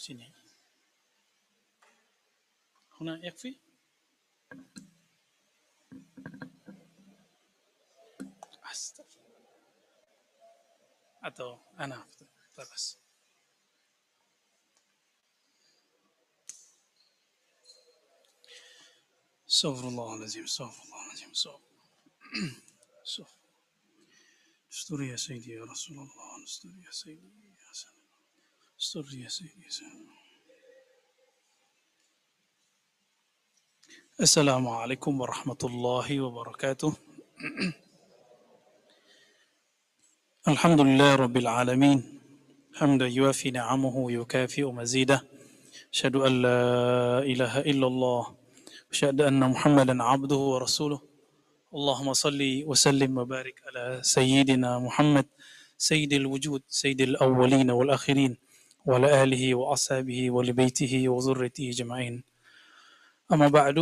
sini. 0.00 0.32
هنا 3.00 3.26
يكفي؟ 3.26 3.60
أستغفر. 8.72 9.20
atau 11.22 11.58
أنا 11.80 12.06
بس. 12.58 12.98
استغفر 19.48 19.88
الله 19.88 20.14
العظيم 20.14 20.44
استغفر 20.44 20.82
الله 20.84 21.06
العظيم 21.06 21.30
استغفر 21.30 21.70
استر 24.72 25.02
يا 25.12 25.16
سيدي 25.16 25.50
يا 25.52 25.64
رسول 25.64 25.96
الله 25.98 26.44
استر 26.44 26.68
يا 26.86 26.90
سيدي 26.90 27.54
يا 27.60 27.72
سلام 27.72 27.99
استر 28.80 29.04
يا 29.14 29.28
سيدي. 29.28 29.68
السلام 34.20 34.68
عليكم 34.68 35.20
ورحمة 35.20 35.58
الله 35.64 36.20
وبركاته. 36.20 36.92
الحمد 40.48 40.80
لله 40.80 41.14
رب 41.14 41.36
العالمين. 41.36 42.20
حمدا 42.74 43.06
يوافي 43.06 43.50
نعمه 43.50 43.96
ويكافئ 43.96 44.64
مزيده. 44.64 45.22
أشهد 45.92 46.16
أن 46.16 46.42
لا 46.42 47.18
إله 47.32 47.60
إلا 47.60 47.86
الله. 47.86 48.36
أشهد 48.92 49.20
أن 49.20 49.50
محمدا 49.50 50.02
عبده 50.02 50.36
ورسوله. 50.36 51.00
اللهم 51.74 52.12
صل 52.12 52.40
وسلم 52.66 53.18
وبارك 53.18 53.62
على 53.66 54.00
سيدنا 54.02 54.78
محمد 54.78 55.26
سيد 55.78 56.12
الوجود 56.12 56.62
سيد 56.68 57.00
الأولين 57.00 57.70
والآخرين. 57.70 58.36
وعلى 58.85 59.07
آله 59.23 59.43
وأصحابه 59.55 60.19
ولبيته 60.31 60.93
وذريته 61.09 61.65
أجمعين 61.73 62.15
أما 63.33 63.47
بعد 63.49 63.77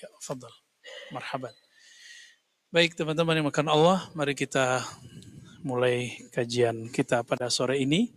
ya, 0.00 0.08
fadal 0.22 0.54
marhaban 1.12 1.52
baik 2.70 2.94
teman-teman 2.94 3.42
yang 3.42 3.48
makan 3.50 3.68
Allah 3.68 3.98
mari 4.14 4.32
kita 4.32 4.80
mulai 5.66 6.16
kajian 6.32 6.88
kita 6.88 7.20
pada 7.26 7.50
sore 7.52 7.82
ini 7.82 8.08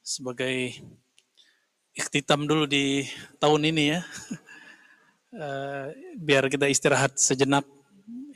sebagai 0.00 0.72
ikhtitam 1.92 2.46
dulu 2.46 2.64
di 2.64 3.04
tahun 3.42 3.68
ini 3.68 3.84
ya 3.92 4.00
uh, 5.34 5.86
biar 6.16 6.48
kita 6.48 6.70
istirahat 6.70 7.18
sejenak. 7.20 7.66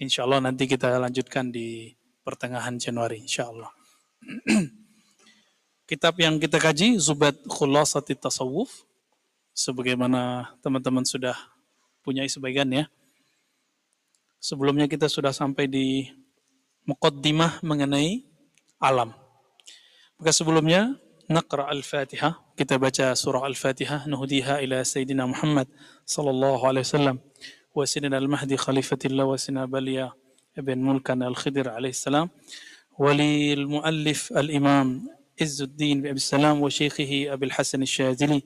Insya 0.02 0.27
Allah 0.27 0.42
nanti 0.42 0.66
kita 0.66 0.98
lanjutkan 0.98 1.55
di 1.55 1.94
pertengahan 2.27 2.77
Januari, 2.77 3.22
insya 3.22 3.48
Allah. 3.48 3.70
Kitab 5.88 6.19
yang 6.19 6.35
kita 6.35 6.59
kaji 6.59 6.99
Zubat 6.99 7.39
Khulasati 7.47 8.11
Tasawuf. 8.11 8.83
Sebagaimana 9.55 10.52
teman-teman 10.59 11.07
sudah 11.07 11.31
punya 12.03 12.27
sebagian 12.27 12.67
ya. 12.67 12.91
Sebelumnya 14.44 14.91
kita 14.91 15.07
sudah 15.07 15.31
sampai 15.31 15.71
di 15.71 16.11
muqaddimah 16.83 17.63
mengenai 17.63 18.27
alam. 18.83 19.16
Maka 20.19 20.35
sebelumnya 20.35 20.99
naqra 21.31 21.71
al-Fatihah, 21.71 22.35
kita 22.59 22.75
baca 22.75 23.16
surah 23.16 23.47
al-Fatihah 23.47 24.12
nuhdiha 24.12 24.59
ila 24.67 24.83
sayyidina 24.83 25.23
Muhammad 25.23 25.72
sallallahu 26.03 26.67
alaihi 26.67 26.83
wasallam. 26.83 27.17
Wa 27.72 27.88
sayyidina 27.88 28.19
al-Mahdi 28.19 28.59
khalifatillah 28.59 29.23
wa 29.23 29.39
sayyidina 29.39 29.72
Baliya 29.72 30.12
ibn 30.51 30.83
Mulkan 30.83 31.23
al-Khidir 31.23 31.72
alaihi 31.72 31.95
salam. 31.95 32.28
Wa 33.00 33.16
lil 33.16 33.72
muallif 33.72 34.35
al-Imam 34.35 35.16
عز 35.42 35.62
الدين 35.62 36.02
بأبي 36.02 36.16
السلام 36.16 36.62
وشيخه 36.62 37.34
أبي 37.34 37.46
الحسن 37.46 37.81
الشاذلي 37.81 38.44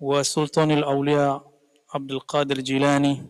وسلطان 0.00 0.70
الأولياء 0.70 1.52
عبد 1.94 2.12
القادر 2.12 2.56
الجيلاني 2.56 3.26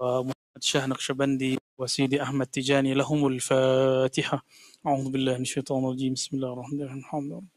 ومحمد 0.00 0.34
شاه 0.60 0.86
نقشبندي 0.86 1.58
وسيدي 1.78 2.22
أحمد 2.22 2.46
تجاني 2.46 2.94
لهم 2.94 3.26
الفاتحة. 3.26 4.44
أعوذ 4.86 5.10
بالله 5.10 5.34
من 5.34 5.42
الشيطان 5.42 5.84
الرجيم. 5.84 6.12
بسم 6.12 6.36
الله 6.36 6.52
الرحمن 6.52 6.82
الرحيم. 6.82 7.48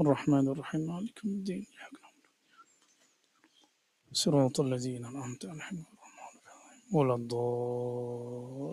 الرحمن 0.00 0.48
الرحيم. 0.48 0.80
مالك 0.80 1.24
الدين؟ 1.24 1.66
صراط 4.12 4.60
الذين 4.60 5.04
أنعمت 5.04 5.46
عليهم 5.46 5.84
ولا 6.92 7.14
الضالين. 7.14 8.66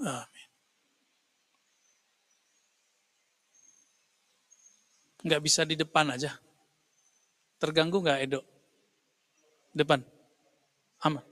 آمين. 0.00 0.49
Nggak 5.24 5.42
bisa 5.44 5.64
di 5.68 5.76
depan 5.76 6.12
aja. 6.12 6.36
Terganggu 7.60 8.00
nggak 8.00 8.20
Edo? 8.24 8.40
Depan? 9.76 10.00
Aman? 11.04 11.24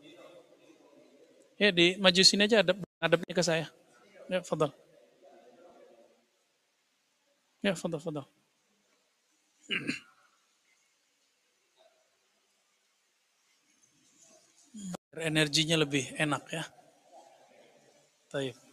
Ya 1.59 1.75
di 1.75 1.99
maju 1.99 2.22
sini 2.22 2.47
aja 2.47 2.62
ada 2.62 2.72
adabnya 3.03 3.32
ke 3.34 3.43
saya. 3.43 3.66
Ya 4.31 4.44
fadal. 4.44 4.71
Ya 7.65 7.75
fadal 7.75 7.99
fadal. 7.99 8.26
Energinya 15.19 15.75
lebih 15.82 16.15
enak 16.15 16.47
ya. 16.53 16.65
Taib. 18.31 18.68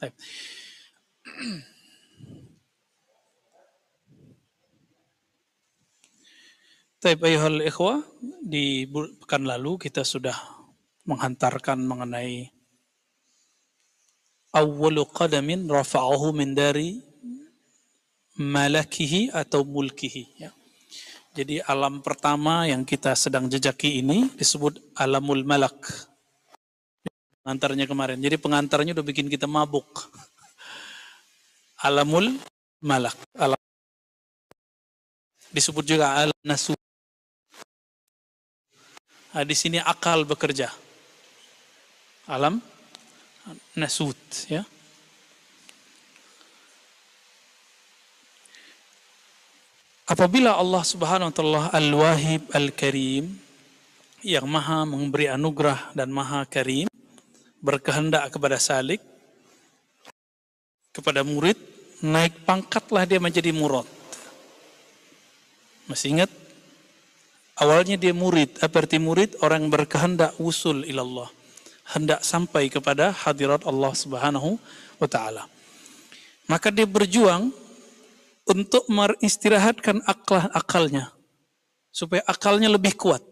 Taib. 0.00 0.16
Taib 7.00 7.20
ayuhal 7.20 7.60
ikhwah, 7.68 8.00
di 8.40 8.88
pekan 8.88 9.44
lalu 9.44 9.76
kita 9.76 10.04
sudah 10.04 10.36
menghantarkan 11.04 11.84
mengenai 11.84 12.48
awwalu 14.56 15.04
qadamin 15.08 15.68
rafa'ahu 15.68 16.32
min 16.32 16.56
dari 16.56 16.96
malakihi 18.40 19.36
atau 19.36 19.64
mulkihi 19.68 20.24
ya. 20.40 20.50
Jadi 21.30 21.62
alam 21.62 22.02
pertama 22.02 22.66
yang 22.66 22.82
kita 22.82 23.14
sedang 23.14 23.46
jejaki 23.46 24.02
ini 24.02 24.32
disebut 24.34 24.80
alamul 24.98 25.46
malak. 25.46 26.09
Pengantarnya 27.40 27.88
kemarin. 27.88 28.20
Jadi 28.20 28.36
pengantarnya 28.36 28.92
udah 28.92 29.06
bikin 29.06 29.32
kita 29.32 29.48
mabuk. 29.48 30.08
Alamul 31.80 32.36
malak. 32.84 33.16
Alam. 33.36 33.60
Disebut 35.50 35.84
juga 35.88 36.14
alam 36.14 36.36
nasu. 36.44 36.76
Nah, 39.30 39.44
di 39.46 39.54
sini 39.54 39.78
akal 39.80 40.26
bekerja. 40.28 40.68
Alam 42.28 42.60
nasut 43.78 44.18
ya. 44.50 44.66
Apabila 50.10 50.58
Allah 50.58 50.82
Subhanahu 50.82 51.30
wa 51.30 51.34
taala 51.34 51.64
Al-Wahib 51.70 52.50
Al-Karim 52.50 53.30
yang 54.26 54.42
maha 54.50 54.82
memberi 54.82 55.30
anugerah 55.30 55.94
dan 55.94 56.10
maha 56.10 56.42
karim 56.50 56.89
berkehendak 57.60 58.32
kepada 58.32 58.56
salik 58.56 59.00
kepada 60.90 61.22
murid 61.22 61.56
naik 62.02 62.42
pangkatlah 62.48 63.06
dia 63.06 63.20
menjadi 63.22 63.52
murad. 63.54 63.86
Masih 65.86 66.18
ingat? 66.18 66.30
Awalnya 67.60 68.00
dia 68.00 68.16
murid, 68.16 68.56
apa 68.64 68.80
arti 68.80 68.96
murid? 68.96 69.36
Orang 69.44 69.68
berkehendak 69.68 70.32
usul 70.40 70.88
ilallah. 70.88 71.28
Hendak 71.92 72.24
sampai 72.24 72.72
kepada 72.72 73.12
hadirat 73.12 73.66
Allah 73.68 73.92
Subhanahu 73.92 74.56
wa 74.96 75.08
taala. 75.10 75.44
Maka 76.48 76.72
dia 76.72 76.88
berjuang 76.88 77.52
untuk 78.48 78.86
meristirahatkan 78.88 80.02
akal 80.08 80.48
akalnya 80.56 81.12
supaya 81.90 82.22
akalnya 82.24 82.70
lebih 82.70 82.94
kuat. 82.96 83.22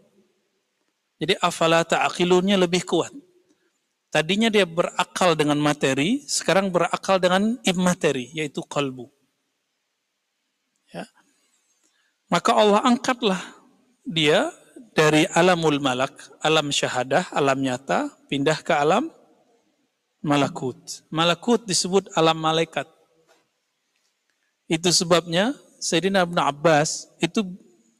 Jadi 1.18 1.34
afala 1.42 1.82
ta'qilunnya 1.82 2.54
lebih 2.58 2.86
kuat. 2.86 3.10
Tadinya 4.08 4.48
dia 4.48 4.64
berakal 4.64 5.36
dengan 5.36 5.60
materi, 5.60 6.24
sekarang 6.24 6.72
berakal 6.72 7.20
dengan 7.20 7.60
immateri, 7.60 8.32
yaitu 8.32 8.64
kalbu. 8.64 9.12
Ya. 10.88 11.04
Maka 12.32 12.56
Allah 12.56 12.80
angkatlah 12.88 13.40
dia 14.08 14.48
dari 14.96 15.28
alamul 15.36 15.76
malak, 15.76 16.16
alam 16.40 16.72
syahadah, 16.72 17.28
alam 17.36 17.60
nyata, 17.60 18.08
pindah 18.32 18.64
ke 18.64 18.72
alam 18.72 19.12
malakut. 20.24 21.04
Malakut 21.12 21.68
disebut 21.68 22.08
alam 22.16 22.40
malaikat. 22.40 22.88
Itu 24.68 24.88
sebabnya 24.88 25.52
Sayyidina 25.80 26.24
Ibn 26.24 26.38
Abbas 26.48 27.08
itu 27.20 27.44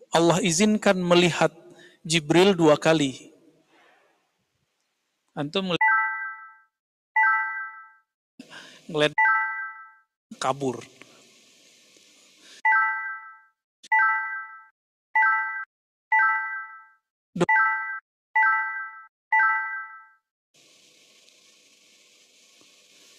Allah 0.09 0.41
izinkan 0.41 0.97
melihat 0.99 1.53
Jibril 2.01 2.57
dua 2.57 2.81
kali. 2.81 3.29
Antum 5.39 5.78
ngeliat 8.89 9.13
kabur. 10.41 10.81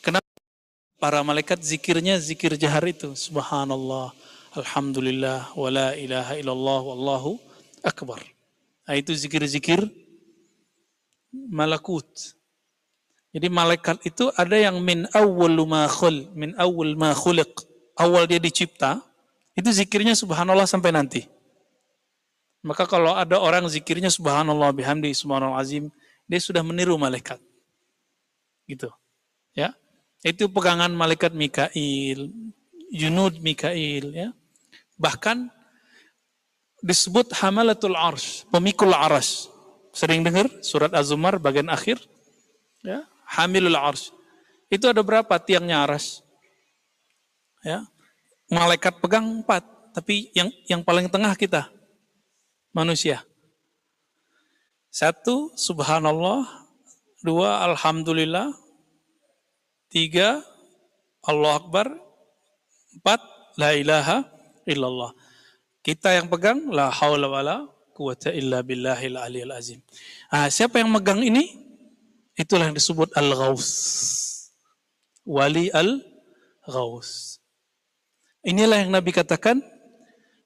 Kenapa 0.01 0.25
para 0.98 1.21
malaikat 1.21 1.62
zikirnya 1.62 2.18
zikir 2.18 2.57
jahar 2.57 2.81
itu? 2.89 3.13
Subhanallah, 3.13 4.10
Alhamdulillah, 4.57 5.54
wala 5.54 5.94
ilaha 5.94 6.33
illallah, 6.33 6.81
wallahu 6.81 7.38
akbar. 7.86 8.18
Nah, 8.89 8.98
itu 8.98 9.13
zikir-zikir 9.13 9.86
malakut. 11.30 12.10
Jadi 13.30 13.48
malaikat 13.48 14.02
itu 14.10 14.34
ada 14.34 14.58
yang 14.58 14.81
min 14.81 15.06
awal 15.14 15.54
ma 15.70 15.86
khul, 15.86 16.34
min 16.34 16.58
awal 16.58 16.98
ma 16.98 17.14
khuliq. 17.14 17.50
Awal 18.00 18.26
dia 18.26 18.42
dicipta, 18.42 19.06
itu 19.54 19.70
zikirnya 19.70 20.18
subhanallah 20.18 20.66
sampai 20.66 20.90
nanti. 20.90 21.22
Maka 22.66 22.90
kalau 22.90 23.14
ada 23.14 23.38
orang 23.38 23.70
zikirnya 23.70 24.10
subhanallah 24.10 24.74
bihamdi 24.74 25.14
subhanallah 25.14 25.62
azim, 25.62 25.94
dia 26.26 26.42
sudah 26.42 26.66
meniru 26.66 26.98
malaikat. 26.98 27.38
Gitu. 28.66 28.90
Ya. 29.54 29.78
Itu 30.26 30.50
pegangan 30.52 30.92
malaikat 30.92 31.31
Mikail, 31.31 32.34
Junud 32.92 33.40
Mikail 33.40 34.12
ya. 34.12 34.30
Bahkan 35.00 35.48
disebut 36.81 37.31
hamalatul 37.40 37.96
arsh, 37.96 38.44
pemikul 38.50 38.92
aras. 38.92 39.48
Sering 39.96 40.26
dengar 40.26 40.50
surat 40.64 40.92
Az-Zumar 40.92 41.40
bagian 41.40 41.72
akhir? 41.72 42.00
Ya, 42.84 43.04
hamilul 43.30 43.78
arsh. 43.78 44.10
Itu 44.70 44.90
ada 44.90 45.02
berapa 45.06 45.38
tiangnya 45.38 45.86
aras? 45.86 46.26
Ya. 47.62 47.86
Malaikat 48.50 48.98
pegang 48.98 49.46
empat, 49.46 49.62
tapi 49.94 50.34
yang 50.34 50.50
yang 50.66 50.81
paling 50.81 51.06
tengah 51.06 51.38
kita 51.38 51.70
manusia. 52.74 53.22
Satu, 54.90 55.54
subhanallah. 55.54 56.50
Dua, 57.22 57.62
alhamdulillah. 57.70 58.50
Tiga, 59.92 60.42
Allah 61.22 61.62
Akbar. 61.62 61.94
Empat, 62.98 63.22
la 63.54 63.78
ilaha 63.78 64.26
illallah. 64.66 65.14
Kita 65.86 66.10
yang 66.18 66.26
pegang, 66.26 66.74
la 66.74 66.90
haula 66.90 67.30
wala 67.30 67.58
quwata 67.94 68.34
illa 68.34 68.66
billahil 68.66 69.20
aliyil 69.20 69.54
azim. 69.54 69.80
Nah, 70.31 70.50
siapa 70.50 70.81
yang 70.81 70.90
megang 70.90 71.22
ini? 71.22 71.69
Itulah 72.39 72.71
yang 72.71 72.77
disebut 72.80 73.12
al-ghaus. 73.19 73.68
Wali 75.27 75.68
al-ghaus. 75.75 77.44
Inilah 78.47 78.88
yang 78.88 78.95
Nabi 78.95 79.12
katakan, 79.12 79.59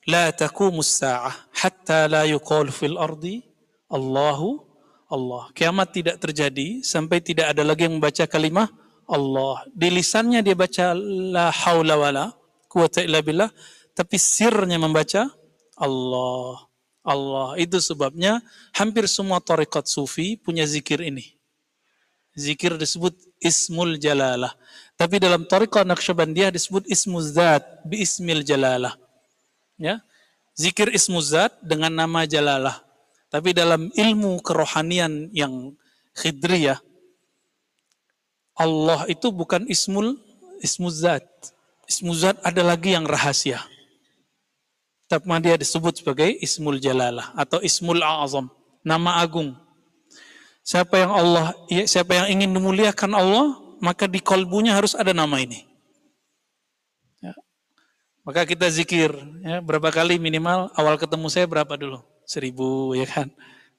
La 0.10 0.34
taqumus 0.34 1.00
sa'ah 1.00 1.54
hatta 1.54 2.10
la 2.10 2.25
yuqal 2.25 2.74
fil 2.74 2.98
ardi 2.98 3.45
Allahu 3.94 4.74
Allah. 5.13 5.54
Kiamat 5.54 5.94
tidak 5.94 6.18
terjadi 6.18 6.81
sampai 6.81 7.22
tidak 7.22 7.54
ada 7.54 7.62
lagi 7.62 7.86
yang 7.86 8.01
membaca 8.01 8.25
kalimah 8.25 8.68
Allah. 9.06 9.62
Di 9.72 9.94
lisannya 9.94 10.42
dia 10.42 10.57
baca 10.57 10.98
la 10.98 11.54
haula 11.54 11.96
wala 11.96 12.25
quwata 12.68 13.06
illa 13.06 13.22
billah, 13.22 13.54
tapi 13.94 14.18
sirnya 14.18 14.81
membaca 14.81 15.30
Allah. 15.78 16.66
Allah. 17.06 17.56
Itu 17.62 17.78
sebabnya 17.78 18.42
hampir 18.74 19.06
semua 19.06 19.38
tarekat 19.38 19.86
sufi 19.86 20.36
punya 20.36 20.66
zikir 20.66 20.98
ini. 21.00 21.43
Zikir 22.34 22.78
disebut 22.82 23.14
ismul 23.38 24.02
jalalah. 24.02 24.54
Tapi 24.98 25.22
dalam 25.22 25.46
tariqah 25.46 25.86
Naqsyabandiyah 25.86 26.50
disebut 26.50 26.90
ismuz 26.90 27.38
zat 27.38 27.62
bi 27.86 28.02
ismil 28.02 28.42
jalalah. 28.42 28.98
Ya. 29.78 30.02
Zikir 30.58 30.90
ismuz 30.90 31.34
zat 31.34 31.54
dengan 31.62 31.94
nama 31.94 32.26
jalalah. 32.26 32.82
Tapi 33.30 33.54
dalam 33.54 33.90
ilmu 33.94 34.42
kerohanian 34.46 35.30
yang 35.34 35.74
khidriyah 36.14 36.78
Allah 38.54 39.10
itu 39.10 39.34
bukan 39.34 39.66
ismul 39.66 40.18
ismuz 40.62 41.02
zat. 41.02 41.26
Ismuz 41.90 42.22
zat 42.22 42.38
ada 42.46 42.62
lagi 42.62 42.94
yang 42.94 43.06
rahasia. 43.06 43.62
Tapi 45.10 45.30
dia 45.46 45.58
disebut 45.58 46.02
sebagai 46.02 46.34
ismul 46.42 46.82
jalalah 46.82 47.34
atau 47.38 47.62
ismul 47.62 48.02
azam, 48.02 48.50
nama 48.82 49.22
agung. 49.22 49.54
Siapa 50.63 50.95
yang 50.95 51.12
Allah, 51.12 51.51
siapa 51.68 52.15
yang 52.15 52.39
ingin 52.39 52.56
memuliakan 52.56 53.12
Allah, 53.12 53.60
maka 53.83 54.07
di 54.07 54.24
kolbunya 54.24 54.71
harus 54.71 54.95
ada 54.95 55.12
nama 55.12 55.36
ini. 55.44 55.68
Ya. 57.19 57.36
Maka 58.24 58.48
kita 58.48 58.71
zikir, 58.71 59.12
ya, 59.44 59.60
berapa 59.60 59.92
kali 59.92 60.15
minimal 60.24 60.71
awal 60.80 60.95
ketemu 60.95 61.27
saya 61.27 61.44
berapa 61.51 61.75
dulu? 61.75 62.00
Seribu, 62.24 62.95
ya 62.95 63.04
kan? 63.04 63.27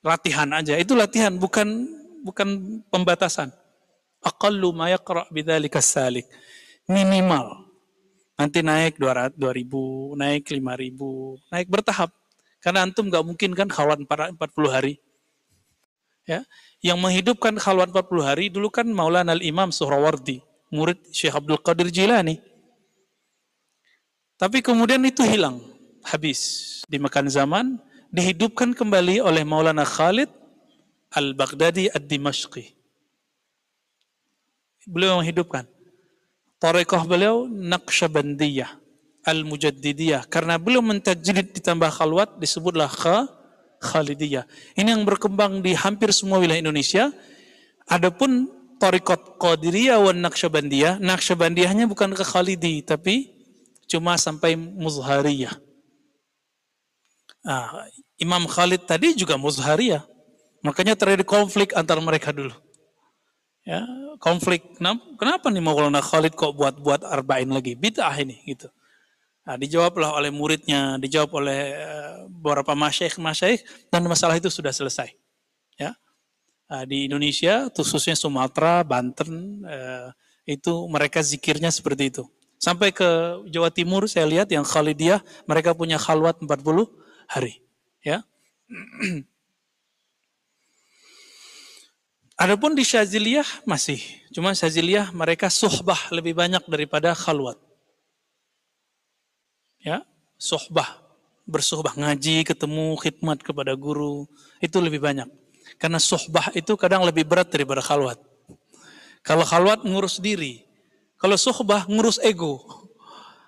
Latihan 0.04 0.44
aja, 0.52 0.76
itu 0.76 0.92
latihan, 0.92 1.32
bukan 1.32 1.88
bukan 2.20 2.80
pembatasan. 2.92 3.48
Aqallu 4.20 4.76
ma 4.76 4.92
yaqra' 4.92 5.24
bidzalika 5.32 5.80
salik. 5.80 6.28
Minimal. 6.84 7.64
Nanti 8.36 8.60
naik 8.60 9.00
200, 9.00 9.40
2000, 9.40 10.20
naik 10.20 10.52
5000, 10.52 11.40
naik 11.48 11.68
bertahap. 11.72 12.12
Karena 12.60 12.84
antum 12.84 13.08
nggak 13.08 13.24
mungkin 13.24 13.56
kan 13.56 13.68
kawan 13.72 14.04
40 14.04 14.36
hari. 14.68 15.00
Ya, 16.24 16.40
yang 16.84 17.00
menghidupkan 17.00 17.56
khalwat 17.56 17.88
40 17.96 18.20
hari 18.20 18.46
dulu 18.52 18.68
kan 18.68 18.84
Maulana 18.84 19.32
Al-Imam 19.32 19.72
Suhrawardi, 19.72 20.44
murid 20.68 21.00
Syekh 21.08 21.32
Abdul 21.32 21.56
Qadir 21.64 21.88
Jilani. 21.88 22.36
Tapi 24.36 24.60
kemudian 24.60 25.00
itu 25.00 25.24
hilang, 25.24 25.64
habis. 26.04 26.60
Dimakan 26.84 27.32
zaman, 27.32 27.66
dihidupkan 28.12 28.76
kembali 28.76 29.24
oleh 29.24 29.40
Maulana 29.48 29.88
Khalid 29.88 30.28
Al-Baghdadi 31.16 31.88
Ad-Dimashqi. 31.88 32.76
Beliau 34.84 35.24
menghidupkan. 35.24 35.64
Tarekah 36.60 37.08
beliau 37.08 37.48
Naqsyabandiyah, 37.48 38.68
Al-Mujaddidiyah. 39.24 40.28
Karena 40.28 40.60
beliau 40.60 40.84
mentajrid 40.84 41.56
ditambah 41.56 41.88
khalwat 41.88 42.36
disebutlah 42.36 42.92
kha 42.92 43.24
Khalidiyah. 43.84 44.48
Ini 44.80 44.96
yang 44.96 45.04
berkembang 45.04 45.60
di 45.60 45.76
hampir 45.76 46.08
semua 46.16 46.40
wilayah 46.40 46.64
Indonesia. 46.64 47.12
Adapun 47.84 48.48
Torikot 48.80 49.36
Qadiriyah 49.36 50.00
wa 50.00 50.16
Naqsyabandiyah, 50.16 51.04
Naqsyabandiyahnya 51.04 51.84
bukan 51.84 52.16
ke 52.16 52.24
Khalidi, 52.24 52.80
tapi 52.80 53.30
cuma 53.84 54.16
sampai 54.16 54.56
Muzhariyah. 54.56 55.52
Nah, 57.44 57.84
Imam 58.16 58.48
Khalid 58.48 58.88
tadi 58.88 59.12
juga 59.12 59.36
Muzhariyah. 59.36 60.00
Makanya 60.64 60.96
terjadi 60.96 61.28
konflik 61.28 61.76
antara 61.76 62.00
mereka 62.00 62.32
dulu. 62.32 62.56
Ya, 63.68 63.84
konflik. 64.16 64.64
Kenapa, 64.80 65.04
kenapa 65.20 65.46
nih 65.52 65.60
Maulana 65.60 66.00
Khalid 66.00 66.32
kok 66.32 66.56
buat-buat 66.56 67.04
arba'in 67.04 67.52
lagi? 67.52 67.76
Bid'ah 67.76 68.16
ini 68.16 68.40
gitu. 68.48 68.72
Nah, 69.44 69.60
dijawablah 69.60 70.16
oleh 70.16 70.32
muridnya, 70.32 70.96
dijawab 70.96 71.44
oleh 71.44 71.76
uh, 71.76 72.24
beberapa 72.32 72.72
masyaikh 72.72 73.20
masyaikh 73.20 73.60
dan 73.92 74.00
masalah 74.08 74.40
itu 74.40 74.48
sudah 74.48 74.72
selesai. 74.72 75.12
Ya, 75.76 75.92
uh, 76.72 76.84
di 76.88 77.04
Indonesia, 77.04 77.68
khususnya 77.68 78.16
Sumatera, 78.16 78.80
Banten, 78.80 79.60
uh, 79.68 80.08
itu 80.48 80.88
mereka 80.88 81.20
zikirnya 81.20 81.68
seperti 81.68 82.08
itu. 82.08 82.24
Sampai 82.56 82.88
ke 82.96 83.04
Jawa 83.52 83.68
Timur 83.68 84.08
saya 84.08 84.24
lihat 84.24 84.48
yang 84.48 84.64
Khalidiyah 84.64 85.20
mereka 85.44 85.76
punya 85.76 86.00
khalwat 86.00 86.40
40 86.40 86.88
hari. 87.28 87.60
Ya. 88.00 88.24
Adapun 92.40 92.72
di 92.74 92.82
Syaziliyah 92.82 93.46
masih, 93.68 94.02
cuma 94.34 94.56
Syaziliyah 94.56 95.12
mereka 95.14 95.46
suhbah 95.52 96.10
lebih 96.10 96.34
banyak 96.34 96.66
daripada 96.66 97.14
khalwat 97.14 97.63
ya 99.84 100.00
sohbah 100.40 101.04
bersohbah 101.44 101.92
ngaji 101.92 102.42
ketemu 102.48 102.96
khidmat 102.96 103.44
kepada 103.44 103.76
guru 103.76 104.24
itu 104.64 104.80
lebih 104.80 105.04
banyak. 105.04 105.28
Karena 105.76 106.00
sohbah 106.00 106.48
itu 106.56 106.72
kadang 106.80 107.04
lebih 107.04 107.28
berat 107.28 107.52
daripada 107.52 107.84
khalwat. 107.84 108.16
Kalau 109.20 109.44
khalwat 109.44 109.84
ngurus 109.84 110.20
diri 110.20 110.64
kalau 111.20 111.36
sohbah 111.40 111.88
ngurus 111.88 112.20
ego 112.20 112.60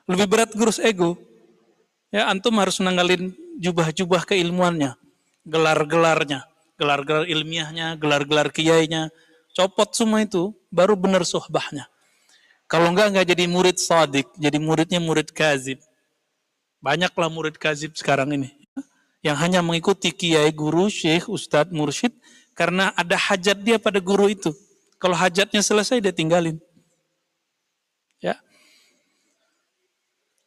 lebih 0.08 0.28
berat 0.28 0.50
ngurus 0.52 0.78
ego. 0.80 1.16
Ya 2.14 2.30
antum 2.30 2.54
harus 2.62 2.78
menanggalin 2.78 3.34
jubah-jubah 3.58 4.30
keilmuannya 4.30 4.94
gelar-gelarnya 5.42 6.46
gelar-gelar 6.76 7.24
ilmiahnya 7.26 7.96
gelar-gelar 7.96 8.52
kiainya. 8.52 9.08
Copot 9.56 9.88
semua 9.96 10.20
itu 10.20 10.52
baru 10.68 10.92
benar 11.00 11.24
sohbahnya. 11.24 11.88
Kalau 12.68 12.92
enggak 12.92 13.08
enggak 13.12 13.26
jadi 13.32 13.44
murid 13.48 13.76
sadik 13.80 14.28
jadi 14.36 14.60
muridnya 14.60 15.00
murid 15.00 15.32
kazib 15.32 15.80
Banyaklah 16.86 17.26
murid 17.26 17.58
kazib 17.58 17.98
sekarang 17.98 18.30
ini. 18.38 18.54
Yang 19.26 19.36
hanya 19.42 19.60
mengikuti 19.66 20.14
kiai, 20.14 20.54
guru, 20.54 20.86
syekh, 20.86 21.26
ustadz, 21.26 21.74
mursyid. 21.74 22.14
Karena 22.54 22.94
ada 22.94 23.18
hajat 23.18 23.58
dia 23.58 23.82
pada 23.82 23.98
guru 23.98 24.30
itu. 24.30 24.54
Kalau 25.02 25.18
hajatnya 25.18 25.66
selesai, 25.66 25.98
dia 25.98 26.14
tinggalin. 26.14 26.62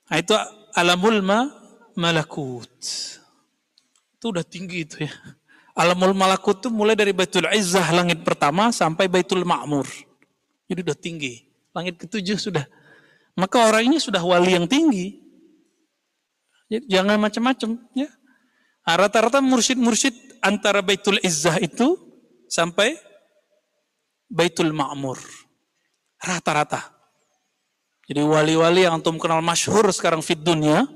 Nah, 0.09 0.17
itu 0.17 0.33
alamul 0.73 1.21
ma 1.21 1.53
malakut. 1.93 2.73
Itu 4.17 4.33
udah 4.33 4.41
tinggi 4.41 4.81
itu 4.83 5.05
ya. 5.05 5.13
Alamul 5.77 6.17
malakut 6.17 6.59
itu 6.59 6.73
mulai 6.73 6.97
dari 6.97 7.13
Baitul 7.13 7.45
Izzah 7.47 7.93
langit 7.93 8.25
pertama 8.25 8.73
sampai 8.73 9.05
Baitul 9.05 9.45
Ma'mur. 9.45 9.85
Jadi 10.65 10.79
udah 10.81 10.97
tinggi. 10.97 11.45
Langit 11.71 12.01
ketujuh 12.01 12.41
sudah. 12.41 12.65
Maka 13.37 13.69
orang 13.69 13.87
ini 13.87 14.01
sudah 14.01 14.19
wali 14.19 14.57
yang 14.57 14.65
tinggi. 14.65 15.28
Jangan 16.69 17.17
macam-macam 17.17 17.81
ya. 17.97 18.09
Nah, 18.85 18.95
rata-rata 18.97 19.41
mursyid-mursyid 19.41 20.41
antara 20.41 20.85
Baitul 20.85 21.17
Izzah 21.21 21.57
itu 21.61 21.97
sampai 22.45 22.97
Baitul 24.29 24.73
Ma'mur. 24.73 25.17
Rata-rata. 26.21 26.93
Jadi 28.09 28.21
wali-wali 28.25 28.85
yang 28.85 29.01
antum 29.01 29.21
kenal 29.21 29.41
masyhur 29.45 29.85
sekarang 29.93 30.25
fit 30.25 30.41
dunia, 30.41 30.89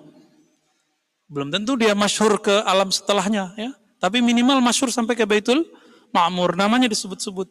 belum 1.30 1.54
tentu 1.54 1.78
dia 1.78 1.94
masyhur 1.94 2.42
ke 2.42 2.54
alam 2.66 2.90
setelahnya 2.90 3.54
ya. 3.58 3.74
Tapi 4.02 4.22
minimal 4.22 4.62
masyhur 4.62 4.90
sampai 4.94 5.18
ke 5.18 5.26
Baitul 5.26 5.66
Ma'mur, 6.14 6.54
namanya 6.54 6.86
disebut-sebut. 6.86 7.50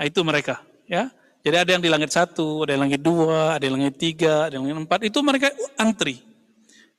Nah, 0.00 0.04
itu 0.08 0.20
mereka, 0.24 0.64
ya. 0.88 1.12
Jadi 1.40 1.56
ada 1.56 1.70
yang 1.72 1.80
di 1.80 1.88
langit 1.88 2.12
satu, 2.12 2.68
ada 2.68 2.76
yang 2.76 2.84
langit 2.84 3.00
dua, 3.00 3.56
ada 3.56 3.64
yang 3.64 3.80
langit 3.80 3.96
tiga, 3.96 4.48
ada 4.48 4.60
yang 4.60 4.68
langit 4.68 4.84
empat. 4.84 5.00
Itu 5.08 5.24
mereka 5.24 5.48
antri. 5.80 6.20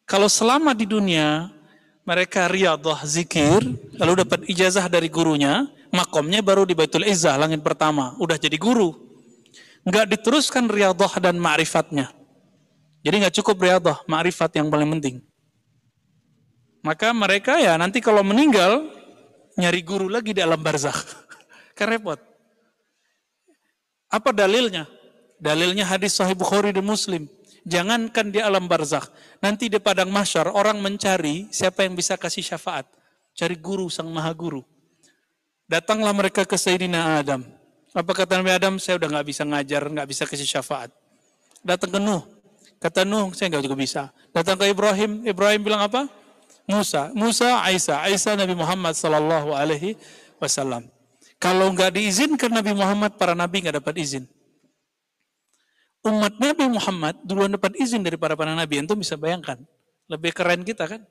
Kalau 0.09 0.25
selama 0.25 0.73
di 0.73 0.89
dunia 0.89 1.53
mereka 2.01 2.49
riadah 2.49 3.05
zikir, 3.05 3.61
lalu 4.01 4.25
dapat 4.25 4.49
ijazah 4.49 4.89
dari 4.89 5.13
gurunya, 5.13 5.69
makomnya 5.93 6.41
baru 6.41 6.65
di 6.65 6.73
Baitul 6.73 7.05
Izzah, 7.05 7.37
langit 7.37 7.61
pertama. 7.61 8.17
Udah 8.17 8.41
jadi 8.41 8.57
guru. 8.57 8.97
Nggak 9.85 10.09
diteruskan 10.17 10.65
riadah 10.69 11.21
dan 11.21 11.37
ma'rifatnya. 11.37 12.09
Jadi 13.05 13.15
nggak 13.21 13.35
cukup 13.41 13.61
riadah, 13.61 14.01
ma'rifat 14.09 14.57
yang 14.57 14.73
paling 14.73 14.89
penting. 14.97 15.15
Maka 16.81 17.13
mereka 17.13 17.61
ya 17.61 17.77
nanti 17.77 18.01
kalau 18.01 18.25
meninggal 18.25 18.89
nyari 19.53 19.85
guru 19.85 20.09
lagi 20.09 20.33
di 20.33 20.41
alam 20.41 20.57
barzakh. 20.57 20.97
kan 21.77 21.93
repot. 21.93 22.30
Apa 24.11 24.35
dalilnya? 24.35 24.85
Dalilnya 25.39 25.87
hadis 25.87 26.19
sahih 26.19 26.35
Bukhari 26.35 26.75
dan 26.75 26.83
Muslim. 26.83 27.31
Jangankan 27.63 28.33
di 28.33 28.41
alam 28.41 28.65
barzakh, 28.65 29.07
nanti 29.39 29.69
di 29.69 29.77
padang 29.77 30.09
mahsyar 30.09 30.49
orang 30.49 30.81
mencari 30.81 31.47
siapa 31.53 31.85
yang 31.85 31.95
bisa 31.95 32.17
kasih 32.17 32.43
syafaat. 32.43 32.89
Cari 33.37 33.55
guru 33.55 33.87
sang 33.87 34.09
maha 34.11 34.33
guru. 34.35 34.65
Datanglah 35.69 36.11
mereka 36.11 36.43
ke 36.43 36.57
Sayyidina 36.59 37.23
Adam. 37.23 37.45
Apa 37.95 38.11
kata 38.11 38.41
Nabi 38.41 38.51
Adam? 38.51 38.75
Saya 38.81 38.99
udah 38.99 39.07
nggak 39.13 39.27
bisa 39.29 39.43
ngajar, 39.47 39.81
nggak 39.87 40.07
bisa 40.09 40.23
kasih 40.27 40.47
syafaat. 40.59 40.91
Datang 41.63 41.95
ke 41.95 41.99
Nuh. 42.01 42.25
Kata 42.81 43.05
Nuh, 43.05 43.29
saya 43.31 43.53
nggak 43.53 43.63
juga 43.63 43.77
bisa. 43.77 44.01
Datang 44.33 44.57
ke 44.57 44.65
Ibrahim. 44.67 45.21
Ibrahim 45.23 45.61
bilang 45.61 45.85
apa? 45.85 46.09
Musa, 46.65 47.13
Musa, 47.13 47.61
Aisyah, 47.61 48.09
Aisyah 48.09 48.33
Nabi 48.41 48.57
Muhammad 48.57 48.97
Sallallahu 48.97 49.53
Alaihi 49.53 49.95
Wasallam. 50.41 50.89
Kalau 51.41 51.73
nggak 51.73 51.97
diizinkan 51.97 52.53
Nabi 52.53 52.77
Muhammad, 52.77 53.17
para 53.17 53.33
nabi 53.33 53.65
nggak 53.65 53.81
dapat 53.81 53.97
izin. 53.97 54.29
Umat 56.05 56.37
Nabi 56.37 56.69
Muhammad 56.69 57.17
duluan 57.25 57.49
dapat 57.49 57.73
izin 57.81 58.05
dari 58.05 58.13
para 58.13 58.37
para 58.37 58.53
nabi. 58.53 58.77
Itu 58.77 58.93
bisa 58.93 59.17
bayangkan. 59.17 59.57
Lebih 60.05 60.37
keren 60.37 60.61
kita 60.61 60.85
kan? 60.85 61.01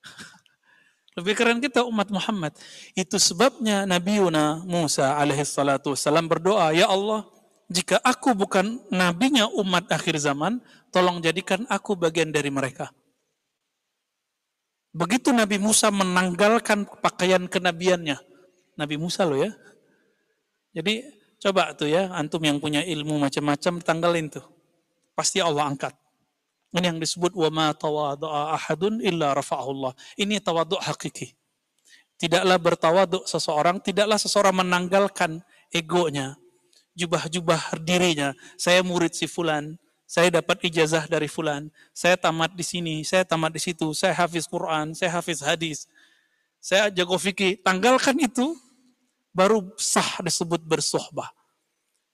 Lebih 1.20 1.32
keren 1.36 1.60
kita 1.60 1.84
umat 1.84 2.08
Muhammad. 2.08 2.56
Itu 2.96 3.20
sebabnya 3.20 3.84
Nabi 3.84 4.20
Yuna 4.20 4.64
Musa 4.64 5.16
alaihi 5.16 5.44
salatu 5.44 5.92
wassalam 5.92 6.28
berdoa, 6.28 6.76
Ya 6.76 6.88
Allah, 6.88 7.24
jika 7.72 7.96
aku 8.04 8.36
bukan 8.36 8.80
nabinya 8.92 9.48
umat 9.60 9.88
akhir 9.88 10.20
zaman, 10.20 10.60
tolong 10.92 11.24
jadikan 11.24 11.64
aku 11.72 11.96
bagian 11.96 12.28
dari 12.28 12.52
mereka. 12.52 12.92
Begitu 14.92 15.32
Nabi 15.32 15.56
Musa 15.56 15.88
menanggalkan 15.88 16.84
pakaian 17.00 17.44
kenabiannya. 17.48 18.35
Nabi 18.76 19.00
Musa 19.00 19.24
loh 19.24 19.40
ya. 19.40 19.52
Jadi 20.76 21.08
coba 21.40 21.72
tuh 21.72 21.88
ya, 21.88 22.12
antum 22.12 22.40
yang 22.44 22.60
punya 22.60 22.84
ilmu 22.84 23.16
macam-macam 23.16 23.80
tanggalin 23.80 24.28
tuh. 24.28 24.44
Pasti 25.16 25.40
Allah 25.40 25.64
angkat. 25.64 25.96
Ini 26.76 26.92
yang 26.92 27.00
disebut 27.00 27.32
wa 27.32 27.48
ma 27.48 27.66
tawadhu'a 27.72 28.52
ahadun 28.52 29.00
illa 29.00 29.32
rafa'ahullah. 29.32 29.96
Ini 30.20 30.44
tawadhu 30.44 30.76
hakiki. 30.76 31.32
Tidaklah 32.20 32.60
bertawadhu 32.60 33.24
seseorang, 33.24 33.80
tidaklah 33.80 34.20
seseorang 34.20 34.60
menanggalkan 34.60 35.40
egonya, 35.72 36.36
jubah-jubah 36.92 37.80
dirinya. 37.80 38.36
Saya 38.60 38.84
murid 38.84 39.16
si 39.16 39.24
fulan, 39.24 39.80
saya 40.04 40.28
dapat 40.28 40.64
ijazah 40.64 41.08
dari 41.08 41.28
fulan, 41.28 41.68
saya 41.96 42.16
tamat 42.16 42.52
di 42.52 42.64
sini, 42.64 43.04
saya 43.04 43.24
tamat 43.24 43.52
di 43.52 43.60
situ, 43.60 43.92
saya 43.92 44.16
hafiz 44.16 44.48
Quran, 44.48 44.96
saya 44.96 45.12
hafiz 45.16 45.40
hadis, 45.44 45.88
saya 46.60 46.88
jago 46.88 47.16
fikih. 47.20 47.60
Tanggalkan 47.60 48.16
itu, 48.20 48.56
baru 49.36 49.68
sah 49.76 50.24
disebut 50.24 50.64
bersohbah. 50.64 51.28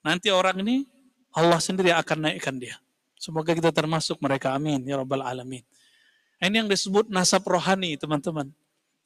Nanti 0.02 0.34
orang 0.34 0.58
ini 0.66 0.90
Allah 1.30 1.62
sendiri 1.62 1.94
akan 1.94 2.26
naikkan 2.26 2.58
dia. 2.58 2.82
Semoga 3.14 3.54
kita 3.54 3.70
termasuk 3.70 4.18
mereka. 4.18 4.50
Amin. 4.50 4.82
Ya 4.82 4.98
Rabbal 4.98 5.22
Alamin. 5.22 5.62
Ini 6.42 6.66
yang 6.66 6.68
disebut 6.68 7.06
nasab 7.06 7.46
rohani, 7.46 7.94
teman-teman. 7.94 8.50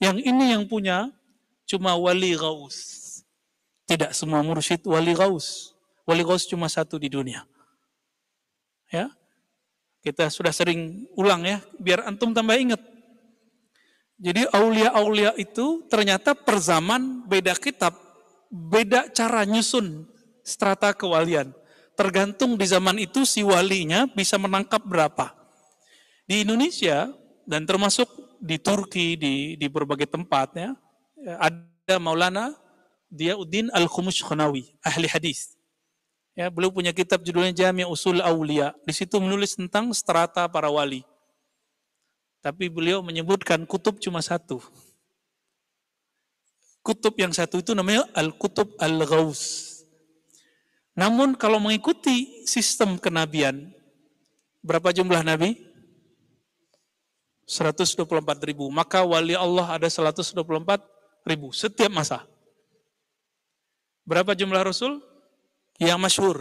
Yang 0.00 0.24
ini 0.24 0.56
yang 0.56 0.64
punya 0.64 1.12
cuma 1.68 1.92
wali 1.92 2.32
gaus. 2.32 3.04
Tidak 3.84 4.16
semua 4.16 4.40
mursyid 4.40 4.80
wali 4.88 5.12
gaus. 5.12 5.76
Wali 6.08 6.24
gaus 6.24 6.48
cuma 6.48 6.72
satu 6.72 6.96
di 6.96 7.12
dunia. 7.12 7.44
Ya. 8.88 9.12
Kita 10.00 10.32
sudah 10.32 10.54
sering 10.54 11.04
ulang 11.18 11.44
ya, 11.44 11.60
biar 11.76 12.08
antum 12.08 12.32
tambah 12.32 12.56
ingat. 12.56 12.78
Jadi 14.16 14.48
aulia-aulia 14.48 15.36
itu 15.36 15.84
ternyata 15.92 16.32
per 16.32 16.56
zaman 16.56 17.28
beda 17.28 17.52
kitab, 17.58 17.92
beda 18.50 19.10
cara 19.10 19.42
nyusun 19.46 20.06
strata 20.46 20.94
kewalian. 20.94 21.50
Tergantung 21.96 22.60
di 22.60 22.66
zaman 22.68 23.00
itu 23.00 23.24
si 23.24 23.40
walinya 23.40 24.04
bisa 24.06 24.36
menangkap 24.36 24.84
berapa. 24.84 25.32
Di 26.28 26.44
Indonesia 26.44 27.08
dan 27.48 27.64
termasuk 27.64 28.06
di 28.36 28.60
Turki, 28.60 29.16
di, 29.16 29.56
di 29.56 29.66
berbagai 29.66 30.06
tempat 30.06 30.48
ya, 30.58 30.70
ada 31.40 31.96
Maulana 31.96 32.52
Diauddin 33.08 33.72
Al-Khumush 33.72 34.26
Khanawi, 34.26 34.76
ahli 34.84 35.08
hadis. 35.08 35.56
Ya, 36.36 36.52
beliau 36.52 36.68
punya 36.68 36.92
kitab 36.92 37.24
judulnya 37.24 37.54
Jami 37.56 37.88
Usul 37.88 38.20
Aulia. 38.20 38.76
Di 38.84 38.92
situ 38.92 39.16
menulis 39.16 39.56
tentang 39.56 39.88
strata 39.96 40.44
para 40.44 40.68
wali. 40.68 41.00
Tapi 42.44 42.68
beliau 42.68 43.00
menyebutkan 43.00 43.64
kutub 43.64 43.96
cuma 43.96 44.20
satu. 44.20 44.60
Kutub 46.86 47.18
yang 47.18 47.34
satu 47.34 47.58
itu 47.58 47.74
namanya 47.74 48.06
Al-Kutub 48.14 48.78
Al-Ghaus. 48.78 49.74
Namun 50.94 51.34
kalau 51.34 51.58
mengikuti 51.58 52.46
sistem 52.46 52.94
kenabian, 52.94 53.74
berapa 54.62 54.94
jumlah 54.94 55.26
nabi? 55.26 55.58
124 57.50 58.06
ribu. 58.46 58.70
Maka 58.70 59.02
wali 59.02 59.34
Allah 59.34 59.82
ada 59.82 59.90
124 59.90 60.38
ribu 61.26 61.50
setiap 61.50 61.90
masa. 61.90 62.22
Berapa 64.06 64.38
jumlah 64.38 64.62
Rasul? 64.62 65.02
yang 65.78 66.00
masyhur 66.00 66.40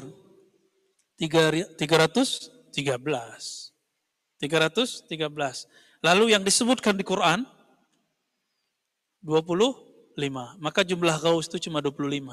313 1.20 2.56
313 2.72 4.40
lalu 6.04 6.26
yang 6.32 6.44
disebutkan 6.44 6.96
di 6.96 7.04
Quran 7.04 7.44
25 9.24 9.95
maka 10.58 10.82
jumlah 10.82 11.20
gaus 11.20 11.52
itu 11.52 11.70
cuma 11.70 11.84
25 11.84 12.32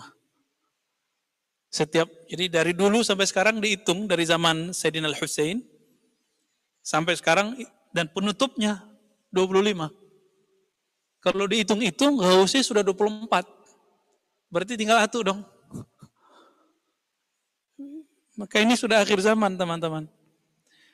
setiap 1.73 2.09
jadi 2.31 2.45
dari 2.49 2.73
dulu 2.73 3.03
sampai 3.03 3.27
sekarang 3.27 3.59
dihitung 3.59 4.07
dari 4.07 4.23
zaman 4.23 4.71
Sayyidina 4.71 5.11
Al-Husain 5.11 5.61
sampai 6.83 7.19
sekarang 7.19 7.59
dan 7.91 8.07
penutupnya 8.11 8.87
25 9.35 9.91
kalau 11.23 11.47
dihitung-hitung 11.47 12.19
gausnya 12.19 12.63
sudah 12.67 12.83
24 12.83 13.31
berarti 14.53 14.77
tinggal 14.77 15.01
satu 15.01 15.19
dong. 15.25 15.41
Maka 18.37 18.61
ini 18.61 18.77
sudah 18.77 19.01
akhir 19.01 19.23
zaman 19.25 19.57
teman-teman. 19.57 20.05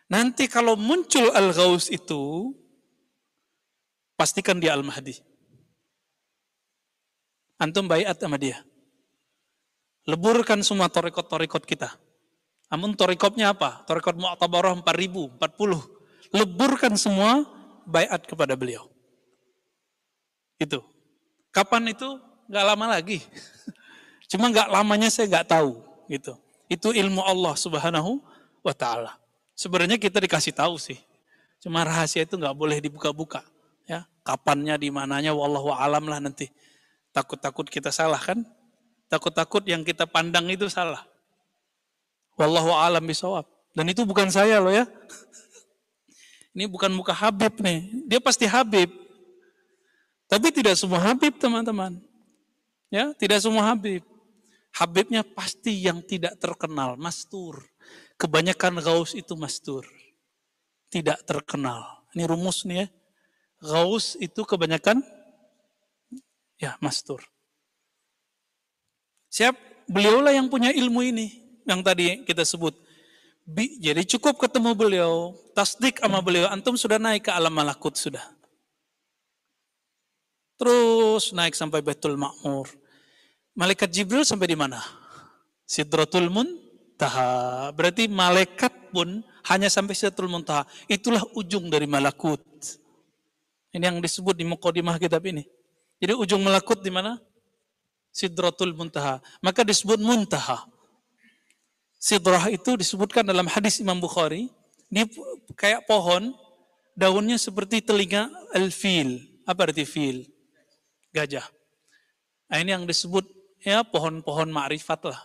Nanti 0.08 0.46
kalau 0.46 0.76
muncul 0.76 1.32
Al-Ghaus 1.32 1.88
itu, 1.88 2.52
pastikan 4.20 4.60
dia 4.60 4.72
Al-Mahdi. 4.76 5.20
Antum 7.58 7.90
bayat 7.90 8.16
sama 8.18 8.38
dia. 8.38 8.62
Leburkan 10.08 10.62
semua 10.64 10.88
torikot-torikot 10.88 11.66
kita. 11.68 11.92
Namun 12.72 12.94
torikotnya 12.94 13.52
apa? 13.52 13.84
Torikot 13.84 14.16
Mu'tabarah 14.16 14.72
4000, 14.78 15.36
40. 15.36 16.32
Leburkan 16.32 16.94
semua 16.96 17.44
bayat 17.84 18.24
kepada 18.24 18.54
beliau. 18.54 18.88
Itu. 20.56 20.80
Kapan 21.52 21.92
itu? 21.92 22.08
Gak 22.48 22.64
lama 22.64 22.96
lagi. 22.96 23.20
Cuma 24.30 24.48
gak 24.48 24.72
lamanya 24.72 25.12
saya 25.12 25.28
gak 25.28 25.52
tahu. 25.52 25.82
Gitu. 26.08 26.32
Itu 26.68 26.92
ilmu 26.92 27.20
Allah 27.24 27.56
Subhanahu 27.56 28.20
wa 28.60 28.74
taala. 28.76 29.16
Sebenarnya 29.56 29.96
kita 29.98 30.20
dikasih 30.20 30.54
tahu 30.54 30.76
sih. 30.78 31.00
Cuma 31.58 31.82
rahasia 31.82 32.22
itu 32.22 32.38
nggak 32.38 32.54
boleh 32.54 32.78
dibuka-buka. 32.78 33.42
Ya, 33.88 34.06
kapannya, 34.22 34.76
di 34.78 34.92
mananya, 34.92 35.34
wallahu 35.34 35.72
alam 35.74 36.06
lah 36.06 36.22
nanti. 36.22 36.52
Takut-takut 37.12 37.66
kita 37.68 37.88
salah 37.88 38.20
kan? 38.20 38.44
Takut-takut 39.08 39.64
yang 39.64 39.80
kita 39.82 40.04
pandang 40.04 40.44
itu 40.52 40.68
salah. 40.68 41.04
Wallahu 42.36 42.70
alam 42.70 43.02
bisawab. 43.02 43.48
Dan 43.72 43.88
itu 43.90 44.04
bukan 44.04 44.28
saya 44.28 44.60
loh 44.60 44.70
ya. 44.70 44.84
Ini 46.54 46.68
bukan 46.68 46.92
muka 46.92 47.14
Habib 47.16 47.58
nih. 47.62 48.06
Dia 48.06 48.20
pasti 48.20 48.44
Habib. 48.44 48.90
Tapi 50.28 50.52
tidak 50.52 50.76
semua 50.76 51.00
Habib 51.00 51.40
teman-teman. 51.40 51.96
Ya, 52.92 53.16
tidak 53.16 53.40
semua 53.40 53.64
Habib. 53.64 54.04
Habibnya 54.76 55.24
pasti 55.24 55.88
yang 55.88 56.04
tidak 56.04 56.36
terkenal, 56.36 57.00
mastur. 57.00 57.64
Kebanyakan 58.20 58.84
gaus 58.84 59.16
itu 59.16 59.32
mastur. 59.38 59.88
Tidak 60.92 61.24
terkenal. 61.24 62.04
Ini 62.12 62.28
rumus 62.28 62.68
nih 62.68 62.84
ya. 62.84 62.86
Gaus 63.58 64.14
itu 64.20 64.44
kebanyakan 64.44 65.02
ya 66.58 66.76
mastur. 66.82 67.22
Siap, 69.30 69.54
beliaulah 69.88 70.34
yang 70.34 70.50
punya 70.50 70.74
ilmu 70.74 71.00
ini 71.06 71.26
yang 71.64 71.80
tadi 71.80 72.26
kita 72.26 72.42
sebut. 72.42 72.74
Bi, 73.48 73.80
jadi 73.80 74.04
cukup 74.04 74.36
ketemu 74.36 74.76
beliau, 74.76 75.32
tasdik 75.56 76.04
sama 76.04 76.20
beliau, 76.20 76.52
antum 76.52 76.76
sudah 76.76 77.00
naik 77.00 77.28
ke 77.28 77.32
alam 77.32 77.52
malakut 77.54 77.96
sudah. 77.96 78.20
Terus 80.58 81.32
naik 81.32 81.54
sampai 81.54 81.80
Betul 81.80 82.18
Makmur. 82.18 82.68
Malaikat 83.54 83.88
Jibril 83.88 84.26
sampai 84.26 84.50
di 84.50 84.58
mana? 84.58 84.82
Sidratul 85.64 86.28
Muntaha. 86.28 87.70
Berarti 87.72 88.10
malaikat 88.10 88.90
pun 88.90 89.22
hanya 89.48 89.70
sampai 89.70 89.94
Sidratul 89.94 90.28
Muntaha. 90.28 90.66
Itulah 90.90 91.22
ujung 91.38 91.70
dari 91.70 91.86
malakut. 91.86 92.42
Ini 93.70 93.86
yang 93.86 94.02
disebut 94.02 94.34
di 94.34 94.44
Muqaddimah 94.44 94.98
kitab 94.98 95.22
ini. 95.24 95.46
Jadi 95.98 96.14
ujung 96.14 96.42
malakut 96.42 96.78
di 96.78 96.90
mana? 96.94 97.18
Sidratul 98.14 98.74
Muntaha. 98.74 99.18
Maka 99.42 99.66
disebut 99.66 99.98
Muntaha. 99.98 100.66
Sidrah 101.98 102.50
itu 102.54 102.78
disebutkan 102.78 103.26
dalam 103.26 103.50
hadis 103.50 103.82
Imam 103.82 103.98
Bukhari. 103.98 104.46
Ini 104.88 105.04
kayak 105.58 105.84
pohon, 105.90 106.32
daunnya 106.94 107.36
seperti 107.36 107.82
telinga 107.82 108.30
al-fil. 108.54 109.18
Apa 109.42 109.68
arti 109.68 109.82
fil? 109.82 110.24
Gajah. 111.10 111.44
Nah, 112.48 112.56
ini 112.62 112.70
yang 112.72 112.84
disebut 112.86 113.26
ya 113.60 113.82
pohon-pohon 113.84 114.48
ma'rifat 114.48 115.10
lah. 115.10 115.20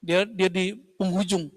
Dia 0.00 0.24
dia 0.24 0.48
di 0.48 0.72
penghujung. 0.96 1.50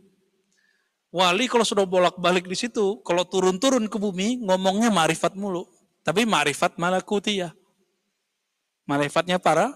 Wali 1.13 1.45
kalau 1.45 1.63
sudah 1.63 1.85
bolak-balik 1.85 2.49
di 2.49 2.57
situ, 2.57 2.99
kalau 3.05 3.23
turun-turun 3.23 3.85
ke 3.85 3.97
bumi 4.01 4.41
ngomongnya 4.41 4.89
ma'rifat 4.89 5.37
mulu. 5.37 5.69
Tapi 6.03 6.25
ma'rifat 6.25 6.75
malakutiyah. 6.81 7.53
Ma'rifatnya 8.83 9.39
para 9.39 9.71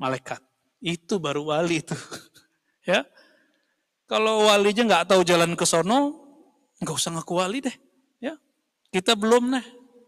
malaikat. 0.00 0.40
Itu 0.80 1.20
baru 1.20 1.52
wali 1.52 1.84
itu. 1.84 1.92
ya. 2.90 3.04
Kalau 4.08 4.48
walinya 4.48 4.82
nggak 4.88 5.14
tahu 5.14 5.22
jalan 5.22 5.52
ke 5.54 5.68
sono, 5.68 6.18
nggak 6.80 6.96
usah 6.96 7.14
ngaku 7.14 7.32
wali 7.36 7.60
deh. 7.60 7.76
Ya. 8.18 8.34
Kita 8.88 9.14
belum 9.14 9.52
nih. 9.54 9.66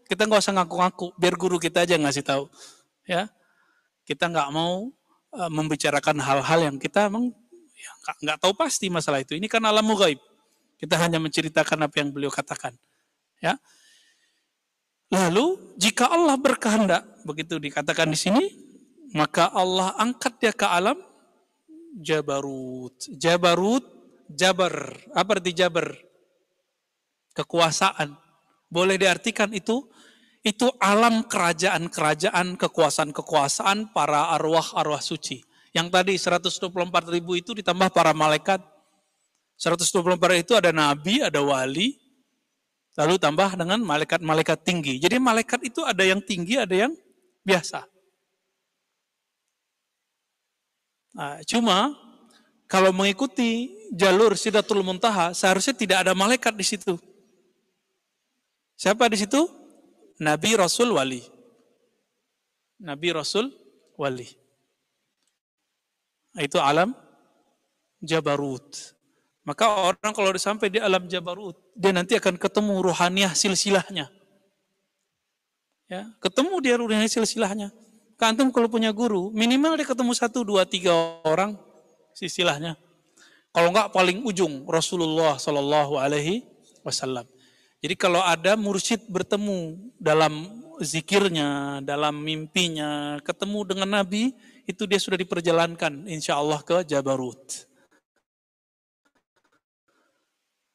Kita 0.09 0.27
nggak 0.27 0.41
usah 0.43 0.53
ngaku-ngaku, 0.59 1.15
biar 1.15 1.33
guru 1.39 1.57
kita 1.61 1.85
aja 1.85 1.95
ngasih 1.95 2.25
tahu. 2.25 2.49
Ya. 3.07 3.29
Kita 4.03 4.27
nggak 4.27 4.49
mau 4.51 4.91
uh, 5.31 5.51
membicarakan 5.53 6.19
hal-hal 6.19 6.59
yang 6.73 6.77
kita 6.81 7.07
emang 7.07 7.31
ya, 7.77 7.91
nggak 8.19 8.37
tahu 8.43 8.53
pasti 8.57 8.91
masalah 8.91 9.23
itu. 9.23 9.37
Ini 9.37 9.47
kan 9.47 9.63
alam 9.63 9.87
gaib. 9.95 10.19
Kita 10.75 10.99
hanya 10.99 11.21
menceritakan 11.21 11.87
apa 11.87 11.95
yang 12.03 12.11
beliau 12.11 12.27
katakan. 12.33 12.75
Ya. 13.39 13.55
Lalu 15.07 15.77
jika 15.79 16.09
Allah 16.09 16.35
berkehendak, 16.35 17.12
begitu 17.23 17.59
dikatakan 17.59 18.11
di 18.11 18.19
sini, 18.19 18.43
maka 19.15 19.49
Allah 19.51 19.95
angkat 19.97 20.39
dia 20.39 20.53
ke 20.53 20.67
alam 20.67 20.99
Jabarut. 21.99 22.97
Jabarut, 23.17 23.85
Jabar. 24.29 24.97
Apa 25.13 25.37
arti 25.37 25.53
Jabar? 25.53 25.93
Kekuasaan. 27.37 28.17
Boleh 28.69 28.97
diartikan 28.97 29.53
itu 29.53 29.85
itu 30.43 30.67
alam 30.81 31.23
kerajaan-kerajaan, 31.23 32.59
kekuasaan-kekuasaan 32.59 33.95
para 33.95 34.33
arwah-arwah 34.35 34.99
suci. 34.99 35.39
Yang 35.71 35.87
tadi 35.89 36.13
124 36.19 37.15
ribu 37.15 37.39
itu 37.39 37.55
ditambah 37.55 37.89
para 37.95 38.11
malaikat. 38.11 38.59
124 39.55 40.43
itu 40.43 40.53
ada 40.59 40.75
nabi, 40.75 41.23
ada 41.23 41.39
wali, 41.39 41.95
lalu 42.99 43.15
tambah 43.15 43.55
dengan 43.55 43.79
malaikat-malaikat 43.81 44.59
tinggi. 44.67 44.99
Jadi 44.99 45.15
malaikat 45.17 45.63
itu 45.63 45.81
ada 45.87 46.03
yang 46.03 46.19
tinggi, 46.19 46.59
ada 46.59 46.75
yang 46.75 46.93
biasa. 47.43 47.85
Nah, 51.13 51.45
cuma 51.45 51.93
kalau 52.65 52.89
mengikuti 52.89 53.69
jalur 53.93 54.33
Sidatul 54.33 54.81
Muntaha, 54.81 55.35
seharusnya 55.37 55.77
tidak 55.77 55.97
ada 56.07 56.17
malaikat 56.17 56.57
di 56.57 56.65
situ. 56.65 56.97
Siapa 58.73 59.05
di 59.13 59.21
situ? 59.21 59.45
Nabi 60.17 60.57
Rasul 60.57 60.89
Wali. 60.89 61.21
Nabi 62.81 63.13
Rasul 63.13 63.53
Wali. 63.93 64.25
Itu 66.41 66.57
alam 66.57 66.97
Jabarut. 68.01 68.97
Maka 69.45 69.93
orang 69.93 70.11
kalau 70.15 70.33
sampai 70.33 70.73
di 70.73 70.79
alam 70.81 71.05
Jabarut, 71.05 71.53
dia 71.77 71.93
nanti 71.93 72.17
akan 72.17 72.41
ketemu 72.41 72.73
ruhaniah 72.89 73.37
silsilahnya. 73.37 74.09
Ya, 75.93 76.09
ketemu 76.17 76.57
dia 76.57 76.73
ruhaniah 76.73 77.05
silsilahnya. 77.05 77.69
Kantum 78.17 78.49
kalau 78.49 78.65
punya 78.65 78.89
guru, 78.89 79.29
minimal 79.29 79.77
dia 79.77 79.85
ketemu 79.85 80.17
satu, 80.17 80.41
dua, 80.41 80.65
tiga 80.65 80.89
orang 81.21 81.53
silsilahnya. 82.17 82.73
Kalau 83.53 83.69
enggak 83.69 83.93
paling 83.93 84.25
ujung 84.25 84.65
Rasulullah 84.65 85.37
Shallallahu 85.37 86.01
Alaihi 86.01 86.41
Wasallam. 86.81 87.29
Jadi 87.77 87.93
kalau 87.93 88.25
ada 88.25 88.57
mursyid 88.57 89.05
bertemu 89.05 89.77
dalam 90.01 90.65
zikirnya, 90.81 91.77
dalam 91.85 92.17
mimpinya, 92.25 93.21
ketemu 93.21 93.59
dengan 93.61 94.01
Nabi, 94.01 94.33
itu 94.65 94.89
dia 94.89 94.97
sudah 94.97 95.21
diperjalankan 95.21 96.09
insya 96.09 96.41
Allah 96.41 96.65
ke 96.65 96.81
Jabarut. 96.89 97.69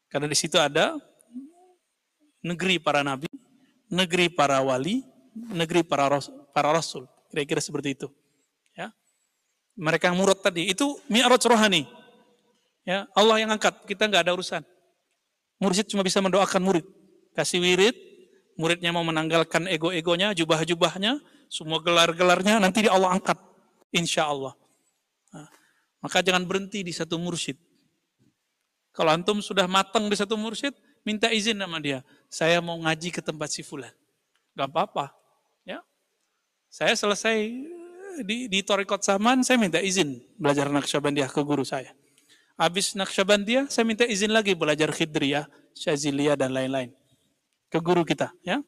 Karena 0.06 0.30
di 0.30 0.38
situ 0.38 0.54
ada 0.62 0.94
negeri 2.40 2.80
para 2.80 3.04
nabi, 3.04 3.27
negeri 3.88 4.28
para 4.32 4.60
wali, 4.64 5.04
negeri 5.34 5.84
para 5.84 6.20
para 6.52 6.70
rasul. 6.72 7.08
Kira-kira 7.28 7.60
seperti 7.60 7.98
itu. 7.98 8.08
Ya. 8.72 8.92
Mereka 9.76 10.08
yang 10.08 10.16
murad 10.16 10.40
tadi 10.40 10.72
itu 10.72 10.96
mi'raj 11.12 11.44
rohani. 11.44 11.84
Ya, 12.88 13.04
Allah 13.12 13.36
yang 13.44 13.52
angkat, 13.52 13.84
kita 13.84 14.08
nggak 14.08 14.24
ada 14.24 14.32
urusan. 14.32 14.64
Mursyid 15.60 15.92
cuma 15.92 16.00
bisa 16.00 16.24
mendoakan 16.24 16.62
murid 16.64 16.86
kasih 17.38 17.62
wirid, 17.62 17.94
muridnya 18.58 18.90
mau 18.90 19.06
menanggalkan 19.06 19.70
ego-egonya, 19.70 20.34
jubah-jubahnya, 20.34 21.22
semua 21.46 21.78
gelar-gelarnya, 21.78 22.58
nanti 22.58 22.90
Allah 22.90 23.14
angkat. 23.14 23.38
Insya 23.94 24.26
Allah. 24.26 24.58
Nah, 25.30 25.46
maka 26.02 26.18
jangan 26.18 26.42
berhenti 26.42 26.82
di 26.82 26.90
satu 26.90 27.14
mursyid. 27.14 27.54
Kalau 28.90 29.14
antum 29.14 29.38
sudah 29.38 29.70
matang 29.70 30.10
di 30.10 30.18
satu 30.18 30.34
mursyid, 30.34 30.74
minta 31.08 31.32
izin 31.32 31.56
sama 31.56 31.80
dia. 31.80 32.04
Saya 32.28 32.60
mau 32.60 32.76
ngaji 32.76 33.08
ke 33.08 33.24
tempat 33.24 33.48
si 33.48 33.64
fulan. 33.64 33.92
Gak 34.52 34.68
apa-apa. 34.68 35.08
Ya. 35.64 35.80
Saya 36.68 36.92
selesai 36.92 37.48
di, 38.28 38.52
di 38.52 38.60
Torikot 38.60 39.00
Saman, 39.00 39.40
saya 39.40 39.56
minta 39.56 39.80
izin 39.80 40.20
belajar 40.36 40.68
Naqsyabandiyah 40.68 41.32
ke 41.32 41.40
guru 41.40 41.64
saya. 41.64 41.96
Habis 42.60 42.92
Naqsyabandiyah, 42.92 43.72
saya 43.72 43.88
minta 43.88 44.04
izin 44.04 44.36
lagi 44.36 44.52
belajar 44.52 44.92
Khidriyah, 44.92 45.48
Syaziliyah, 45.72 46.36
dan 46.36 46.52
lain-lain 46.52 46.92
ke 47.68 47.78
guru 47.78 48.02
kita 48.02 48.32
ya 48.40 48.64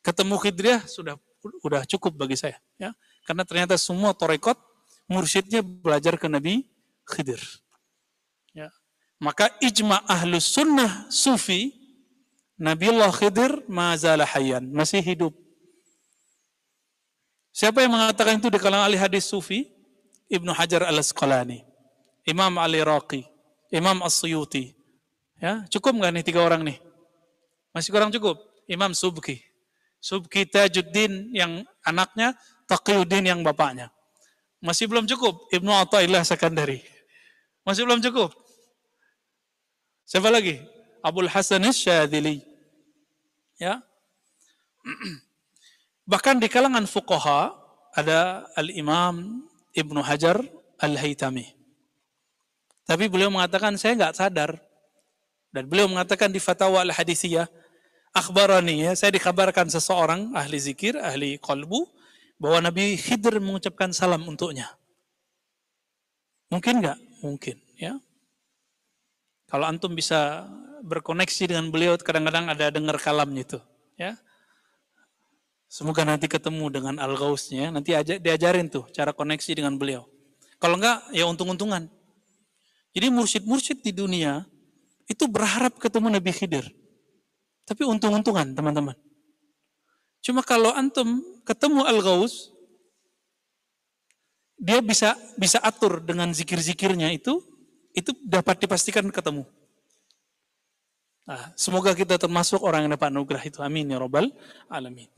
ketemu 0.00 0.38
Khidriyah 0.38 0.82
sudah 0.86 1.18
udah 1.60 1.82
cukup 1.84 2.14
bagi 2.14 2.38
saya 2.38 2.56
ya 2.78 2.94
karena 3.26 3.42
ternyata 3.42 3.74
semua 3.76 4.14
torekot 4.14 4.56
mursyidnya 5.10 5.60
belajar 5.60 6.16
ke 6.16 6.30
Nabi 6.30 6.64
Khidir 7.04 7.42
ya 8.54 8.70
maka 9.18 9.50
ijma 9.58 10.00
ahlus 10.06 10.54
sunnah 10.54 11.10
sufi 11.10 11.83
Nabiullah 12.54 13.10
Khidir 13.10 13.66
mazalah 13.66 14.28
hayyan 14.30 14.70
masih 14.70 15.02
hidup 15.02 15.34
siapa 17.50 17.82
yang 17.82 17.92
mengatakan 17.94 18.38
itu 18.38 18.46
di 18.50 18.58
kalangan 18.62 18.86
ahli 18.86 18.98
hadis 18.98 19.26
sufi 19.26 19.66
Ibnu 20.30 20.54
Hajar 20.54 20.86
al 20.86 20.98
Asqalani 21.02 21.66
Imam 22.22 22.54
Ali 22.62 22.78
Raqi 22.78 23.26
Imam 23.74 24.00
As-Suyuti 24.06 24.70
ya 25.42 25.66
cukup 25.66 25.98
nggak 25.98 26.12
nih 26.14 26.24
tiga 26.24 26.40
orang 26.46 26.62
nih 26.62 26.78
masih 27.74 27.90
kurang 27.90 28.14
cukup. 28.14 28.38
Imam 28.70 28.94
Subki. 28.94 29.42
Subki 29.98 30.46
Tajuddin 30.46 31.34
yang 31.34 31.66
anaknya, 31.82 32.38
Taqiyuddin 32.70 33.26
yang 33.26 33.42
bapaknya. 33.42 33.90
Masih 34.62 34.86
belum 34.86 35.10
cukup. 35.10 35.50
Ibnu 35.50 35.74
Atta'illah 35.74 36.22
Sekandari. 36.22 36.80
Masih 37.66 37.82
belum 37.82 37.98
cukup. 37.98 38.30
Siapa 40.06 40.30
lagi? 40.30 40.62
Abdul 41.04 41.28
Hasan 41.28 41.68
Syadzili. 41.68 42.40
Ya. 43.60 43.84
Bahkan 46.10 46.40
di 46.40 46.48
kalangan 46.48 46.88
fuqaha 46.88 47.52
ada 47.92 48.48
Al-Imam 48.56 49.44
Ibnu 49.76 50.00
Hajar 50.00 50.40
Al-Haytami. 50.80 51.52
Tapi 52.88 53.04
beliau 53.12 53.28
mengatakan 53.28 53.76
saya 53.76 53.96
nggak 54.00 54.16
sadar. 54.16 54.56
Dan 55.54 55.70
beliau 55.70 55.86
mengatakan 55.86 56.34
di 56.34 56.42
Fatwa 56.42 56.82
Al-Hadisiyah, 56.82 57.46
akhbarani 58.10 58.90
ya, 58.90 58.92
saya 58.98 59.14
dikabarkan 59.14 59.70
seseorang 59.70 60.34
ahli 60.34 60.58
zikir, 60.58 60.98
ahli 60.98 61.38
kolbu, 61.38 61.86
bahwa 62.42 62.66
Nabi 62.66 62.98
Khidir 62.98 63.38
mengucapkan 63.38 63.94
salam 63.94 64.26
untuknya. 64.26 64.74
Mungkin 66.50 66.82
nggak? 66.82 66.98
Mungkin, 67.22 67.56
ya. 67.78 67.94
Kalau 69.54 69.70
antum 69.70 69.94
bisa 69.94 70.50
berkoneksi 70.82 71.54
dengan 71.54 71.70
beliau, 71.70 71.94
kadang-kadang 71.94 72.50
ada 72.50 72.74
dengar 72.74 72.98
kalamnya 72.98 73.46
itu, 73.46 73.62
ya. 73.94 74.18
Semoga 75.70 76.02
nanti 76.02 76.26
ketemu 76.26 76.74
dengan 76.74 76.98
al 76.98 77.14
ghausnya 77.14 77.70
nanti 77.70 77.94
aja 77.94 78.18
diajarin 78.18 78.66
tuh 78.66 78.90
cara 78.90 79.14
koneksi 79.14 79.54
dengan 79.54 79.78
beliau. 79.78 80.10
Kalau 80.58 80.74
enggak, 80.74 81.06
ya 81.14 81.30
untung-untungan. 81.30 81.86
Jadi 82.98 83.06
mursyid-mursyid 83.14 83.78
di 83.78 83.94
dunia 83.94 84.42
itu 85.06 85.22
berharap 85.30 85.78
ketemu 85.78 86.18
Nabi 86.18 86.34
Khidir. 86.34 86.66
Tapi 87.62 87.86
untung-untungan 87.86 88.58
teman-teman. 88.58 88.98
Cuma 90.18 90.42
kalau 90.42 90.74
antum 90.74 91.22
ketemu 91.46 91.86
Al-Ghaus, 91.86 92.50
dia 94.58 94.82
bisa 94.82 95.14
bisa 95.38 95.62
atur 95.62 96.02
dengan 96.02 96.34
zikir-zikirnya 96.34 97.14
itu, 97.14 97.53
itu 97.94 98.10
dapat 98.26 98.58
dipastikan 98.58 99.06
ketemu. 99.08 99.46
Nah, 101.24 101.54
semoga 101.56 101.96
kita 101.96 102.20
termasuk 102.20 102.60
orang 102.60 102.84
yang 102.84 102.92
dapat 102.98 103.08
anugerah 103.08 103.42
itu. 103.48 103.58
Amin 103.64 103.88
ya 103.88 103.96
robbal 103.96 104.28
alamin. 104.68 105.08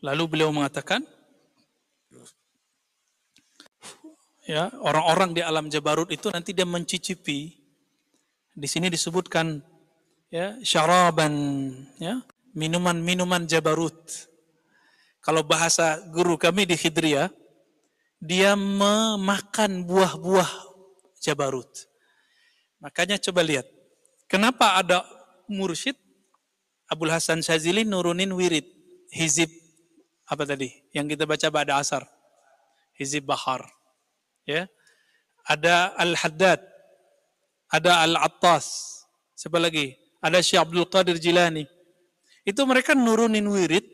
Lalu 0.00 0.24
beliau 0.26 0.50
mengatakan, 0.50 1.04
ya 4.48 4.72
orang-orang 4.80 5.36
di 5.36 5.44
alam 5.44 5.70
Jabarut 5.70 6.08
itu 6.10 6.32
nanti 6.32 6.50
dia 6.56 6.66
mencicipi. 6.66 7.52
Di 8.50 8.66
sini 8.66 8.90
disebutkan 8.90 9.62
ya 10.32 10.58
syaraban, 10.66 11.30
ya 12.00 12.18
minuman-minuman 12.56 13.46
Jabarut. 13.46 13.94
Kalau 15.20 15.44
bahasa 15.44 16.00
guru 16.10 16.34
kami 16.40 16.64
di 16.64 16.74
Hidriyah, 16.74 17.28
dia 18.18 18.56
memakan 18.56 19.84
buah-buah 19.84 20.69
Jabarut. 21.20 21.68
Makanya 22.80 23.20
coba 23.20 23.44
lihat, 23.44 23.68
kenapa 24.24 24.80
ada 24.80 25.04
mursyid 25.46 25.94
Abdul 26.88 27.12
Hasan 27.12 27.44
Syazili 27.44 27.84
nurunin 27.84 28.32
wirid 28.32 28.64
hizib 29.12 29.52
apa 30.30 30.46
tadi 30.46 30.70
yang 30.94 31.06
kita 31.10 31.26
baca 31.26 31.50
pada 31.50 31.78
asar 31.78 32.02
hizib 32.96 33.28
bahar 33.28 33.62
ya. 34.48 34.66
Ada 35.46 35.96
al 35.98 36.14
haddad 36.14 36.60
ada 37.70 38.02
al 38.02 38.14
attas 38.18 39.00
siapa 39.34 39.58
lagi? 39.58 39.94
Ada 40.20 40.44
Syekh 40.44 40.60
Abdul 40.60 40.84
Qadir 40.90 41.16
Jilani. 41.16 41.64
Itu 42.44 42.68
mereka 42.68 42.92
nurunin 42.92 43.46
wirid 43.48 43.86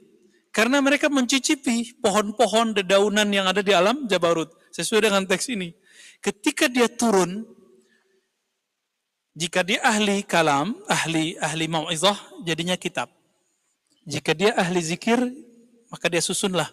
karena 0.51 0.81
mereka 0.81 1.07
mencicipi 1.13 2.01
pohon-pohon 2.01 2.81
dedaunan 2.81 3.29
yang 3.31 3.47
ada 3.47 3.61
di 3.61 3.71
alam 3.77 4.09
Jabarut 4.11 4.51
sesuai 4.73 5.07
dengan 5.07 5.23
teks 5.29 5.53
ini 5.53 5.75
ketika 6.27 6.67
dia 6.67 6.91
turun 6.91 7.47
jika 9.39 9.63
dia 9.63 9.79
ahli 9.87 10.27
kalam 10.27 10.75
ahli 10.91 11.39
ahli 11.39 11.71
mau'izah 11.71 12.19
jadinya 12.43 12.75
kitab 12.75 13.07
jika 14.03 14.35
dia 14.35 14.51
ahli 14.59 14.83
zikir 14.83 15.23
maka 15.87 16.11
dia 16.11 16.23
susunlah 16.23 16.67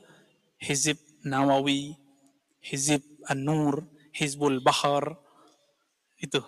Hizib 0.64 0.98
Nawawi, 1.24 1.96
Hizib 2.64 3.04
An-Nur, 3.28 3.84
Hizbul 4.16 4.64
Bahar. 4.64 5.20
Itu. 6.16 6.40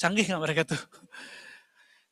Canggih 0.00 0.24
nggak 0.24 0.42
mereka 0.42 0.62
tuh? 0.64 0.82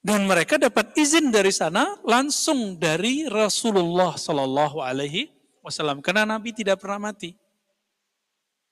Dan 0.00 0.24
mereka 0.24 0.56
dapat 0.56 0.96
izin 0.96 1.28
dari 1.28 1.52
sana 1.52 2.00
langsung 2.08 2.80
dari 2.80 3.28
Rasulullah 3.28 4.16
Sallallahu 4.16 4.80
Alaihi 4.80 5.28
Wasallam. 5.60 6.00
Karena 6.00 6.24
Nabi 6.24 6.56
tidak 6.56 6.80
pernah 6.80 7.12
mati. 7.12 7.36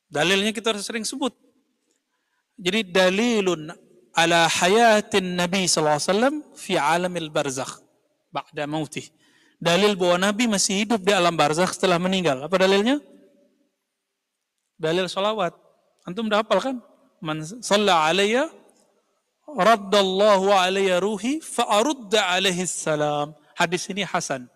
Dalilnya 0.09 0.53
kita 0.57 0.73
sering 0.81 1.05
sebut. 1.05 1.37
Jadi 2.59 2.91
dalilun 2.91 3.71
ala 4.17 4.51
hayatin 4.51 5.39
Nabi 5.39 5.69
Wasallam 5.69 6.43
fi 6.59 6.75
alamil 6.75 7.31
barzakh 7.31 7.79
ba'da 8.35 8.67
mautih 8.67 9.07
dalil 9.59 9.99
bahwa 9.99 10.31
Nabi 10.31 10.47
masih 10.47 10.87
hidup 10.87 11.03
di 11.03 11.11
alam 11.11 11.35
barzakh 11.35 11.75
setelah 11.75 11.99
meninggal. 11.99 12.47
Apa 12.47 12.63
dalilnya? 12.63 13.03
Dalil 14.79 15.11
salawat. 15.11 15.53
Antum 16.07 16.31
udah 16.31 16.47
hafal 16.47 16.63
kan? 16.63 16.77
Man 17.19 17.43
salla 17.43 18.07
alayya 18.07 18.47
raddallahu 19.51 20.55
alayya 20.55 21.03
ruhi 21.03 21.43
fa'arudda 21.43 22.31
alaihi 22.31 22.63
salam. 22.65 23.35
Hadis 23.59 23.91
ini 23.91 24.07
hasan. 24.07 24.47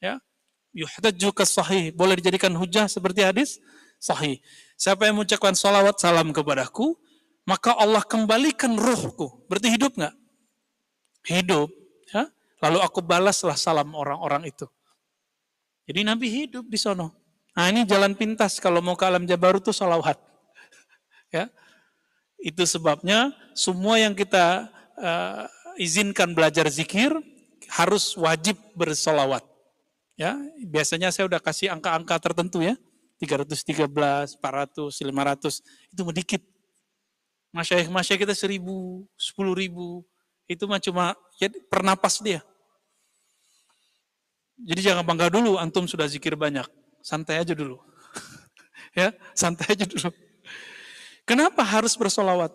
Ya. 0.00 0.16
Yuhtajju 0.72 1.30
sahih. 1.44 1.92
Boleh 1.92 2.16
dijadikan 2.16 2.50
hujah 2.56 2.88
seperti 2.88 3.20
hadis 3.20 3.60
sahih. 4.00 4.40
Siapa 4.74 5.06
yang 5.06 5.22
mengucapkan 5.22 5.54
salawat 5.54 5.96
salam 6.02 6.34
kepadaku, 6.34 6.98
maka 7.46 7.76
Allah 7.76 8.02
kembalikan 8.02 8.74
ruhku. 8.74 9.46
Berarti 9.46 9.68
hidup 9.70 9.94
nggak? 9.94 10.14
Hidup. 11.30 11.68
Ya. 12.10 12.28
Lalu 12.64 12.78
aku 12.80 13.00
balaslah 13.04 13.56
salam 13.56 13.92
orang-orang 13.94 14.50
itu. 14.50 14.66
Jadi 15.84 16.00
Nabi 16.00 16.26
hidup 16.32 16.64
di 16.66 16.80
sono. 16.80 17.12
Nah 17.54 17.70
ini 17.70 17.86
jalan 17.86 18.16
pintas 18.18 18.58
kalau 18.58 18.82
mau 18.82 18.96
ke 18.98 19.04
alam 19.04 19.28
Jabaru 19.28 19.62
itu 19.62 19.70
salawat. 19.70 20.18
ya, 21.36 21.46
Itu 22.40 22.66
sebabnya 22.66 23.30
semua 23.54 24.00
yang 24.00 24.16
kita 24.16 24.72
uh, 24.98 25.46
izinkan 25.78 26.34
belajar 26.34 26.66
zikir 26.72 27.14
harus 27.70 28.16
wajib 28.18 28.58
bersolawat. 28.74 29.44
Ya, 30.14 30.38
biasanya 30.66 31.10
saya 31.10 31.26
udah 31.26 31.42
kasih 31.42 31.74
angka-angka 31.74 32.16
tertentu 32.22 32.62
ya. 32.62 32.74
313, 33.22 34.38
400, 34.38 35.02
500, 35.02 35.62
itu 35.92 36.02
sedikit. 36.10 36.42
Masyaikh-masyaikh 37.54 38.26
kita 38.26 38.34
1000, 38.34 38.58
10 38.58 39.54
ribu, 39.54 40.02
itu 40.50 40.64
mah 40.66 40.82
cuma 40.82 41.14
ya, 41.38 41.48
pernapas 41.70 42.18
dia. 42.18 42.42
Jadi 44.60 44.80
jangan 44.86 45.02
bangga 45.02 45.30
dulu 45.30 45.58
antum 45.58 45.86
sudah 45.86 46.06
zikir 46.06 46.38
banyak. 46.38 46.66
Santai 47.02 47.42
aja 47.42 47.54
dulu. 47.54 47.78
ya, 48.98 49.10
santai 49.34 49.74
aja 49.74 49.84
dulu. 49.86 50.10
Kenapa 51.24 51.64
harus 51.64 51.96
bersolawat? 51.96 52.52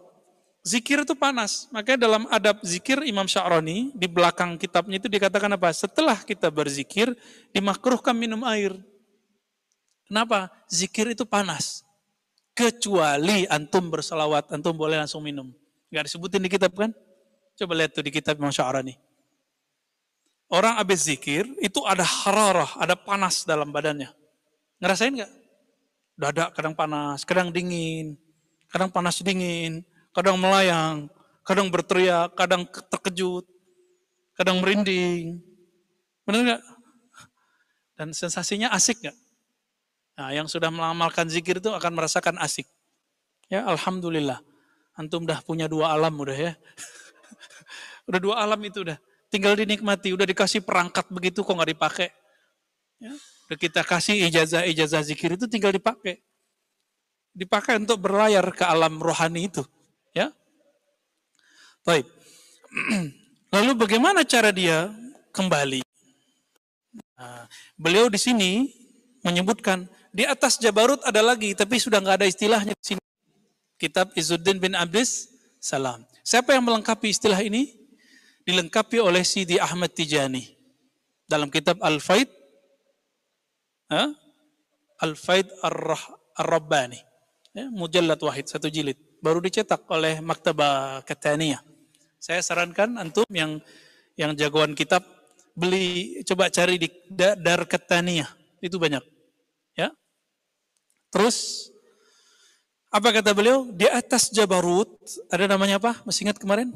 Zikir 0.62 1.02
itu 1.02 1.16
panas. 1.16 1.72
Makanya 1.72 2.00
dalam 2.06 2.24
adab 2.30 2.62
zikir 2.62 3.02
Imam 3.08 3.26
Sya'rani 3.26 3.96
di 3.96 4.08
belakang 4.12 4.60
kitabnya 4.60 5.00
itu 5.00 5.08
dikatakan 5.08 5.50
apa? 5.56 5.72
Setelah 5.74 6.20
kita 6.22 6.52
berzikir, 6.52 7.16
dimakruhkan 7.56 8.14
minum 8.14 8.44
air. 8.46 8.76
Kenapa? 10.10 10.50
Zikir 10.66 11.14
itu 11.14 11.24
panas. 11.24 11.86
Kecuali 12.58 13.46
antum 13.48 13.88
bersolawat, 13.88 14.50
antum 14.52 14.74
boleh 14.76 15.00
langsung 15.00 15.22
minum. 15.22 15.54
Gak 15.94 16.10
disebutin 16.10 16.44
di 16.44 16.50
kitab 16.52 16.74
kan? 16.74 16.92
Coba 17.56 17.78
lihat 17.78 17.96
tuh 17.96 18.04
di 18.04 18.12
kitab 18.12 18.36
Imam 18.36 18.52
Sya'rani 18.52 18.98
orang 20.50 20.82
habis 20.82 21.06
zikir 21.06 21.46
itu 21.62 21.80
ada 21.86 22.04
hararah, 22.04 22.70
ada 22.82 22.98
panas 22.98 23.46
dalam 23.46 23.70
badannya. 23.70 24.10
Ngerasain 24.82 25.14
nggak? 25.14 25.32
Dada 26.20 26.52
kadang 26.52 26.76
panas, 26.76 27.24
kadang 27.24 27.54
dingin, 27.54 28.20
kadang 28.68 28.92
panas 28.92 29.24
dingin, 29.24 29.86
kadang 30.12 30.36
melayang, 30.36 31.08
kadang 31.48 31.72
berteriak, 31.72 32.36
kadang 32.36 32.68
terkejut, 32.68 33.48
kadang 34.36 34.60
merinding. 34.60 35.40
Benar 36.28 36.42
nggak? 36.44 36.64
Dan 37.96 38.12
sensasinya 38.12 38.74
asik 38.76 39.00
nggak? 39.00 39.18
Nah, 40.20 40.36
yang 40.36 40.52
sudah 40.52 40.68
mengamalkan 40.68 41.32
zikir 41.32 41.64
itu 41.64 41.72
akan 41.72 41.96
merasakan 41.96 42.36
asik. 42.44 42.68
Ya, 43.48 43.64
alhamdulillah. 43.64 44.44
Antum 45.00 45.24
dah 45.24 45.40
punya 45.40 45.72
dua 45.72 45.96
alam 45.96 46.12
udah 46.12 46.36
ya. 46.36 46.54
udah 48.12 48.20
dua 48.20 48.36
alam 48.44 48.60
itu 48.68 48.84
udah 48.84 49.00
tinggal 49.32 49.56
dinikmati. 49.56 50.12
Udah 50.12 50.28
dikasih 50.28 50.60
perangkat 50.68 51.08
begitu 51.08 51.40
kok 51.40 51.56
nggak 51.56 51.72
dipakai. 51.72 52.12
Ya, 53.00 53.16
udah 53.48 53.58
kita 53.64 53.80
kasih 53.88 54.28
ijazah-ijazah 54.28 55.08
zikir 55.08 55.40
itu 55.40 55.48
tinggal 55.48 55.72
dipakai. 55.72 56.20
Dipakai 57.32 57.80
untuk 57.80 58.04
berlayar 58.04 58.44
ke 58.52 58.68
alam 58.68 59.00
rohani 59.00 59.48
itu. 59.48 59.64
Ya. 60.12 60.36
Baik. 61.88 62.04
Lalu 63.56 63.72
bagaimana 63.72 64.28
cara 64.28 64.52
dia 64.52 64.92
kembali? 65.32 65.80
Nah, 67.16 67.48
beliau 67.80 68.12
di 68.12 68.20
sini 68.20 68.68
menyebutkan 69.24 69.88
di 70.10 70.26
atas 70.26 70.58
Jabarut 70.58 71.00
ada 71.06 71.22
lagi, 71.22 71.54
tapi 71.54 71.78
sudah 71.78 72.02
nggak 72.02 72.18
ada 72.22 72.28
istilahnya 72.28 72.74
di 72.74 72.86
sini. 72.96 73.04
Kitab 73.80 74.12
Izzuddin 74.18 74.60
bin 74.60 74.76
Abdis 74.76 75.32
Salam. 75.62 76.04
Siapa 76.26 76.52
yang 76.54 76.68
melengkapi 76.68 77.10
istilah 77.10 77.40
ini? 77.40 77.74
Dilengkapi 78.44 78.98
oleh 78.98 79.22
Sidi 79.22 79.62
Ahmad 79.62 79.94
Tijani 79.94 80.42
dalam 81.30 81.54
kitab 81.54 81.78
Al-Faid 81.86 82.26
Al-Faid 85.00 85.48
Ar-Rabbani 85.62 86.98
ya, 87.54 87.70
mujallad 87.70 88.18
wahid 88.26 88.50
satu 88.50 88.70
jilid 88.74 88.98
baru 89.22 89.38
dicetak 89.38 89.86
oleh 89.94 90.18
Maktabah 90.18 91.06
Kataniyah. 91.06 91.62
Saya 92.18 92.42
sarankan 92.42 92.98
antum 92.98 93.28
yang 93.30 93.62
yang 94.18 94.34
jagoan 94.34 94.74
kitab 94.74 95.06
beli 95.54 96.20
coba 96.26 96.50
cari 96.50 96.82
di 96.82 96.90
Dar 97.14 97.70
Kataniyah 97.70 98.30
itu 98.66 98.76
banyak 98.82 99.04
ya. 99.04 99.19
Terus 101.10 101.70
apa 102.90 103.14
kata 103.14 103.34
beliau? 103.38 103.70
Di 103.70 103.86
atas 103.86 104.34
Jabarut, 104.34 104.90
ada 105.30 105.46
namanya 105.46 105.78
apa? 105.78 106.02
Masih 106.06 106.26
ingat 106.26 106.42
kemarin? 106.42 106.74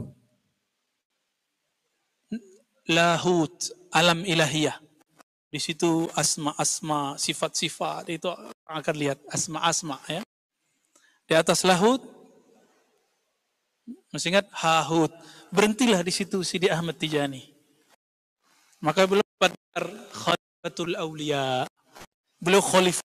Lahut, 2.86 3.54
alam 3.90 4.22
ilahiyah. 4.22 4.78
Di 5.54 5.62
situ 5.62 6.10
asma-asma, 6.18 7.14
sifat-sifat 7.18 8.10
itu 8.10 8.30
akan 8.66 8.96
lihat 8.98 9.22
asma-asma 9.30 10.02
ya. 10.10 10.22
Di 11.30 11.34
atas 11.38 11.62
lahut, 11.62 12.02
masih 14.10 14.34
ingat 14.34 14.50
hahut. 14.54 15.14
Berhentilah 15.54 16.02
di 16.02 16.10
situ 16.10 16.42
Sidi 16.42 16.70
Ahmad 16.74 16.98
Tijani. 16.98 17.54
Maka 18.82 19.06
beliau 19.06 19.26
pada 19.38 19.56
Khalifatul 20.12 20.98
Aulia. 20.98 21.70
Beliau 22.42 22.60
khalifah 22.60 23.13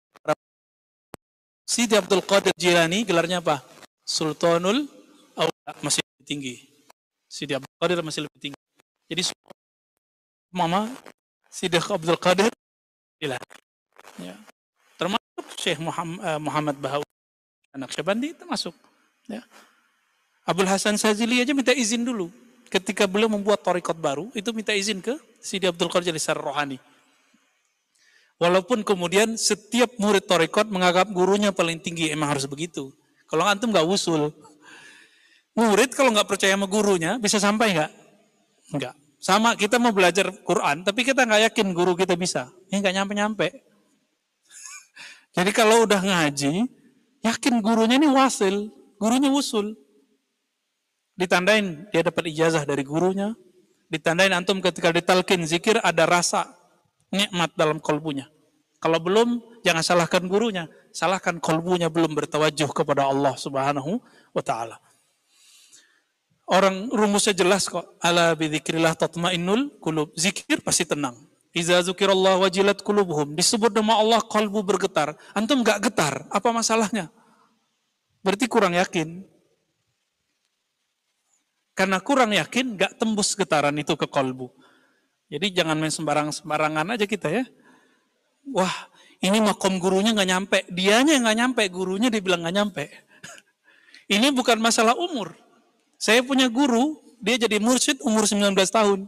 Sidi 1.69 1.93
Abdul 2.01 2.25
Qadir 2.25 2.57
Jilani 2.57 3.05
gelarnya 3.05 3.45
apa? 3.45 3.61
Sultanul 4.09 4.89
Aulia 5.37 5.73
masih 5.85 6.01
lebih 6.01 6.25
tinggi. 6.25 6.55
Sidi 7.29 7.53
Abdul 7.53 7.77
Qadir 7.77 8.01
masih 8.01 8.25
lebih 8.25 8.41
tinggi. 8.41 8.63
Jadi 9.13 9.37
mama 10.49 10.89
Sidi 11.53 11.77
Abdul 11.77 12.17
Qadir 12.17 12.49
Jilani. 13.21 13.45
Ya. 14.17 14.33
Termasuk 14.97 15.45
Syekh 15.61 15.77
Muhammad, 15.77 16.19
uh, 16.25 16.41
Muhammad 16.41 16.77
Bahawi 16.81 17.05
anak 17.77 17.93
Syabandi 17.93 18.33
termasuk. 18.33 18.73
Ya. 19.29 19.45
Abdul 20.49 20.73
Hasan 20.73 20.97
Sazili 20.97 21.45
aja 21.45 21.53
minta 21.53 21.77
izin 21.77 22.01
dulu. 22.01 22.33
Ketika 22.73 23.05
beliau 23.05 23.29
membuat 23.29 23.61
torikot 23.61 23.97
baru, 24.01 24.33
itu 24.33 24.49
minta 24.57 24.73
izin 24.73 25.05
ke 25.05 25.21
Sidi 25.45 25.69
Abdul 25.69 25.93
Qadir 25.93 26.17
Jilani 26.17 26.41
Rohani. 26.41 26.81
Walaupun 28.39 28.87
kemudian 28.87 29.35
setiap 29.35 29.99
murid 29.99 30.31
torekot 30.31 30.71
menganggap 30.71 31.11
gurunya 31.11 31.51
paling 31.51 31.83
tinggi, 31.83 32.15
emang 32.15 32.31
harus 32.31 32.47
begitu. 32.47 32.95
Kalau 33.27 33.43
antum 33.43 33.75
nggak 33.75 33.83
usul, 33.83 34.31
murid 35.59 35.91
kalau 35.91 36.15
nggak 36.15 36.31
percaya 36.31 36.55
sama 36.55 36.71
gurunya 36.71 37.19
bisa 37.19 37.43
sampai 37.43 37.75
nggak? 37.75 37.91
Nggak. 38.79 38.95
Sama 39.19 39.59
kita 39.59 39.83
mau 39.83 39.91
belajar 39.91 40.31
Quran, 40.47 40.87
tapi 40.87 41.03
kita 41.03 41.27
nggak 41.27 41.51
yakin 41.51 41.75
guru 41.75 41.99
kita 41.99 42.15
bisa. 42.15 42.47
Ini 42.71 42.79
nggak 42.79 42.95
nyampe-nyampe. 43.03 43.47
Jadi 45.37 45.51
kalau 45.51 45.83
udah 45.83 45.99
ngaji, 45.99 46.71
yakin 47.27 47.55
gurunya 47.59 47.99
ini 47.99 48.07
wasil, 48.07 48.71
gurunya 49.03 49.35
usul. 49.35 49.75
Ditandain 51.19 51.91
dia 51.91 52.07
dapat 52.07 52.31
ijazah 52.31 52.63
dari 52.63 52.87
gurunya, 52.87 53.35
ditandain 53.91 54.31
antum 54.31 54.63
ketika 54.63 54.95
ditalkin 54.95 55.43
zikir 55.43 55.83
ada 55.83 56.07
rasa 56.07 56.58
nikmat 57.13 57.53
dalam 57.57 57.79
kolbunya. 57.81 58.29
Kalau 58.79 59.03
belum, 59.03 59.43
jangan 59.67 59.83
salahkan 59.83 60.23
gurunya, 60.31 60.71
salahkan 60.95 61.43
kolbunya 61.43 61.91
belum 61.91 62.15
bertawajuh 62.15 62.71
kepada 62.71 63.11
Allah 63.11 63.35
Subhanahu 63.35 63.99
wa 64.31 64.43
taala. 64.43 64.79
Orang 66.49 66.89
rumusnya 66.89 67.37
jelas 67.37 67.69
kok. 67.69 68.01
Ala 68.01 68.33
bidzikrillah 68.33 68.97
tatmainnul 68.97 69.77
qulub. 69.85 70.17
Zikir 70.17 70.65
pasti 70.65 70.89
tenang. 70.89 71.29
Iza 71.53 71.77
zukirallah 71.85 72.41
wajilat 72.41 72.81
qulubuhum. 72.81 73.37
Disebut 73.37 73.69
nama 73.69 74.01
Allah 74.01 74.25
kolbu 74.25 74.65
bergetar. 74.65 75.13
Antum 75.37 75.61
gak 75.61 75.85
getar, 75.85 76.25
apa 76.33 76.49
masalahnya? 76.49 77.13
Berarti 78.25 78.49
kurang 78.49 78.73
yakin. 78.73 79.29
Karena 81.77 82.01
kurang 82.01 82.33
yakin 82.33 82.81
gak 82.81 82.97
tembus 82.97 83.37
getaran 83.37 83.77
itu 83.77 83.93
ke 83.93 84.09
kolbu. 84.09 84.49
Jadi 85.29 85.53
jangan 85.53 85.77
main 85.77 85.93
sembarang-sembarangan 85.93 86.97
aja 86.97 87.05
kita 87.05 87.29
ya. 87.29 87.45
Wah, 88.49 88.73
ini 89.21 89.45
makom 89.45 89.77
gurunya 89.77 90.17
nggak 90.17 90.29
nyampe. 90.29 90.59
Dianya 90.73 91.21
nggak 91.21 91.37
nyampe, 91.37 91.63
gurunya 91.69 92.09
dibilang 92.09 92.41
nggak 92.41 92.57
nyampe. 92.57 92.85
ini 94.15 94.33
bukan 94.33 94.57
masalah 94.57 94.97
umur. 94.97 95.37
Saya 96.01 96.25
punya 96.25 96.49
guru, 96.49 96.97
dia 97.21 97.37
jadi 97.37 97.61
mursyid 97.61 98.01
umur 98.01 98.25
19 98.25 98.57
tahun. 98.57 99.05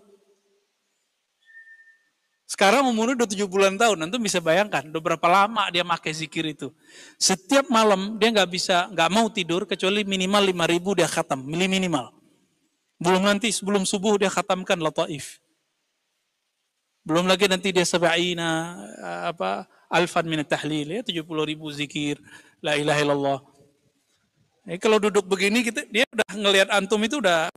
Sekarang 2.50 2.82
umurnya 2.90 3.24
udah 3.24 3.30
7 3.30 3.46
bulan 3.46 3.78
tahun, 3.78 3.94
nanti 3.94 4.18
bisa 4.18 4.42
bayangkan 4.42 4.82
udah 4.90 4.98
berapa 4.98 5.26
lama 5.30 5.70
dia 5.70 5.86
pakai 5.86 6.10
zikir 6.12 6.44
itu. 6.50 6.74
Setiap 7.14 7.70
malam 7.70 8.18
dia 8.18 8.34
nggak 8.34 8.50
bisa, 8.50 8.90
nggak 8.90 9.08
mau 9.08 9.30
tidur 9.30 9.64
kecuali 9.64 10.02
minimal 10.04 10.50
5 10.50 10.72
ribu 10.74 10.98
dia 10.98 11.06
khatam, 11.06 11.46
minimal. 11.46 12.10
Belum 13.00 13.24
nanti 13.24 13.48
sebelum 13.48 13.88
subuh 13.88 14.20
dia 14.20 14.28
khatamkan 14.28 14.76
lataif. 14.76 15.39
Belum 17.10 17.26
lagi 17.26 17.50
nanti 17.50 17.74
dia 17.74 17.82
sab'ina 17.82 18.78
apa 19.26 19.66
alfan 19.90 20.30
min 20.30 20.46
tahlil 20.46 20.94
ya 20.94 21.02
70 21.02 21.26
ribu 21.26 21.66
zikir 21.74 22.22
la 22.62 22.78
ilaha 22.78 23.02
illallah. 23.02 23.42
Eh, 24.70 24.78
kalau 24.78 25.02
duduk 25.02 25.26
begini 25.26 25.66
kita 25.66 25.90
dia 25.90 26.06
udah 26.06 26.30
ngelihat 26.38 26.70
antum 26.70 27.02
itu 27.02 27.18
udah 27.18 27.50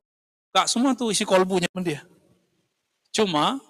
gak 0.49 0.65
semua 0.65 0.97
tuh 0.97 1.13
isi 1.13 1.21
kolbunya 1.21 1.69
dia. 1.85 2.01
Cuma 3.13 3.61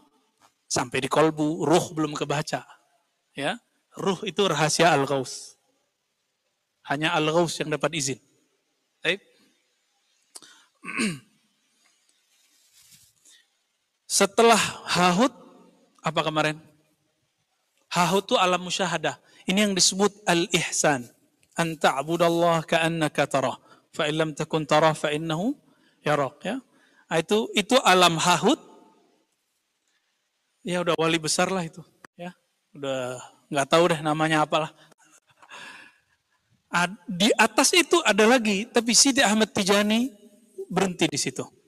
sampai 0.72 1.04
di 1.04 1.12
kolbu 1.12 1.68
ruh 1.68 1.92
belum 1.92 2.16
kebaca. 2.16 2.64
Ya, 3.36 3.60
ruh 4.00 4.24
itu 4.24 4.40
rahasia 4.48 4.88
al-ghaus. 4.88 5.60
Hanya 6.88 7.12
al-ghaus 7.12 7.60
yang 7.60 7.76
dapat 7.76 7.92
izin. 7.92 8.24
Baik. 9.04 9.20
Setelah 14.08 14.64
hahut 14.88 15.43
apa 16.04 16.20
kemarin? 16.22 16.60
Hahutu 17.88 18.36
alam 18.36 18.60
musyahadah. 18.68 19.16
Ini 19.48 19.70
yang 19.70 19.74
disebut 19.74 20.28
al-ihsan. 20.28 21.08
An 21.56 21.80
ta'budallah 21.80 22.68
ka'annaka 22.68 23.24
tarah. 23.26 23.58
Fa 23.96 24.10
illam 24.10 24.36
takun 24.36 24.68
tarah 24.68 24.92
fa 24.92 25.16
innahu 25.16 25.56
yarak. 26.04 26.44
Ya. 26.44 26.58
Nah, 27.08 27.18
itu 27.22 27.48
itu 27.56 27.80
alam 27.82 28.20
hahut. 28.20 28.60
Ya 30.64 30.84
udah 30.84 30.96
wali 31.00 31.20
besar 31.20 31.52
lah 31.52 31.64
itu. 31.64 31.84
Ya, 32.18 32.32
udah 32.74 33.20
nggak 33.52 33.68
tahu 33.68 33.84
deh 33.94 34.00
namanya 34.02 34.48
apalah. 34.48 34.72
Di 37.06 37.30
atas 37.38 37.70
itu 37.78 38.02
ada 38.02 38.26
lagi, 38.26 38.66
tapi 38.66 38.98
Sidi 38.98 39.22
Ahmad 39.22 39.54
Tijani 39.54 40.10
berhenti 40.72 41.06
di 41.06 41.20
situ 41.22 41.63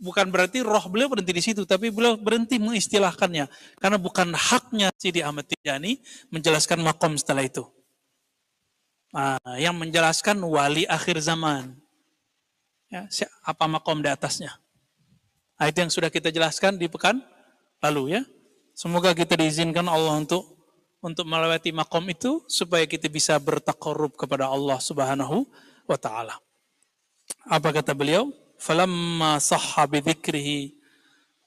bukan 0.00 0.28
berarti 0.28 0.60
roh 0.60 0.82
beliau 0.88 1.08
berhenti 1.12 1.32
di 1.32 1.42
situ, 1.42 1.62
tapi 1.64 1.88
beliau 1.92 2.16
berhenti 2.16 2.60
mengistilahkannya. 2.60 3.48
Karena 3.80 3.98
bukan 4.00 4.32
haknya 4.36 4.92
Sidi 4.96 5.20
Ahmad 5.24 5.48
Tijani 5.48 6.00
menjelaskan 6.32 6.80
makom 6.80 7.16
setelah 7.16 7.44
itu. 7.44 7.64
Nah, 9.14 9.40
yang 9.56 9.76
menjelaskan 9.78 10.36
wali 10.44 10.84
akhir 10.84 11.20
zaman. 11.24 11.76
Ya, 12.92 13.08
apa 13.42 13.64
makom 13.66 14.04
di 14.04 14.12
atasnya. 14.12 14.54
Nah, 15.56 15.66
itu 15.72 15.78
yang 15.80 15.92
sudah 15.92 16.12
kita 16.12 16.28
jelaskan 16.28 16.76
di 16.76 16.86
pekan 16.86 17.24
lalu 17.80 18.20
ya. 18.20 18.22
Semoga 18.76 19.16
kita 19.16 19.40
diizinkan 19.40 19.88
Allah 19.88 20.20
untuk 20.20 20.44
untuk 21.00 21.24
melewati 21.24 21.72
makom 21.72 22.04
itu 22.12 22.44
supaya 22.44 22.84
kita 22.84 23.08
bisa 23.08 23.40
bertakarub 23.40 24.12
kepada 24.18 24.52
Allah 24.52 24.76
Subhanahu 24.76 25.48
wa 25.88 25.96
taala. 25.96 26.36
Apa 27.48 27.72
kata 27.72 27.96
beliau? 27.96 28.28
Falamma 28.56 29.38
sahha 29.38 29.84
bidzikrihi 29.86 30.74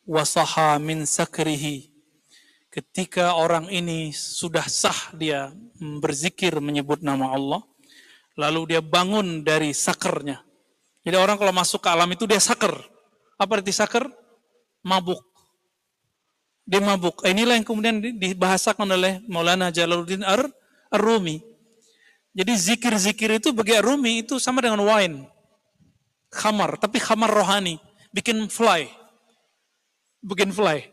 wa 0.05 0.23
sahha 0.25 0.77
min 0.81 1.05
sakrihi. 1.05 1.89
Ketika 2.69 3.33
orang 3.33 3.65
ini 3.73 4.13
sudah 4.13 4.65
sah 4.69 5.13
dia 5.17 5.49
berzikir 5.81 6.53
menyebut 6.61 7.01
nama 7.01 7.33
Allah 7.33 7.61
lalu 8.37 8.77
dia 8.77 8.81
bangun 8.81 9.41
dari 9.41 9.73
sakernya. 9.73 10.45
Jadi 11.01 11.15
orang 11.17 11.41
kalau 11.41 11.49
masuk 11.49 11.81
ke 11.81 11.89
alam 11.89 12.07
itu 12.13 12.29
dia 12.29 12.37
saker. 12.37 12.77
Apa 13.41 13.59
arti 13.59 13.73
saker? 13.73 14.05
Mabuk. 14.85 15.19
Dia 16.69 16.79
mabuk. 16.85 17.25
Inilah 17.25 17.57
yang 17.57 17.65
kemudian 17.65 17.97
dibahasakan 17.97 18.85
oleh 18.85 19.17
Maulana 19.25 19.73
Jalaluddin 19.73 20.21
Ar-Rumi. 20.21 21.41
Jadi 22.37 22.53
zikir-zikir 22.53 23.41
itu 23.41 23.49
bagi 23.49 23.73
Ar-Rumi 23.73 24.21
itu 24.21 24.37
sama 24.37 24.61
dengan 24.61 24.85
wine 24.85 25.38
khamar, 26.29 26.77
tapi 26.77 27.01
khamar 27.01 27.29
rohani, 27.29 27.77
bikin 28.13 28.49
fly. 28.49 28.89
Bikin 30.21 30.53
fly. 30.53 30.89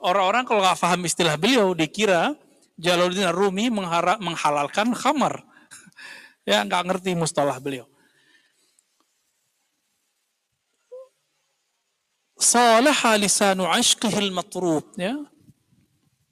Orang-orang 0.00 0.48
kalau 0.48 0.64
nggak 0.64 0.80
paham 0.80 1.00
istilah 1.04 1.36
beliau, 1.36 1.76
dikira 1.76 2.32
Jalaluddin 2.80 3.28
Rumi 3.28 3.68
mengharap, 3.68 4.16
menghalalkan 4.24 4.96
khamar. 4.96 5.44
ya 6.50 6.64
nggak 6.64 6.82
ngerti 6.88 7.12
mustalah 7.12 7.60
beliau. 7.60 7.90
salaha 12.40 13.20
lisanu 13.20 13.68
ashqihil 13.68 14.32
matrub 14.32 14.88
ya 14.96 15.12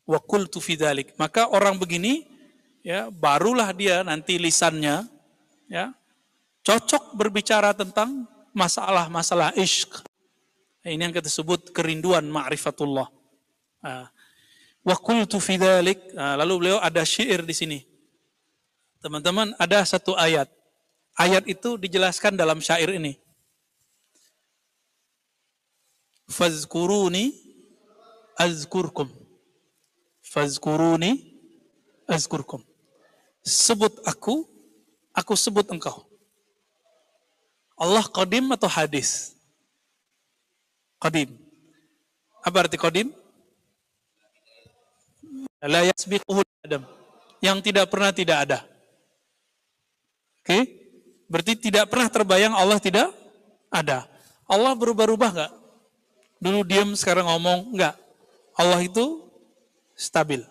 wa 0.08 0.18
qultu 0.24 0.56
fi 0.58 0.80
maka 1.20 1.52
orang 1.52 1.76
begini 1.76 2.24
ya 2.80 3.12
barulah 3.12 3.68
dia 3.76 4.00
nanti 4.00 4.40
lisannya 4.40 5.04
ya 5.68 5.92
cocok 6.68 7.16
berbicara 7.16 7.72
tentang 7.72 8.28
masalah-masalah 8.52 9.56
ishq 9.56 10.04
ini 10.84 11.00
yang 11.08 11.14
kita 11.16 11.32
sebut 11.32 11.72
kerinduan 11.72 12.28
ma'rifatullah 12.28 13.08
ah. 13.80 14.12
wa 14.84 14.96
qultu 15.00 15.40
fi 15.40 15.56
dhalik 15.56 16.12
nah, 16.12 16.36
lalu 16.36 16.68
beliau 16.68 16.78
ada 16.84 17.00
syair 17.08 17.40
di 17.40 17.56
sini 17.56 17.78
teman-teman 19.00 19.56
ada 19.56 19.80
satu 19.88 20.12
ayat 20.12 20.52
ayat 21.16 21.48
itu 21.48 21.80
dijelaskan 21.80 22.36
dalam 22.36 22.60
syair 22.60 22.92
ini 22.92 23.16
fazkuruni 26.28 27.32
azkurkum. 28.36 29.08
Fazkuruni 30.22 31.40
azkurkum. 32.06 32.62
Sebut 33.42 34.04
aku, 34.04 34.44
aku 35.16 35.34
sebut 35.34 35.66
engkau. 35.72 36.04
Allah 37.78 38.04
qadim 38.10 38.50
atau 38.50 38.66
hadis? 38.66 39.38
Qadim. 40.98 41.30
Apa 42.42 42.66
arti 42.66 42.74
qadim? 42.74 43.14
La 45.62 45.86
yasbiquhu 45.86 46.42
adam. 46.66 46.82
Yang 47.38 47.58
tidak 47.70 47.86
pernah 47.86 48.10
tidak 48.10 48.38
ada. 48.42 48.58
Oke? 50.42 50.46
Okay? 50.46 50.62
Berarti 51.30 51.52
tidak 51.54 51.86
pernah 51.86 52.10
terbayang 52.10 52.56
Allah 52.56 52.82
tidak 52.82 53.14
ada. 53.70 54.10
Allah 54.48 54.72
berubah-ubah 54.74 55.30
nggak? 55.30 55.52
Dulu 56.40 56.64
diam, 56.64 56.96
sekarang 56.96 57.28
ngomong. 57.28 57.76
Enggak. 57.76 57.94
Allah 58.58 58.80
itu 58.82 59.28
stabil. 59.94 60.42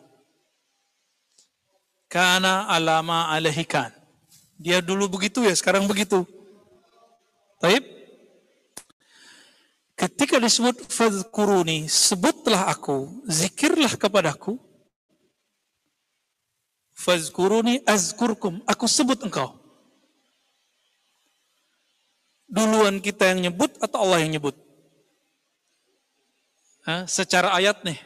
Karena 2.07 2.71
alama 2.71 3.27
alahikan. 3.33 3.91
Dia 4.55 4.79
dulu 4.79 5.11
begitu 5.11 5.43
ya, 5.43 5.51
sekarang 5.51 5.89
begitu. 5.89 6.23
Taib. 7.57 7.83
Ketika 9.97 10.37
disebut 10.37 10.93
fadkuruni, 10.93 11.89
sebutlah 11.89 12.69
aku, 12.69 13.25
zikirlah 13.25 13.97
kepadaku. 13.97 14.61
Fazkuruni 16.93 17.81
azkurkum, 17.81 18.61
aku 18.69 18.85
sebut 18.85 19.17
engkau. 19.25 19.57
Duluan 22.45 23.01
kita 23.01 23.33
yang 23.33 23.49
nyebut 23.49 23.73
atau 23.81 24.05
Allah 24.05 24.21
yang 24.21 24.37
nyebut? 24.37 24.55
secara 27.03 27.51
ayat 27.51 27.83
nih. 27.83 27.99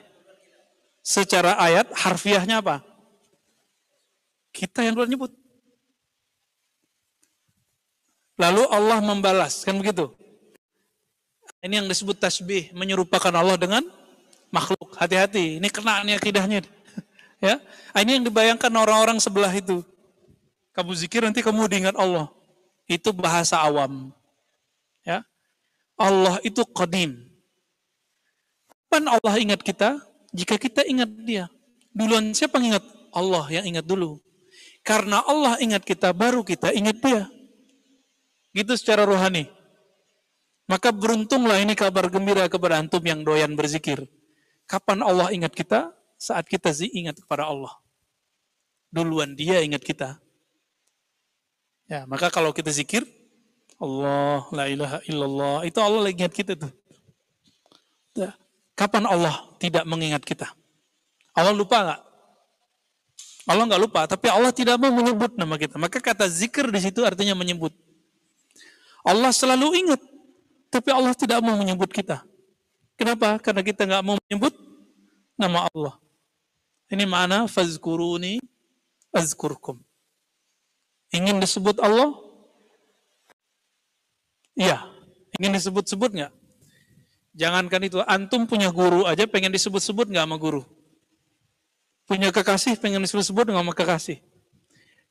Secara 1.05 1.57
ayat 1.61 1.85
harfiahnya 1.93 2.65
apa? 2.65 2.81
Kita 4.49 4.81
yang 4.81 4.97
dulu 4.97 5.05
nyebut. 5.05 5.31
Lalu 8.41 8.63
Allah 8.73 8.97
membalas, 9.05 9.61
kan 9.61 9.77
begitu? 9.77 10.09
Ini 11.61 11.85
yang 11.85 11.87
disebut 11.87 12.17
tasbih, 12.17 12.73
menyerupakan 12.73 13.29
Allah 13.29 13.53
dengan 13.53 13.85
makhluk. 14.49 14.97
Hati-hati, 14.97 15.61
ini 15.61 15.69
kena 15.69 16.01
nih 16.01 16.17
akidahnya. 16.17 16.65
ya, 17.45 17.61
ini 18.01 18.17
yang 18.17 18.25
dibayangkan 18.25 18.73
orang-orang 18.73 19.21
sebelah 19.21 19.53
itu. 19.53 19.85
Kamu 20.73 20.89
zikir 20.97 21.21
nanti 21.21 21.45
kamu 21.45 21.69
diingat 21.69 21.93
Allah. 21.93 22.33
Itu 22.89 23.13
bahasa 23.13 23.61
awam. 23.61 24.09
Ya. 25.05 25.21
Allah 26.01 26.41
itu 26.41 26.65
qadim, 26.65 27.31
Kapan 28.91 29.07
Allah 29.07 29.39
ingat 29.39 29.63
kita? 29.63 30.03
Jika 30.35 30.59
kita 30.59 30.83
ingat 30.83 31.07
dia. 31.23 31.47
Duluan 31.95 32.35
siapa 32.35 32.59
ingat? 32.59 32.83
Allah 33.15 33.47
yang 33.47 33.63
ingat 33.63 33.87
dulu. 33.87 34.19
Karena 34.83 35.23
Allah 35.23 35.55
ingat 35.63 35.87
kita, 35.87 36.11
baru 36.11 36.43
kita 36.43 36.75
ingat 36.75 36.99
dia. 36.99 37.23
Gitu 38.51 38.75
secara 38.75 39.07
rohani. 39.07 39.47
Maka 40.67 40.91
beruntunglah 40.95 41.59
ini 41.59 41.75
kabar 41.75 42.07
gembira 42.07 42.47
kepada 42.47 42.79
antum 42.79 43.03
yang 43.03 43.23
doyan 43.27 43.51
berzikir. 43.55 44.07
Kapan 44.67 45.03
Allah 45.03 45.31
ingat 45.35 45.51
kita? 45.51 45.91
Saat 46.15 46.47
kita 46.47 46.71
ingat 46.91 47.19
kepada 47.19 47.49
Allah. 47.49 47.75
Duluan 48.87 49.35
dia 49.35 49.59
ingat 49.63 49.83
kita. 49.83 50.19
Ya, 51.91 52.07
maka 52.07 52.31
kalau 52.31 52.55
kita 52.55 52.71
zikir, 52.71 53.03
Allah, 53.75 54.47
la 54.55 54.65
ilaha 54.71 54.97
illallah, 55.09 55.67
itu 55.67 55.75
Allah 55.83 56.07
ingat 56.07 56.31
kita 56.31 56.55
tuh. 56.55 56.71
Ya. 58.15 58.31
Kapan 58.79 59.03
Allah 59.09 59.43
tidak 59.59 59.83
mengingat 59.83 60.23
kita? 60.23 60.47
Allah 61.35 61.51
lupa 61.51 61.83
nggak? 61.83 62.01
Allah 63.51 63.63
nggak 63.67 63.81
lupa, 63.81 64.01
tapi 64.07 64.31
Allah 64.31 64.53
tidak 64.55 64.79
mau 64.79 64.93
menyebut 64.93 65.35
nama 65.35 65.59
kita. 65.59 65.75
Maka 65.75 65.97
kata 65.99 66.29
zikir 66.29 66.69
di 66.69 66.79
situ 66.79 67.03
artinya 67.03 67.35
menyebut. 67.35 67.75
Allah 69.01 69.33
selalu 69.33 69.67
ingat, 69.85 70.01
tapi 70.69 70.89
Allah 70.93 71.13
tidak 71.17 71.41
mau 71.41 71.57
menyebut 71.57 71.89
kita. 71.89 72.21
Kenapa? 72.95 73.41
Karena 73.41 73.65
kita 73.65 73.89
nggak 73.89 74.03
mau 74.05 74.15
menyebut 74.29 74.53
nama 75.33 75.65
Allah. 75.73 75.97
Ini 76.91 77.07
mana 77.09 77.49
fazkuruni 77.49 78.37
azkurkum. 79.09 79.81
Ingin 81.11 81.41
disebut 81.41 81.81
Allah? 81.81 82.13
Iya. 84.55 84.85
Ingin 85.39 85.57
disebut-sebut 85.57 86.11
nggak? 86.13 86.33
Jangankan 87.31 87.81
itu, 87.87 87.97
antum 88.03 88.43
punya 88.43 88.69
guru 88.69 89.07
aja 89.07 89.23
pengen 89.25 89.55
disebut-sebut 89.55 90.11
nggak 90.11 90.27
sama 90.27 90.37
guru. 90.37 90.61
Punya 92.05 92.29
kekasih 92.29 92.75
pengen 92.77 93.01
disebut-sebut 93.01 93.49
nggak 93.49 93.63
sama 93.63 93.73
kekasih. 93.73 94.17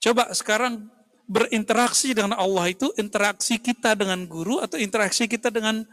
Coba 0.00 0.32
sekarang 0.36 0.88
berinteraksi 1.30 2.10
dengan 2.10 2.34
Allah 2.34 2.74
itu 2.74 2.90
interaksi 2.98 3.62
kita 3.62 3.94
dengan 3.94 4.26
guru 4.26 4.58
atau 4.58 4.74
interaksi 4.74 5.30
kita 5.30 5.54
dengan 5.54 5.86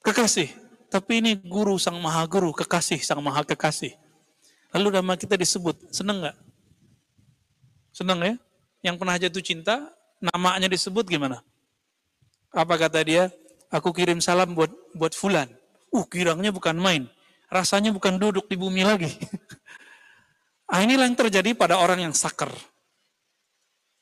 kekasih. 0.00 0.48
Tapi 0.88 1.20
ini 1.20 1.36
guru 1.36 1.76
sang 1.76 2.00
maha 2.00 2.24
guru, 2.24 2.56
kekasih 2.56 3.04
sang 3.04 3.20
maha 3.20 3.44
kekasih. 3.44 3.92
Lalu 4.72 4.96
nama 4.96 5.12
kita 5.20 5.36
disebut, 5.36 5.92
seneng 5.92 6.24
nggak? 6.24 6.36
Seneng 7.92 8.18
ya? 8.24 8.34
Yang 8.80 8.96
pernah 8.96 9.16
jatuh 9.20 9.44
cinta, 9.44 9.76
namanya 10.24 10.72
disebut 10.72 11.04
gimana? 11.04 11.44
Apa 12.56 12.80
kata 12.80 13.04
dia? 13.04 13.28
aku 13.70 13.90
kirim 13.90 14.22
salam 14.22 14.54
buat 14.54 14.70
buat 14.94 15.12
fulan. 15.14 15.50
Uh, 15.90 16.04
kirangnya 16.06 16.50
bukan 16.54 16.76
main. 16.76 17.08
Rasanya 17.46 17.94
bukan 17.94 18.18
duduk 18.18 18.50
di 18.50 18.58
bumi 18.58 18.82
lagi. 18.82 19.10
ah, 20.72 20.82
inilah 20.82 21.06
yang 21.06 21.18
terjadi 21.18 21.54
pada 21.54 21.78
orang 21.78 22.02
yang 22.10 22.14
sakar. 22.14 22.50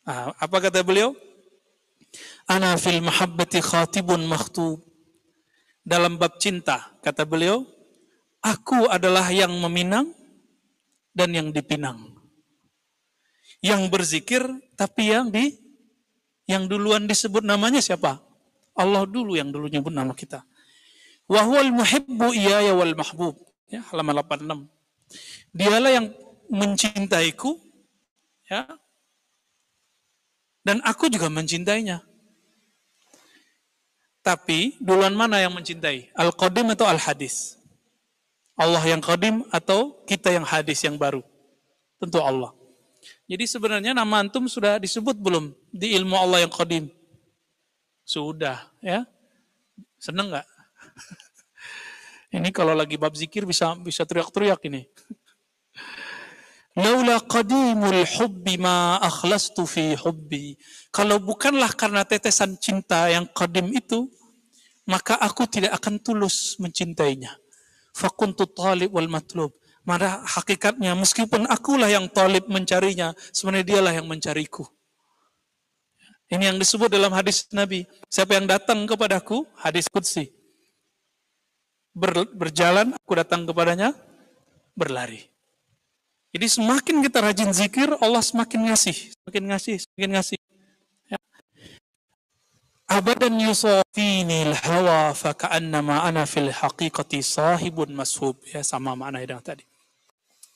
Ah, 0.04 0.36
apa 0.36 0.56
kata 0.60 0.84
beliau? 0.84 1.16
Ana 2.44 2.76
fil 2.76 3.00
mahabbati 3.00 3.64
khatibun 3.64 4.28
makhtub. 4.28 4.84
Dalam 5.84 6.16
bab 6.20 6.36
cinta, 6.40 6.92
kata 7.00 7.24
beliau, 7.24 7.64
aku 8.44 8.88
adalah 8.88 9.28
yang 9.32 9.52
meminang 9.64 10.12
dan 11.16 11.32
yang 11.32 11.48
dipinang. 11.52 12.16
Yang 13.64 13.82
berzikir 13.88 14.44
tapi 14.76 15.12
yang 15.12 15.32
di 15.32 15.56
yang 16.44 16.68
duluan 16.68 17.08
disebut 17.08 17.40
namanya 17.40 17.80
siapa? 17.80 18.20
Allah 18.76 19.08
dulu 19.08 19.40
yang 19.40 19.48
dulu 19.48 19.72
nyebut 19.72 19.92
nama 19.92 20.12
kita. 20.12 20.44
Wahwal 21.24 21.72
muhibbu 21.72 22.36
iyaya 22.36 22.76
wal 22.76 22.92
mahbub. 22.92 23.40
Ya, 23.72 23.80
halaman 23.88 24.20
86. 24.20 24.68
Dialah 25.56 25.90
yang 25.96 26.06
mencintaiku, 26.52 27.56
ya, 28.44 28.68
dan 30.64 30.80
aku 30.82 31.12
juga 31.12 31.28
mencintainya. 31.28 32.00
Tapi 34.24 34.80
duluan 34.80 35.12
mana 35.12 35.36
yang 35.36 35.52
mencintai? 35.52 36.08
Al-Qadim 36.16 36.72
atau 36.72 36.88
Al-Hadis? 36.88 37.60
Allah 38.56 38.80
yang 38.88 39.04
Qadim 39.04 39.44
atau 39.52 40.00
kita 40.08 40.32
yang 40.32 40.48
hadis 40.48 40.80
yang 40.80 40.96
baru? 40.96 41.20
Tentu 42.00 42.24
Allah. 42.24 42.56
Jadi 43.28 43.44
sebenarnya 43.44 43.92
nama 43.92 44.24
antum 44.24 44.48
sudah 44.48 44.80
disebut 44.80 45.20
belum 45.20 45.52
di 45.68 45.92
ilmu 46.00 46.16
Allah 46.16 46.48
yang 46.48 46.52
Qadim? 46.54 46.88
Sudah, 48.06 48.72
ya. 48.80 49.04
Seneng 50.00 50.32
nggak? 50.32 50.46
ini 52.40 52.48
kalau 52.48 52.72
lagi 52.72 52.96
bab 52.96 53.12
zikir 53.12 53.44
bisa 53.44 53.76
bisa 53.76 54.08
teriak-teriak 54.08 54.60
ini. 54.70 54.88
Laula 56.74 57.22
qadimul 57.22 58.02
hubbi 58.18 58.58
ma 58.58 58.98
akhlastu 58.98 59.62
fi 59.62 59.94
hubbi. 59.94 60.58
Kalau 60.90 61.22
bukanlah 61.22 61.70
karena 61.78 62.02
tetesan 62.02 62.58
cinta 62.58 63.06
yang 63.06 63.30
qadim 63.30 63.70
itu, 63.70 64.10
maka 64.90 65.14
aku 65.22 65.46
tidak 65.46 65.78
akan 65.78 66.02
tulus 66.02 66.58
mencintainya. 66.58 67.30
Fakuntu 67.94 68.50
talib 68.50 68.90
wal 68.90 69.06
matlub. 69.06 69.54
Maka 69.84 70.24
hakikatnya 70.24 70.96
meskipun 70.96 71.44
akulah 71.46 71.86
yang 71.92 72.08
talib 72.08 72.48
mencarinya, 72.48 73.12
sebenarnya 73.30 73.66
dialah 73.68 73.92
yang 73.94 74.08
mencariku. 74.08 74.64
Ini 76.32 76.50
yang 76.50 76.58
disebut 76.58 76.88
dalam 76.88 77.12
hadis 77.12 77.46
Nabi. 77.52 77.84
Siapa 78.08 78.34
yang 78.34 78.48
datang 78.48 78.88
kepadaku, 78.88 79.44
hadis 79.60 79.86
Qudsi. 79.92 80.32
ber, 81.94 82.26
berjalan, 82.34 82.96
aku 82.98 83.12
datang 83.14 83.46
kepadanya, 83.46 83.94
berlari. 84.74 85.33
Jadi 86.34 86.50
semakin 86.50 86.98
kita 86.98 87.22
rajin 87.22 87.54
zikir, 87.54 87.94
Allah 88.02 88.18
semakin 88.18 88.66
ngasih, 88.66 89.14
semakin 89.22 89.54
ngasih, 89.54 89.76
semakin 89.86 90.10
ngasih. 90.18 90.38
Ya. 91.06 91.18
Abadan 92.90 93.38
yusafini 93.38 94.50
hawa 94.66 95.14
faka'annama 95.14 96.02
ana 96.02 96.26
fil 96.26 96.50
haqiqati 96.50 97.22
sahibun 97.22 97.94
mashub. 97.94 98.34
Ya 98.50 98.66
sama 98.66 98.98
makna 98.98 99.22
yang 99.22 99.38
tadi. 99.38 99.62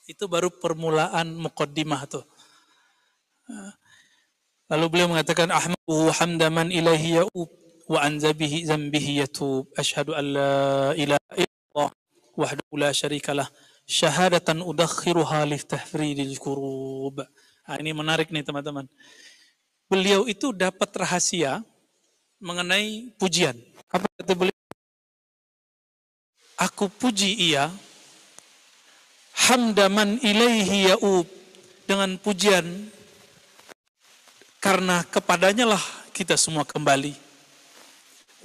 Itu 0.03 0.27
baru 0.27 0.51
permulaan 0.51 1.39
muqaddimah 1.39 2.11
tuh. 2.11 2.27
Lalu 4.67 4.85
beliau 4.91 5.07
mengatakan 5.07 5.47
ahmadu 5.47 6.11
hamdaman 6.11 6.75
ilahi 6.75 7.23
ya'ub 7.23 7.49
wa 7.87 8.03
an 8.03 8.19
zambihi 8.19 8.67
yatub. 9.23 9.71
Ashhadu 9.79 10.11
an 10.11 10.25
la 10.27 10.91
ilaha 10.91 11.31
illallah 11.39 11.89
wahdahu 12.35 12.73
la 12.75 12.91
syarikalah 12.91 13.47
syahadatan 13.89 14.61
udakhiruha 14.61 15.49
litahfridil 15.49 16.37
kurub. 16.37 17.25
Nah, 17.65 17.75
ini 17.81 17.89
menarik 17.89 18.29
nih 18.29 18.45
teman-teman. 18.45 18.85
Beliau 19.89 20.29
itu 20.29 20.53
dapat 20.53 20.93
rahasia 20.93 21.65
mengenai 22.37 23.09
pujian. 23.17 23.57
Apa 23.89 24.05
kata 24.21 24.33
beliau? 24.37 24.57
Aku 26.61 26.85
puji 26.93 27.33
ia 27.49 27.73
hamdaman 29.49 30.21
ilaihi 30.21 30.93
ya'ub 30.93 31.25
dengan 31.89 32.13
pujian 32.21 32.67
karena 34.61 35.01
kepadanya 35.07 35.65
lah 35.73 35.83
kita 36.13 36.37
semua 36.37 36.67
kembali. 36.67 37.17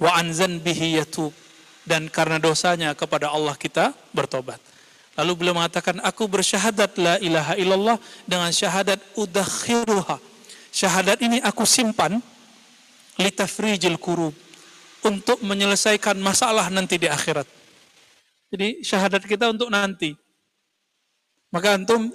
Wa 0.01 0.17
anzan 0.17 0.63
bihi 0.63 0.97
yatub 0.97 1.35
dan 1.85 2.09
karena 2.09 2.41
dosanya 2.41 2.95
kepada 2.97 3.29
Allah 3.29 3.53
kita 3.53 3.93
bertobat. 4.15 4.74
Lalu 5.15 5.31
beliau 5.39 5.55
mengatakan, 5.55 6.03
aku 6.03 6.27
bersyahadat 6.27 6.99
la 6.99 7.15
ilaha 7.23 7.55
illallah 7.55 7.97
dengan 8.27 8.51
syahadat 8.51 8.99
udakhiruha. 9.15 10.19
Syahadat 10.75 11.23
ini 11.23 11.39
aku 11.39 11.63
simpan 11.63 12.19
litafrijil 13.15 13.95
kurub 13.95 14.35
untuk 15.07 15.39
menyelesaikan 15.39 16.19
masalah 16.19 16.67
nanti 16.67 16.99
di 16.99 17.07
akhirat. 17.07 17.47
Jadi 18.51 18.83
syahadat 18.83 19.23
kita 19.23 19.55
untuk 19.55 19.71
nanti. 19.71 20.11
Maka 21.47 21.79
antum, 21.79 22.11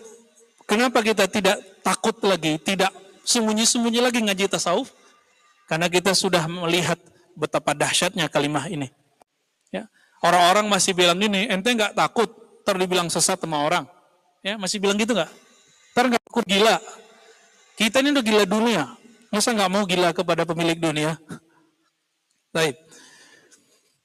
kenapa 0.68 1.00
kita 1.00 1.24
tidak 1.24 1.56
takut 1.80 2.20
lagi, 2.20 2.60
tidak 2.60 2.92
sembunyi-sembunyi 3.24 4.04
lagi 4.04 4.20
ngaji 4.20 4.44
tasawuf? 4.44 4.92
Karena 5.64 5.88
kita 5.88 6.12
sudah 6.12 6.44
melihat 6.44 7.00
betapa 7.32 7.72
dahsyatnya 7.72 8.28
kalimah 8.28 8.68
ini. 8.68 8.92
Ya. 9.72 9.88
Orang-orang 10.20 10.68
masih 10.68 10.92
bilang 10.92 11.16
ini, 11.16 11.48
ente 11.48 11.72
nggak 11.72 11.96
takut 11.96 12.28
ntar 12.70 12.78
dibilang 12.78 13.10
sesat 13.10 13.34
sama 13.42 13.66
orang. 13.66 13.82
Ya, 14.46 14.54
masih 14.54 14.78
bilang 14.78 14.94
gitu 14.94 15.10
nggak? 15.10 15.26
Ntar 15.90 16.04
nggak 16.06 16.22
takut 16.22 16.46
gila. 16.46 16.78
Kita 17.74 17.98
ini 17.98 18.14
udah 18.14 18.22
gila 18.22 18.44
dunia. 18.46 18.94
Masa 19.34 19.50
nggak 19.50 19.70
mau 19.74 19.82
gila 19.82 20.14
kepada 20.14 20.46
pemilik 20.46 20.78
dunia? 20.78 21.18
Baik. 22.54 22.78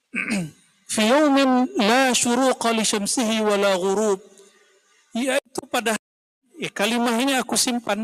Fi 0.98 1.04
yawmin 1.06 1.70
la 1.78 2.10
syuruqa 2.18 2.74
li 2.74 2.82
syamsihi 2.82 3.46
wa 3.46 3.54
la 3.54 3.78
ghurub. 3.78 4.18
Yaitu 5.14 5.62
pada 5.70 5.94
ya, 6.58 6.70
kalimah 6.74 7.22
ini 7.22 7.38
aku 7.38 7.54
simpan 7.54 8.02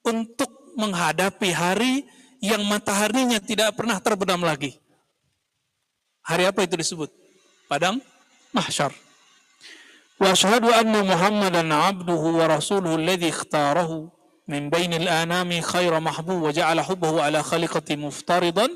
untuk 0.00 0.72
menghadapi 0.80 1.52
hari 1.52 2.08
yang 2.40 2.64
mataharinya 2.64 3.44
tidak 3.44 3.76
pernah 3.76 4.00
terbenam 4.00 4.40
lagi. 4.40 4.72
Hari 6.24 6.48
apa 6.48 6.64
itu 6.64 6.80
disebut? 6.80 7.12
Padang 7.68 8.00
mahsyar. 8.56 9.11
وأشهد 10.21 10.65
أن 10.65 11.07
محمدا 11.07 11.73
عبده 11.73 12.21
ورسوله 12.39 12.95
الذي 12.95 13.29
اختاره 13.29 14.11
من 14.47 14.69
بين 14.69 14.93
الآنام 14.93 15.61
خير 15.61 15.99
محبوب 15.99 16.41
وجعل 16.41 16.81
حبه 16.81 17.21
على 17.21 17.43
خلقة 17.43 17.95
مفترضا 17.95 18.67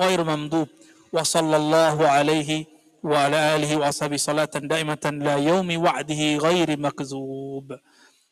غير 0.00 0.24
ممدوب 0.24 0.68
وصلى 1.12 1.56
الله 1.56 2.08
عليه 2.08 2.64
وعلى 3.02 3.56
آله 3.56 3.76
وأصحابه 3.76 4.16
صلاة 4.16 4.54
دائمة 4.54 5.04
لا 5.26 5.36
يوم 5.36 5.68
وعده 5.84 6.36
غير 6.36 6.78
مكذوب 6.78 7.66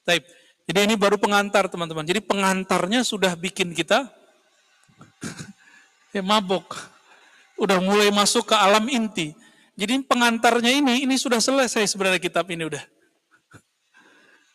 طيب 0.07 0.23
jadi 0.69 0.87
ini 0.87 0.95
baru 0.95 1.19
pengantar 1.19 1.67
teman-teman. 1.67 2.07
Jadi 2.07 2.23
pengantarnya 2.23 3.03
sudah 3.03 3.35
bikin 3.35 3.75
kita 3.75 4.07
ya 6.15 6.23
mabok. 6.23 6.79
Udah 7.59 7.83
mulai 7.83 8.09
masuk 8.15 8.51
ke 8.51 8.57
alam 8.57 8.87
inti. 8.87 9.35
Jadi 9.78 10.02
pengantarnya 10.10 10.74
ini, 10.74 11.06
ini 11.06 11.16
sudah 11.22 11.38
selesai 11.38 11.86
sebenarnya 11.86 12.18
kitab 12.18 12.50
ini 12.50 12.66
udah. 12.66 12.82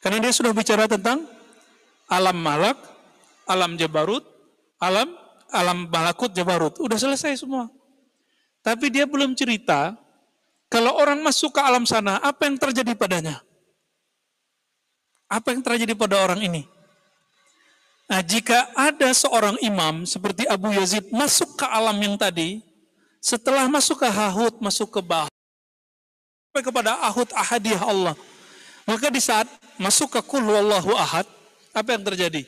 Karena 0.03 0.19
dia 0.19 0.35
sudah 0.35 0.51
bicara 0.51 0.91
tentang 0.91 1.23
alam 2.11 2.35
malak, 2.35 2.75
alam 3.47 3.79
jabarut, 3.79 4.27
alam 4.83 5.15
alam 5.55 5.87
malakut 5.87 6.35
jabarut. 6.35 6.75
Udah 6.83 6.99
selesai 6.99 7.39
semua. 7.39 7.71
Tapi 8.67 8.91
dia 8.91 9.07
belum 9.07 9.39
cerita 9.39 9.95
kalau 10.73 10.97
orang 10.97 11.21
masuk 11.21 11.53
ke 11.55 11.61
alam 11.61 11.85
sana, 11.85 12.17
apa 12.19 12.49
yang 12.49 12.57
terjadi 12.57 12.97
padanya? 12.97 13.45
Apa 15.29 15.53
yang 15.53 15.61
terjadi 15.61 15.93
pada 15.93 16.19
orang 16.25 16.41
ini? 16.41 16.65
Nah, 18.09 18.25
jika 18.25 18.73
ada 18.73 19.13
seorang 19.13 19.61
imam 19.61 20.09
seperti 20.09 20.49
Abu 20.49 20.73
Yazid 20.73 21.13
masuk 21.13 21.61
ke 21.61 21.67
alam 21.69 21.97
yang 22.01 22.17
tadi, 22.17 22.65
setelah 23.23 23.71
masuk 23.71 24.03
ke 24.03 24.09
Hahut, 24.11 24.59
masuk 24.59 24.99
ke 24.99 25.01
Bah, 25.01 25.31
sampai 26.51 26.69
kepada 26.69 26.99
Ahud 27.07 27.31
Ahadiyah 27.33 27.81
Allah. 27.87 28.19
Maka 28.85 29.09
di 29.09 29.23
saat 29.23 29.47
masuk 29.79 30.19
ke 30.19 30.21
Kul 30.27 30.43
Huwallahu 30.43 30.91
Ahad, 30.99 31.25
apa 31.71 31.89
yang 31.95 32.03
terjadi? 32.03 32.43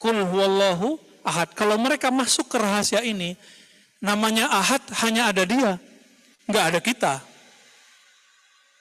Kul 0.00 0.24
Huwallahu 0.24 0.96
Ahad. 1.20 1.52
Kalau 1.52 1.76
mereka 1.76 2.08
masuk 2.08 2.48
ke 2.48 2.56
rahasia 2.56 3.04
ini, 3.04 3.36
namanya 4.00 4.48
Ahad 4.50 4.82
hanya 5.04 5.28
ada 5.28 5.44
dia, 5.44 5.76
nggak 6.48 6.64
ada 6.74 6.80
kita. 6.80 7.12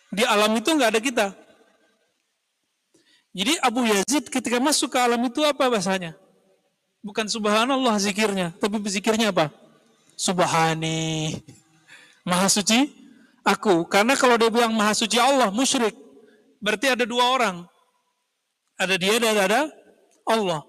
Di 0.07 0.23
alam 0.23 0.55
itu 0.55 0.71
nggak 0.71 0.89
ada 0.95 1.01
kita. 1.03 1.27
Jadi 3.37 3.53
Abu 3.61 3.85
Yazid 3.85 4.31
ketika 4.33 4.57
masuk 4.57 4.95
ke 4.95 4.97
alam 4.97 5.19
itu 5.27 5.43
apa 5.43 5.67
bahasanya? 5.67 6.17
Bukan 7.05 7.29
subhanallah 7.29 8.01
zikirnya, 8.01 8.55
tapi 8.57 8.81
zikirnya 8.87 9.29
apa? 9.29 9.66
Subhani. 10.17 11.37
Maha 12.25 12.49
suci 12.49 12.89
aku. 13.45 13.85
Karena 13.85 14.17
kalau 14.17 14.35
dia 14.35 14.49
bilang 14.49 14.73
maha 14.73 14.97
suci 14.97 15.21
Allah, 15.21 15.53
musyrik. 15.53 15.93
Berarti 16.57 16.91
ada 16.91 17.05
dua 17.05 17.23
orang. 17.37 17.57
Ada 18.81 18.97
dia 18.97 19.15
dan 19.21 19.37
ada 19.37 19.59
Allah. 20.25 20.65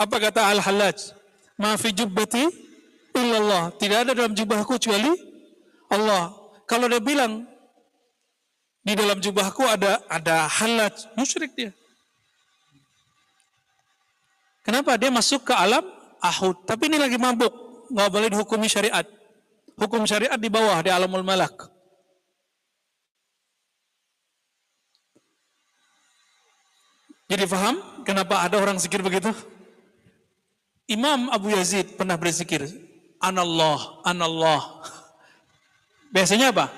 Apa 0.00 0.16
kata 0.18 0.48
Al-Hallaj? 0.56 1.12
Maafi 1.60 1.92
jubbati 1.92 2.48
illallah. 3.12 3.76
Tidak 3.76 3.98
ada 4.08 4.12
dalam 4.16 4.32
jubahku 4.32 4.80
kecuali 4.80 5.12
Allah. 5.92 6.32
Kalau 6.64 6.86
dia 6.88 7.00
bilang 7.00 7.44
di 8.84 8.92
dalam 8.96 9.20
jubahku 9.20 9.68
ada 9.68 10.00
ada 10.08 10.48
halaj, 10.48 11.12
musyrik 11.12 11.52
dia. 11.52 11.72
Kenapa 14.64 14.96
dia 15.00 15.08
masuk 15.08 15.48
ke 15.48 15.54
alam 15.56 15.84
ahud. 16.22 16.66
Tapi 16.66 16.90
ini 16.90 16.98
lagi 16.98 17.16
mabuk, 17.16 17.52
nggak 17.90 18.08
boleh 18.10 18.28
dihukumi 18.32 18.66
syariat. 18.70 19.06
Hukum 19.78 20.02
syariat 20.04 20.36
di 20.36 20.50
bawah 20.50 20.78
di 20.82 20.90
alamul 20.90 21.22
malak. 21.22 21.54
Jadi 27.28 27.44
faham 27.44 27.76
kenapa 28.08 28.40
ada 28.40 28.56
orang 28.56 28.80
zikir 28.80 29.04
begitu? 29.04 29.30
Imam 30.88 31.28
Abu 31.28 31.52
Yazid 31.52 32.00
pernah 32.00 32.16
berzikir, 32.16 32.64
Anallah, 33.20 34.00
Anallah. 34.08 34.80
Biasanya 36.08 36.48
apa? 36.56 36.72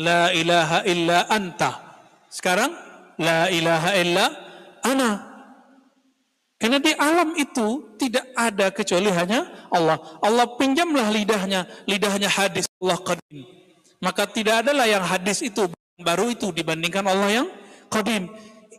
La 0.00 0.32
ilaha 0.32 0.80
illa 0.88 1.28
anta. 1.28 2.00
Sekarang, 2.32 2.72
La 3.20 3.48
ilaha 3.52 3.90
illa 3.96 4.24
ana. 4.84 5.35
Karena 6.56 6.80
di 6.80 6.92
alam 6.96 7.36
itu 7.36 7.96
tidak 8.00 8.32
ada 8.32 8.72
kecuali 8.72 9.12
hanya 9.12 9.68
Allah. 9.68 10.00
Allah 10.24 10.56
pinjamlah 10.56 11.12
lidahnya, 11.12 11.68
lidahnya 11.84 12.32
hadis 12.32 12.64
Allah 12.80 12.96
qadim. 13.04 13.44
Maka 14.00 14.24
tidak 14.24 14.64
adalah 14.64 14.88
yang 14.88 15.04
hadis 15.04 15.44
itu 15.44 15.68
baru 16.00 16.32
itu 16.32 16.48
dibandingkan 16.56 17.04
Allah 17.04 17.44
yang 17.44 17.48
qadim. 17.92 18.32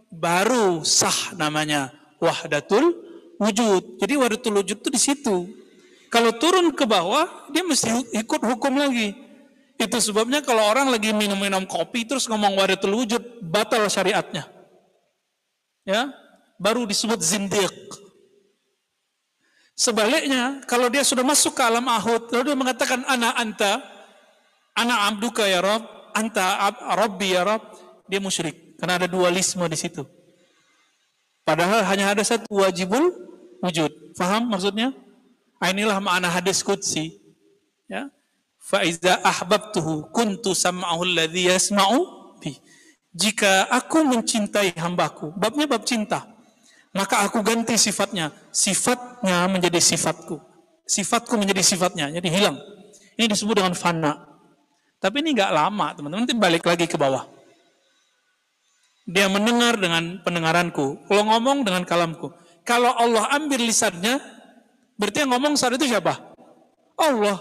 Baru 0.09 0.81
sah 0.81 1.37
namanya 1.37 1.93
wahdatul 2.17 2.97
wujud. 3.37 4.01
Jadi 4.01 4.13
wahdatul 4.17 4.57
wujud 4.57 4.81
itu 4.81 4.89
di 4.89 5.01
situ. 5.01 5.45
Kalau 6.09 6.33
turun 6.33 6.73
ke 6.73 6.87
bawah, 6.89 7.51
dia 7.53 7.61
mesti 7.61 7.93
ikut 8.15 8.41
hukum 8.41 8.73
lagi. 8.73 9.13
Itu 9.77 10.01
sebabnya 10.01 10.41
kalau 10.41 10.65
orang 10.65 10.89
lagi 10.89 11.13
minum-minum 11.13 11.69
kopi 11.69 12.09
terus 12.09 12.25
ngomong 12.25 12.57
wahdatul 12.57 12.97
wujud, 12.97 13.21
batal 13.45 13.85
syariatnya. 13.85 14.49
Ya, 15.85 16.09
baru 16.57 16.89
disebut 16.89 17.21
zindiq. 17.21 17.73
Sebaliknya, 19.77 20.65
kalau 20.65 20.89
dia 20.89 21.05
sudah 21.05 21.21
masuk 21.21 21.53
ke 21.53 21.61
alam 21.61 21.85
ahud, 21.85 22.33
lalu 22.33 22.49
dia 22.49 22.57
mengatakan, 22.57 23.05
Ana 23.05 23.37
anta, 23.37 23.77
Ana 24.73 25.05
abduka 25.05 25.45
ya 25.45 25.61
Rob, 25.61 25.85
anta 26.17 26.65
ab, 26.65 26.81
Rabbi 26.81 27.37
ya 27.37 27.45
Rob, 27.45 27.61
dia 28.09 28.17
musyrik. 28.17 28.77
Karena 28.81 28.97
ada 28.97 29.05
dualisme 29.09 29.61
di 29.69 29.77
situ. 29.77 30.01
Padahal 31.45 31.85
hanya 31.93 32.13
ada 32.13 32.25
satu 32.25 32.49
wajibul 32.61 33.09
wujud. 33.61 34.17
Faham 34.17 34.49
maksudnya? 34.49 34.93
Ah, 35.61 35.73
inilah 35.73 35.97
makna 36.01 36.29
hadis 36.29 36.61
kudsi. 36.61 37.17
Ya. 37.89 38.09
Faiza 38.61 39.17
ahbabtuhu 39.21 40.09
kuntu 40.13 40.53
sam'ahu 40.57 41.05
alladhi 41.05 41.49
yasma'u 41.49 41.97
bi. 42.41 42.53
Jika 43.13 43.65
aku 43.69 44.05
mencintai 44.05 44.77
hambaku, 44.77 45.33
babnya 45.33 45.65
bab 45.65 45.85
cinta 45.85 46.36
maka 46.95 47.25
aku 47.27 47.43
ganti 47.43 47.75
sifatnya. 47.75 48.31
Sifatnya 48.53 49.47
menjadi 49.51 49.79
sifatku. 49.81 50.39
Sifatku 50.87 51.35
menjadi 51.35 51.59
sifatnya, 51.59 52.07
jadi 52.13 52.27
hilang. 52.31 52.57
Ini 53.19 53.27
disebut 53.27 53.59
dengan 53.59 53.75
fana. 53.75 54.23
Tapi 54.97 55.19
ini 55.19 55.35
nggak 55.35 55.51
lama, 55.51 55.93
teman-teman. 55.93 56.23
Nanti 56.23 56.37
balik 56.37 56.63
lagi 56.63 56.87
ke 56.87 56.95
bawah. 56.95 57.27
Dia 59.07 59.27
mendengar 59.31 59.75
dengan 59.79 60.19
pendengaranku. 60.23 61.07
Kalau 61.07 61.23
ngomong 61.27 61.63
dengan 61.63 61.83
kalamku. 61.83 62.31
Kalau 62.67 62.91
Allah 62.91 63.31
ambil 63.39 63.63
lisannya, 63.63 64.19
berarti 64.99 65.23
yang 65.23 65.31
ngomong 65.31 65.55
saat 65.55 65.79
itu 65.79 65.87
siapa? 65.87 66.35
Allah. 66.99 67.39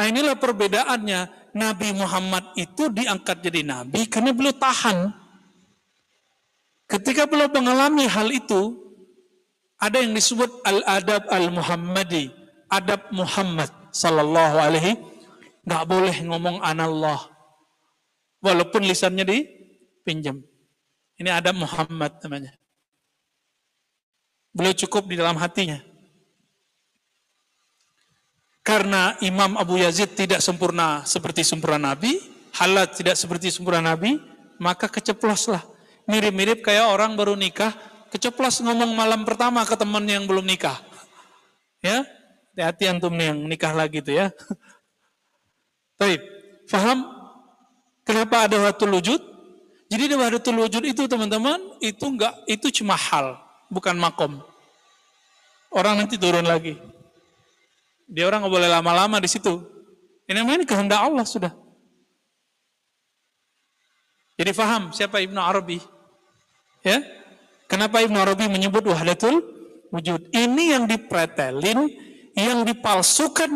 Nah 0.00 0.04
inilah 0.08 0.36
perbedaannya. 0.40 1.40
Nabi 1.50 1.90
Muhammad 1.98 2.54
itu 2.54 2.86
diangkat 2.94 3.42
jadi 3.42 3.66
nabi 3.66 4.06
karena 4.06 4.30
beliau 4.30 4.54
tahan 4.54 5.10
Ketika 6.90 7.30
beliau 7.30 7.46
mengalami 7.54 8.10
hal 8.10 8.34
itu, 8.34 8.74
ada 9.78 10.02
yang 10.02 10.10
disebut 10.10 10.50
al-adab 10.66 11.22
al-Muhammadi, 11.30 12.34
adab 12.66 13.06
Muhammad 13.14 13.70
sallallahu 13.94 14.56
alaihi 14.58 14.98
nggak 15.62 15.84
boleh 15.86 16.16
ngomong 16.26 16.58
anallah 16.66 17.30
walaupun 18.42 18.82
lisannya 18.82 19.22
dipinjam. 19.22 20.42
Ini 21.14 21.30
adab 21.30 21.62
Muhammad 21.62 22.18
namanya. 22.26 22.58
Beliau 24.50 24.74
cukup 24.74 25.06
di 25.06 25.14
dalam 25.14 25.38
hatinya. 25.38 25.78
Karena 28.66 29.14
Imam 29.22 29.54
Abu 29.54 29.78
Yazid 29.78 30.18
tidak 30.18 30.42
sempurna 30.42 31.06
seperti 31.06 31.46
sempurna 31.46 31.94
Nabi, 31.94 32.18
Halat 32.58 32.98
tidak 32.98 33.14
seperti 33.14 33.54
sempurna 33.54 33.94
Nabi, 33.94 34.18
maka 34.58 34.90
keceploslah 34.90 35.62
mirip-mirip 36.08 36.64
kayak 36.64 36.88
orang 36.88 37.18
baru 37.18 37.34
nikah, 37.36 37.74
keceplos 38.12 38.60
ngomong 38.64 38.94
malam 38.94 39.24
pertama 39.24 39.64
ke 39.64 39.74
teman 39.76 40.04
yang 40.06 40.24
belum 40.24 40.44
nikah. 40.44 40.78
Ya, 41.80 42.04
hati-hati 42.52 42.84
antum 42.92 43.14
yang 43.16 43.40
nikah 43.48 43.72
lagi 43.72 44.04
tuh 44.04 44.14
ya. 44.16 44.26
Baik, 46.00 46.20
faham 46.68 47.08
kenapa 48.04 48.48
ada 48.48 48.56
waktu 48.68 48.84
wujud? 48.88 49.20
Jadi 49.90 50.02
ada 50.06 50.16
waktu 50.22 50.50
wujud 50.54 50.82
itu 50.86 51.02
teman-teman, 51.10 51.58
itu 51.82 52.04
enggak 52.06 52.34
itu 52.46 52.82
cuma 52.82 52.94
hal, 52.94 53.36
bukan 53.68 53.98
makom. 53.98 54.38
Orang 55.70 55.98
nanti 56.02 56.18
turun 56.18 56.46
lagi. 56.46 56.78
Dia 58.10 58.26
orang 58.26 58.42
nggak 58.42 58.54
boleh 58.54 58.68
lama-lama 58.70 59.22
di 59.22 59.30
situ. 59.30 59.62
Ini 60.26 60.42
namanya 60.42 60.66
kehendak 60.66 60.98
Allah 60.98 61.26
sudah. 61.26 61.52
Jadi 64.40 64.56
faham 64.56 64.88
siapa 64.88 65.20
Ibnu 65.20 65.36
Arabi? 65.36 65.76
Ya. 66.80 67.04
Kenapa 67.68 68.00
Ibn 68.00 68.16
Arabi 68.24 68.48
menyebut 68.48 68.88
wahdatul 68.88 69.44
wujud? 69.92 70.32
Ini 70.32 70.80
yang 70.80 70.84
dipretelin, 70.88 71.92
yang 72.32 72.64
dipalsukan 72.64 73.52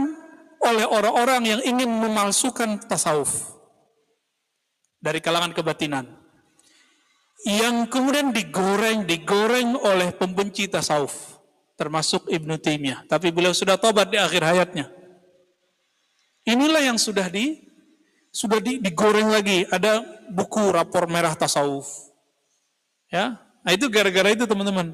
oleh 0.60 0.84
orang-orang 0.84 1.42
yang 1.56 1.60
ingin 1.64 1.88
memalsukan 1.88 2.84
tasawuf 2.84 3.56
dari 5.00 5.24
kalangan 5.24 5.56
kebatinan. 5.56 6.04
Yang 7.48 7.88
kemudian 7.88 8.32
digoreng, 8.32 9.08
digoreng 9.08 9.76
oleh 9.80 10.12
pembenci 10.12 10.68
tasawuf, 10.68 11.40
termasuk 11.80 12.28
Ibnu 12.28 12.60
Taimiyah. 12.60 13.08
Tapi 13.08 13.32
beliau 13.32 13.56
sudah 13.56 13.80
tobat 13.80 14.12
di 14.12 14.20
akhir 14.20 14.44
hayatnya. 14.44 14.92
Inilah 16.44 16.92
yang 16.92 17.00
sudah 17.00 17.32
di 17.32 17.64
sudah 18.30 18.62
di, 18.62 18.78
digoreng 18.78 19.32
lagi. 19.32 19.66
Ada 19.68 20.13
buku 20.32 20.72
rapor 20.72 21.08
merah 21.10 21.36
tasawuf 21.36 22.14
Ya, 23.14 23.38
nah 23.62 23.70
itu 23.70 23.86
gara-gara 23.86 24.34
itu 24.34 24.42
teman-teman. 24.42 24.90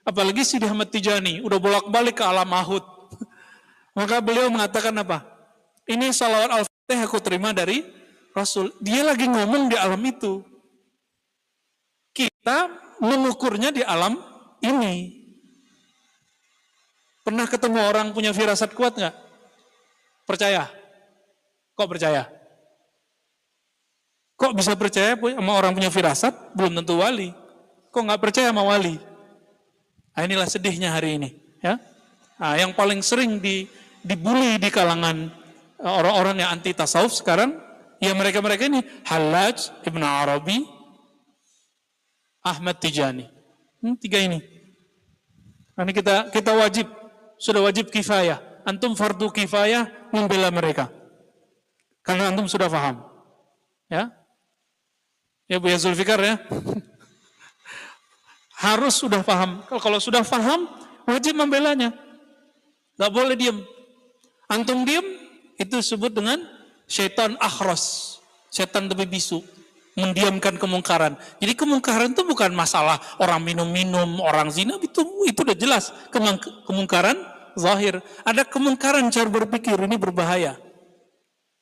Apalagi 0.00 0.48
Sidi 0.48 0.64
Ahmad 0.64 0.88
Tijani 0.88 1.44
udah 1.44 1.60
bolak-balik 1.60 2.16
ke 2.16 2.24
alam 2.24 2.48
mahud. 2.48 2.80
Maka 3.98 4.24
beliau 4.24 4.48
mengatakan 4.48 4.96
apa? 4.96 5.28
Ini 5.84 6.08
salawat 6.08 6.48
al-fatih 6.48 7.00
aku 7.04 7.20
terima 7.20 7.52
dari 7.52 7.84
Rasul. 8.32 8.72
Dia 8.80 9.04
lagi 9.04 9.28
ngomong 9.28 9.68
di 9.68 9.76
alam 9.76 10.00
itu. 10.08 10.40
Kita 12.16 12.72
mengukurnya 13.04 13.76
di 13.76 13.84
alam 13.84 14.16
ini. 14.64 15.20
Pernah 17.20 17.44
ketemu 17.44 17.78
orang 17.84 18.16
punya 18.16 18.32
firasat 18.32 18.72
kuat 18.72 18.96
nggak? 18.96 19.16
Percaya? 20.24 20.64
Kok 21.76 21.88
percaya? 21.92 22.39
Kok 24.40 24.56
bisa 24.56 24.72
percaya 24.72 25.20
sama 25.20 25.52
orang 25.52 25.76
punya 25.76 25.92
firasat? 25.92 26.56
Belum 26.56 26.72
tentu 26.80 26.96
wali. 26.96 27.36
Kok 27.92 28.02
nggak 28.08 28.22
percaya 28.24 28.48
sama 28.48 28.64
wali? 28.64 28.96
Nah, 30.16 30.22
inilah 30.24 30.48
sedihnya 30.48 30.96
hari 30.96 31.20
ini. 31.20 31.30
Ya, 31.60 31.76
nah, 32.40 32.56
yang 32.56 32.72
paling 32.72 33.04
sering 33.04 33.36
di, 33.36 33.68
dibully 34.00 34.56
di 34.56 34.72
kalangan 34.72 35.28
eh, 35.76 35.92
orang-orang 35.92 36.40
yang 36.40 36.56
anti 36.56 36.72
tasawuf 36.72 37.12
sekarang, 37.12 37.52
ya 38.00 38.16
mereka-mereka 38.16 38.64
ini 38.64 38.80
Halaj, 39.04 39.68
Ibn 39.84 40.00
Arabi, 40.00 40.64
Ahmad 42.40 42.80
Tijani. 42.80 43.28
Hmm, 43.84 43.96
tiga 44.00 44.24
ini. 44.24 44.40
Nah, 45.76 45.84
ini 45.84 45.92
kita 45.92 46.32
kita 46.32 46.56
wajib, 46.56 46.88
sudah 47.36 47.60
wajib 47.60 47.92
kifayah. 47.92 48.40
Antum 48.64 48.96
fardu 48.96 49.28
kifayah 49.32 50.12
membela 50.12 50.48
mereka. 50.48 50.88
Karena 52.00 52.32
antum 52.32 52.48
sudah 52.48 52.68
paham. 52.72 53.04
Ya, 53.88 54.12
ya 55.50 55.58
Bu 55.58 55.66
ya 55.66 55.78
Zulfikar 55.82 56.22
ya. 56.22 56.38
Harus 58.60 59.02
sudah 59.02 59.26
paham. 59.26 59.66
Kalau 59.66 59.98
sudah 59.98 60.22
paham, 60.22 60.70
wajib 61.10 61.34
membelanya. 61.34 61.90
Gak 62.94 63.10
boleh 63.10 63.34
diam. 63.34 63.58
Antum 64.46 64.86
diam, 64.86 65.02
itu 65.58 65.72
disebut 65.74 66.12
dengan 66.14 66.38
syaitan 66.86 67.34
akhros. 67.42 68.16
Setan 68.52 68.86
tapi 68.86 69.08
bisu. 69.10 69.42
Mendiamkan 69.98 70.54
kemungkaran. 70.60 71.18
Jadi 71.42 71.52
kemungkaran 71.58 72.14
itu 72.14 72.22
bukan 72.22 72.54
masalah 72.54 73.02
orang 73.18 73.42
minum-minum, 73.42 74.22
orang 74.22 74.52
zina, 74.52 74.78
itu 74.78 75.02
itu 75.26 75.40
udah 75.42 75.56
jelas. 75.56 75.90
Kemungkaran 76.68 77.16
zahir. 77.58 77.98
Ada 78.22 78.46
kemungkaran 78.46 79.08
cara 79.10 79.26
berpikir, 79.26 79.74
ini 79.80 79.96
berbahaya. 79.98 80.60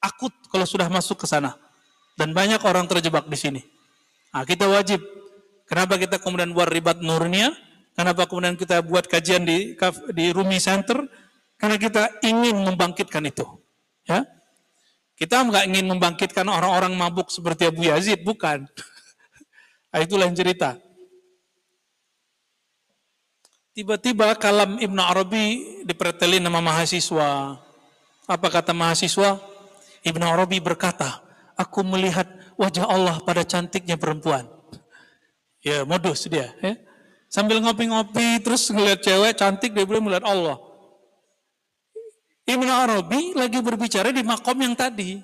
Akut 0.03 0.35
kalau 0.51 0.67
sudah 0.67 0.91
masuk 0.91 1.25
ke 1.25 1.27
sana. 1.31 1.55
Dan 2.19 2.35
banyak 2.35 2.59
orang 2.67 2.91
terjebak 2.91 3.31
di 3.31 3.39
sini. 3.39 3.63
Nah, 4.35 4.45
kita 4.45 4.69
wajib 4.69 5.01
Kenapa 5.69 6.01
kita 6.01 6.17
kemudian 6.17 6.57
buat 6.57 6.73
ribat 6.73 7.05
nurnia? 7.05 7.53
Kenapa 7.93 8.25
kemudian 8.25 8.57
kita 8.57 8.81
buat 8.81 9.05
kajian 9.05 9.45
di 9.45 9.77
di 10.17 10.25
Rumi 10.33 10.57
Center? 10.57 11.05
Karena 11.61 11.77
kita 11.77 12.25
ingin 12.25 12.57
membangkitkan 12.65 13.21
itu. 13.29 13.45
Ya, 14.09 14.25
kita 15.21 15.45
nggak 15.45 15.69
ingin 15.69 15.87
membangkitkan 15.93 16.49
orang-orang 16.49 16.97
mabuk 16.97 17.29
seperti 17.29 17.69
Abu 17.69 17.85
Yazid, 17.85 18.25
bukan. 18.25 18.65
nah, 19.93 20.01
itulah 20.01 20.25
yang 20.25 20.39
cerita. 20.39 20.81
Tiba-tiba 23.77 24.33
kalam 24.41 24.81
Ibnu 24.81 25.03
Arabi 25.05 25.45
dipretelin 25.85 26.41
nama 26.41 26.65
mahasiswa. 26.65 27.61
Apa 28.25 28.49
kata 28.49 28.73
mahasiswa? 28.73 29.37
Ibnu 30.01 30.25
Arabi 30.25 30.65
berkata, 30.65 31.21
aku 31.61 31.85
melihat 31.85 32.38
wajah 32.59 32.85
Allah 32.91 33.17
pada 33.23 33.47
cantiknya 33.47 33.95
perempuan. 33.95 34.45
Ya 35.63 35.87
modus 35.87 36.27
dia. 36.27 36.51
Ya. 36.59 36.75
Sambil 37.31 37.63
ngopi-ngopi 37.63 38.43
terus 38.43 38.67
ngeliat 38.69 39.01
cewek 39.01 39.39
cantik 39.39 39.71
dia 39.73 39.87
belum 39.87 40.11
melihat 40.11 40.27
Allah. 40.27 40.59
Ibn 42.49 42.69
Arabi 42.69 43.37
lagi 43.37 43.61
berbicara 43.61 44.09
di 44.11 44.25
makom 44.25 44.59
yang 44.59 44.73
tadi. 44.73 45.21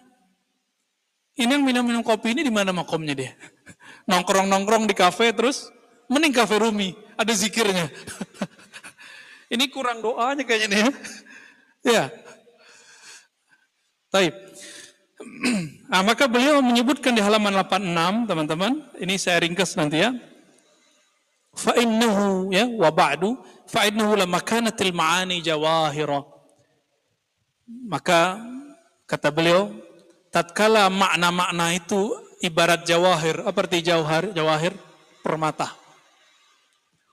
Ini 1.34 1.50
yang 1.50 1.64
minum-minum 1.66 2.04
kopi 2.06 2.30
ini 2.36 2.46
di 2.46 2.52
mana 2.52 2.70
makomnya 2.70 3.16
dia? 3.16 3.32
Nongkrong-nongkrong 4.10 4.86
di 4.86 4.94
kafe 4.94 5.32
terus 5.34 5.72
mending 6.06 6.36
kafe 6.36 6.60
Rumi, 6.60 6.92
ada 7.16 7.32
zikirnya. 7.32 7.88
ini 9.54 9.66
kurang 9.72 10.04
doanya 10.04 10.44
kayaknya 10.46 10.68
nih 10.70 10.78
ya. 10.78 10.90
Ya. 11.84 12.08
Taib. 14.08 14.32
Nah, 15.94 16.02
maka 16.02 16.26
beliau 16.26 16.58
menyebutkan 16.58 17.14
di 17.14 17.22
halaman 17.22 17.54
86, 17.54 18.26
teman-teman, 18.26 18.82
ini 18.98 19.14
saya 19.14 19.38
ringkas 19.38 19.78
nanti 19.78 20.02
ya. 20.02 20.10
fa 21.54 21.70
innahu 21.78 22.50
ya 22.50 22.66
wa 22.66 22.90
ba'du 22.90 23.38
fa 23.70 23.86
innahu 23.86 24.18
lamma 24.18 24.42
kanatil 24.42 24.90
ma'ani 24.90 25.38
jawahira. 25.38 26.26
Maka 27.86 28.42
kata 29.06 29.30
beliau 29.30 29.70
tatkala 30.34 30.90
makna-makna 30.90 31.78
itu 31.78 32.10
ibarat 32.42 32.82
jawahir 32.82 33.46
apa 33.46 33.54
arti 33.54 33.78
jawahir 33.86 34.34
jawahir? 34.34 34.74
Permata. 35.22 35.78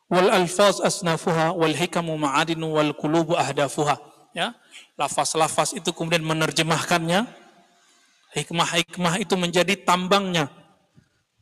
Wal 0.09 0.33
alfaz 0.33 0.81
asnafuha 0.81 1.53
wal 1.53 1.77
hikamu 1.77 2.17
ma'adinu 2.17 2.73
wal 2.73 2.97
qulubu 2.97 3.37
ahdafuha. 3.37 4.01
Ya 4.33 4.57
lafaz-lafaz 4.97 5.77
itu 5.77 5.93
kemudian 5.93 6.25
menerjemahkannya 6.25 7.40
hikmah-hikmah 8.35 9.19
itu 9.19 9.35
menjadi 9.35 9.75
tambangnya. 9.83 10.47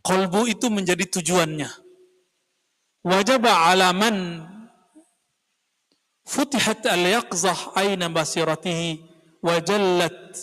Kolbu 0.02 0.50
itu 0.50 0.72
menjadi 0.72 1.06
tujuannya. 1.06 1.70
Wajib 3.06 3.46
alaman 3.48 4.44
futihat 6.28 6.84
al-yaqzah 6.84 7.76
aina 7.80 8.12
basiratihi 8.12 9.00
wajallat 9.40 10.36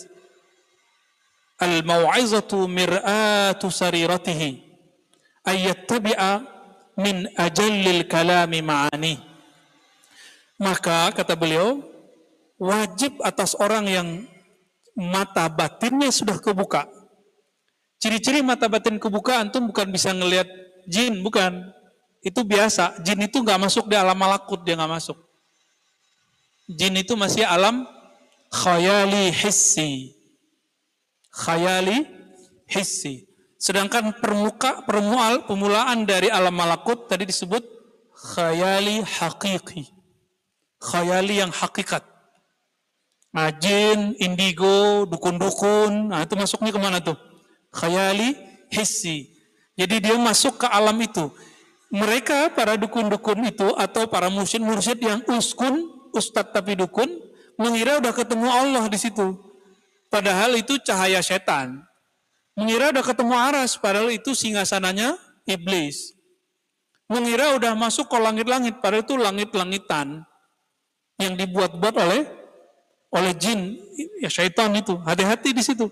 al-mau'izatu 1.61 2.65
mir'atu 2.65 3.69
sariratihi 3.69 4.61
ayyattabi'a 5.45 6.41
min 6.97 7.29
ajallil 7.37 8.05
kalami 8.09 8.61
ma'ani. 8.65 9.15
Maka 10.57 11.13
kata 11.13 11.37
beliau 11.37 11.85
wajib 12.57 13.21
atas 13.21 13.53
orang 13.61 13.85
yang 13.85 14.07
mata 14.97 15.45
batinnya 15.45 16.09
sudah 16.09 16.41
kebuka 16.41 16.89
ciri-ciri 18.01 18.41
mata 18.41 18.65
batin 18.65 18.97
kebuka 18.97 19.37
antum 19.37 19.69
bukan 19.69 19.93
bisa 19.93 20.09
ngelihat 20.13 20.49
jin 20.89 21.21
bukan 21.21 21.77
itu 22.27 22.41
biasa. 22.43 22.99
Jin 23.05 23.23
itu 23.23 23.39
nggak 23.39 23.59
masuk 23.61 23.85
di 23.87 23.95
alam 23.95 24.17
malakut, 24.17 24.59
dia 24.65 24.75
nggak 24.75 24.91
masuk. 24.91 25.17
Jin 26.67 26.99
itu 26.99 27.13
masih 27.15 27.47
alam 27.47 27.87
khayali 28.51 29.31
hissi. 29.31 30.11
Khayali 31.31 32.03
hissi. 32.67 33.23
Sedangkan 33.57 34.13
permuka, 34.19 34.85
permual, 34.85 35.47
pemulaan 35.49 36.05
dari 36.05 36.29
alam 36.29 36.53
malakut 36.53 37.07
tadi 37.07 37.25
disebut 37.25 37.63
khayali 38.35 39.01
hakiki. 39.01 39.87
Khayali 40.77 41.41
yang 41.41 41.49
hakikat. 41.49 42.05
Nah, 43.35 43.51
jin, 43.53 44.15
indigo, 44.17 45.05
dukun-dukun, 45.05 46.09
nah 46.09 46.23
itu 46.23 46.33
masuknya 46.39 46.71
ke 46.73 46.79
mana 46.79 47.03
tuh? 47.03 47.17
Khayali 47.75 48.33
hissi. 48.71 49.29
Jadi 49.77 50.01
dia 50.01 50.15
masuk 50.17 50.63
ke 50.63 50.67
alam 50.67 50.97
itu 51.03 51.29
mereka 51.87 52.51
para 52.51 52.75
dukun-dukun 52.75 53.47
itu 53.47 53.71
atau 53.79 54.07
para 54.11 54.27
mursyid-mursyid 54.27 54.99
yang 54.99 55.19
uskun, 55.31 55.87
ustadz 56.11 56.51
tapi 56.51 56.75
dukun, 56.75 57.07
mengira 57.55 57.99
udah 58.03 58.11
ketemu 58.11 58.47
Allah 58.51 58.83
di 58.91 58.99
situ. 58.99 59.39
Padahal 60.11 60.55
itu 60.59 60.75
cahaya 60.83 61.23
setan. 61.23 61.83
Mengira 62.57 62.91
udah 62.91 63.05
ketemu 63.05 63.35
aras, 63.37 63.79
padahal 63.79 64.11
itu 64.11 64.35
singgasananya 64.35 65.15
iblis. 65.47 66.11
Mengira 67.07 67.55
udah 67.55 67.71
masuk 67.77 68.11
ke 68.11 68.17
langit-langit, 68.19 68.83
padahal 68.83 69.07
itu 69.07 69.15
langit-langitan 69.15 70.27
yang 71.23 71.33
dibuat-buat 71.39 71.95
oleh 71.95 72.27
oleh 73.11 73.33
jin, 73.35 73.75
ya 74.19 74.27
syaitan 74.27 74.71
itu. 74.75 74.95
Hati-hati 75.03 75.55
di 75.55 75.63
situ. 75.63 75.87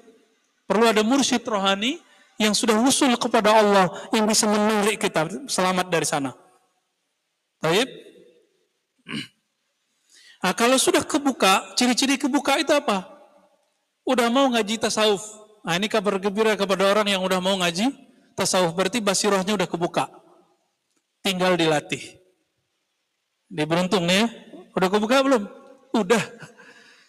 Perlu 0.66 0.90
ada 0.90 1.06
mursyid 1.06 1.46
rohani 1.46 2.02
yang 2.36 2.52
sudah 2.52 2.76
usul 2.84 3.16
kepada 3.16 3.56
Allah 3.56 3.88
yang 4.12 4.28
bisa 4.28 4.50
menarik 4.50 5.00
kita 5.00 5.48
selamat 5.48 5.88
dari 5.88 6.04
sana. 6.04 6.36
Baik. 7.64 7.88
Nah, 10.44 10.54
kalau 10.54 10.78
sudah 10.78 11.02
kebuka, 11.02 11.74
ciri-ciri 11.74 12.20
kebuka 12.22 12.60
itu 12.62 12.70
apa? 12.70 13.08
Udah 14.06 14.30
mau 14.30 14.46
ngaji 14.54 14.78
tasawuf. 14.78 15.24
Nah, 15.66 15.74
ini 15.74 15.90
kabar 15.90 16.22
gembira 16.22 16.54
kepada 16.54 16.86
orang 16.86 17.10
yang 17.10 17.26
udah 17.26 17.42
mau 17.42 17.58
ngaji 17.58 17.90
tasawuf. 18.38 18.78
Berarti 18.78 19.02
basirohnya 19.02 19.58
udah 19.58 19.66
kebuka. 19.66 20.06
Tinggal 21.26 21.58
dilatih. 21.58 22.22
Dia 23.50 23.66
beruntung 23.66 24.06
nih 24.06 24.22
ya. 24.22 24.28
Udah 24.78 24.90
kebuka 24.94 25.26
belum? 25.26 25.44
Udah. 25.98 26.22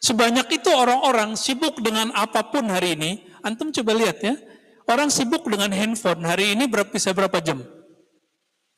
Sebanyak 0.07 0.47
itu 0.63 0.71
orang-orang 0.71 1.35
sibuk 1.35 1.83
dengan 1.83 2.15
apa 2.15 2.47
pun 2.47 2.71
hari 2.71 2.95
ini. 2.95 3.27
Antum 3.43 3.75
coba 3.75 3.91
lihat 3.99 4.23
ya 4.23 4.39
Orang 4.87 5.11
sibuk 5.11 5.43
dengan 5.51 5.75
handphone 5.75 6.23
hari 6.23 6.55
ini 6.55 6.71
berapa 6.71 6.87
bisa 6.87 7.11
berapa 7.11 7.43
jam? 7.43 7.59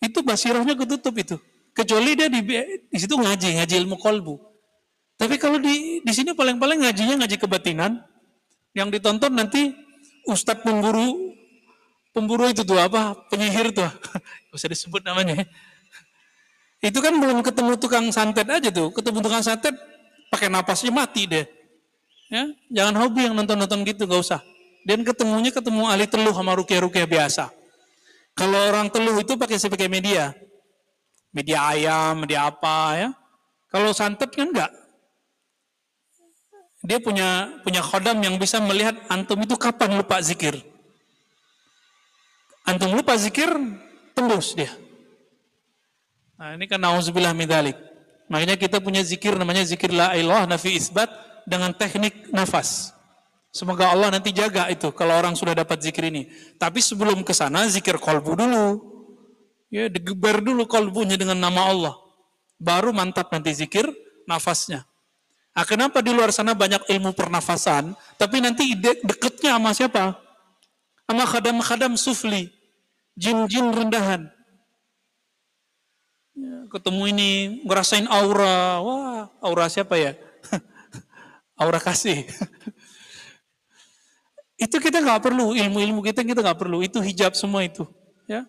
Itu 0.00 0.24
basirahnya 0.24 0.72
ketutup 0.72 1.12
itu. 1.20 1.36
Kecuali 1.76 2.16
dia 2.16 2.32
di, 2.32 2.40
di 2.88 2.96
situ 2.98 3.12
ngaji, 3.12 3.60
ngaji 3.60 3.74
ilmu 3.84 4.00
kolbu. 4.00 4.40
Tapi 5.20 5.36
kalau 5.36 5.60
di 5.60 6.00
di 6.00 6.12
sini 6.16 6.32
paling-paling 6.32 6.80
ngajinya 6.80 7.20
ngaji 7.24 7.36
kebatinan. 7.36 8.00
Yang 8.72 8.88
ditonton 9.00 9.32
nanti 9.36 9.76
ustadz 10.24 10.64
pemburu 10.64 11.36
pemburu 12.16 12.48
itu 12.48 12.64
tuh 12.64 12.80
apa? 12.80 13.12
Penyihir 13.28 13.76
tuh. 13.76 13.92
Bisa 14.56 14.64
disebut 14.64 15.04
namanya. 15.04 15.44
Itu 16.80 17.04
kan 17.04 17.20
belum 17.20 17.44
ketemu 17.44 17.76
tukang 17.76 18.08
santet 18.16 18.48
aja 18.48 18.72
tuh. 18.72 18.88
Ketemu 18.96 19.18
tukang 19.20 19.44
santet 19.44 19.76
pakai 20.28 20.48
napasnya 20.52 20.92
mati 20.92 21.28
deh. 21.28 21.46
Ya, 22.28 22.44
jangan 22.68 22.94
hobi 23.04 23.24
yang 23.24 23.34
nonton-nonton 23.34 23.84
gitu, 23.88 24.04
gak 24.04 24.20
usah. 24.20 24.40
Dan 24.84 25.00
ketemunya 25.04 25.48
ketemu 25.48 25.88
ahli 25.88 26.04
teluh 26.04 26.32
sama 26.32 26.52
rukyah-rukyah 26.56 27.08
biasa. 27.08 27.48
Kalau 28.36 28.58
orang 28.68 28.92
teluh 28.92 29.16
itu 29.18 29.34
pakai 29.34 29.58
sebagai 29.58 29.88
media. 29.88 30.36
Media 31.32 31.72
ayam, 31.72 32.24
media 32.24 32.46
apa 32.46 32.76
ya. 32.96 33.08
Kalau 33.68 33.92
santet 33.92 34.32
kan 34.32 34.48
enggak. 34.48 34.72
Dia 36.86 37.02
punya 37.02 37.58
punya 37.66 37.82
khodam 37.82 38.22
yang 38.22 38.38
bisa 38.38 38.62
melihat 38.62 38.94
antum 39.10 39.42
itu 39.42 39.58
kapan 39.58 39.98
lupa 39.98 40.22
zikir. 40.22 40.56
Antum 42.68 42.94
lupa 42.94 43.16
zikir, 43.16 43.50
tembus 44.12 44.52
dia. 44.52 44.70
Nah, 46.38 46.54
ini 46.54 46.70
kan 46.70 46.78
nauzubillah 46.78 47.34
midalik. 47.34 47.87
Makanya 48.28 48.60
kita 48.60 48.78
punya 48.78 49.00
zikir 49.00 49.32
namanya 49.36 49.64
zikir 49.64 49.88
la 49.92 50.12
ilah 50.12 50.44
nafi 50.44 50.76
isbat 50.76 51.08
dengan 51.48 51.72
teknik 51.72 52.28
nafas. 52.28 52.92
Semoga 53.48 53.88
Allah 53.88 54.12
nanti 54.12 54.30
jaga 54.30 54.68
itu 54.68 54.92
kalau 54.92 55.16
orang 55.16 55.32
sudah 55.32 55.56
dapat 55.56 55.80
zikir 55.80 56.12
ini. 56.12 56.28
Tapi 56.60 56.84
sebelum 56.84 57.24
ke 57.24 57.32
sana 57.32 57.64
zikir 57.66 57.96
kolbu 57.96 58.36
dulu. 58.36 58.66
Ya, 59.72 59.88
digeber 59.88 60.40
dulu 60.40 60.64
kolbunya 60.68 61.16
dengan 61.16 61.40
nama 61.40 61.68
Allah. 61.68 61.94
Baru 62.60 62.92
mantap 62.92 63.32
nanti 63.32 63.52
zikir 63.56 63.88
nafasnya. 64.28 64.84
Nah, 65.56 65.66
kenapa 65.66 65.98
di 65.98 66.14
luar 66.14 66.30
sana 66.30 66.54
banyak 66.54 66.86
ilmu 66.86 67.18
pernafasan, 67.18 67.90
tapi 68.14 68.38
nanti 68.38 68.78
de 68.78 68.94
deketnya 69.02 69.58
sama 69.58 69.74
siapa? 69.74 70.04
Sama 71.02 71.24
khadam-khadam 71.26 71.98
sufli, 71.98 72.46
jin-jin 73.18 73.74
rendahan. 73.74 74.30
Ya, 76.38 76.70
ketemu 76.70 77.02
ini, 77.10 77.30
ngerasain 77.66 78.06
aura, 78.06 78.78
wah 78.78 79.26
aura 79.42 79.66
siapa 79.66 79.98
ya? 79.98 80.14
aura 81.62 81.82
kasih. 81.82 82.22
Itu 84.58 84.78
kita 84.78 85.02
nggak 85.02 85.22
perlu 85.22 85.54
ilmu-ilmu 85.54 86.02
kita 86.02 86.22
kita 86.22 86.42
nggak 86.42 86.58
perlu. 86.58 86.82
Itu 86.82 86.98
hijab 86.98 87.38
semua 87.38 87.62
itu. 87.62 87.86
Ya, 88.26 88.42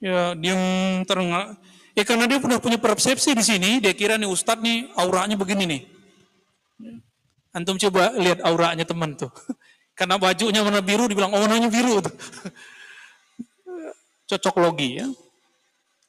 ya 0.00 0.32
dia 0.32 0.56
terengah. 1.04 1.60
Ya 1.92 2.08
karena 2.08 2.24
dia 2.24 2.40
sudah 2.40 2.56
punya 2.56 2.80
persepsi 2.80 3.36
di 3.36 3.44
sini, 3.44 3.80
dia 3.80 3.92
kira 3.92 4.16
nih 4.16 4.28
Ustadz 4.28 4.64
nih 4.64 4.88
auranya 4.96 5.36
begini 5.36 5.64
nih. 5.68 5.82
Antum 7.52 7.76
coba 7.80 8.12
lihat 8.16 8.44
auranya 8.44 8.84
teman 8.84 9.16
tuh. 9.16 9.32
Karena 9.98 10.20
bajunya 10.20 10.60
warna 10.60 10.84
biru, 10.84 11.08
dibilang 11.08 11.32
oh 11.32 11.40
warnanya 11.40 11.72
biru. 11.72 12.04
Cocok 14.28 14.56
logi 14.60 15.00
ya. 15.00 15.08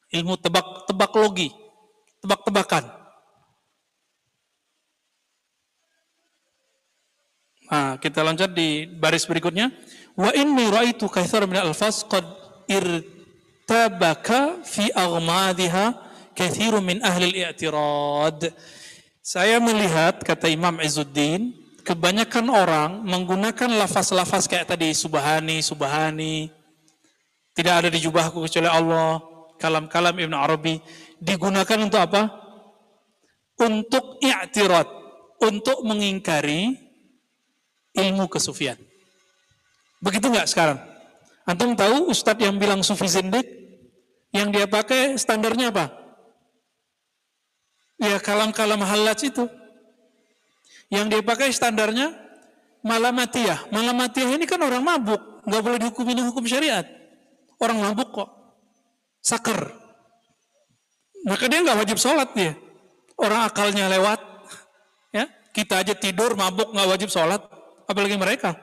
Ilmu 0.08 0.40
tebak 0.40 0.88
tebak 0.88 1.12
logi, 1.20 1.52
tebak-tebakan. 2.24 2.88
Nah, 7.68 8.00
kita 8.00 8.24
lanjut 8.24 8.56
di 8.56 8.88
baris 8.88 9.28
berikutnya. 9.28 9.68
Wa 10.16 10.32
inni 10.32 10.72
ra'aitu 10.72 11.12
kaitsar 11.12 11.44
min 11.44 11.60
al-alfaz 11.60 12.08
qad 12.08 12.24
irtabaka 12.72 14.64
fi 14.64 14.88
aghmadhiha 14.96 15.92
katsirun 16.32 16.80
min 16.88 17.04
ahli 17.04 17.28
al-i'tirad. 17.28 18.56
Saya 19.20 19.60
melihat 19.60 20.24
kata 20.24 20.48
Imam 20.48 20.80
Izzuddin, 20.80 21.52
kebanyakan 21.84 22.48
orang 22.48 23.04
menggunakan 23.04 23.76
lafaz-lafaz 23.76 24.48
kayak 24.48 24.72
tadi 24.72 24.96
subhani, 24.96 25.60
subhani. 25.60 26.48
Tidak 27.52 27.74
ada 27.84 27.92
di 27.92 28.00
jubahku 28.00 28.48
kecuali 28.48 28.72
Allah. 28.72 29.20
Kalam-kalam 29.58 30.16
Ibn 30.16 30.34
Arabi 30.38 30.78
digunakan 31.18 31.78
untuk 31.82 32.02
apa? 32.02 32.30
Untuk 33.58 34.22
i'tirad, 34.22 34.86
untuk 35.42 35.82
mengingkari 35.82 36.78
ilmu 37.98 38.30
kesufian. 38.30 38.78
Begitu 39.98 40.30
nggak 40.30 40.46
sekarang? 40.46 40.78
Antum 41.50 41.74
tahu 41.74 42.14
ustadz 42.14 42.44
yang 42.46 42.62
bilang 42.62 42.86
sufi 42.86 43.10
zindik? 43.10 43.46
Yang 44.30 44.48
dia 44.54 44.66
pakai 44.70 45.18
standarnya 45.18 45.74
apa? 45.74 45.90
Ya 47.98 48.22
kalam-kalam 48.22 48.78
halaj 48.86 49.26
itu. 49.26 49.50
Yang 50.94 51.06
dia 51.18 51.22
pakai 51.26 51.50
standarnya 51.50 52.14
malamatiyah. 52.86 53.74
Malamatiyah 53.74 54.38
ini 54.38 54.46
kan 54.46 54.62
orang 54.62 54.86
mabuk, 54.86 55.20
nggak 55.50 55.62
boleh 55.66 55.78
dihukumi 55.82 56.14
dengan 56.14 56.30
hukum 56.30 56.46
syariat. 56.46 56.86
Orang 57.58 57.82
mabuk 57.82 58.14
kok, 58.14 58.30
saker. 59.28 59.60
Maka 61.28 61.44
dia 61.52 61.60
nggak 61.60 61.80
wajib 61.84 62.00
sholat 62.00 62.32
dia. 62.32 62.56
Orang 63.20 63.44
akalnya 63.44 63.92
lewat, 63.92 64.24
ya 65.12 65.28
kita 65.52 65.84
aja 65.84 65.94
tidur 65.98 66.40
mabuk 66.40 66.72
nggak 66.72 66.88
wajib 66.88 67.10
sholat, 67.12 67.44
apalagi 67.84 68.16
mereka. 68.16 68.56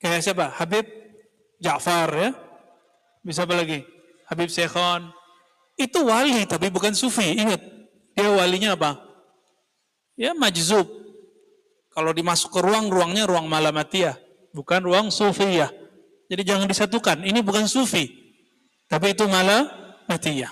Kayak 0.00 0.24
siapa? 0.24 0.48
Habib 0.56 0.88
Ja'far 1.60 2.08
ya. 2.16 2.30
Bisa 3.20 3.44
apa 3.44 3.52
lagi? 3.52 3.84
Habib 4.32 4.48
Syekhon. 4.48 5.12
Itu 5.76 6.08
wali 6.08 6.48
tapi 6.48 6.72
bukan 6.72 6.96
sufi. 6.96 7.36
Ingat, 7.36 7.60
dia 8.16 8.32
walinya 8.32 8.72
apa? 8.72 8.96
Ya 10.16 10.32
majzub. 10.32 10.88
Kalau 11.90 12.14
dimasuk 12.14 12.54
ke 12.54 12.60
ruang, 12.62 12.88
ruangnya 12.88 13.26
ruang 13.26 13.50
malamatiyah. 13.50 14.16
Bukan 14.54 14.80
ruang 14.86 15.10
sufiyah. 15.10 15.70
Jadi 16.30 16.42
jangan 16.46 16.70
disatukan. 16.70 17.26
Ini 17.26 17.42
bukan 17.42 17.66
sufi. 17.66 18.29
Tapi 18.90 19.14
itu 19.14 19.24
malamatiyah. 19.30 20.50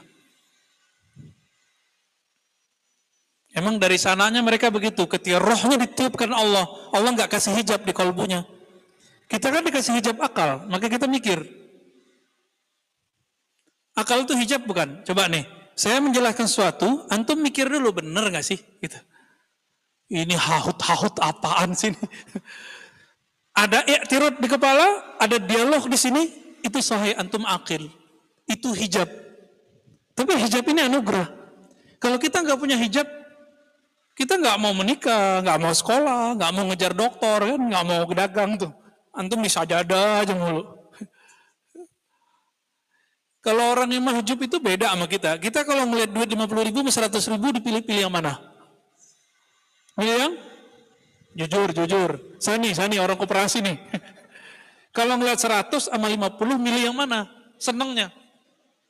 Emang 3.58 3.82
dari 3.82 3.98
sananya 3.98 4.38
mereka 4.38 4.70
begitu. 4.70 5.10
Ketika 5.10 5.42
rohnya 5.42 5.74
ditiupkan 5.82 6.30
Allah, 6.30 6.62
Allah 6.94 7.10
nggak 7.18 7.34
kasih 7.34 7.58
hijab 7.58 7.82
di 7.82 7.90
kolbunya. 7.90 8.46
Kita 9.26 9.50
kan 9.50 9.66
dikasih 9.66 9.98
hijab 9.98 10.16
akal, 10.22 10.70
maka 10.70 10.86
kita 10.86 11.10
mikir. 11.10 11.42
Akal 13.98 14.22
itu 14.22 14.38
hijab 14.38 14.62
bukan? 14.62 15.02
Coba 15.02 15.26
nih, 15.26 15.42
saya 15.74 15.98
menjelaskan 15.98 16.46
sesuatu, 16.46 17.02
antum 17.10 17.42
mikir 17.42 17.66
dulu 17.66 17.98
bener 17.98 18.30
nggak 18.30 18.46
sih? 18.46 18.62
Gitu. 18.78 18.94
Ini 20.08 20.38
hahut-hahut 20.38 21.18
apaan 21.18 21.74
sih? 21.74 21.90
ada 23.66 23.82
iktirad 23.84 24.38
di 24.38 24.46
kepala, 24.46 25.18
ada 25.18 25.36
dialog 25.42 25.90
di 25.90 25.98
sini, 25.98 26.22
itu 26.62 26.78
sahih 26.78 27.18
antum 27.18 27.42
akil. 27.42 27.90
Itu 28.48 28.72
hijab. 28.72 29.06
Tapi 30.16 30.32
hijab 30.34 30.64
ini 30.66 30.88
anugerah. 30.88 31.28
Kalau 32.00 32.16
kita 32.16 32.42
nggak 32.42 32.58
punya 32.58 32.74
hijab, 32.80 33.06
kita 34.18 34.34
nggak 34.34 34.58
mau 34.58 34.74
menikah, 34.74 35.44
nggak 35.44 35.58
mau 35.62 35.70
sekolah, 35.70 36.34
nggak 36.34 36.50
mau 36.50 36.64
ngejar 36.72 36.92
dokter, 36.96 37.38
kan, 37.54 37.60
nggak 37.60 37.84
mau 37.86 38.02
dagang 38.10 38.50
tuh. 38.58 38.72
Antum 39.14 39.44
bisa 39.44 39.62
sajadah 39.62 40.26
aja 40.26 40.34
mulu. 40.34 40.78
Kalau 43.38 43.64
orang 43.70 43.88
yang 43.94 44.02
mahjub 44.02 44.38
itu 44.42 44.58
beda 44.58 44.92
sama 44.92 45.06
kita. 45.06 45.38
Kita 45.38 45.62
kalau 45.62 45.86
melihat 45.86 46.10
duit 46.10 46.28
50 46.28 46.68
ribu, 46.68 46.82
100 46.84 47.32
ribu 47.32 47.46
dipilih-pilih 47.54 48.10
yang 48.10 48.12
mana? 48.12 48.34
Pilih 49.94 50.16
yang? 50.18 50.34
Jujur, 51.38 51.70
jujur. 51.70 52.10
Saya 52.42 52.58
nih 52.58 52.98
orang 52.98 53.14
koperasi 53.14 53.62
nih. 53.62 53.78
kalau 54.96 55.14
melihat 55.14 55.38
100 55.38 55.90
sama 55.90 56.10
50, 56.10 56.58
milih 56.58 56.90
yang 56.90 56.96
mana? 56.98 57.30
Senangnya. 57.62 58.10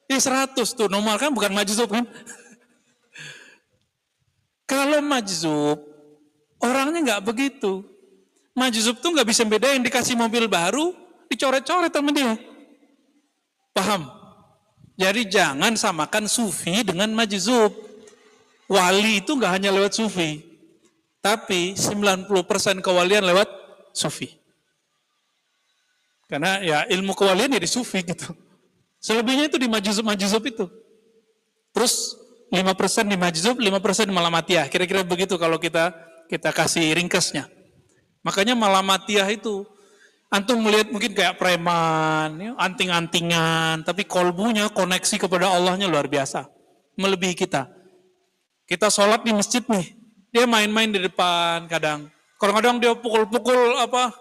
Ya 0.08 0.16
100 0.16 0.56
tuh, 0.72 0.88
nomor 0.88 1.20
kan 1.20 1.30
bukan 1.30 1.52
majzub 1.52 1.92
kan? 1.92 2.08
kalau 4.68 5.00
majzub, 5.00 5.80
orangnya 6.60 7.00
nggak 7.04 7.22
begitu. 7.24 7.84
Majzub 8.52 9.00
tuh 9.00 9.16
nggak 9.16 9.28
bisa 9.28 9.44
bedain 9.48 9.80
dikasih 9.80 10.16
mobil 10.16 10.44
baru, 10.48 10.92
dicoret-coret 11.28 11.92
sama 11.92 12.10
dia. 12.12 12.36
Paham? 13.72 14.08
Jadi 14.98 15.28
jangan 15.30 15.76
samakan 15.78 16.28
sufi 16.28 16.84
dengan 16.84 17.08
majzub. 17.12 17.70
Wali 18.68 19.24
itu 19.24 19.32
nggak 19.32 19.52
hanya 19.56 19.72
lewat 19.72 19.96
sufi, 19.96 20.44
tapi 21.24 21.72
90% 21.72 22.84
kewalian 22.84 23.24
lewat 23.24 23.48
sufi. 23.96 24.36
Karena 26.28 26.60
ya 26.60 26.84
ilmu 26.84 27.16
kewalian 27.16 27.56
ya 27.56 27.60
di 27.64 27.70
sufi 27.70 28.04
gitu. 28.04 28.36
Selebihnya 28.98 29.46
itu 29.46 29.58
di 29.58 29.70
majzub-majzub 29.70 30.42
itu. 30.46 30.66
Terus 31.70 32.18
5% 32.50 33.06
di 33.06 33.16
majzub, 33.16 33.56
5% 33.60 34.08
di 34.08 34.14
malamatiyah. 34.14 34.66
Kira-kira 34.72 35.04
begitu 35.04 35.38
kalau 35.38 35.60
kita 35.60 35.94
kita 36.28 36.50
kasih 36.52 36.92
ringkasnya. 36.96 37.48
Makanya 38.26 38.58
malamatiyah 38.58 39.28
itu 39.32 39.64
antum 40.28 40.60
melihat 40.60 40.92
mungkin 40.92 41.16
kayak 41.16 41.40
preman, 41.40 42.36
ya, 42.36 42.52
anting-antingan, 42.60 43.84
tapi 43.84 44.04
kolbunya 44.04 44.68
koneksi 44.68 45.16
kepada 45.24 45.48
Allahnya 45.48 45.88
luar 45.88 46.04
biasa, 46.04 46.44
melebihi 47.00 47.32
kita. 47.32 47.68
Kita 48.68 48.92
sholat 48.92 49.24
di 49.24 49.32
masjid 49.32 49.64
nih, 49.64 49.96
dia 50.28 50.44
main-main 50.44 50.92
di 50.92 51.00
depan 51.00 51.64
kadang. 51.72 52.12
Kadang-kadang 52.36 52.76
dia 52.78 52.92
pukul-pukul 52.92 53.80
apa 53.80 54.12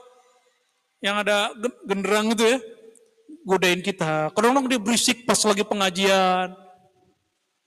yang 1.03 1.19
ada 1.19 1.51
genderang 1.83 2.31
itu 2.31 2.55
ya, 2.55 2.57
godain 3.47 3.79
kita. 3.79 4.35
Kadang-kadang 4.35 4.67
dia 4.67 4.79
berisik 4.83 5.23
pas 5.23 5.39
lagi 5.47 5.63
pengajian. 5.63 6.51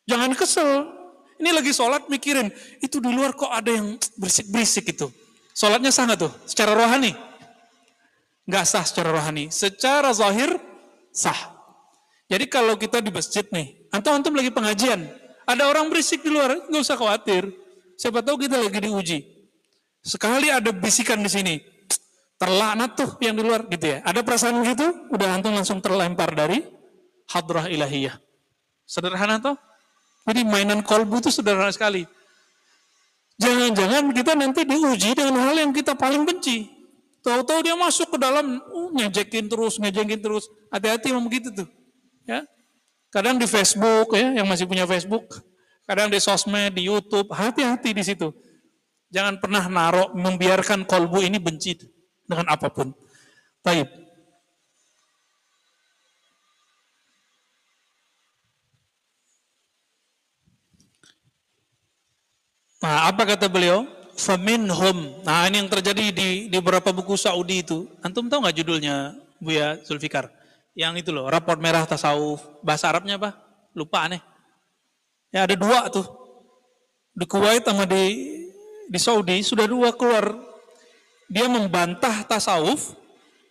Jangan 0.05 0.37
kesel. 0.37 1.01
Ini 1.41 1.57
lagi 1.57 1.73
sholat 1.73 2.05
mikirin, 2.13 2.53
itu 2.85 3.01
di 3.01 3.09
luar 3.09 3.33
kok 3.33 3.49
ada 3.49 3.73
yang 3.73 3.97
berisik-berisik 4.21 4.93
itu. 4.93 5.09
Sholatnya 5.57 5.89
sah 5.89 6.05
tuh? 6.13 6.29
Secara 6.45 6.77
rohani? 6.77 7.17
Nggak 8.45 8.65
sah 8.69 8.85
secara 8.85 9.09
rohani. 9.17 9.49
Secara 9.49 10.13
zahir, 10.13 10.61
sah. 11.17 11.57
Jadi 12.29 12.45
kalau 12.45 12.77
kita 12.77 13.01
di 13.01 13.09
masjid 13.09 13.49
nih, 13.49 13.89
antum-antum 13.89 14.37
lagi 14.37 14.53
pengajian, 14.53 15.09
ada 15.49 15.65
orang 15.65 15.89
berisik 15.89 16.21
di 16.21 16.29
luar, 16.29 16.61
nggak 16.69 16.83
usah 16.85 17.01
khawatir. 17.01 17.49
Siapa 17.97 18.21
tahu 18.21 18.45
kita 18.45 18.61
lagi 18.61 18.77
diuji. 18.77 19.19
Sekali 20.05 20.53
ada 20.53 20.77
bisikan 20.77 21.25
di 21.25 21.33
sini, 21.33 21.57
terlaknat 22.41 22.97
tuh 22.97 23.11
yang 23.21 23.37
di 23.37 23.45
luar 23.45 23.69
gitu 23.69 23.85
ya. 23.85 23.99
Ada 24.01 24.25
perasaan 24.25 24.65
begitu, 24.65 24.89
udah 25.13 25.29
antum 25.37 25.53
langsung 25.53 25.85
terlempar 25.85 26.33
dari 26.33 26.65
hadrah 27.29 27.69
ilahiyah. 27.69 28.17
Sederhana 28.89 29.37
tuh. 29.45 29.61
Jadi 30.25 30.41
mainan 30.49 30.81
kolbu 30.81 31.21
itu 31.21 31.29
sederhana 31.29 31.69
sekali. 31.69 32.09
Jangan-jangan 33.37 34.13
kita 34.17 34.33
nanti 34.37 34.65
diuji 34.65 35.13
dengan 35.13 35.37
hal 35.49 35.57
yang 35.61 35.73
kita 35.77 35.93
paling 35.93 36.25
benci. 36.25 36.69
Tahu-tahu 37.21 37.61
dia 37.61 37.77
masuk 37.77 38.17
ke 38.17 38.19
dalam, 38.21 38.57
uh, 38.57 38.89
ngejekin 38.97 39.45
terus, 39.49 39.77
ngejekin 39.77 40.21
terus. 40.25 40.49
Hati-hati 40.73 41.13
memang 41.13 41.29
begitu 41.29 41.53
tuh. 41.53 41.69
Ya. 42.25 42.49
Kadang 43.13 43.37
di 43.37 43.45
Facebook 43.45 44.17
ya, 44.17 44.41
yang 44.41 44.49
masih 44.49 44.65
punya 44.65 44.89
Facebook. 44.89 45.45
Kadang 45.85 46.09
di 46.09 46.17
sosmed, 46.17 46.73
di 46.73 46.89
YouTube. 46.89 47.29
Hati-hati 47.33 47.93
di 47.93 48.01
situ. 48.05 48.33
Jangan 49.13 49.37
pernah 49.43 49.69
narok 49.69 50.17
membiarkan 50.17 50.89
kolbu 50.89 51.21
ini 51.21 51.37
benci 51.37 52.00
dengan 52.31 52.47
apa 52.47 52.71
pun. 52.71 52.95
Baik. 53.67 53.91
Nah, 62.81 63.13
apa 63.13 63.29
kata 63.29 63.51
beliau? 63.51 63.85
Faminhum. 64.17 65.21
Nah, 65.21 65.45
ini 65.49 65.61
yang 65.61 65.69
terjadi 65.69 66.13
di, 66.13 66.49
di 66.49 66.57
beberapa 66.57 66.93
buku 66.97 67.13
Saudi 67.19 67.61
itu. 67.61 67.85
Antum 68.01 68.31
tahu 68.31 68.41
nggak 68.41 68.57
judulnya, 68.57 69.21
Buya 69.37 69.77
Zulfikar? 69.85 70.33
Yang 70.73 71.05
itu 71.05 71.11
loh, 71.13 71.29
raport 71.29 71.61
merah 71.61 71.85
tasawuf. 71.85 72.41
Bahasa 72.65 72.89
Arabnya 72.89 73.21
apa? 73.21 73.37
Lupa 73.77 74.09
aneh. 74.09 74.25
Ya 75.29 75.45
ada 75.45 75.53
dua 75.53 75.93
tuh. 75.93 76.09
Di 77.13 77.29
Kuwait 77.29 77.69
sama 77.69 77.85
di, 77.85 78.05
di 78.89 78.99
Saudi 78.99 79.45
sudah 79.45 79.69
dua 79.69 79.93
keluar. 79.93 80.50
Dia 81.31 81.47
membantah 81.47 82.27
tasawuf. 82.27 82.99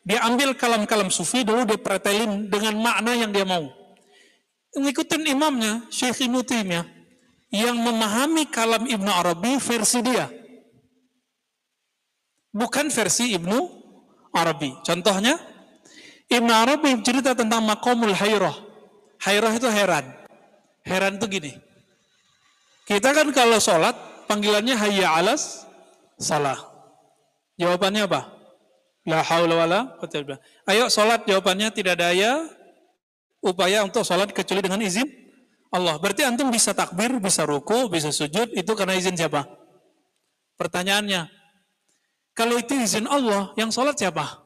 Dia 0.04 0.26
ambil 0.28 0.52
kalam-kalam 0.54 1.08
sufi 1.08 1.48
dulu 1.48 1.64
dia 1.64 1.80
pretelin 1.80 2.52
dengan 2.52 2.76
makna 2.76 3.16
yang 3.16 3.32
dia 3.32 3.48
mau. 3.48 3.72
Ngikutin 4.76 5.24
imamnya, 5.32 5.88
Syekh 5.90 6.28
Ibnu 6.28 6.44
Taimiyah 6.44 6.86
yang 7.50 7.78
memahami 7.78 8.46
kalam 8.50 8.86
Ibnu 8.86 9.10
Arabi 9.10 9.58
versi 9.58 10.00
dia. 10.06 10.30
Bukan 12.54 12.90
versi 12.94 13.34
Ibnu 13.34 13.58
Arabi. 14.34 14.74
Contohnya, 14.86 15.38
Ibnu 16.30 16.54
Arabi 16.54 17.02
cerita 17.02 17.34
tentang 17.34 17.66
makomul 17.66 18.14
hairah. 18.14 18.54
Hairah 19.26 19.54
itu 19.58 19.68
heran. 19.70 20.06
Heran 20.86 21.18
itu 21.18 21.26
gini. 21.30 21.54
Kita 22.86 23.14
kan 23.14 23.30
kalau 23.34 23.58
sholat, 23.62 23.94
panggilannya 24.26 24.74
hayya 24.78 25.10
alas 25.14 25.66
salah. 26.18 26.58
Jawabannya 27.60 28.08
apa? 28.08 28.22
La 29.04 29.20
haula 29.20 29.68
wala 29.68 29.80
Ayo 30.68 30.88
sholat, 30.88 31.28
jawabannya 31.28 31.76
tidak 31.76 32.00
daya 32.00 32.48
upaya 33.44 33.84
untuk 33.84 34.08
sholat 34.08 34.32
kecuali 34.32 34.64
dengan 34.64 34.80
izin 34.80 35.08
Allah. 35.70 36.00
Berarti 36.00 36.24
antum 36.24 36.48
bisa 36.50 36.72
takbir, 36.72 37.20
bisa 37.20 37.44
ruku, 37.44 37.92
bisa 37.92 38.10
sujud, 38.16 38.56
itu 38.56 38.72
karena 38.74 38.96
izin 38.96 39.20
siapa? 39.20 39.44
Pertanyaannya, 40.56 41.28
kalau 42.36 42.56
itu 42.56 42.80
izin 42.80 43.08
Allah, 43.12 43.52
yang 43.60 43.72
sholat 43.72 44.00
siapa? 44.00 44.40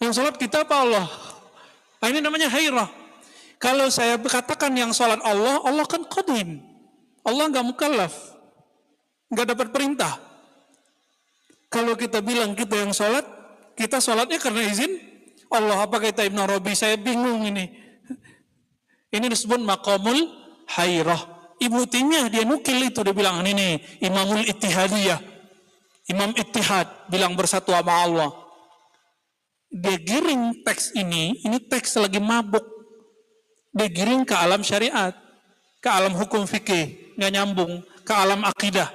Yang 0.00 0.12
sholat 0.18 0.34
kita 0.40 0.64
apa 0.64 0.76
Allah? 0.82 1.06
Nah, 2.02 2.08
ini 2.10 2.18
namanya 2.18 2.50
hairah. 2.50 2.90
Kalau 3.62 3.86
saya 3.94 4.18
katakan 4.18 4.74
yang 4.74 4.90
sholat 4.90 5.22
Allah, 5.22 5.62
Allah 5.62 5.86
kan 5.86 6.02
qadim. 6.08 6.58
Allah 7.22 7.44
nggak 7.46 7.62
mukallaf. 7.62 8.31
Nggak 9.32 9.46
dapat 9.56 9.68
perintah. 9.72 10.14
Kalau 11.72 11.96
kita 11.96 12.20
bilang 12.20 12.52
kita 12.52 12.76
yang 12.76 12.92
sholat, 12.92 13.24
kita 13.72 13.96
sholatnya 13.96 14.36
karena 14.36 14.68
izin 14.68 14.92
Allah. 15.48 15.88
Apa 15.88 15.96
kata 15.96 16.28
Ibn 16.28 16.44
Arabi? 16.44 16.76
Saya 16.76 17.00
bingung 17.00 17.48
ini. 17.48 17.72
Ini 19.08 19.26
disebut 19.32 19.60
makamul 19.64 20.28
hairah. 20.76 21.20
Ibu 21.56 21.88
Timiyah 21.88 22.28
dia 22.28 22.44
nukil 22.44 22.92
itu. 22.92 23.00
Dia 23.00 23.16
bilang 23.16 23.40
ini 23.44 23.80
imamul 24.04 24.44
ittihadiyah. 24.44 25.20
Imam 26.12 26.36
ittihad 26.36 27.08
bilang 27.08 27.32
bersatu 27.32 27.72
sama 27.72 28.04
Allah. 28.04 28.30
Dia 29.72 29.96
giring 29.96 30.60
teks 30.60 30.92
ini, 30.92 31.40
ini 31.40 31.56
teks 31.56 31.96
lagi 31.96 32.20
mabuk 32.20 32.60
digiring 33.72 34.28
ke 34.28 34.36
alam 34.36 34.60
syariat, 34.60 35.16
ke 35.80 35.88
alam 35.88 36.12
hukum 36.12 36.44
fikih, 36.44 37.16
nggak 37.16 37.32
nyambung, 37.32 37.80
ke 38.04 38.12
alam 38.12 38.44
akidah, 38.44 38.92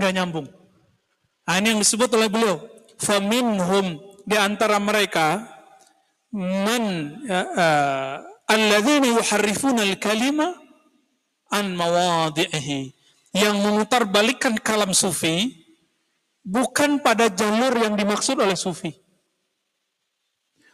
nggak 0.00 0.14
nyambung. 0.16 0.48
Nah, 1.44 1.54
ini 1.60 1.76
yang 1.76 1.80
disebut 1.84 2.08
oleh 2.16 2.32
beliau. 2.32 2.56
Faminhum 2.96 4.00
di 4.24 4.36
antara 4.40 4.80
mereka 4.80 5.44
man 6.32 7.16
ya, 7.26 7.42
uh, 7.42 8.14
alladzina 8.48 9.08
yuharrifuna 9.12 9.82
al-kalima 9.82 10.54
an 11.50 11.74
mawadhi'ihi 11.74 12.94
yang 13.34 13.58
memutar 13.62 14.06
balikan 14.06 14.58
kalam 14.58 14.94
sufi 14.94 15.66
bukan 16.46 17.02
pada 17.02 17.30
jalur 17.30 17.74
yang 17.78 17.94
dimaksud 17.94 18.38
oleh 18.38 18.54
sufi. 18.54 18.94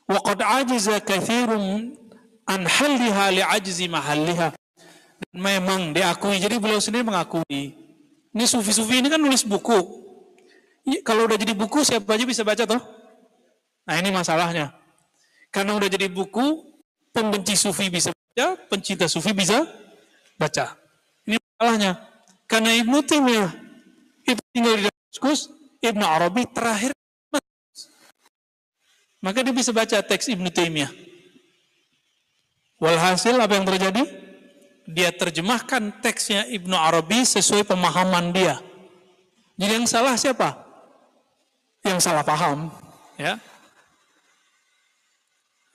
Waqad 0.07 0.39
ajiza 0.39 1.03
kathirun 1.03 1.97
an 2.47 2.61
halliha 2.63 3.33
li'ajzi 3.35 3.91
mahalliha. 3.91 4.55
Memang 5.33 5.93
diakui, 5.97 6.41
jadi 6.41 6.61
beliau 6.61 6.81
sendiri 6.81 7.05
mengakui. 7.05 7.86
Ini 8.37 8.45
sufi-sufi 8.45 9.01
ini 9.01 9.09
kan 9.09 9.17
nulis 9.17 9.49
buku. 9.49 10.05
Kalau 11.01 11.25
udah 11.25 11.41
jadi 11.41 11.57
buku 11.57 11.81
siapa 11.81 12.21
aja 12.21 12.29
bisa 12.29 12.45
baca 12.45 12.69
toh? 12.69 12.79
Nah 13.89 13.97
ini 13.97 14.13
masalahnya. 14.13 14.77
Karena 15.49 15.73
udah 15.73 15.89
jadi 15.89 16.13
buku, 16.13 16.77
pembenci 17.17 17.57
sufi 17.57 17.89
bisa 17.89 18.13
baca, 18.13 18.61
pencinta 18.69 19.09
sufi 19.09 19.33
bisa 19.33 19.65
baca. 20.37 20.77
Ini 21.25 21.41
masalahnya. 21.41 21.97
Karena 22.45 22.77
Ibnu 22.77 23.01
Taimiyah 23.09 23.51
itu 24.29 24.43
tinggal 24.53 24.75
di 24.79 24.83
Damaskus, 24.85 25.49
Ibnu 25.81 26.05
Arabi 26.05 26.45
terakhir 26.53 26.93
maka 29.25 29.43
dia 29.43 29.51
bisa 29.51 29.75
baca 29.75 29.97
teks 30.05 30.29
Ibnu 30.31 30.53
Taimiyah. 30.53 30.93
Walhasil 32.79 33.35
apa 33.41 33.59
yang 33.59 33.65
terjadi? 33.65 34.26
Dia 34.87 35.11
terjemahkan 35.11 35.99
teksnya 35.99 36.47
Ibnu 36.47 36.75
Arabi 36.79 37.27
sesuai 37.27 37.67
pemahaman 37.67 38.31
dia. 38.31 38.63
Jadi 39.59 39.73
yang 39.83 39.89
salah 39.91 40.15
siapa? 40.15 40.55
Yang 41.83 42.07
salah 42.07 42.23
paham, 42.23 42.71
ya. 43.19 43.39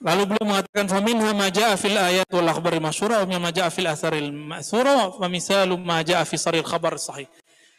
Lalu 0.02 0.34
beliau 0.34 0.46
mengatakan 0.48 0.90
faminha 0.90 1.30
ma 1.30 1.46
jaa 1.52 1.78
fil 1.78 1.94
ayat 1.94 2.26
wal 2.32 2.48
akhbari 2.50 2.82
masyhura 2.82 3.22
wa 3.22 3.38
ma 3.38 3.50
jaa 3.54 3.70
fil 3.70 3.86
atharil 3.86 4.34
ma'thura 4.34 5.14
wa 5.14 5.26
misalu 5.30 5.78
ma 5.78 6.02
jaa 6.02 6.26
fi 6.26 6.34
saril 6.34 6.66
khabar 6.66 6.98
sahih. 6.98 7.30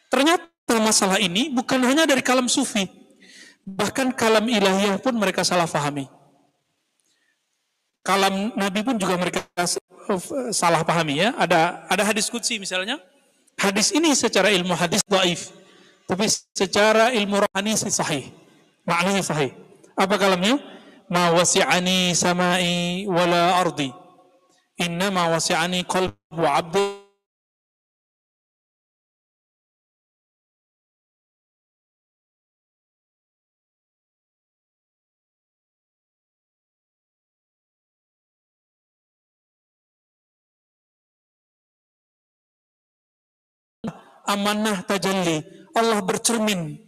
Ternyata 0.07 0.77
masalah 0.79 1.19
ini 1.19 1.51
bukan 1.51 1.83
hanya 1.83 2.07
dari 2.07 2.23
kalam 2.23 2.47
sufi, 2.47 2.87
bahkan 3.67 4.13
kalam 4.15 4.47
ilahiyah 4.47 5.03
pun 5.03 5.17
mereka 5.19 5.43
salah 5.43 5.67
fahami 5.67 6.07
kalam 8.03 8.51
Nabi 8.53 8.83
pun 8.83 8.99
juga 8.99 9.15
mereka 9.15 9.41
salah 10.51 10.83
pahami 10.83 11.23
ya. 11.23 11.33
Ada 11.39 11.87
ada 11.87 12.03
hadis 12.03 12.27
kutsi 12.27 12.59
misalnya. 12.59 12.99
Hadis 13.57 13.95
ini 13.95 14.11
secara 14.13 14.51
ilmu 14.51 14.75
hadis 14.75 15.01
dhaif. 15.07 15.55
Tapi 16.03 16.27
secara 16.51 17.15
ilmu 17.15 17.41
rohani 17.47 17.79
sahih. 17.79 18.29
Maknanya 18.83 19.23
sahih. 19.23 19.55
Apa 19.95 20.19
kalamnya? 20.19 20.59
Ma 21.07 21.31
wasi'ani 21.31 22.11
samai 22.11 23.07
wala 23.07 23.63
ardi. 23.63 23.87
Inna 24.83 25.07
ma 25.13 25.31
wasi'ani 25.31 25.87
qalbu 25.87 26.43
abdi 26.43 27.02
amanah 44.27 44.83
tajalli. 44.87 45.43
Allah 45.73 45.99
bercermin. 46.05 46.79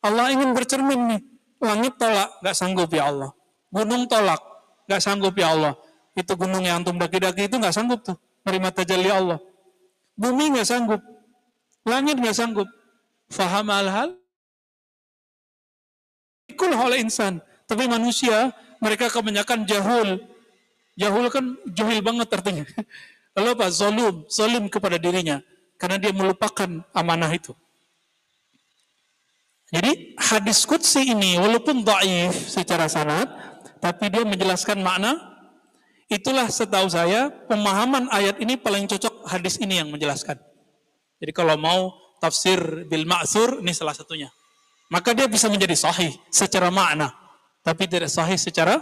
Allah 0.00 0.30
ingin 0.32 0.54
bercermin 0.54 1.00
nih. 1.14 1.20
Langit 1.58 1.98
tolak, 1.98 2.38
gak 2.38 2.54
sanggup 2.54 2.90
ya 2.94 3.10
Allah. 3.10 3.34
Gunung 3.74 4.06
tolak, 4.06 4.38
gak 4.86 5.02
sanggup 5.02 5.34
ya 5.34 5.50
Allah. 5.52 5.74
Itu 6.14 6.38
gunung 6.38 6.62
yang 6.62 6.82
antum 6.82 6.94
daki-daki 6.96 7.50
itu 7.50 7.58
gak 7.58 7.74
sanggup 7.74 8.06
tuh. 8.06 8.14
Menerima 8.46 8.70
tajalli 8.70 9.10
Allah. 9.10 9.38
Bumi 10.14 10.54
gak 10.54 10.70
sanggup. 10.70 11.02
Langit 11.82 12.22
gak 12.22 12.36
sanggup. 12.38 12.68
Faham 13.28 13.68
al-hal? 13.74 14.14
Ikul 16.46 16.72
oleh 16.72 17.02
insan. 17.02 17.42
Tapi 17.66 17.90
manusia, 17.90 18.54
mereka 18.78 19.10
kebanyakan 19.10 19.66
jahul. 19.66 20.22
Jahul 20.94 21.26
kan 21.28 21.58
jahil 21.74 22.00
banget 22.00 22.30
artinya. 22.30 22.64
Lalu 23.34 23.48
apa? 23.58 23.66
Zolim. 23.74 24.24
Zolim 24.30 24.70
kepada 24.70 24.96
dirinya 24.96 25.42
karena 25.78 25.96
dia 25.96 26.12
melupakan 26.12 26.68
amanah 26.92 27.30
itu. 27.30 27.54
Jadi 29.68 30.16
hadis 30.16 30.64
kutsi 30.66 31.12
ini 31.12 31.38
walaupun 31.38 31.86
dhaif 31.86 32.34
secara 32.50 32.90
sanad, 32.90 33.28
tapi 33.78 34.10
dia 34.10 34.26
menjelaskan 34.26 34.82
makna. 34.82 35.16
Itulah 36.08 36.48
setahu 36.48 36.88
saya 36.88 37.28
pemahaman 37.28 38.08
ayat 38.08 38.40
ini 38.40 38.56
paling 38.56 38.88
cocok 38.88 39.28
hadis 39.28 39.60
ini 39.60 39.76
yang 39.76 39.92
menjelaskan. 39.92 40.40
Jadi 41.20 41.32
kalau 41.36 41.54
mau 41.60 41.92
tafsir 42.16 42.88
bil 42.88 43.04
ma'thur 43.04 43.60
ini 43.60 43.76
salah 43.76 43.92
satunya. 43.92 44.32
Maka 44.88 45.12
dia 45.12 45.28
bisa 45.28 45.52
menjadi 45.52 45.76
sahih 45.76 46.16
secara 46.32 46.72
makna, 46.72 47.12
tapi 47.60 47.84
tidak 47.84 48.08
sahih 48.08 48.40
secara 48.40 48.80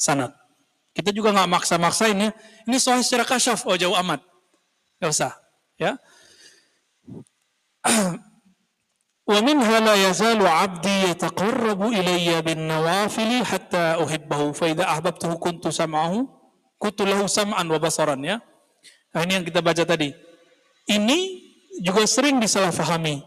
sanad. 0.00 0.32
Kita 0.96 1.12
juga 1.12 1.32
nggak 1.36 1.50
maksa-maksain 1.60 2.16
ya. 2.16 2.30
Ini 2.64 2.76
sahih 2.80 3.04
secara 3.04 3.28
kasyaf, 3.28 3.68
oh 3.68 3.76
jauh 3.76 3.92
amat. 4.00 4.24
Gak 4.96 5.12
usah. 5.12 5.32
Ya. 5.76 6.00
ومنها 9.27 9.79
لا 9.79 9.95
يزال 10.07 10.39
عبدي 10.47 11.11
يتقرب 11.11 11.81
إلي 11.83 12.41
بالنوافل 12.41 13.31
حتى 13.45 13.83
أحبه 14.03 14.41
فإذا 14.51 14.83
أحببته 14.83 15.31
كنت 15.35 15.67
سمعه 15.67 16.13
كنت 16.79 16.99
له 17.01 17.19
سمعا 17.27 17.63
وبصرا 17.63 18.15
ya 18.23 18.39
nah, 19.11 19.21
ini 19.27 19.31
yang 19.35 19.45
kita 19.45 19.59
baca 19.59 19.83
tadi 19.83 20.15
ini 20.87 21.43
juga 21.83 22.07
sering 22.07 22.39
disalahfahami 22.39 23.19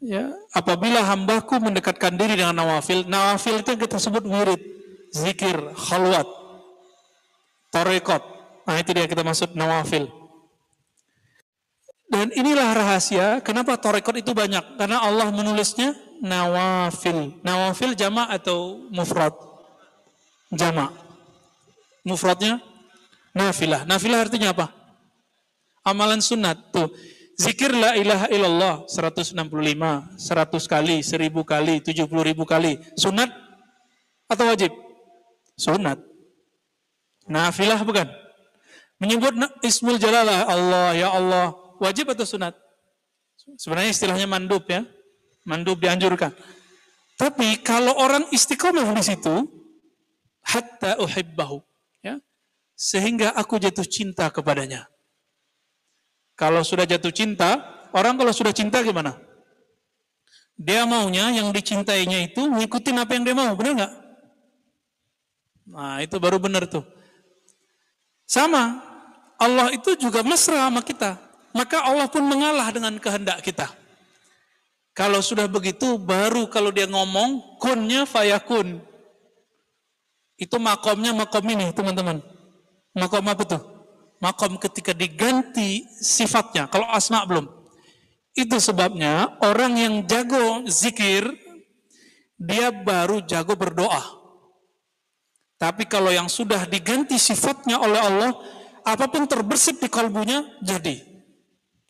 ya 0.00 0.32
apabila 0.56 1.04
hambaku 1.04 1.60
mendekatkan 1.60 2.16
diri 2.16 2.40
dengan 2.40 2.64
nawafil 2.64 3.04
nawafil 3.04 3.60
itu 3.60 3.76
yang 3.76 3.82
kita 3.84 4.00
sebut 4.00 4.24
wirid 4.24 4.60
zikir 5.12 5.76
khalwat 5.76 6.26
tarekat 7.68 8.24
nah 8.64 8.76
itu 8.80 8.90
dia 8.96 9.04
kita 9.04 9.20
maksud 9.20 9.52
nawafil 9.52 10.08
dan 12.07 12.31
inilah 12.31 12.71
rahasia 12.71 13.43
kenapa 13.43 13.75
torekot 13.75 14.15
itu 14.15 14.31
banyak. 14.31 14.79
Karena 14.79 15.03
Allah 15.03 15.27
menulisnya 15.27 15.91
nawafil. 16.23 17.35
Nawafil 17.43 17.99
jama 17.99 18.31
atau 18.31 18.87
mufrad? 18.87 19.35
Jama. 20.47 20.95
Mufradnya 22.07 22.63
nafilah. 23.35 23.83
Nafilah 23.83 24.23
artinya 24.23 24.55
apa? 24.55 24.71
Amalan 25.83 26.23
sunat. 26.23 26.71
Tuh. 26.71 26.87
Zikir 27.37 27.69
la 27.69 27.93
ilaha 27.93 28.25
illallah 28.33 28.75
165, 28.89 29.37
100 29.37 30.17
kali, 30.65 31.05
1000 31.05 31.43
kali, 31.45 31.75
70 31.85 32.09
ribu 32.25 32.47
kali. 32.47 32.81
Sunat 32.97 33.29
atau 34.25 34.47
wajib? 34.47 34.73
Sunat. 35.53 36.01
Nafilah 37.29 37.83
bukan? 37.83 38.09
Menyebut 38.97 39.37
ismul 39.61 40.01
jalalah 40.01 40.49
Allah, 40.49 40.97
ya 40.97 41.13
Allah, 41.13 41.53
wajib 41.79 42.11
atau 42.13 42.25
sunat? 42.25 42.53
Sebenarnya 43.55 43.91
istilahnya 43.93 44.27
mandub 44.27 44.65
ya. 44.67 44.83
Mandub 45.47 45.79
dianjurkan. 45.79 46.35
Tapi 47.17 47.63
kalau 47.65 47.97
orang 47.97 48.29
istiqomah 48.29 48.93
di 48.93 49.03
situ, 49.03 49.35
hatta 50.45 51.01
uhibbahu. 51.01 51.63
Ya, 52.05 52.21
sehingga 52.77 53.33
aku 53.33 53.57
jatuh 53.57 53.87
cinta 53.87 54.29
kepadanya. 54.29 54.85
Kalau 56.37 56.61
sudah 56.61 56.85
jatuh 56.85 57.09
cinta, 57.09 57.57
orang 57.89 58.13
kalau 58.13 58.29
sudah 58.29 58.53
cinta 58.53 58.85
gimana? 58.85 59.17
Dia 60.57 60.85
maunya 60.85 61.33
yang 61.33 61.49
dicintainya 61.49 62.29
itu 62.29 62.45
ngikutin 62.45 62.97
apa 63.01 63.11
yang 63.17 63.23
dia 63.25 63.33
mau, 63.37 63.53
benar 63.57 63.73
nggak? 63.77 63.93
Nah 65.73 65.97
itu 66.05 66.15
baru 66.21 66.37
benar 66.37 66.69
tuh. 66.69 66.85
Sama, 68.29 68.81
Allah 69.41 69.73
itu 69.73 69.97
juga 69.97 70.21
mesra 70.21 70.69
sama 70.69 70.81
kita. 70.85 71.26
Maka 71.57 71.89
Allah 71.89 72.05
pun 72.05 72.21
mengalah 72.21 72.69
dengan 72.69 72.93
kehendak 73.01 73.41
kita. 73.41 73.65
Kalau 74.93 75.25
sudah 75.25 75.49
begitu, 75.49 75.97
baru 75.97 76.45
kalau 76.49 76.69
dia 76.69 76.85
ngomong, 76.85 77.57
kunnya 77.57 78.05
fayakun. 78.05 78.77
Itu 80.37 80.61
makomnya 80.61 81.17
makom 81.17 81.45
ini, 81.49 81.73
teman-teman. 81.73 82.21
Makom 82.93 83.25
apa 83.25 83.41
tuh? 83.41 83.61
Makom 84.21 84.61
ketika 84.61 84.93
diganti 84.93 85.85
sifatnya. 85.97 86.69
Kalau 86.69 86.85
asma 86.93 87.25
belum. 87.25 87.49
Itu 88.37 88.61
sebabnya 88.61 89.37
orang 89.41 89.81
yang 89.81 89.93
jago 90.05 90.65
zikir, 90.69 91.25
dia 92.37 92.69
baru 92.69 93.25
jago 93.25 93.57
berdoa. 93.57 94.01
Tapi 95.57 95.89
kalau 95.89 96.13
yang 96.13 96.29
sudah 96.29 96.69
diganti 96.69 97.17
sifatnya 97.17 97.81
oleh 97.81 97.97
Allah, 97.97 98.31
apa 98.85 99.09
pun 99.09 99.25
terbersit 99.25 99.81
di 99.81 99.89
kalbunya, 99.89 100.45
jadi. 100.61 101.06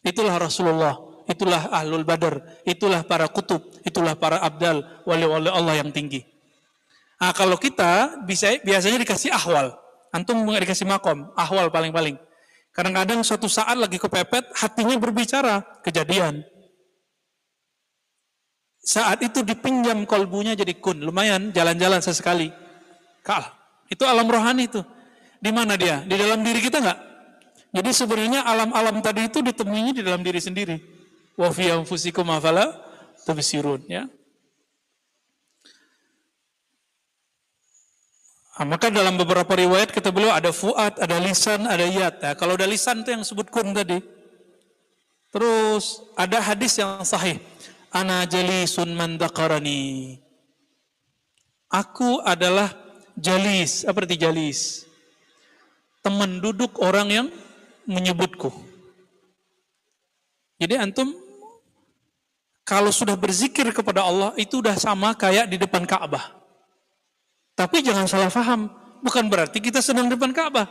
Itulah 0.07 0.39
Rasulullah, 0.39 0.95
itulah 1.27 1.67
Ahlul 1.67 2.07
Badar, 2.07 2.39
itulah 2.63 3.03
para 3.03 3.27
kutub, 3.27 3.59
itulah 3.83 4.15
para 4.15 4.39
abdal, 4.39 5.03
wali-wali 5.03 5.51
Allah 5.51 5.83
yang 5.83 5.91
tinggi. 5.91 6.23
Nah, 7.19 7.35
kalau 7.35 7.59
kita 7.59 8.23
bisa 8.23 8.55
biasanya 8.63 9.03
dikasih 9.03 9.35
ahwal. 9.35 9.75
Antum 10.15 10.47
dikasih 10.47 10.87
makom, 10.87 11.27
ahwal 11.35 11.67
paling-paling. 11.67 12.15
Kadang-kadang 12.71 13.19
suatu 13.27 13.51
saat 13.51 13.75
lagi 13.75 13.99
kepepet, 13.99 14.47
hatinya 14.55 14.95
berbicara, 14.95 15.65
kejadian. 15.83 16.47
Saat 18.79 19.19
itu 19.19 19.43
dipinjam 19.43 20.07
kolbunya 20.07 20.55
jadi 20.55 20.71
kun, 20.79 21.03
lumayan 21.03 21.51
jalan-jalan 21.51 21.99
sesekali. 21.99 22.47
Kalah. 23.19 23.51
Itu 23.91 24.07
alam 24.07 24.23
rohani 24.23 24.71
itu. 24.71 24.79
Di 25.43 25.51
mana 25.51 25.75
dia? 25.75 25.99
Di 26.07 26.15
dalam 26.15 26.39
diri 26.39 26.63
kita 26.63 26.79
nggak? 26.79 26.99
Jadi 27.77 27.93
sebenarnya 27.93 28.41
alam-alam 28.41 29.05
tadi 29.05 29.29
itu 29.29 29.45
ditemuinya 29.45 29.93
di 29.93 30.01
dalam 30.01 30.25
diri 30.25 30.41
sendiri. 30.41 30.81
Wa 31.37 31.53
fi 31.53 31.69
anfusikum 31.69 32.25
afala 32.33 32.73
tubsirun 33.21 33.85
ya. 33.85 34.09
Nah, 38.57 38.65
maka 38.65 38.89
dalam 38.89 39.21
beberapa 39.21 39.53
riwayat 39.53 39.93
kita 39.93 40.09
beliau 40.09 40.33
ada 40.33 40.49
fuad, 40.49 40.97
ada 40.97 41.21
lisan, 41.21 41.69
ada 41.69 41.85
yat. 41.85 42.17
Nah, 42.17 42.33
kalau 42.33 42.57
ada 42.57 42.65
lisan 42.65 43.05
itu 43.05 43.13
yang 43.13 43.21
sebut 43.21 43.53
kun 43.53 43.69
tadi. 43.69 44.01
Terus 45.29 46.01
ada 46.17 46.41
hadis 46.41 46.81
yang 46.81 47.05
sahih. 47.05 47.37
Ana 47.93 48.25
jalisun 48.25 48.97
man 48.97 49.21
Aku 51.69 52.25
adalah 52.25 52.87
Jalis, 53.17 53.81
apa 53.81 54.05
arti 54.05 54.13
jalis? 54.13 54.85
Teman 56.05 56.37
duduk 56.37 56.77
orang 56.77 57.09
yang 57.09 57.27
menyebutku. 57.87 58.51
Jadi 60.59 60.75
antum 60.75 61.15
kalau 62.67 62.91
sudah 62.91 63.15
berzikir 63.15 63.71
kepada 63.71 64.03
Allah 64.03 64.35
itu 64.35 64.59
udah 64.59 64.75
sama 64.75 65.15
kayak 65.15 65.47
di 65.47 65.55
depan 65.55 65.87
Ka'bah. 65.87 66.35
Tapi 67.55 67.79
jangan 67.79 68.05
salah 68.05 68.29
faham, 68.29 68.67
bukan 68.99 69.31
berarti 69.31 69.63
kita 69.63 69.79
sedang 69.79 70.11
di 70.11 70.19
depan 70.19 70.35
Ka'bah. 70.35 70.67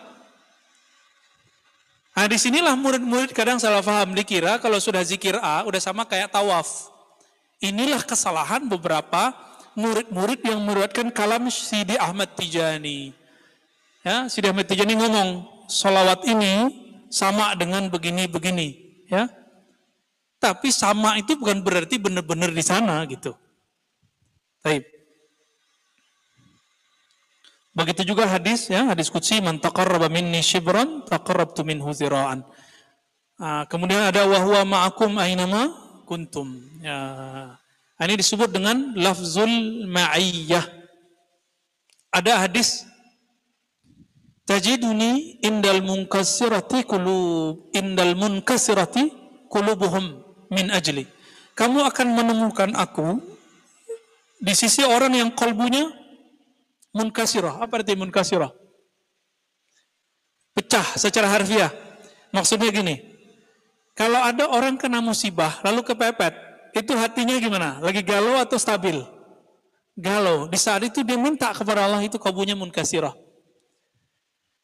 Nah 2.17 2.29
di 2.29 2.37
sinilah 2.37 2.77
murid-murid 2.77 3.33
kadang 3.33 3.57
salah 3.57 3.81
faham, 3.81 4.13
dikira 4.13 4.61
kalau 4.61 4.77
sudah 4.77 5.01
zikir 5.01 5.41
A 5.41 5.65
udah 5.65 5.81
sama 5.81 6.05
kayak 6.05 6.29
tawaf. 6.33 6.93
Inilah 7.65 8.05
kesalahan 8.05 8.69
beberapa 8.69 9.33
murid-murid 9.73 10.45
yang 10.45 10.61
meriwayatkan 10.65 11.09
kalam 11.13 11.49
Sidi 11.49 11.97
Ahmad 11.97 12.37
Tijani. 12.37 13.13
Ya, 14.05 14.29
Sidi 14.29 14.49
Ahmad 14.49 14.69
Tijani 14.69 14.97
ngomong, 14.97 15.29
solawat 15.69 16.25
ini 16.29 16.86
sama 17.17 17.57
dengan 17.57 17.89
begini-begini. 17.89 18.85
Ya, 19.09 19.33
tapi 20.37 20.69
sama 20.69 21.17
itu 21.17 21.33
bukan 21.41 21.65
berarti 21.65 21.97
benar-benar 21.97 22.53
di 22.53 22.61
sana 22.61 23.01
gitu. 23.09 23.33
Taib. 24.61 24.85
Begitu 27.77 28.09
juga 28.09 28.25
hadis 28.25 28.73
ya, 28.73 28.89
hadis 28.89 29.13
qudsi 29.13 29.41
man 29.41 29.61
taqarraba 29.61 30.09
minni 30.09 30.41
shibran 30.41 31.05
taqarrabtu 31.09 31.61
minhu 31.65 31.93
zira'an. 31.93 32.41
Nah, 33.37 33.69
kemudian 33.69 34.01
ada 34.01 34.25
wahwa 34.25 34.65
ma'akum 34.65 35.21
ainama 35.21 35.77
kuntum. 36.09 36.57
Ya, 36.81 36.97
ini 38.01 38.17
disebut 38.17 38.49
dengan 38.49 38.97
lafzul 38.97 39.85
ma'iyyah. 39.93 40.65
Ada 42.17 42.49
hadis 42.49 42.89
tajiduni 44.47 45.43
indal 45.43 45.83
munkasirati 45.83 46.87
kulub 46.87 47.69
indal 47.75 48.15
munkasirati 48.15 49.11
kulubuhum 49.51 50.23
min 50.55 50.71
ajli. 50.71 51.05
Kamu 51.59 51.83
akan 51.89 52.07
menemukan 52.15 52.71
aku 52.79 53.19
di 54.39 54.55
sisi 54.55 54.87
orang 54.87 55.13
yang 55.13 55.31
kalbunya 55.35 55.91
munkasirah. 56.95 57.61
Apa 57.61 57.83
arti 57.83 57.99
munkasirah? 57.99 58.53
Pecah 60.57 60.87
secara 60.97 61.29
harfiah. 61.29 61.73
Maksudnya 62.33 62.69
gini, 62.73 63.01
kalau 63.97 64.21
ada 64.21 64.49
orang 64.53 64.77
kena 64.77 65.01
musibah 65.01 65.61
lalu 65.65 65.81
kepepet, 65.85 66.33
itu 66.77 66.93
hatinya 66.93 67.37
gimana? 67.41 67.81
Lagi 67.81 68.05
galau 68.05 68.37
atau 68.37 68.61
stabil? 68.61 69.01
Galau. 69.97 70.45
Di 70.53 70.61
saat 70.61 70.85
itu 70.85 71.01
dia 71.01 71.17
minta 71.17 71.49
kepada 71.57 71.89
Allah 71.89 72.05
itu 72.05 72.21
kalbunya 72.21 72.53
munkasirah. 72.53 73.26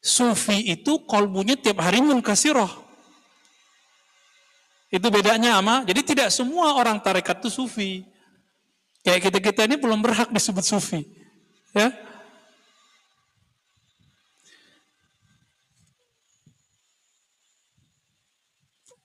Sufi 0.03 0.67
itu 0.67 0.99
kalbunya 1.07 1.55
tiap 1.55 1.79
hari 1.79 2.03
munkasirah. 2.03 2.67
Itu 4.91 5.07
bedanya 5.07 5.57
sama, 5.57 5.87
jadi 5.87 6.01
tidak 6.03 6.27
semua 6.29 6.75
orang 6.75 6.99
tarekat 6.99 7.39
itu 7.39 7.49
sufi. 7.49 8.03
Kayak 9.01 9.31
kita-kita 9.31 9.65
ini 9.65 9.79
belum 9.79 10.03
berhak 10.03 10.29
disebut 10.29 10.61
sufi. 10.67 11.07
Ya, 11.73 11.89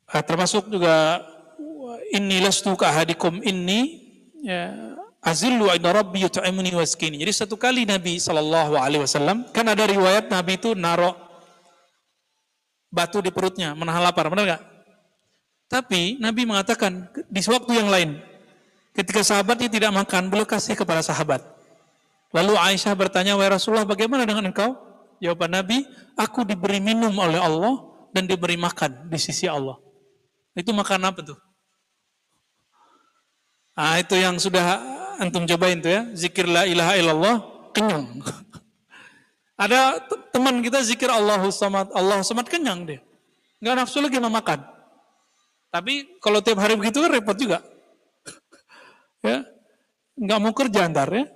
Nah, 0.08 0.24
termasuk 0.24 0.72
juga 0.72 1.20
inni 2.16 2.40
lastu 2.40 2.72
ka 2.80 2.88
ahadikum 2.88 3.44
inni 3.44 4.08
ya, 4.40 4.96
azillu 5.22 5.70
inda 5.74 5.90
rabbi 5.90 6.22
yut'imuni 6.26 6.74
waskini. 6.74 7.18
Jadi 7.18 7.32
satu 7.34 7.58
kali 7.58 7.84
Nabi 7.84 8.22
sallallahu 8.22 8.78
alaihi 8.78 9.02
wasallam 9.02 9.46
kan 9.50 9.66
ada 9.66 9.84
riwayat 9.86 10.30
Nabi 10.30 10.58
itu 10.58 10.72
narok 10.78 11.16
batu 12.88 13.20
di 13.20 13.28
perutnya 13.28 13.76
menahan 13.76 14.00
lapar, 14.00 14.30
benar 14.32 14.44
nggak? 14.44 14.62
Tapi 15.68 16.16
Nabi 16.16 16.48
mengatakan 16.48 17.12
di 17.28 17.40
waktu 17.44 17.72
yang 17.76 17.92
lain 17.92 18.16
ketika 18.96 19.20
sahabatnya 19.20 19.68
tidak 19.68 19.92
makan, 19.92 20.32
beliau 20.32 20.48
kasih 20.48 20.72
kepada 20.74 21.04
sahabat. 21.04 21.44
Lalu 22.32 22.56
Aisyah 22.56 22.92
bertanya, 22.96 23.36
"Wahai 23.36 23.52
Rasulullah, 23.52 23.88
bagaimana 23.88 24.24
dengan 24.24 24.48
engkau?" 24.48 24.76
Jawaban 25.20 25.52
Nabi, 25.52 25.84
"Aku 26.16 26.44
diberi 26.44 26.80
minum 26.80 27.12
oleh 27.20 27.40
Allah 27.40 27.84
dan 28.12 28.24
diberi 28.24 28.56
makan 28.56 29.08
di 29.08 29.18
sisi 29.20 29.44
Allah." 29.48 29.76
Itu 30.56 30.72
makan 30.72 31.08
apa 31.08 31.20
tuh? 31.22 31.38
Ah 33.78 33.94
itu 34.02 34.18
yang 34.18 34.34
sudah 34.42 34.97
antum 35.18 35.44
cobain 35.44 35.82
tuh 35.82 35.90
ya, 35.90 36.02
zikir 36.14 36.46
la 36.46 36.64
ilaha 36.64 36.94
illallah, 36.94 37.36
kenyang. 37.74 38.06
Ada 39.62 39.98
teman 40.30 40.62
kita 40.62 40.78
zikir 40.86 41.10
Allah 41.10 41.42
samad, 41.50 41.90
Allah 41.90 42.22
samad 42.22 42.46
kenyang 42.46 42.86
dia. 42.86 43.00
Nggak 43.58 43.74
nafsu 43.74 43.98
lagi 43.98 44.22
mau 44.22 44.30
makan. 44.30 44.62
Tapi 45.68 46.22
kalau 46.22 46.38
tiap 46.38 46.62
hari 46.62 46.78
begitu 46.78 47.02
kan 47.02 47.10
repot 47.10 47.34
juga. 47.34 47.58
ya, 49.26 49.42
nggak 50.14 50.38
mau 50.38 50.54
kerja 50.54 50.86
ntar 50.86 51.10
ya. 51.10 51.26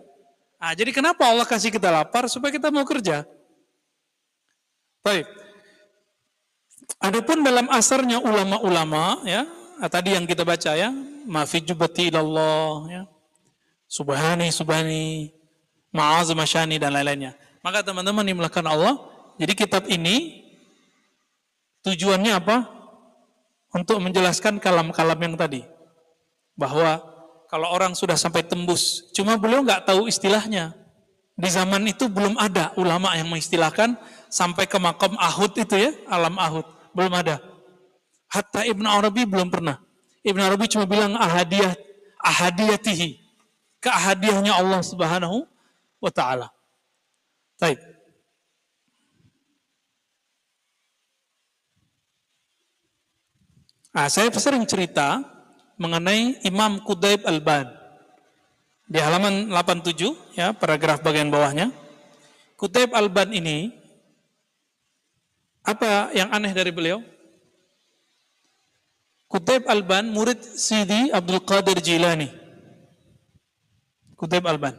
Nah, 0.62 0.72
jadi 0.78 0.94
kenapa 0.94 1.26
Allah 1.26 1.42
kasih 1.42 1.74
kita 1.74 1.90
lapar 1.90 2.30
supaya 2.30 2.54
kita 2.54 2.70
mau 2.70 2.86
kerja? 2.86 3.26
Baik. 5.02 5.26
Adapun 7.02 7.42
dalam 7.42 7.66
asarnya 7.66 8.22
ulama-ulama 8.22 9.18
ya, 9.26 9.42
tadi 9.90 10.14
yang 10.14 10.22
kita 10.22 10.46
baca 10.46 10.78
ya, 10.78 10.94
Mafi 11.26 11.66
jubati 11.66 12.14
ilallah 12.14 12.86
ya. 12.86 13.02
Subhani 13.92 14.48
subhani 14.48 15.36
ma'az 15.92 16.32
masyani 16.32 16.80
dan 16.80 16.96
lain-lainnya. 16.96 17.36
Maka 17.60 17.84
teman-teman 17.84 18.24
dimulakan 18.24 18.64
Allah, 18.72 18.96
jadi 19.36 19.52
kitab 19.52 19.84
ini 19.84 20.40
tujuannya 21.84 22.32
apa? 22.40 22.72
Untuk 23.76 24.00
menjelaskan 24.00 24.56
kalam-kalam 24.64 25.20
yang 25.20 25.36
tadi. 25.36 25.60
Bahwa 26.56 27.04
kalau 27.52 27.68
orang 27.68 27.92
sudah 27.92 28.16
sampai 28.16 28.40
tembus, 28.48 29.12
cuma 29.12 29.36
beliau 29.36 29.60
nggak 29.60 29.84
tahu 29.84 30.08
istilahnya. 30.08 30.72
Di 31.36 31.52
zaman 31.52 31.84
itu 31.84 32.08
belum 32.08 32.40
ada 32.40 32.72
ulama 32.80 33.12
yang 33.12 33.28
mengistilahkan 33.28 33.96
sampai 34.32 34.68
ke 34.68 34.80
makam 34.80 35.16
ahud 35.20 35.52
itu 35.52 35.76
ya, 35.76 35.92
alam 36.08 36.40
ahud. 36.40 36.64
Belum 36.96 37.12
ada. 37.12 37.44
Hatta 38.32 38.64
Ibn 38.64 38.84
Arabi 38.88 39.28
belum 39.28 39.52
pernah. 39.52 39.80
Ibn 40.24 40.40
Arabi 40.40 40.64
cuma 40.72 40.88
bilang 40.88 41.12
ahadiyah, 41.12 41.76
ahadiyatihi 42.24 43.21
ke 43.82 43.90
hadiahnya 43.90 44.54
Allah 44.54 44.78
Subhanahu 44.78 45.42
wa 45.98 46.10
taala. 46.14 46.54
Baik. 47.58 47.82
Nah, 53.92 54.08
saya 54.08 54.32
sering 54.32 54.64
cerita 54.64 55.20
mengenai 55.76 56.40
Imam 56.46 56.80
Kudaib 56.80 57.26
Alban. 57.28 57.68
Di 58.88 59.02
halaman 59.02 59.52
87 59.52 60.38
ya, 60.38 60.54
paragraf 60.56 61.02
bagian 61.04 61.28
bawahnya. 61.28 61.74
Kudaib 62.56 62.94
Alban 62.94 63.34
ini 63.34 63.74
apa 65.62 66.10
yang 66.16 66.30
aneh 66.30 66.54
dari 66.54 66.70
beliau? 66.70 67.02
Kudaib 69.28 69.68
Alban 69.68 70.08
murid 70.08 70.40
Sidi 70.40 71.12
Abdul 71.12 71.42
Qadir 71.44 71.78
Jilani. 71.82 72.41
Kudaib 74.22 74.46
Alban. 74.46 74.78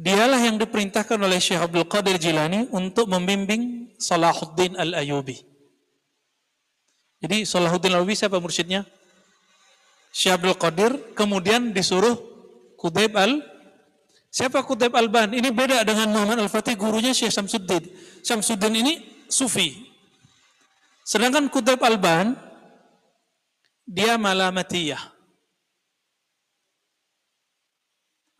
Dialah 0.00 0.40
yang 0.40 0.56
diperintahkan 0.56 1.20
oleh 1.20 1.36
Syekh 1.36 1.60
Abdul 1.60 1.84
Qadir 1.84 2.16
Jilani 2.16 2.72
untuk 2.72 3.04
membimbing 3.12 3.92
Salahuddin 4.00 4.80
Al-Ayubi. 4.80 5.36
Jadi 7.20 7.44
Salahuddin 7.44 7.92
Al-Ayubi 7.92 8.16
siapa 8.16 8.40
mursyidnya? 8.40 8.88
Syekh 10.08 10.40
Abdul 10.40 10.56
Qadir, 10.56 10.96
kemudian 11.12 11.76
disuruh 11.76 12.16
Kudaib 12.80 13.12
Al 13.12 13.44
Siapa 14.30 14.62
Kudaib 14.62 14.94
Al-Ban? 14.94 15.34
Ini 15.34 15.50
beda 15.50 15.82
dengan 15.82 16.06
Muhammad 16.14 16.38
Al-Fatih, 16.46 16.78
gurunya 16.78 17.10
Syekh 17.10 17.34
Samsuddin. 17.34 17.82
Samsuddin 18.22 18.78
ini 18.78 19.26
sufi. 19.26 19.90
Sedangkan 21.02 21.50
Kudaib 21.50 21.82
Al-Ban, 21.82 22.38
dia 23.82 24.14
malamatiyah. 24.14 25.19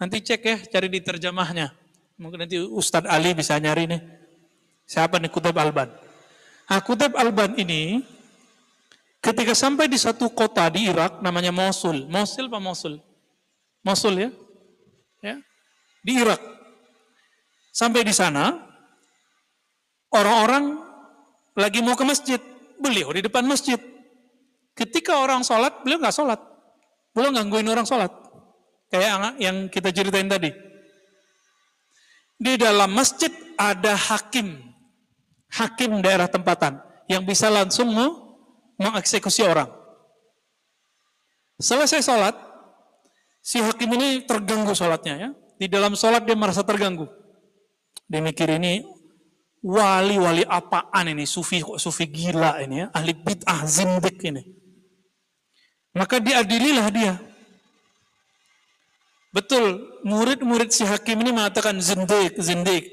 Nanti 0.01 0.25
cek 0.25 0.41
ya, 0.41 0.57
cari 0.65 0.89
di 0.89 1.05
terjemahnya. 1.05 1.77
Mungkin 2.17 2.49
nanti 2.49 2.57
Ustadz 2.57 3.09
Ali 3.09 3.37
bisa 3.37 3.61
nyari 3.61 3.85
nih. 3.85 4.01
Siapa 4.89 5.21
nih 5.21 5.29
Kudaib 5.29 5.55
Al-Ban? 5.55 5.89
Nah, 6.73 6.81
Kudaib 6.81 7.15
Al-Ban 7.15 7.55
ini 7.61 8.01
Ketika 9.21 9.53
sampai 9.53 9.85
di 9.85 10.01
satu 10.01 10.33
kota 10.33 10.65
di 10.73 10.89
Irak 10.89 11.21
namanya 11.21 11.53
Mosul. 11.53 12.09
Mosul 12.09 12.49
apa 12.49 12.57
Mosul? 12.57 12.97
Mosul 13.85 14.17
ya. 14.17 14.31
ya. 15.21 15.37
Di 16.01 16.13
Irak. 16.17 16.41
Sampai 17.69 18.01
di 18.01 18.17
sana 18.17 18.57
orang-orang 20.09 20.81
lagi 21.53 21.85
mau 21.85 21.93
ke 21.93 22.05
masjid. 22.09 22.41
Beliau 22.81 23.13
di 23.13 23.21
depan 23.21 23.45
masjid. 23.45 23.77
Ketika 24.73 25.21
orang 25.21 25.45
sholat, 25.45 25.85
beliau 25.85 26.01
nggak 26.01 26.17
sholat. 26.17 26.41
Beliau 27.13 27.37
gangguin 27.37 27.69
orang 27.69 27.85
sholat. 27.85 28.09
Kayak 28.91 29.39
yang 29.39 29.71
kita 29.71 29.95
ceritain 29.95 30.27
tadi. 30.27 30.51
Di 32.41 32.59
dalam 32.59 32.91
masjid 32.91 33.31
ada 33.55 33.95
hakim. 33.95 34.59
Hakim 35.51 36.03
daerah 36.03 36.27
tempatan. 36.27 36.83
Yang 37.07 37.23
bisa 37.31 37.47
langsung 37.47 37.95
mengeksekusi 38.79 39.47
orang. 39.47 39.71
Selesai 41.61 42.01
sholat, 42.01 42.33
si 43.45 43.61
hakim 43.61 43.93
ini 43.95 44.25
terganggu 44.25 44.73
sholatnya 44.73 45.15
ya. 45.15 45.31
Di 45.61 45.69
dalam 45.69 45.93
sholat 45.93 46.25
dia 46.25 46.33
merasa 46.33 46.65
terganggu. 46.65 47.05
Dia 48.09 48.25
mikir 48.25 48.49
ini 48.57 48.81
wali-wali 49.61 50.43
apaan 50.49 51.13
ini, 51.13 51.29
sufi 51.29 51.61
sufi 51.77 52.09
gila 52.09 52.65
ini 52.65 52.83
ya, 52.83 52.87
ahli 52.97 53.13
bid'ah 53.13 53.61
zindik 53.69 54.19
ini. 54.25 54.41
Maka 55.93 56.17
diadililah 56.17 56.89
dia. 56.89 57.15
Betul, 59.31 59.87
murid-murid 60.03 60.75
si 60.75 60.83
hakim 60.83 61.23
ini 61.23 61.31
mengatakan 61.31 61.79
zindik, 61.79 62.35
zindik. 62.43 62.85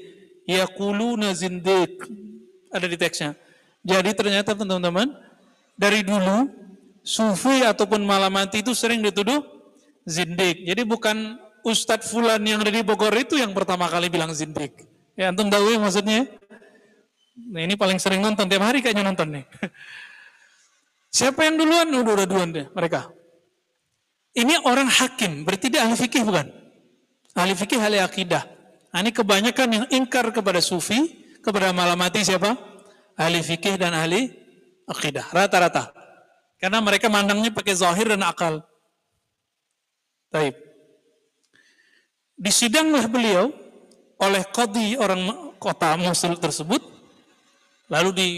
Yaquluna 0.46 1.34
zindik. 1.34 2.06
Ada 2.70 2.86
di 2.86 2.96
teksnya. 2.96 3.34
Jadi 3.82 4.10
ternyata 4.14 4.54
teman-teman, 4.54 5.10
dari 5.74 6.06
dulu 6.06 6.46
sufi 7.02 7.66
ataupun 7.66 8.06
malamati 8.06 8.62
itu 8.62 8.70
sering 8.70 9.02
dituduh 9.02 9.42
zindik. 10.06 10.62
Jadi 10.62 10.82
bukan 10.86 11.38
Ustadz 11.66 12.06
Fulan 12.10 12.40
yang 12.46 12.62
ada 12.62 12.70
di 12.70 12.86
Bogor 12.86 13.12
itu 13.18 13.34
yang 13.34 13.50
pertama 13.50 13.90
kali 13.90 14.06
bilang 14.06 14.30
zindik. 14.30 14.86
Ya 15.18 15.34
antum 15.34 15.50
tahu 15.50 15.74
ya 15.74 15.78
maksudnya? 15.82 16.30
Nah, 17.50 17.62
ini 17.62 17.74
paling 17.74 17.98
sering 17.98 18.22
nonton 18.22 18.46
tiap 18.50 18.62
hari 18.62 18.78
kayaknya 18.82 19.06
nonton 19.06 19.42
nih. 19.42 19.44
Siapa 21.18 21.46
yang 21.46 21.58
duluan? 21.58 21.86
Udah 21.90 22.12
udah 22.22 22.26
duluan 22.26 22.50
deh 22.54 22.66
mereka. 22.74 23.10
Ini 24.36 24.60
orang 24.66 24.88
hakim, 24.88 25.46
berarti 25.46 25.72
dia 25.72 25.88
ahli 25.88 25.96
fikih 25.96 26.22
bukan? 26.26 26.46
Ahli 27.32 27.54
fikih, 27.56 27.80
ahli 27.80 27.98
akidah. 28.02 28.44
Nah, 28.92 28.98
ini 29.04 29.10
kebanyakan 29.12 29.68
yang 29.68 29.86
ingkar 29.92 30.28
kepada 30.32 30.60
sufi, 30.60 30.98
kepada 31.40 31.72
malamati 31.72 32.24
siapa? 32.24 32.56
Ahli 33.16 33.40
fikih 33.40 33.80
dan 33.80 33.96
ahli 33.96 34.30
akidah, 34.88 35.28
rata-rata. 35.32 35.90
Karena 36.58 36.82
mereka 36.82 37.06
mandangnya 37.06 37.54
pakai 37.54 37.74
zahir 37.78 38.10
dan 38.10 38.26
akal. 38.26 38.62
Taib. 40.28 40.54
Disidanglah 42.38 43.06
beliau 43.10 43.50
oleh 44.18 44.42
kodi 44.50 44.98
orang 44.98 45.54
kota 45.58 45.94
Mosul 45.98 46.38
tersebut, 46.38 46.82
lalu 47.90 48.10
di, 48.14 48.28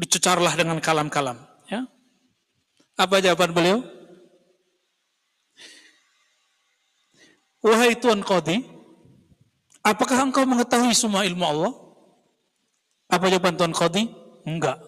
dicecarlah 0.00 0.52
dengan 0.56 0.80
kalam-kalam. 0.80 1.36
Ya. 1.68 1.84
Apa 2.96 3.20
jawaban 3.20 3.52
beliau? 3.52 3.80
Wahai 7.62 7.94
Tuan 7.94 8.26
Qadi, 8.26 8.66
apakah 9.86 10.26
engkau 10.26 10.42
mengetahui 10.42 10.98
semua 10.98 11.22
ilmu 11.22 11.46
Allah? 11.46 11.72
Apa 13.06 13.30
jawaban 13.30 13.54
Tuan 13.54 13.70
Qadi? 13.70 14.10
Enggak. 14.42 14.82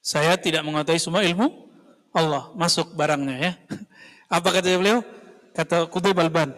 Saya 0.00 0.40
tidak 0.40 0.64
mengetahui 0.64 0.96
semua 0.96 1.20
ilmu 1.20 1.68
Allah. 2.16 2.48
Masuk 2.56 2.96
barangnya 2.96 3.36
ya. 3.36 3.52
Apa 4.36 4.48
kata 4.48 4.80
beliau? 4.80 5.04
Kata 5.52 5.92
Qutb 5.92 6.16
Balban. 6.16 6.56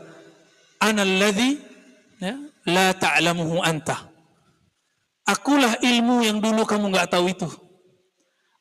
Ana 0.78 1.02
alladhi 1.02 1.58
ya, 2.22 2.38
la 2.70 2.94
ta'lamuhu 2.94 3.58
anta. 3.66 3.98
Akulah 5.26 5.78
ilmu 5.82 6.22
yang 6.22 6.38
dulu 6.38 6.62
kamu 6.62 6.94
nggak 6.94 7.10
tahu 7.18 7.30
itu. 7.34 7.50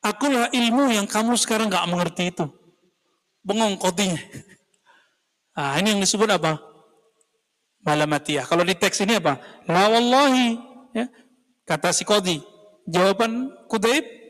Akulah 0.02 0.50
ilmu 0.50 0.90
yang 0.90 1.06
kamu 1.06 1.38
sekarang 1.38 1.70
nggak 1.70 1.86
mengerti 1.86 2.34
itu. 2.34 2.50
Bengong 3.46 3.78
kotinya. 3.78 4.18
Nah, 5.52 5.76
ini 5.76 5.92
yang 5.92 6.00
disebut 6.00 6.32
apa? 6.32 6.71
malamatiyah. 7.82 8.46
Kalau 8.46 8.62
di 8.62 8.74
teks 8.78 9.02
ini 9.02 9.18
apa? 9.18 9.38
La 9.66 9.90
wallahi. 9.90 10.58
Ya. 10.94 11.06
Kata 11.66 11.90
si 11.90 12.06
Qadi. 12.06 12.38
Jawaban 12.86 13.50
Kudaib. 13.70 14.22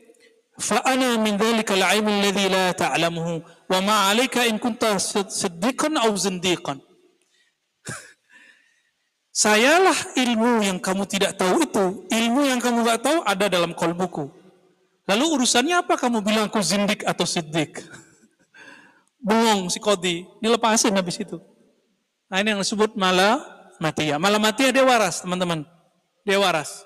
Fa'ana 0.52 1.16
min 1.16 1.40
dhalika 1.40 1.72
al-'ilmu 1.72 2.12
alladhi 2.12 2.44
la 2.52 2.76
ta'lamuhu 2.76 3.40
wa 3.72 3.78
ma'alika 3.80 4.44
'alayka 4.44 4.52
in 4.52 4.60
kunta 4.60 5.00
siddiqan 5.00 5.96
aw 5.96 6.12
zindiqan. 6.12 6.76
Sayalah 9.32 9.96
ilmu 10.12 10.60
yang 10.60 10.76
kamu 10.76 11.08
tidak 11.08 11.40
tahu 11.40 11.64
itu. 11.64 12.04
Ilmu 12.12 12.40
yang 12.44 12.60
kamu 12.60 12.84
nggak 12.84 13.00
tahu 13.00 13.18
ada 13.24 13.48
dalam 13.48 13.72
kolbuku. 13.72 14.28
Lalu 15.08 15.24
urusannya 15.40 15.82
apa 15.82 15.96
kamu 15.96 16.20
bilang 16.20 16.46
aku 16.52 16.60
zindik 16.60 17.00
atau 17.02 17.24
siddiq? 17.24 17.80
Bungung 19.26 19.72
si 19.72 19.80
Kodi. 19.80 20.28
Dilepasin 20.38 20.94
habis 20.94 21.16
itu. 21.16 21.40
Nah 22.32 22.40
ini 22.40 22.56
yang 22.56 22.64
disebut 22.64 22.96
mala 22.96 23.44
matia. 23.76 24.16
Mala 24.16 24.40
matia 24.40 24.72
dia 24.72 24.80
waras 24.80 25.20
teman-teman. 25.20 25.68
Dia 26.24 26.40
waras. 26.40 26.80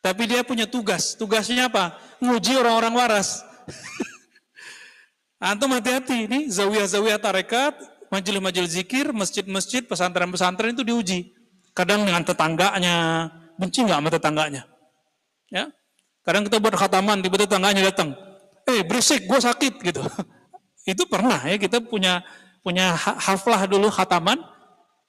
Tapi 0.00 0.24
dia 0.24 0.40
punya 0.40 0.64
tugas. 0.64 1.12
Tugasnya 1.12 1.68
apa? 1.68 2.00
Nguji 2.24 2.56
orang-orang 2.56 2.96
waras. 2.96 3.44
Antum 5.44 5.76
hati-hati 5.76 6.24
ini 6.24 6.48
zawiyah-zawiyah 6.48 7.20
tarekat, 7.20 7.76
majelis-majelis 8.08 8.80
zikir, 8.80 9.12
masjid-masjid, 9.12 9.84
pesantren-pesantren 9.84 10.72
itu 10.72 10.88
diuji. 10.88 11.36
Kadang 11.76 12.08
dengan 12.08 12.24
tetangganya, 12.24 13.28
benci 13.60 13.84
nggak 13.84 14.00
sama 14.00 14.08
tetangganya? 14.08 14.62
Ya, 15.52 15.68
kadang 16.24 16.48
kita 16.48 16.64
buat 16.64 16.80
khataman, 16.80 17.20
tiba-tiba 17.20 17.44
tetangganya 17.44 17.92
datang, 17.92 18.16
eh 18.64 18.80
berisik, 18.88 19.28
gue 19.28 19.36
sakit 19.36 19.84
gitu. 19.84 20.00
itu 20.96 21.02
pernah 21.08 21.40
ya 21.44 21.60
kita 21.60 21.84
punya 21.84 22.24
punya 22.64 22.96
haflah 22.96 23.68
dulu 23.68 23.92
khataman, 23.92 24.40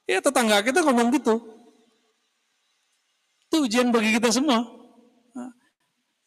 ya 0.04 0.20
tetangga 0.20 0.60
kita 0.60 0.84
ngomong 0.84 1.08
gitu. 1.16 1.40
Itu 3.48 3.64
ujian 3.64 3.88
bagi 3.88 4.12
kita 4.20 4.28
semua. 4.28 4.76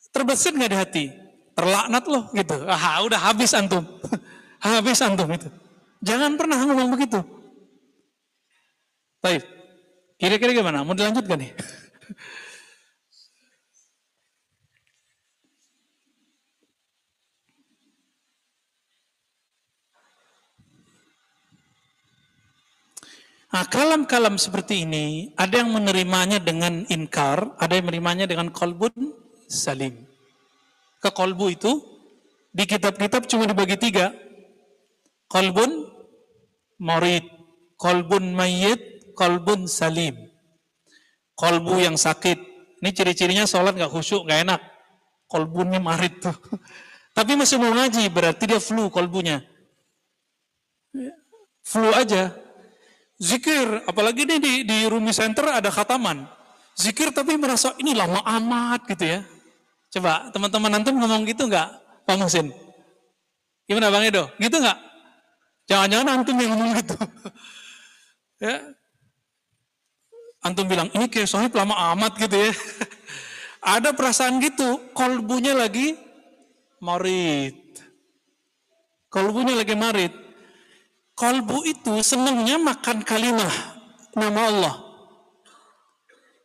Terbesit 0.09 0.57
nggak 0.57 0.71
di 0.73 0.77
hati? 0.77 1.05
Terlaknat 1.53 2.03
loh 2.09 2.23
gitu. 2.33 2.55
Ah, 2.65 3.03
udah 3.05 3.19
habis 3.29 3.53
antum. 3.53 3.85
habis 4.63 4.99
antum 5.05 5.29
itu. 5.29 5.49
Jangan 6.01 6.33
pernah 6.39 6.65
ngomong 6.65 6.89
begitu. 6.97 7.21
Baik. 9.21 9.43
Kira-kira 10.19 10.51
gimana? 10.55 10.81
Mau 10.81 10.95
dilanjutkan 10.97 11.37
nih? 11.39 11.51
Nah, 23.49 23.65
kalam-kalam 23.65 24.37
seperti 24.37 24.85
ini, 24.85 25.33
ada 25.33 25.65
yang 25.65 25.73
menerimanya 25.73 26.37
dengan 26.37 26.85
inkar, 26.85 27.57
ada 27.57 27.73
yang 27.73 27.89
menerimanya 27.89 28.29
dengan 28.29 28.53
kolbun 28.53 28.93
salim. 29.49 30.05
Ke 31.01 31.09
kolbu 31.09 31.49
itu 31.49 31.81
di 32.53 32.69
kitab-kitab 32.69 33.25
cuma 33.25 33.49
dibagi 33.49 33.73
tiga. 33.81 34.13
Kolbun 35.25 35.81
marid, 36.77 37.25
kolbun 37.73 38.37
mayit, 38.37 39.13
kolbun 39.17 39.65
salim. 39.65 40.13
Kolbu 41.33 41.81
yang 41.81 41.97
sakit. 41.97 42.37
Ini 42.85 42.89
ciri-cirinya 42.93 43.49
sholat 43.49 43.73
nggak 43.73 43.89
khusyuk, 43.89 44.29
nggak 44.29 44.45
enak. 44.45 44.61
Kolbunnya 45.25 45.81
marid 45.81 46.21
tuh. 46.21 46.37
Tapi 47.17 47.33
masih 47.33 47.57
mau 47.57 47.73
ngaji, 47.73 48.05
berarti 48.13 48.45
dia 48.45 48.61
flu 48.61 48.93
kolbunya. 48.93 49.41
Flu 51.65 51.89
aja. 51.97 52.48
Zikir, 53.19 53.83
apalagi 53.83 54.23
ini 54.23 54.39
di, 54.39 54.53
di 54.63 54.77
Rumi 54.87 55.11
Center 55.11 55.51
ada 55.51 55.67
khataman. 55.67 56.23
Zikir 56.79 57.11
tapi 57.11 57.35
merasa 57.35 57.75
ini 57.75 57.91
lama 57.91 58.23
amat 58.23 58.87
gitu 58.87 59.03
ya. 59.03 59.19
Coba 59.91 60.31
teman-teman 60.31 60.79
nanti 60.79 60.95
ngomong 60.95 61.27
gitu 61.27 61.51
nggak, 61.51 61.67
Pak 62.07 62.15
Musin? 62.15 62.47
Gimana 63.67 63.91
Bang 63.91 64.07
Edo? 64.07 64.31
Gitu 64.39 64.55
nggak? 64.55 64.79
Jangan-jangan 65.67 66.07
antum 66.15 66.35
yang 66.39 66.55
ngomong 66.55 66.71
gitu. 66.79 66.95
ya. 68.47 68.55
Antum 70.39 70.65
bilang, 70.71 70.87
ini 70.95 71.11
kayak 71.11 71.27
soalnya 71.27 71.51
lama 71.59 71.75
amat 71.93 72.15
gitu 72.15 72.39
ya. 72.39 72.55
Ada 73.75 73.91
perasaan 73.91 74.39
gitu, 74.39 74.95
kolbunya 74.95 75.51
lagi 75.51 75.99
marid. 76.79 77.59
Kolbunya 79.11 79.59
lagi 79.59 79.75
marid. 79.75 80.28
Kolbu 81.19 81.67
itu 81.67 81.99
senangnya 81.99 82.55
makan 82.55 83.03
kalimah 83.03 83.51
nama 84.15 84.39
Allah. 84.47 84.75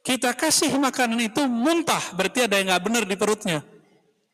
Kita 0.02 0.34
kasih 0.34 0.74
makanan 0.82 1.30
itu 1.30 1.46
muntah, 1.46 2.02
berarti 2.18 2.50
ada 2.50 2.58
yang 2.58 2.74
nggak 2.74 2.82
benar 2.82 3.02
di 3.06 3.14
perutnya. 3.14 3.62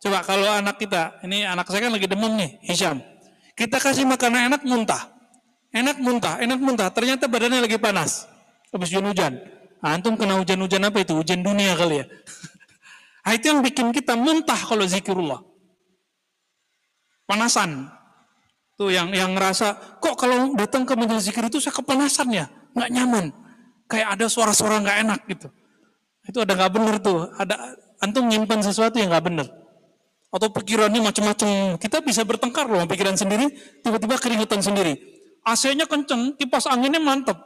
Coba 0.00 0.24
kalau 0.24 0.48
anak 0.48 0.80
kita, 0.80 1.20
ini 1.28 1.44
anak 1.44 1.68
saya 1.68 1.86
kan 1.86 1.92
lagi 1.92 2.08
demam 2.08 2.32
nih, 2.40 2.56
Hisham. 2.64 3.04
Kita 3.52 3.76
kasih 3.76 4.08
makanan 4.08 4.48
enak 4.48 4.64
muntah. 4.64 5.12
Enak 5.76 6.00
muntah, 6.00 6.40
enak 6.40 6.56
muntah. 6.56 6.88
Ternyata 6.88 7.28
badannya 7.28 7.68
lagi 7.68 7.76
panas. 7.76 8.24
Habis 8.72 8.96
hujan-hujan. 8.96 9.36
Antum 9.84 10.16
kena 10.16 10.40
hujan-hujan 10.40 10.88
apa 10.88 11.04
itu? 11.04 11.12
Hujan 11.20 11.44
dunia 11.44 11.76
kali 11.76 12.00
ya. 12.00 12.08
Nah, 13.20 13.38
itu 13.38 13.46
yang 13.46 13.62
bikin 13.62 13.94
kita 13.94 14.18
muntah 14.18 14.58
kalau 14.58 14.82
zikirullah. 14.82 15.38
Panasan. 17.30 17.86
Tuh 18.80 18.88
yang 18.88 19.12
yang 19.12 19.36
ngerasa, 19.36 20.00
kok 20.00 20.16
kalau 20.16 20.56
datang 20.56 20.88
ke 20.88 20.96
majelis 20.96 21.28
zikir 21.28 21.44
itu 21.44 21.60
saya 21.60 21.76
kepanasan 21.76 22.32
ya? 22.32 22.48
Nggak 22.72 22.90
nyaman. 22.96 23.24
Kayak 23.84 24.16
ada 24.16 24.26
suara-suara 24.32 24.80
nggak 24.80 24.98
enak 25.04 25.20
gitu. 25.28 25.52
Itu 26.24 26.40
ada 26.40 26.56
nggak 26.56 26.72
bener 26.72 26.96
tuh. 27.04 27.28
Ada 27.36 27.76
antum 28.00 28.24
nyimpan 28.24 28.64
sesuatu 28.64 28.96
yang 28.96 29.12
nggak 29.12 29.26
bener 29.28 29.60
atau 30.30 30.48
pikirannya 30.54 31.02
macam-macam. 31.02 31.76
Kita 31.76 31.98
bisa 32.00 32.22
bertengkar 32.22 32.70
loh 32.70 32.86
pikiran 32.86 33.18
sendiri, 33.18 33.50
tiba-tiba 33.82 34.16
keringetan 34.16 34.62
sendiri. 34.62 34.94
AC-nya 35.42 35.90
kenceng, 35.90 36.38
kipas 36.38 36.70
anginnya 36.70 37.02
mantap, 37.02 37.36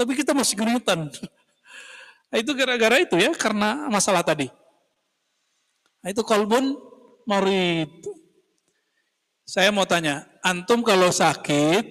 tapi 0.00 0.16
kita 0.16 0.32
masih 0.32 0.56
keringetan. 0.56 1.12
Itu 2.30 2.54
gara-gara 2.54 3.02
itu 3.02 3.18
ya, 3.18 3.34
karena 3.34 3.90
masalah 3.90 4.22
tadi. 4.22 4.46
Nah, 5.98 6.14
itu 6.14 6.22
kolbun 6.22 6.78
marid. 7.26 7.90
Saya 9.50 9.74
mau 9.74 9.82
tanya, 9.82 10.30
antum 10.46 10.86
kalau 10.86 11.10
sakit 11.10 11.82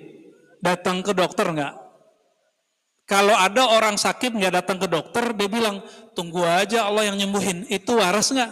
datang 0.63 1.03
ke 1.03 1.11
dokter 1.11 1.43
nggak? 1.43 1.75
Kalau 3.03 3.35
ada 3.35 3.75
orang 3.75 3.99
sakit 3.99 4.31
nggak 4.31 4.63
datang 4.63 4.79
ke 4.79 4.87
dokter, 4.87 5.35
dia 5.35 5.51
bilang 5.51 5.83
tunggu 6.15 6.39
aja 6.47 6.87
Allah 6.87 7.11
yang 7.11 7.19
nyembuhin. 7.19 7.67
Itu 7.67 7.99
waras 7.99 8.31
nggak? 8.31 8.47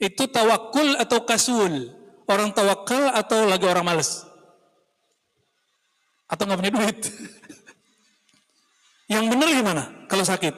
Itu 0.00 0.24
tawakul 0.32 0.96
atau 0.96 1.28
kasul? 1.28 1.92
Orang 2.24 2.56
tawakal 2.56 3.12
atau 3.12 3.44
lagi 3.44 3.68
orang 3.68 3.84
males? 3.84 4.24
Atau 6.24 6.48
nggak 6.48 6.56
punya 6.56 6.72
duit? 6.72 6.98
Yang 9.12 9.24
benar 9.28 9.48
gimana 9.52 9.82
kalau 10.08 10.24
sakit? 10.24 10.56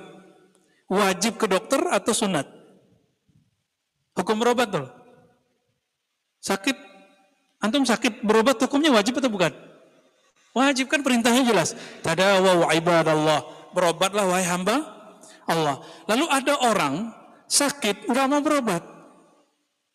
Wajib 0.87 1.43
ke 1.43 1.51
dokter 1.51 1.83
atau 1.91 2.15
sunat? 2.15 2.47
Hukum 4.15 4.39
berobat 4.39 4.71
tuh. 4.71 5.06
Sakit, 6.47 6.79
antum 7.59 7.83
sakit 7.83 8.23
berobat 8.23 8.63
hukumnya 8.63 8.95
wajib 8.95 9.19
atau 9.19 9.27
bukan? 9.27 9.51
Wajib 10.55 10.87
kan 10.87 11.03
perintahnya 11.03 11.43
jelas. 11.43 11.75
Tadawa 12.07 12.63
wa 12.63 12.69
ibadallah. 12.71 13.43
Berobatlah 13.75 14.25
wahai 14.31 14.47
hamba 14.47 14.79
Allah. 15.51 15.83
Lalu 16.07 16.25
ada 16.31 16.55
orang 16.63 17.11
sakit 17.51 18.07
nggak 18.07 18.27
mau 18.31 18.41
berobat. 18.41 18.81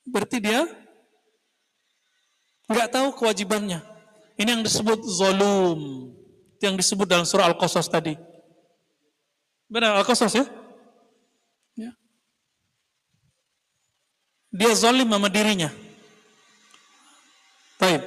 Berarti 0.03 0.43
dia 0.43 0.67
nggak 2.67 2.99
tahu 2.99 3.07
kewajibannya. 3.15 3.79
Ini 4.35 4.59
yang 4.59 4.63
disebut 4.67 5.01
zolum. 5.07 6.11
Yang 6.61 6.85
disebut 6.85 7.07
dalam 7.09 7.25
surah 7.25 7.47
Al-Qasas 7.47 7.89
tadi. 7.89 8.13
Benar 9.71 9.97
Al-Qasas 10.03 10.35
ya? 10.35 10.45
ya? 11.73 11.91
Dia 14.53 14.71
zolim 14.77 15.09
sama 15.09 15.25
dirinya. 15.25 15.73
Baik. 17.81 18.01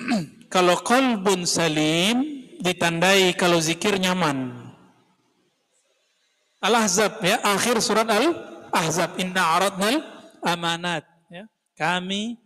kalau 0.54 0.80
kolbun 0.80 1.44
salim 1.44 2.24
ditandai 2.64 3.36
kalau 3.36 3.60
zikir 3.60 4.00
nyaman. 4.00 4.56
Al-Ahzab 6.60 7.20
ya, 7.24 7.40
akhir 7.44 7.84
surat 7.84 8.08
Al-Ahzab. 8.08 9.20
Inna 9.20 9.60
aradnal 9.60 10.00
amanat. 10.44 11.04
Ya. 11.28 11.44
Kami 11.76 12.40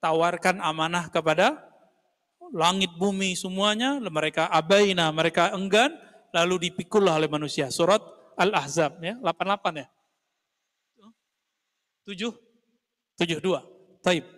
tawarkan 0.00 0.60
amanah 0.60 1.08
kepada 1.08 1.56
langit 2.52 2.92
bumi 2.96 3.36
semuanya, 3.36 4.00
mereka 4.00 4.48
abaina, 4.48 5.12
mereka 5.12 5.52
enggan, 5.52 5.92
lalu 6.32 6.68
dipikullah 6.68 7.20
oleh 7.20 7.28
manusia. 7.28 7.68
Surat 7.68 8.00
Al-Ahzab 8.40 9.00
ya, 9.00 9.16
88 9.20 9.84
ya. 9.84 9.88
7 12.08 12.32
72. 13.20 14.00
Taib. 14.00 14.37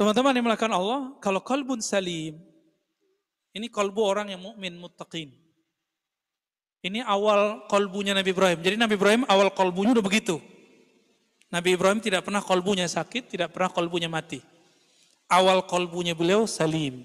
Teman-teman 0.00 0.32
yang 0.32 0.48
melakukan 0.48 0.72
Allah, 0.72 1.12
kalau 1.20 1.44
kalbun 1.44 1.84
salim, 1.84 2.40
ini 3.52 3.68
kalbu 3.68 4.00
orang 4.00 4.32
yang 4.32 4.40
mukmin 4.40 4.72
muttaqin. 4.80 5.28
Ini 6.80 7.04
awal 7.04 7.68
kalbunya 7.68 8.16
Nabi 8.16 8.32
Ibrahim. 8.32 8.64
Jadi 8.64 8.80
Nabi 8.80 8.96
Ibrahim 8.96 9.28
awal 9.28 9.52
kalbunya 9.52 9.92
udah 9.92 10.00
begitu. 10.00 10.40
Nabi 11.52 11.76
Ibrahim 11.76 12.00
tidak 12.00 12.24
pernah 12.24 12.40
kolbunya 12.40 12.88
sakit, 12.88 13.28
tidak 13.28 13.52
pernah 13.52 13.68
kolbunya 13.68 14.08
mati. 14.08 14.40
Awal 15.28 15.68
kolbunya 15.68 16.16
beliau 16.16 16.48
salim. 16.48 17.04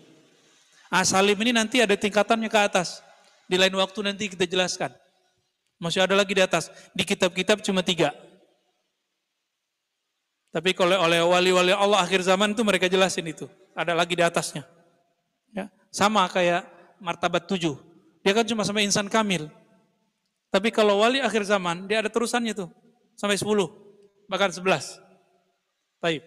Ah, 0.88 1.04
salim 1.04 1.36
ini 1.44 1.52
nanti 1.52 1.84
ada 1.84 2.00
tingkatannya 2.00 2.48
ke 2.48 2.60
atas. 2.64 3.04
Di 3.52 3.60
lain 3.60 3.76
waktu 3.76 4.08
nanti 4.08 4.32
kita 4.32 4.48
jelaskan. 4.48 4.96
Masih 5.84 6.00
ada 6.00 6.16
lagi 6.16 6.32
di 6.32 6.40
atas. 6.40 6.72
Di 6.96 7.04
kitab-kitab 7.04 7.60
cuma 7.60 7.84
tiga. 7.84 8.16
Tapi 10.56 10.72
kalau 10.72 10.96
oleh 10.96 11.20
wali-wali 11.20 11.76
Allah 11.76 12.00
akhir 12.00 12.24
zaman 12.24 12.56
itu 12.56 12.64
mereka 12.64 12.88
jelasin 12.88 13.28
itu. 13.28 13.44
Ada 13.76 13.92
lagi 13.92 14.16
di 14.16 14.24
atasnya. 14.24 14.64
Ya, 15.52 15.68
sama 15.92 16.24
kayak 16.32 16.64
martabat 17.04 17.44
tujuh. 17.44 17.76
Dia 18.24 18.32
kan 18.32 18.48
cuma 18.48 18.64
sampai 18.64 18.88
insan 18.88 19.12
kamil. 19.12 19.52
Tapi 20.48 20.72
kalau 20.72 21.04
wali 21.04 21.20
akhir 21.20 21.44
zaman, 21.44 21.92
dia 21.92 22.00
ada 22.00 22.08
terusannya 22.08 22.56
tuh. 22.56 22.72
Sampai 23.20 23.36
sepuluh 23.36 23.68
bahkan 24.32 24.48
11. 24.48 24.64
Baik. 26.00 26.24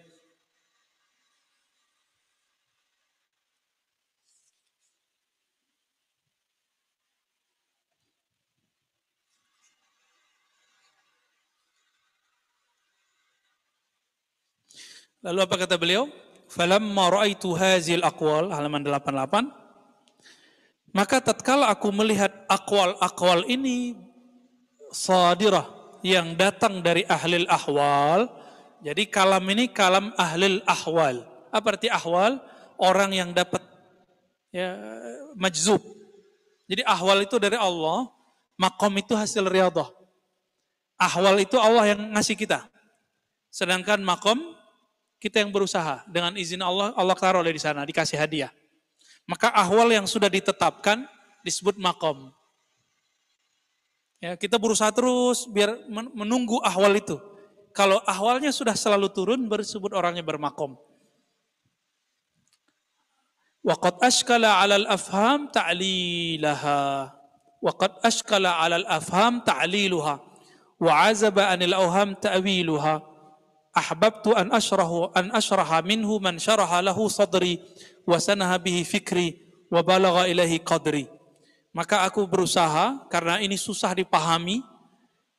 Lalu 15.23 15.39
apa 15.43 15.55
kata 15.59 15.75
beliau? 15.75 16.07
Falamma 16.49 17.13
ra'aitu 17.13 17.53
hazil 17.53 18.01
aqwal 18.01 18.49
halaman 18.49 18.81
88 18.81 19.59
maka 20.89 21.21
tatkala 21.21 21.69
aku 21.69 21.93
melihat 21.93 22.33
akwal-akwal 22.49 23.45
ini 23.45 23.93
sadirah 24.89 25.69
yang 26.01 26.33
datang 26.33 26.81
dari 26.81 27.05
ahlil 27.05 27.45
ahwal. 27.45 28.25
Jadi 28.81 29.05
kalam 29.11 29.43
ini 29.53 29.69
kalam 29.69 30.15
ahlil 30.17 30.63
ahwal. 30.65 31.21
Apa 31.53 31.77
arti 31.77 31.91
ahwal? 31.91 32.41
Orang 32.79 33.11
yang 33.11 33.35
dapat 33.35 33.61
ya, 34.55 34.79
majzub. 35.35 35.83
Jadi 36.65 36.81
ahwal 36.87 37.27
itu 37.27 37.35
dari 37.37 37.59
Allah, 37.59 38.07
makom 38.55 38.93
itu 38.97 39.13
hasil 39.13 39.45
riadah. 39.45 39.91
Ahwal 40.95 41.43
itu 41.43 41.59
Allah 41.59 41.93
yang 41.93 42.01
ngasih 42.15 42.39
kita. 42.39 42.65
Sedangkan 43.51 43.99
makom 44.01 44.39
kita 45.19 45.43
yang 45.43 45.51
berusaha 45.51 46.07
dengan 46.07 46.33
izin 46.39 46.63
Allah, 46.63 46.95
Allah 46.95 47.15
taruh 47.19 47.43
di 47.43 47.59
sana, 47.59 47.83
dikasih 47.83 48.15
hadiah. 48.15 48.51
Maka 49.27 49.51
ahwal 49.51 49.91
yang 49.91 50.07
sudah 50.07 50.31
ditetapkan 50.31 51.05
disebut 51.43 51.75
makom. 51.77 52.31
Ya, 54.19 54.35
kita 54.35 54.59
berusaha 54.59 54.89
terus 54.91 55.47
biar 55.47 55.75
menunggu 55.91 56.59
ahwal 56.63 56.95
itu. 56.97 57.19
kalau 57.69 58.01
ahwalnya 58.03 58.49
sudah 58.51 58.73
selalu 58.73 59.07
turun 59.13 59.45
bersebut 59.47 59.93
orangnya 59.93 60.25
bermakom. 60.25 60.75
Ashkala 64.03 64.59
'alal 64.59 64.89
afham 64.89 65.47
ta'lilaha. 65.47 67.13
Ashkala 68.03 68.59
'alal 68.59 68.87
afham 68.89 69.39
ta'liluha. 69.45 70.19
Wa 70.81 70.91
'anil 71.07 71.75
awham 71.77 72.17
ta'wiluha. 72.17 73.08
Ahbabtu 73.69 74.33
an 74.33 74.49
ashrahu 74.49 75.13
an 75.13 75.29
ashraha 75.29 75.85
minhu 75.85 76.17
man 76.17 76.41
syaraha 76.41 76.81
lahu 76.81 77.05
sadri 77.05 77.61
wa 78.03 78.17
sanaha 78.17 78.57
bihi 78.57 78.81
fikri 78.81 79.45
wa 79.69 79.85
balagha 79.85 80.25
ilahi 80.25 80.57
qadri. 80.61 81.05
Maka 81.69 82.01
aku 82.09 82.25
berusaha 82.25 83.05
karena 83.13 83.37
ini 83.37 83.53
susah 83.53 83.93
dipahami 83.93 84.65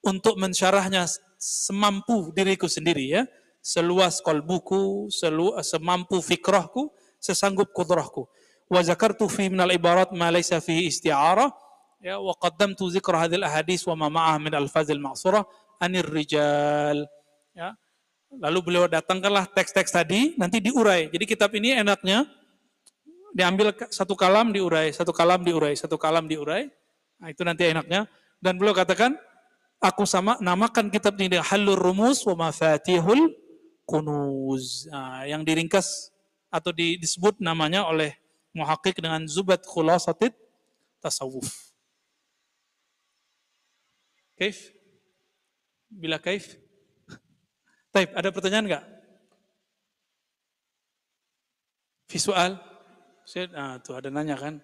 untuk 0.06 0.38
mensyarahnya 0.38 1.10
semampu 1.36 2.30
diriku 2.30 2.70
sendiri 2.70 3.10
ya, 3.10 3.22
seluas 3.58 4.22
kolbuku, 4.22 5.10
selu, 5.10 5.58
semampu 5.66 6.22
fikrahku, 6.22 6.94
sesanggup 7.18 7.74
kudrahku. 7.74 8.30
Wa 8.70 8.80
zakartu 8.86 9.26
fi 9.26 9.50
minal 9.50 9.74
ibarat 9.74 10.14
ma 10.14 10.30
laysa 10.30 10.62
fihi 10.62 10.86
isti'arah 10.86 11.50
ya 12.00 12.22
wa 12.22 12.32
qaddamtu 12.38 12.88
zikra 12.88 13.26
hadhil 13.26 13.44
ahadis 13.44 13.82
wa 13.84 14.06
ma 14.06 14.08
ma'ah 14.08 14.38
min 14.38 14.54
alfazil 14.54 15.02
ma'surah 15.02 15.42
anir 15.82 16.06
rijal 16.06 17.04
ya. 17.52 17.74
Lalu 18.30 18.58
beliau 18.62 18.86
datangkanlah 18.86 19.50
teks-teks 19.50 19.90
tadi 19.90 20.38
nanti 20.38 20.62
diurai. 20.62 21.10
Jadi 21.10 21.24
kitab 21.26 21.50
ini 21.58 21.74
enaknya 21.74 22.30
diambil 23.34 23.74
satu 23.90 24.14
kalam 24.14 24.54
diurai, 24.54 24.94
satu 24.94 25.10
kalam 25.10 25.42
diurai, 25.42 25.74
satu 25.74 25.98
kalam 25.98 26.30
diurai. 26.30 26.70
Nah, 27.18 27.28
itu 27.28 27.42
nanti 27.42 27.66
enaknya. 27.66 28.06
Dan 28.38 28.54
beliau 28.54 28.70
katakan 28.70 29.18
aku 29.82 30.06
sama 30.06 30.38
namakan 30.38 30.94
kitab 30.94 31.18
ini 31.18 31.36
dengan 31.36 31.46
Halur 31.50 31.76
Rumus 31.76 32.22
wa 32.22 32.46
Mafatihul 32.46 33.34
Kunuz. 33.82 34.86
Nah, 34.86 35.26
yang 35.26 35.42
diringkas 35.42 36.14
atau 36.54 36.70
disebut 36.70 37.42
namanya 37.42 37.82
oleh 37.90 38.14
muhakkik 38.54 39.02
dengan 39.02 39.26
Zubat 39.26 39.66
Khulasatid 39.66 40.34
Tasawuf. 41.02 41.74
Kaif? 44.38 44.70
Bila 45.90 46.22
kaif? 46.22 46.69
Taib, 47.90 48.14
ada 48.14 48.30
pertanyaan 48.30 48.66
enggak? 48.70 48.84
Visual? 52.06 52.54
Nah, 53.50 53.82
tuh 53.82 53.98
ada 53.98 54.06
nanya 54.14 54.38
kan? 54.38 54.62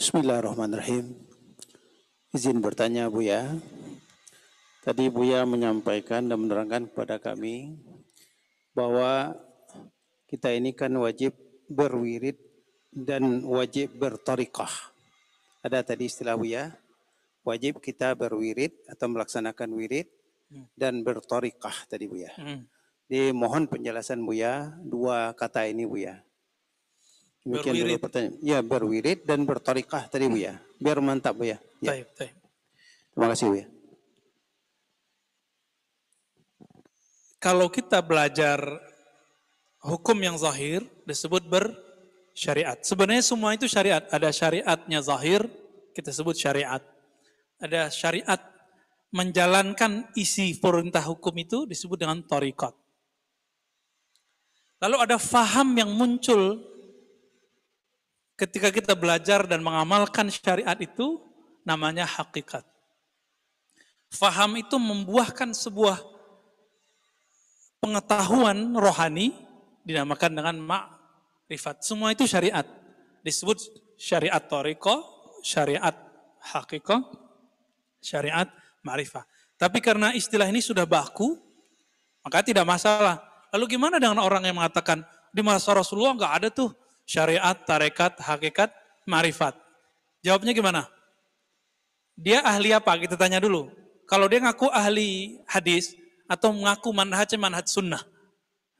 Bismillahirrahmanirrahim. 0.00 1.16
Izin 2.32 2.64
bertanya 2.64 3.12
Buya. 3.12 3.52
Tadi 4.80 5.12
Buya 5.12 5.44
menyampaikan 5.44 6.28
dan 6.28 6.40
menerangkan 6.40 6.88
kepada 6.88 7.20
kami 7.20 7.76
bahwa 8.72 9.32
kita 10.28 10.52
ini 10.52 10.76
kan 10.76 10.92
wajib 10.96 11.36
berwirid 11.72 12.43
dan 12.94 13.42
wajib 13.42 13.98
bertarikah. 13.98 14.70
Ada 15.66 15.82
tadi 15.82 16.06
istilah 16.06 16.38
Buya, 16.38 16.70
wajib 17.42 17.82
kita 17.82 18.14
berwirid 18.14 18.70
atau 18.86 19.10
melaksanakan 19.10 19.74
wirid 19.74 20.06
dan 20.78 21.02
bertarikah 21.02 21.74
tadi 21.90 22.06
Buya. 22.06 22.30
Hmm. 22.38 22.64
Dimohon 23.10 23.66
penjelasan 23.66 24.22
Buya 24.22 24.78
dua 24.80 25.34
kata 25.34 25.66
ini 25.66 25.84
Buya. 25.84 26.22
Demikian 27.44 27.76
berwirid. 27.76 27.84
dulu 27.84 28.00
pertanyaan. 28.00 28.34
Ya, 28.40 28.58
berwirid 28.64 29.18
dan 29.28 29.44
bertorikah 29.44 30.08
tadi 30.08 30.24
Bu 30.32 30.40
ya. 30.40 30.56
Biar 30.80 30.98
mantap 31.04 31.36
Bu 31.36 31.44
ya. 31.44 31.60
ya. 31.84 31.92
Taib, 31.92 32.08
taib. 32.16 32.34
Terima 33.12 33.28
kasih 33.28 33.44
Bu 33.52 33.56
ya. 33.60 33.66
Kalau 37.36 37.68
kita 37.68 38.00
belajar 38.00 38.64
hukum 39.84 40.16
yang 40.16 40.40
zahir 40.40 40.80
disebut 41.04 41.44
bersyariat. 42.34 42.82
Sebenarnya 42.82 43.22
semua 43.22 43.54
itu 43.54 43.70
syariat. 43.70 44.02
Ada 44.10 44.34
syariatnya 44.34 44.98
zahir, 45.06 45.46
kita 45.94 46.10
sebut 46.10 46.34
syariat. 46.34 46.82
Ada 47.62 47.88
syariat 47.94 48.42
menjalankan 49.14 50.10
isi 50.18 50.58
perintah 50.58 51.06
hukum 51.06 51.30
itu 51.38 51.62
disebut 51.70 51.94
dengan 51.94 52.18
tarikat. 52.26 52.74
Lalu 54.82 54.96
ada 54.98 55.16
faham 55.22 55.78
yang 55.78 55.94
muncul 55.94 56.58
ketika 58.34 58.74
kita 58.74 58.98
belajar 58.98 59.46
dan 59.46 59.62
mengamalkan 59.62 60.26
syariat 60.26 60.74
itu 60.82 61.22
namanya 61.62 62.02
hakikat. 62.02 62.66
Faham 64.10 64.58
itu 64.58 64.74
membuahkan 64.74 65.54
sebuah 65.54 66.02
pengetahuan 67.78 68.74
rohani 68.74 69.30
dinamakan 69.86 70.32
dengan 70.34 70.58
ma'rifat. 71.48 71.84
Semua 71.84 72.12
itu 72.16 72.24
syariat. 72.24 72.64
Disebut 73.20 73.60
syariat 74.00 74.40
toriko, 74.40 75.04
syariat 75.44 75.94
hakikat, 76.40 77.04
syariat 78.00 78.48
ma'rifah. 78.84 79.24
Tapi 79.60 79.78
karena 79.80 80.12
istilah 80.12 80.48
ini 80.48 80.60
sudah 80.60 80.84
baku, 80.84 81.36
maka 82.24 82.40
tidak 82.44 82.64
masalah. 82.64 83.20
Lalu 83.54 83.78
gimana 83.78 84.02
dengan 84.02 84.18
orang 84.18 84.44
yang 84.44 84.58
mengatakan 84.58 85.04
di 85.30 85.40
masa 85.44 85.76
Rasulullah 85.76 86.16
nggak 86.16 86.34
ada 86.42 86.48
tuh 86.50 86.74
syariat, 87.06 87.54
tarekat, 87.54 88.18
hakikat, 88.18 88.72
marifat. 89.06 89.54
Jawabnya 90.24 90.56
gimana? 90.56 90.88
Dia 92.16 92.40
ahli 92.40 92.72
apa? 92.72 92.96
Kita 92.96 93.14
tanya 93.14 93.38
dulu. 93.38 93.68
Kalau 94.08 94.28
dia 94.28 94.40
ngaku 94.40 94.68
ahli 94.72 95.40
hadis 95.48 95.92
atau 96.24 96.52
mengaku 96.52 96.92
manhaj 96.92 97.28
manhaj 97.36 97.68
sunnah. 97.68 98.00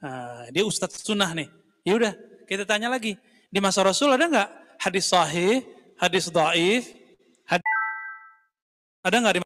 Nah, 0.01 0.49
dia 0.53 0.65
ustadz 0.65 1.05
sunnah 1.05 1.33
nih. 1.33 1.49
Ya 1.85 1.97
udah, 1.97 2.13
kita 2.45 2.69
tanya 2.69 2.93
lagi. 2.93 3.17
Di 3.49 3.59
masa 3.59 3.85
Rasul 3.85 4.15
ada 4.15 4.29
nggak 4.29 4.51
hadis 4.83 5.09
sahih, 5.09 5.65
hadis 6.01 6.29
dhaif, 6.29 6.93
hadis 7.49 7.71
ada 9.05 9.17
nggak 9.21 9.35
di 9.39 9.41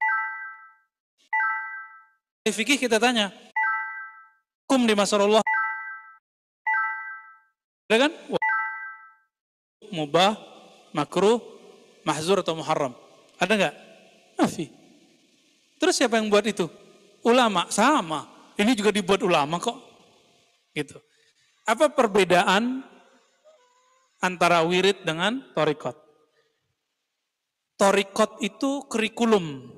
fikih 2.50 2.80
kita 2.80 2.96
tanya. 2.96 3.28
Hukum 4.68 4.84
di 4.84 4.92
masa 4.92 5.16
Rasulullah 5.16 5.44
ada 7.88 8.04
kan? 8.04 8.12
mubah, 9.88 10.36
makruh, 10.92 11.40
mahzur 12.04 12.44
atau 12.44 12.52
muharram? 12.52 12.92
Ada 13.40 13.52
nggak? 13.56 13.74
Nafi. 14.36 14.68
Terus 15.80 15.96
siapa 15.96 16.20
yang 16.20 16.28
buat 16.28 16.44
itu? 16.44 16.68
Ulama, 17.24 17.64
sama. 17.72 18.52
Ini 18.60 18.76
juga 18.76 18.92
dibuat 18.92 19.24
ulama 19.24 19.56
kok. 19.56 19.80
Gitu. 20.76 21.00
Apa 21.68 21.92
perbedaan 21.92 22.80
antara 24.24 24.64
wirid 24.64 25.04
dengan 25.04 25.44
torikot? 25.52 26.00
Torikot 27.76 28.40
itu 28.40 28.88
kurikulum. 28.88 29.68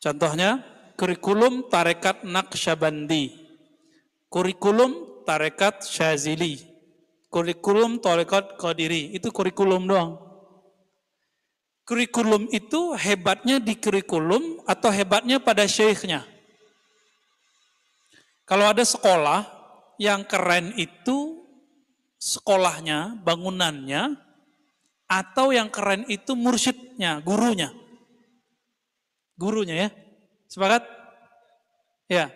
Contohnya, 0.00 0.64
kurikulum 0.96 1.68
tarekat 1.68 2.24
Naqsyabandi. 2.24 3.44
Kurikulum 4.32 5.22
tarekat 5.28 5.84
Syazili 5.84 6.74
kurikulum 7.34 7.98
Torekat 7.98 8.54
Qadiri, 8.54 9.10
itu 9.10 9.34
kurikulum 9.34 9.90
doang. 9.90 10.22
Kurikulum 11.82 12.46
itu 12.54 12.94
hebatnya 12.94 13.58
di 13.58 13.74
kurikulum 13.74 14.62
atau 14.62 14.88
hebatnya 14.94 15.42
pada 15.42 15.66
syekhnya. 15.66 16.22
Kalau 18.46 18.70
ada 18.70 18.86
sekolah 18.86 19.42
yang 20.00 20.26
keren 20.26 20.74
itu 20.74 21.44
sekolahnya, 22.18 23.20
bangunannya, 23.20 24.16
atau 25.04 25.52
yang 25.52 25.68
keren 25.68 26.08
itu 26.08 26.32
mursyidnya, 26.32 27.20
gurunya. 27.20 27.70
Gurunya 29.36 29.74
ya. 29.86 29.88
Sepakat? 30.48 30.82
Ya. 32.08 32.32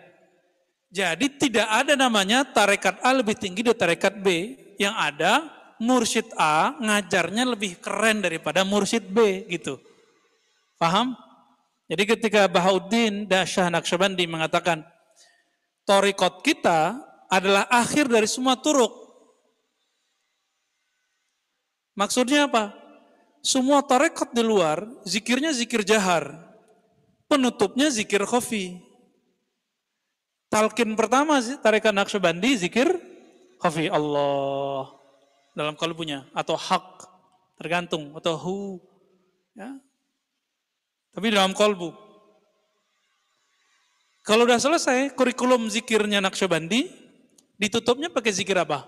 Jadi 0.89 1.37
tidak 1.37 1.69
ada 1.69 1.93
namanya 1.93 2.41
tarekat 2.45 2.97
A 3.05 3.13
lebih 3.13 3.37
tinggi 3.37 3.61
dari 3.61 3.77
tarekat 3.77 4.13
B 4.21 4.57
yang 4.81 4.97
ada 4.97 5.45
mursyid 5.77 6.33
A 6.33 6.73
ngajarnya 6.81 7.45
lebih 7.45 7.77
keren 7.77 8.25
daripada 8.25 8.65
mursyid 8.65 9.05
B 9.05 9.45
gitu. 9.53 9.77
Paham? 10.81 11.13
Jadi 11.89 12.03
ketika 12.05 12.45
Bahauddin 12.45 13.25
Dasyah 13.25 13.73
Naqsyabandi 13.73 14.25
mengatakan 14.29 14.85
torikot 15.89 16.45
kita 16.45 17.08
adalah 17.29 17.69
akhir 17.69 18.09
dari 18.09 18.25
semua 18.25 18.57
turuk. 18.57 18.91
Maksudnya 21.93 22.49
apa? 22.49 22.73
Semua 23.39 23.79
tarekat 23.85 24.35
di 24.35 24.43
luar, 24.43 24.83
zikirnya 25.07 25.53
zikir 25.55 25.85
jahar. 25.85 26.35
Penutupnya 27.29 27.87
zikir 27.93 28.25
khofi. 28.25 28.81
Talkin 30.49 30.97
pertama 30.97 31.37
tarekat 31.61 31.93
Naqsyabandi 31.93 32.57
zikir 32.57 32.89
khafi 33.61 33.85
Allah. 33.87 34.97
dalam 35.57 35.75
kalbunya 35.75 36.23
atau 36.31 36.55
hak 36.55 37.03
tergantung 37.59 38.15
atau 38.15 38.39
hu 38.39 38.57
ya. 39.57 39.75
Tapi 41.11 41.35
dalam 41.35 41.51
kalbu. 41.51 41.91
Kalau 44.23 44.47
udah 44.47 44.55
selesai 44.55 45.11
kurikulum 45.19 45.67
zikirnya 45.67 46.23
Naqsyabandi 46.23 46.87
ditutupnya 47.59 48.07
pakai 48.07 48.31
zikir 48.31 48.55
apa? 48.55 48.87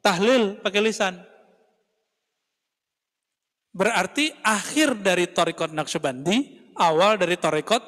Tahlil 0.00 0.62
pakai 0.62 0.80
lisan. 0.80 1.18
Berarti 3.74 4.30
akhir 4.46 5.02
dari 5.02 5.26
Torikot 5.26 5.74
Naqsyabandi, 5.74 6.70
awal 6.78 7.18
dari 7.18 7.34
Torikot 7.34 7.82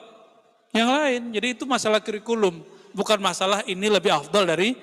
yang 0.74 0.90
lain. 0.90 1.30
Jadi 1.30 1.54
itu 1.54 1.64
masalah 1.64 2.02
kurikulum, 2.02 2.66
bukan 2.90 3.22
masalah 3.22 3.62
ini 3.70 3.86
lebih 3.86 4.10
afdal 4.10 4.42
dari 4.42 4.74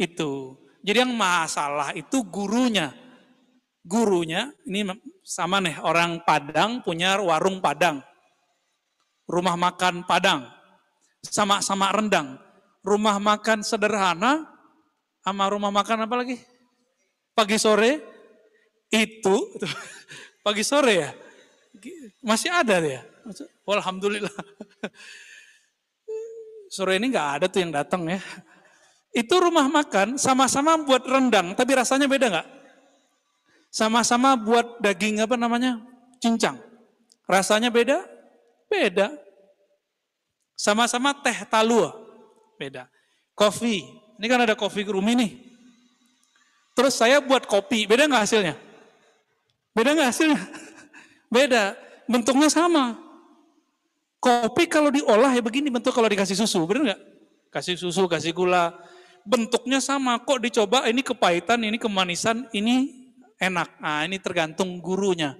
itu. 0.00 0.56
Jadi 0.80 1.04
yang 1.04 1.12
masalah 1.12 1.92
itu 1.92 2.24
gurunya. 2.24 2.96
Gurunya, 3.86 4.50
ini 4.66 4.82
sama 5.22 5.62
nih, 5.62 5.78
orang 5.84 6.24
Padang 6.24 6.80
punya 6.80 7.20
warung 7.20 7.60
Padang. 7.60 8.00
Rumah 9.28 9.54
makan 9.58 10.08
Padang. 10.08 10.46
Sama-sama 11.20 11.92
rendang. 11.92 12.38
Rumah 12.86 13.18
makan 13.18 13.66
sederhana, 13.66 14.55
sama 15.26 15.50
rumah 15.50 15.74
makan 15.74 16.06
apa 16.06 16.22
lagi? 16.22 16.38
Pagi 17.34 17.58
sore, 17.58 17.98
itu, 18.94 19.36
pagi 20.46 20.62
sore 20.62 20.94
ya, 20.94 21.10
masih 22.22 22.54
ada 22.54 22.78
ya. 22.78 23.02
Alhamdulillah. 23.66 24.30
Sore 26.66 26.98
ini 26.98 27.10
nggak 27.10 27.28
ada 27.40 27.46
tuh 27.50 27.62
yang 27.62 27.74
datang 27.74 28.06
ya. 28.06 28.22
Itu 29.10 29.38
rumah 29.38 29.66
makan 29.66 30.18
sama-sama 30.18 30.78
buat 30.78 31.02
rendang, 31.06 31.54
tapi 31.58 31.74
rasanya 31.74 32.06
beda 32.06 32.26
nggak? 32.30 32.48
Sama-sama 33.70 34.38
buat 34.38 34.78
daging 34.78 35.26
apa 35.26 35.34
namanya? 35.34 35.82
Cincang. 36.22 36.58
Rasanya 37.26 37.70
beda? 37.74 38.06
Beda. 38.70 39.10
Sama-sama 40.54 41.14
teh 41.18 41.38
talua. 41.50 41.94
Beda. 42.58 42.86
Kopi. 43.34 44.05
Ini 44.16 44.26
kan 44.26 44.40
ada 44.42 44.54
kopi 44.56 44.84
rumi 44.86 45.12
nih. 45.16 45.30
Terus 46.76 46.96
saya 46.96 47.20
buat 47.20 47.44
kopi. 47.44 47.84
Beda 47.88 48.08
nggak 48.08 48.24
hasilnya? 48.24 48.54
Beda 49.72 49.92
nggak 49.96 50.08
hasilnya? 50.12 50.40
Beda. 51.34 51.76
Bentuknya 52.08 52.48
sama. 52.48 52.96
Kopi 54.20 54.66
kalau 54.66 54.88
diolah 54.88 55.32
ya 55.36 55.42
begini 55.44 55.68
bentuk 55.68 55.92
kalau 55.92 56.08
dikasih 56.08 56.36
susu. 56.36 56.64
Benar 56.64 56.92
nggak? 56.92 57.00
Kasih 57.52 57.76
susu, 57.76 58.04
kasih 58.08 58.36
gula 58.36 58.76
bentuknya 59.26 59.82
sama, 59.82 60.22
kok 60.22 60.38
dicoba 60.38 60.86
ini 60.86 61.02
kepahitan, 61.02 61.58
ini 61.66 61.76
kemanisan, 61.76 62.46
ini 62.54 62.94
enak. 63.42 63.82
Nah, 63.82 64.06
ini 64.06 64.22
tergantung 64.22 64.78
gurunya. 64.78 65.34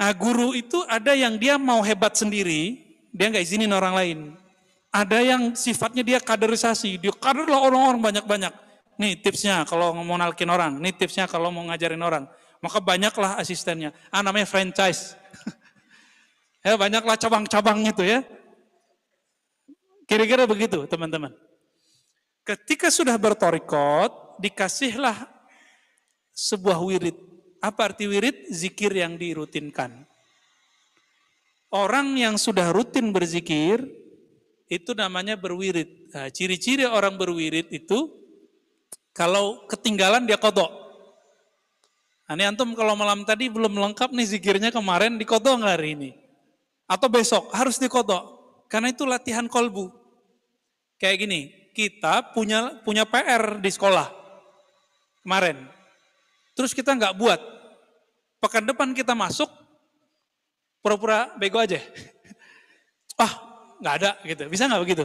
Nah, 0.00 0.10
guru 0.16 0.56
itu 0.56 0.80
ada 0.88 1.12
yang 1.12 1.36
dia 1.36 1.60
mau 1.60 1.84
hebat 1.84 2.16
sendiri, 2.16 2.80
dia 3.12 3.28
nggak 3.28 3.44
izinin 3.44 3.70
orang 3.70 3.94
lain. 3.94 4.18
Ada 4.90 5.22
yang 5.22 5.54
sifatnya 5.54 6.02
dia 6.02 6.18
kaderisasi, 6.18 6.98
dia 6.98 7.14
kaderlah 7.14 7.62
orang-orang 7.62 8.02
banyak-banyak. 8.02 8.52
Nih 8.98 9.16
tipsnya 9.22 9.62
kalau 9.62 9.94
mau 9.94 10.18
nalkin 10.18 10.50
orang, 10.50 10.76
nih 10.82 10.92
tipsnya 10.92 11.30
kalau 11.30 11.54
mau 11.54 11.62
ngajarin 11.70 12.02
orang. 12.02 12.26
Maka 12.60 12.82
banyaklah 12.82 13.40
asistennya. 13.40 13.94
Ah 14.12 14.20
namanya 14.20 14.44
franchise. 14.44 15.16
ya 16.66 16.76
banyaklah 16.76 17.16
cabang-cabang 17.16 17.86
itu 17.86 18.04
ya. 18.04 18.20
Kira-kira 20.04 20.44
begitu 20.44 20.84
teman-teman. 20.90 21.32
Ketika 22.42 22.90
sudah 22.90 23.14
bertorikot, 23.14 24.42
dikasihlah 24.42 25.16
sebuah 26.34 26.82
wirid. 26.82 27.14
Apa 27.62 27.94
arti 27.94 28.10
wirid? 28.10 28.50
Zikir 28.50 28.90
yang 28.90 29.14
dirutinkan. 29.14 30.08
Orang 31.70 32.18
yang 32.18 32.34
sudah 32.34 32.74
rutin 32.74 33.14
berzikir, 33.14 33.86
itu 34.70 34.94
namanya 34.94 35.34
berwirid. 35.34 36.14
Nah, 36.14 36.30
ciri-ciri 36.30 36.86
orang 36.86 37.18
berwirid 37.18 37.74
itu, 37.74 38.06
kalau 39.10 39.66
ketinggalan 39.66 40.22
dia 40.30 40.38
kodok. 40.38 40.70
Nah, 42.30 42.38
ini 42.38 42.46
antum 42.46 42.70
kalau 42.78 42.94
malam 42.94 43.26
tadi 43.26 43.50
belum 43.50 43.74
lengkap 43.74 44.14
nih 44.14 44.38
zikirnya 44.38 44.70
kemarin, 44.70 45.18
dikodok 45.18 45.58
nggak 45.58 45.74
hari 45.74 45.98
ini? 45.98 46.10
Atau 46.86 47.10
besok, 47.10 47.50
harus 47.50 47.82
dikodok. 47.82 48.22
Karena 48.70 48.94
itu 48.94 49.02
latihan 49.02 49.50
kolbu. 49.50 49.90
Kayak 51.02 51.26
gini, 51.26 51.40
kita 51.74 52.30
punya 52.30 52.78
punya 52.86 53.02
PR 53.02 53.58
di 53.58 53.70
sekolah 53.74 54.06
kemarin. 55.26 55.66
Terus 56.54 56.70
kita 56.70 56.94
nggak 56.94 57.18
buat. 57.18 57.40
Pekan 58.38 58.64
depan 58.70 58.94
kita 58.94 59.18
masuk, 59.18 59.50
pura-pura 60.78 61.34
bego 61.34 61.58
aja. 61.58 61.82
Ah, 63.20 63.49
nggak 63.80 63.94
ada 64.00 64.10
gitu. 64.22 64.42
Bisa 64.46 64.68
nggak 64.68 64.82
begitu? 64.84 65.04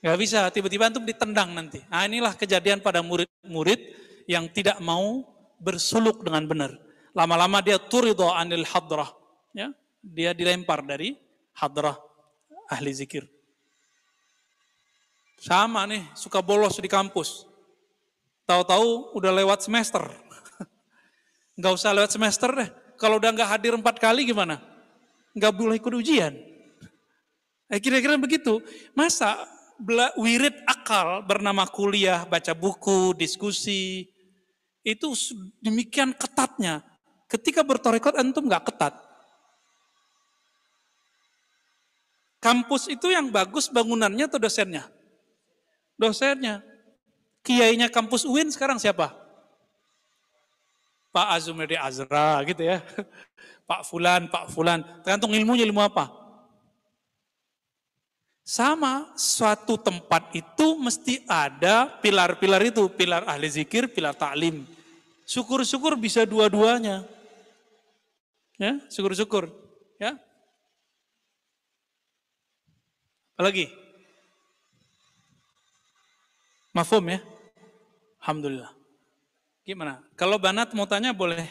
Nggak 0.00 0.18
bisa. 0.18 0.40
Tiba-tiba 0.50 0.88
antum 0.88 1.04
ditendang 1.04 1.52
nanti. 1.52 1.84
Nah 1.86 2.08
inilah 2.08 2.34
kejadian 2.34 2.80
pada 2.80 3.04
murid-murid 3.04 3.80
yang 4.28 4.48
tidak 4.50 4.80
mau 4.80 5.22
bersuluk 5.60 6.24
dengan 6.24 6.44
benar. 6.48 6.70
Lama-lama 7.12 7.60
dia 7.64 7.76
turido 7.80 8.30
anil 8.30 8.64
hadrah. 8.66 9.10
Ya, 9.56 9.72
dia 10.04 10.30
dilempar 10.36 10.84
dari 10.84 11.18
hadrah 11.56 11.96
ahli 12.70 12.92
zikir. 12.94 13.24
Sama 15.38 15.86
nih, 15.86 16.02
suka 16.18 16.42
bolos 16.42 16.78
di 16.82 16.90
kampus. 16.90 17.46
Tahu-tahu 18.44 19.14
udah 19.14 19.32
lewat 19.34 19.62
semester. 19.62 20.02
Nggak 21.58 21.72
usah 21.78 21.94
lewat 21.94 22.10
semester 22.10 22.50
deh. 22.54 22.70
Kalau 22.98 23.22
udah 23.22 23.30
nggak 23.30 23.46
hadir 23.46 23.78
empat 23.78 24.02
kali 24.02 24.26
gimana? 24.26 24.58
Nggak 25.30 25.54
boleh 25.54 25.78
ikut 25.78 25.94
ujian. 25.94 26.34
Eh, 27.68 27.80
kira-kira 27.80 28.16
begitu. 28.16 28.60
Masa 28.96 29.36
wirid 30.16 30.56
akal 30.64 31.22
bernama 31.22 31.68
kuliah, 31.68 32.24
baca 32.24 32.56
buku, 32.56 33.14
diskusi, 33.14 34.08
itu 34.82 35.08
demikian 35.60 36.16
ketatnya. 36.16 36.80
Ketika 37.28 37.60
bertorekot 37.60 38.16
antum 38.16 38.48
nggak 38.48 38.72
ketat. 38.72 38.96
Kampus 42.40 42.88
itu 42.88 43.10
yang 43.12 43.28
bagus 43.28 43.68
bangunannya 43.68 44.30
atau 44.30 44.40
dosennya? 44.40 44.88
dosennya. 45.98 46.62
Kiainya 47.42 47.90
kampus 47.90 48.22
UIN 48.22 48.48
sekarang 48.54 48.78
siapa? 48.78 49.10
Pak 51.10 51.28
Azumedi 51.34 51.74
Azra 51.74 52.38
gitu 52.46 52.62
ya. 52.62 52.78
Pak 53.68 53.82
Fulan, 53.84 54.30
Pak 54.30 54.54
Fulan. 54.54 54.80
Tergantung 55.02 55.34
ilmunya 55.34 55.66
ilmu 55.66 55.82
apa. 55.82 56.08
Sama, 58.48 59.12
suatu 59.12 59.76
tempat 59.76 60.32
itu 60.32 60.80
mesti 60.80 61.20
ada 61.28 62.00
pilar-pilar 62.00 62.64
itu. 62.64 62.88
Pilar 62.88 63.28
ahli 63.28 63.44
zikir, 63.44 63.92
pilar 63.92 64.16
taklim. 64.16 64.64
Syukur-syukur 65.28 66.00
bisa 66.00 66.24
dua-duanya. 66.24 67.04
Ya, 68.56 68.80
syukur-syukur. 68.88 69.52
Ya. 70.00 70.16
Apalagi? 73.36 73.68
Mafhum 76.72 77.04
ya? 77.04 77.20
Alhamdulillah. 78.24 78.72
Gimana? 79.60 80.00
Kalau 80.16 80.40
banat 80.40 80.72
mau 80.72 80.88
tanya 80.88 81.12
boleh 81.12 81.44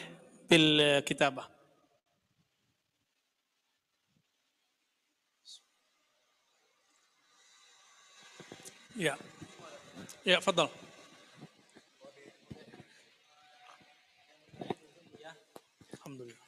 pil 0.50 0.82
kitabah. 1.06 1.46
Ya. 8.98 9.14
Ya, 10.26 10.42
fadal. 10.42 10.66
Alhamdulillah. 15.94 16.42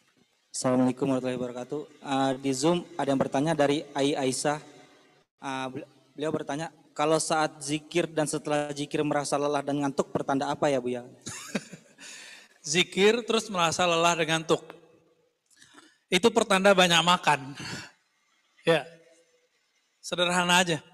Assalamualaikum 0.50 1.06
warahmatullahi 1.06 1.38
wabarakatuh. 1.38 1.80
Uh, 2.02 2.32
di 2.42 2.50
Zoom 2.50 2.82
ada 2.98 3.06
yang 3.06 3.22
bertanya 3.22 3.54
dari 3.54 3.86
Ai 3.94 4.18
Aisyah. 4.18 4.58
Uh, 5.38 5.78
beliau 6.10 6.34
bertanya, 6.34 6.74
kalau 6.90 7.22
saat 7.22 7.62
zikir 7.62 8.10
dan 8.10 8.26
setelah 8.26 8.74
zikir 8.74 9.06
merasa 9.06 9.38
lelah 9.38 9.62
dan 9.62 9.78
ngantuk, 9.78 10.10
pertanda 10.10 10.50
apa 10.50 10.66
ya 10.66 10.82
Bu 10.82 10.90
ya? 10.90 11.06
zikir 12.74 13.22
terus 13.30 13.46
merasa 13.46 13.86
lelah 13.86 14.18
dan 14.18 14.26
ngantuk. 14.26 14.66
Itu 16.10 16.34
pertanda 16.34 16.74
banyak 16.74 16.98
makan. 16.98 17.54
ya, 18.74 18.82
sederhana 20.02 20.66
aja. 20.66 20.89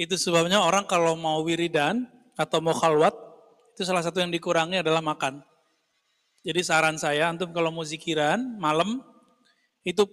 Itu 0.00 0.16
sebabnya 0.16 0.64
orang 0.64 0.88
kalau 0.88 1.12
mau 1.12 1.44
wiridan 1.44 2.08
atau 2.32 2.64
mau 2.64 2.72
khalwat, 2.72 3.12
itu 3.76 3.84
salah 3.84 4.00
satu 4.00 4.24
yang 4.24 4.32
dikurangi 4.32 4.80
adalah 4.80 5.04
makan. 5.04 5.44
Jadi 6.40 6.60
saran 6.64 6.96
saya, 6.96 7.28
antum 7.28 7.52
kalau 7.52 7.68
mau 7.68 7.84
zikiran 7.84 8.40
malam, 8.56 9.04
itu 9.84 10.08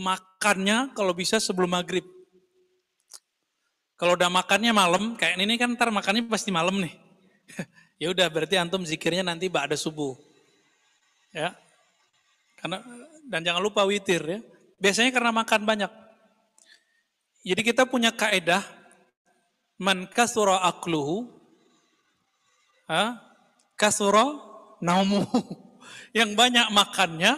makannya 0.00 0.96
kalau 0.96 1.12
bisa 1.12 1.36
sebelum 1.36 1.76
maghrib. 1.76 2.08
Kalau 4.00 4.16
udah 4.16 4.32
makannya 4.32 4.72
malam, 4.72 5.12
kayak 5.20 5.36
ini 5.36 5.60
kan 5.60 5.76
ntar 5.76 5.92
makannya 5.92 6.24
pasti 6.24 6.48
malam 6.48 6.80
nih. 6.80 6.96
Ya 7.98 8.14
udah 8.14 8.30
berarti 8.30 8.54
antum 8.54 8.86
zikirnya 8.86 9.26
nanti 9.26 9.50
ba'da 9.50 9.74
subuh. 9.74 10.14
Ya. 11.34 11.50
Karena 12.62 12.78
dan 13.26 13.42
jangan 13.42 13.58
lupa 13.58 13.82
witir 13.82 14.22
ya. 14.22 14.38
Biasanya 14.78 15.10
karena 15.10 15.34
makan 15.34 15.66
banyak. 15.66 15.90
Jadi 17.42 17.58
kita 17.66 17.90
punya 17.90 18.14
kaedah 18.14 18.77
man 19.78 20.10
kasura 20.10 20.62
akluhu 20.66 21.30
ha, 22.90 23.18
kasura 23.78 24.26
naumu. 24.82 25.22
Yang 26.18 26.34
banyak 26.34 26.66
makannya, 26.72 27.36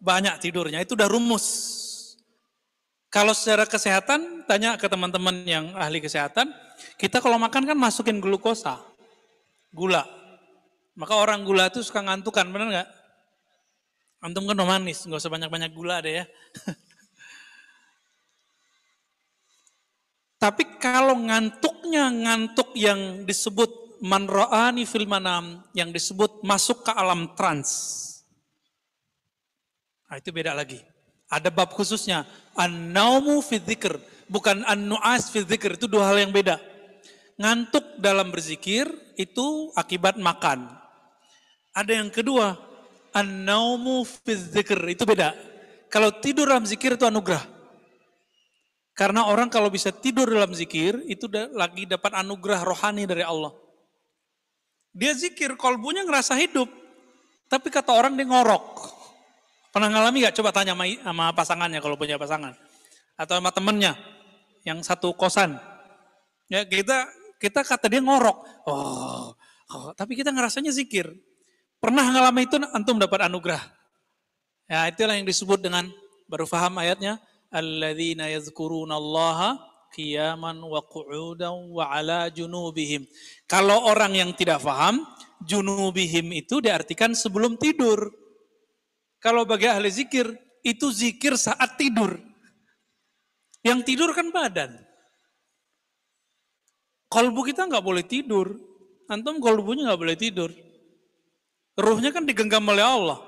banyak 0.00 0.34
tidurnya. 0.40 0.80
Itu 0.80 0.94
udah 0.96 1.10
rumus. 1.10 1.46
Kalau 3.10 3.34
secara 3.34 3.66
kesehatan, 3.66 4.46
tanya 4.46 4.78
ke 4.78 4.86
teman-teman 4.86 5.42
yang 5.42 5.74
ahli 5.74 5.98
kesehatan, 5.98 6.54
kita 6.94 7.18
kalau 7.18 7.42
makan 7.42 7.66
kan 7.66 7.74
masukin 7.74 8.22
glukosa, 8.22 8.78
gula. 9.74 10.06
Maka 10.94 11.18
orang 11.18 11.42
gula 11.42 11.66
itu 11.66 11.82
suka 11.82 12.06
ngantukan, 12.06 12.46
benar 12.54 12.68
nggak? 12.70 12.88
Antum 14.22 14.46
kan 14.46 14.62
manis, 14.62 15.02
nggak 15.02 15.18
usah 15.18 15.32
banyak-banyak 15.32 15.74
gula 15.74 15.98
deh 15.98 16.22
ya. 16.22 16.24
Tapi 20.40 20.80
kalau 20.80 21.20
ngantuknya 21.20 22.08
ngantuk 22.08 22.72
yang 22.72 23.28
disebut 23.28 24.00
manro'ani 24.00 24.88
fil 24.88 25.04
manam, 25.04 25.60
yang 25.76 25.92
disebut 25.92 26.40
masuk 26.40 26.88
ke 26.88 26.92
alam 26.96 27.36
trans. 27.36 27.68
Nah, 30.08 30.16
itu 30.16 30.32
beda 30.32 30.56
lagi. 30.56 30.80
Ada 31.28 31.52
bab 31.52 31.76
khususnya. 31.76 32.24
An-naumu 32.56 33.44
bukan 34.32 34.64
an-nu'as 34.64 35.28
itu 35.76 35.84
dua 35.86 36.08
hal 36.08 36.24
yang 36.24 36.32
beda. 36.32 36.56
Ngantuk 37.36 38.00
dalam 38.00 38.32
berzikir 38.32 38.88
itu 39.20 39.70
akibat 39.76 40.16
makan. 40.16 40.72
Ada 41.76 42.00
yang 42.00 42.08
kedua, 42.08 42.56
an-naumu 43.12 44.08
itu 44.96 45.04
beda. 45.04 45.36
Kalau 45.92 46.16
tidur 46.18 46.48
dalam 46.48 46.64
zikir 46.64 46.96
itu 46.96 47.04
anugerah. 47.04 47.59
Karena 49.00 49.24
orang 49.24 49.48
kalau 49.48 49.72
bisa 49.72 49.88
tidur 49.88 50.28
dalam 50.28 50.52
zikir, 50.52 51.00
itu 51.08 51.24
lagi 51.56 51.88
dapat 51.88 52.20
anugerah 52.20 52.68
rohani 52.68 53.08
dari 53.08 53.24
Allah. 53.24 53.48
Dia 54.92 55.16
zikir, 55.16 55.56
kolbunya 55.56 56.04
ngerasa 56.04 56.36
hidup. 56.36 56.68
Tapi 57.48 57.72
kata 57.72 57.96
orang 57.96 58.12
dia 58.12 58.28
ngorok. 58.28 58.76
Pernah 59.72 59.88
ngalami 59.88 60.28
gak? 60.28 60.36
Coba 60.36 60.52
tanya 60.52 60.76
sama, 60.76 61.32
pasangannya 61.32 61.80
kalau 61.80 61.96
punya 61.96 62.20
pasangan. 62.20 62.52
Atau 63.16 63.40
sama 63.40 63.48
temennya 63.48 63.96
yang 64.68 64.84
satu 64.84 65.16
kosan. 65.16 65.56
Ya 66.52 66.68
kita 66.68 67.08
kita 67.40 67.64
kata 67.64 67.88
dia 67.88 68.04
ngorok. 68.04 68.68
Oh, 68.68 69.32
oh 69.72 69.90
tapi 69.96 70.12
kita 70.12 70.28
ngerasanya 70.28 70.76
zikir. 70.76 71.08
Pernah 71.80 72.04
ngalami 72.12 72.44
itu 72.44 72.60
antum 72.76 73.00
dapat 73.00 73.32
anugerah. 73.32 73.64
Ya 74.68 74.92
itulah 74.92 75.16
yang 75.16 75.24
disebut 75.24 75.64
dengan 75.64 75.88
baru 76.28 76.44
faham 76.44 76.76
ayatnya 76.76 77.16
alladzina 77.50 78.30
yadhkuruna 78.30 78.96
allaha 78.96 79.58
qiyaman 79.90 80.62
wa 80.62 80.80
qu'udan 80.86 81.70
wa 81.74 81.90
ala 81.90 82.30
junubihim. 82.30 83.04
Kalau 83.50 83.90
orang 83.90 84.14
yang 84.14 84.30
tidak 84.34 84.62
faham, 84.62 85.02
junubihim 85.42 86.30
itu 86.30 86.62
diartikan 86.62 87.12
sebelum 87.12 87.58
tidur. 87.58 88.10
Kalau 89.20 89.44
bagi 89.44 89.68
ahli 89.68 89.90
zikir, 89.90 90.30
itu 90.64 90.88
zikir 90.94 91.36
saat 91.36 91.76
tidur. 91.76 92.16
Yang 93.60 93.92
tidur 93.92 94.10
kan 94.16 94.32
badan. 94.32 94.72
Kolbu 97.10 97.42
kita 97.44 97.66
nggak 97.66 97.84
boleh 97.84 98.06
tidur. 98.06 98.56
Antum 99.10 99.42
kolbunya 99.42 99.90
nggak 99.90 100.00
boleh 100.00 100.16
tidur. 100.16 100.50
Ruhnya 101.74 102.14
kan 102.14 102.22
digenggam 102.22 102.62
oleh 102.70 102.86
Allah. 102.86 103.18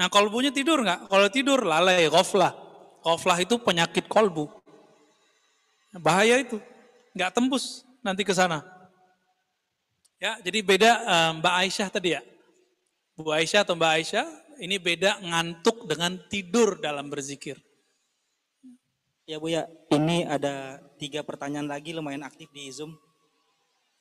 Nah 0.00 0.08
kolbunya 0.08 0.48
tidur 0.48 0.80
nggak? 0.80 1.12
Kalau 1.12 1.28
tidur 1.28 1.60
lalai, 1.60 2.08
ghaflah. 2.08 2.69
Ghaflah 3.00 3.38
itu 3.40 3.56
penyakit 3.56 4.04
kolbu. 4.06 4.48
Bahaya 5.98 6.38
itu. 6.40 6.60
Nggak 7.16 7.32
tembus 7.34 7.82
nanti 8.04 8.22
ke 8.22 8.32
sana. 8.36 8.62
Ya, 10.20 10.36
jadi 10.44 10.60
beda 10.60 10.90
um, 11.00 11.40
Mbak 11.40 11.54
Aisyah 11.64 11.88
tadi 11.88 12.12
ya. 12.12 12.20
Bu 13.16 13.32
Aisyah 13.32 13.64
atau 13.64 13.72
Mbak 13.72 13.92
Aisyah 13.96 14.26
ini 14.60 14.76
beda 14.76 15.16
ngantuk 15.24 15.88
dengan 15.88 16.20
tidur 16.28 16.76
dalam 16.76 17.08
berzikir. 17.08 17.56
Ya 19.24 19.40
Bu 19.40 19.48
ya, 19.48 19.64
ini 19.96 20.28
ada 20.28 20.84
tiga 21.00 21.24
pertanyaan 21.24 21.64
lagi 21.64 21.96
lumayan 21.96 22.20
aktif 22.20 22.52
di 22.52 22.68
Zoom. 22.68 22.92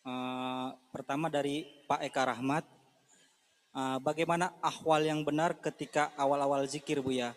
Uh, 0.04 0.76
pertama 0.92 1.32
dari 1.32 1.64
Pak 1.88 2.04
Eka 2.04 2.36
Rahmat. 2.36 2.68
Uh, 3.70 4.02
bagaimana 4.04 4.52
ahwal 4.60 5.06
yang 5.06 5.24
benar 5.24 5.56
ketika 5.62 6.12
awal-awal 6.20 6.68
zikir 6.68 7.00
Bu 7.00 7.16
ya? 7.16 7.32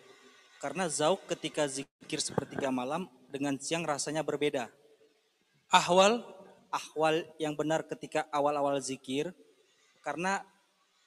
Karena 0.63 0.87
zauk 0.87 1.27
ketika 1.27 1.67
zikir 1.67 2.23
sepertiga 2.23 2.71
malam 2.71 3.11
dengan 3.27 3.59
siang 3.59 3.83
rasanya 3.83 4.23
berbeda. 4.23 4.71
Ahwal? 5.67 6.23
Ahwal 6.71 7.27
yang 7.35 7.51
benar 7.51 7.83
ketika 7.83 8.23
awal-awal 8.31 8.79
zikir. 8.79 9.35
Karena 9.99 10.39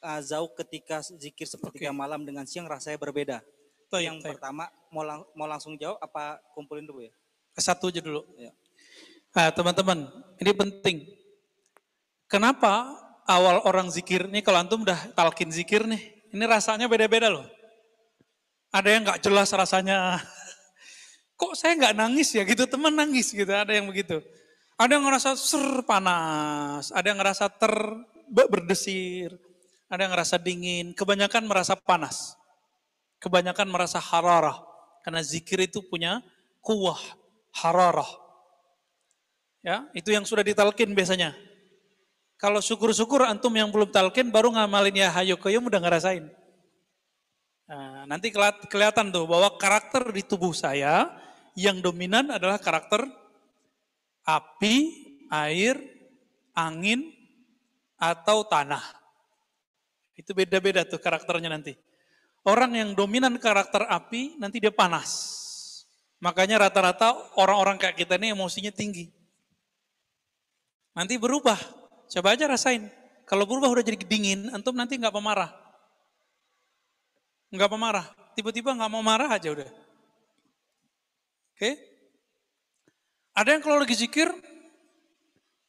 uh, 0.04 0.20
zauq 0.20 0.60
ketika 0.60 1.00
zikir 1.00 1.48
sepertiga 1.48 1.88
okay. 1.88 1.96
malam 1.96 2.28
dengan 2.28 2.44
siang 2.44 2.68
rasanya 2.68 3.00
berbeda. 3.00 3.40
Itu 3.88 3.96
yang 3.96 4.20
taib. 4.20 4.36
pertama 4.36 4.68
mau 4.92 5.00
lang 5.00 5.24
mau 5.32 5.48
langsung 5.48 5.80
jawab 5.80 5.96
apa 6.04 6.36
kumpulin 6.52 6.84
dulu 6.84 7.08
ya? 7.08 7.12
Satu 7.56 7.88
aja 7.88 8.04
dulu. 8.04 8.28
Ya. 8.36 8.52
Nah, 9.32 9.48
teman-teman, 9.56 10.04
ini 10.36 10.52
penting. 10.52 10.96
Kenapa 12.28 12.92
awal 13.24 13.64
orang 13.64 13.88
zikir 13.88 14.28
nih 14.28 14.44
kalau 14.44 14.60
antum 14.60 14.84
udah 14.84 15.16
talkin 15.16 15.48
zikir 15.48 15.88
nih, 15.88 16.12
ini 16.36 16.44
rasanya 16.44 16.84
beda-beda 16.84 17.32
loh. 17.32 17.55
Ada 18.76 18.88
yang 18.92 19.02
nggak 19.08 19.20
jelas 19.24 19.48
rasanya. 19.56 20.20
Kok 21.40 21.56
saya 21.56 21.72
nggak 21.80 21.96
nangis 21.96 22.36
ya 22.36 22.44
gitu, 22.44 22.68
teman 22.68 22.92
nangis 22.92 23.32
gitu, 23.32 23.48
ada 23.48 23.72
yang 23.72 23.88
begitu. 23.88 24.20
Ada 24.76 25.00
yang 25.00 25.04
ngerasa 25.08 25.32
ser 25.40 25.80
panas, 25.88 26.92
ada 26.92 27.06
yang 27.08 27.16
ngerasa 27.16 27.48
ter 27.48 27.72
berdesir, 28.28 29.32
ada 29.88 30.04
yang 30.04 30.12
merasa 30.12 30.36
dingin, 30.36 30.92
kebanyakan 30.92 31.48
merasa 31.48 31.72
panas. 31.72 32.36
Kebanyakan 33.16 33.72
merasa 33.72 33.96
hararah. 33.96 34.60
Karena 35.00 35.24
zikir 35.24 35.64
itu 35.64 35.80
punya 35.80 36.20
kuah, 36.60 37.00
hararah. 37.56 38.08
Ya, 39.64 39.88
itu 39.96 40.12
yang 40.12 40.28
sudah 40.28 40.44
ditalkin 40.44 40.92
biasanya. 40.92 41.32
Kalau 42.36 42.60
syukur-syukur 42.60 43.24
antum 43.24 43.56
yang 43.56 43.72
belum 43.72 43.88
talkin 43.88 44.28
baru 44.28 44.52
ngamalin 44.52 45.00
ya 45.00 45.08
hayo 45.16 45.40
koyum 45.40 45.64
udah 45.72 45.80
ngerasain. 45.80 46.28
Nah, 47.66 48.06
nanti 48.06 48.30
kelihatan 48.70 49.10
tuh 49.10 49.26
bahwa 49.26 49.58
karakter 49.58 50.14
di 50.14 50.22
tubuh 50.22 50.54
saya 50.54 51.10
yang 51.58 51.82
dominan 51.82 52.30
adalah 52.30 52.62
karakter 52.62 53.02
api, 54.22 54.76
air, 55.34 55.74
angin, 56.54 57.10
atau 57.98 58.46
tanah. 58.46 58.82
Itu 60.14 60.30
beda-beda 60.32 60.86
tuh 60.86 61.02
karakternya 61.02 61.50
nanti. 61.50 61.74
Orang 62.46 62.78
yang 62.78 62.94
dominan 62.94 63.34
karakter 63.42 63.82
api 63.90 64.38
nanti 64.38 64.62
dia 64.62 64.70
panas. 64.70 65.42
Makanya 66.22 66.62
rata-rata 66.62 67.34
orang-orang 67.34 67.76
kayak 67.76 67.98
kita 67.98 68.14
ini 68.14 68.30
emosinya 68.30 68.70
tinggi. 68.70 69.10
Nanti 70.94 71.18
berubah. 71.18 71.58
Coba 72.06 72.38
aja 72.38 72.46
rasain. 72.46 72.86
Kalau 73.26 73.42
berubah 73.42 73.68
udah 73.74 73.82
jadi 73.82 73.98
dingin, 73.98 74.54
antum 74.54 74.78
nanti 74.78 74.94
nggak 74.94 75.10
pemarah. 75.10 75.65
Nggak 77.50 77.70
pemarah. 77.70 78.06
Tiba-tiba 78.34 78.74
nggak 78.76 78.90
mau 78.92 79.02
marah 79.04 79.30
aja 79.32 79.48
udah. 79.52 79.70
Oke? 81.56 81.72
Ada 83.36 83.56
yang 83.56 83.62
kalau 83.64 83.80
lagi 83.80 83.96
zikir, 83.96 84.28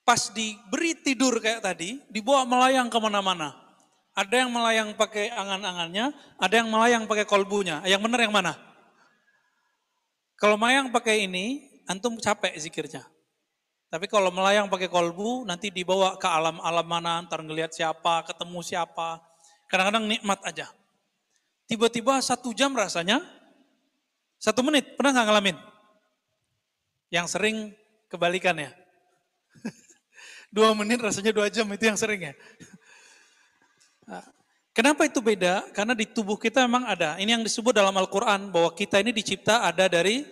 pas 0.08 0.32
diberi 0.32 0.95
tidur 0.99 1.40
kayak 1.44 1.64
tadi, 1.64 1.99
dibawa 2.08 2.48
melayang 2.48 2.88
ke 2.88 2.98
mana-mana. 2.99 3.56
Ada 4.18 4.48
yang 4.48 4.49
melayang 4.49 4.90
pakai 4.98 5.30
angan-angannya, 5.30 6.16
ada 6.41 6.54
yang 6.58 6.68
melayang 6.74 7.04
pakai 7.06 7.28
kolbunya. 7.28 7.84
Yang 7.86 8.02
benar 8.08 8.20
yang 8.24 8.34
mana? 8.34 8.58
Kalau 10.40 10.58
melayang 10.58 10.90
pakai 10.90 11.30
ini, 11.30 11.68
antum 11.86 12.18
capek 12.18 12.56
zikirnya. 12.58 13.06
Tapi 13.88 14.12
kalau 14.12 14.28
melayang 14.34 14.68
pakai 14.68 14.91
kolbu, 14.91 15.48
nanti 15.48 15.72
dibawa 15.72 16.20
ke 16.20 16.28
alam-alam 16.28 16.88
mana, 16.88 17.24
ntar 17.24 17.40
ngelihat 17.40 17.72
siapa, 17.72 18.28
ketemu 18.28 18.60
siapa. 18.60 19.24
Kadang-kadang 19.72 20.04
nikmat 20.04 20.44
aja. 20.44 20.68
Tiba-tiba 21.68 22.23
satu 22.23 22.56
jam 22.56 22.72
rasanya, 22.72 23.19
satu 24.39 24.64
menit, 24.64 24.95
pernah 24.95 25.19
nggak 25.19 25.27
ngalamin? 25.27 25.57
Yang 27.11 27.27
sering 27.35 27.57
kebalikannya. 28.07 28.72
dua 30.56 30.72
menit 30.72 31.03
rasanya 31.03 31.35
dua 31.35 31.52
jam, 31.52 31.68
itu 31.76 31.84
yang 31.84 31.99
sering 31.99 32.31
ya. 32.31 32.34
Kenapa 34.72 35.03
itu 35.03 35.19
beda? 35.19 35.68
Karena 35.76 35.91
di 35.91 36.07
tubuh 36.07 36.39
kita 36.39 36.64
memang 36.64 36.88
ada. 36.88 37.19
Ini 37.19 37.35
yang 37.35 37.44
disebut 37.44 37.76
dalam 37.76 37.91
Al-Quran 37.98 38.53
bahwa 38.53 38.72
kita 38.72 39.03
ini 39.03 39.11
dicipta 39.11 39.65
ada 39.65 39.89
dari 39.91 40.23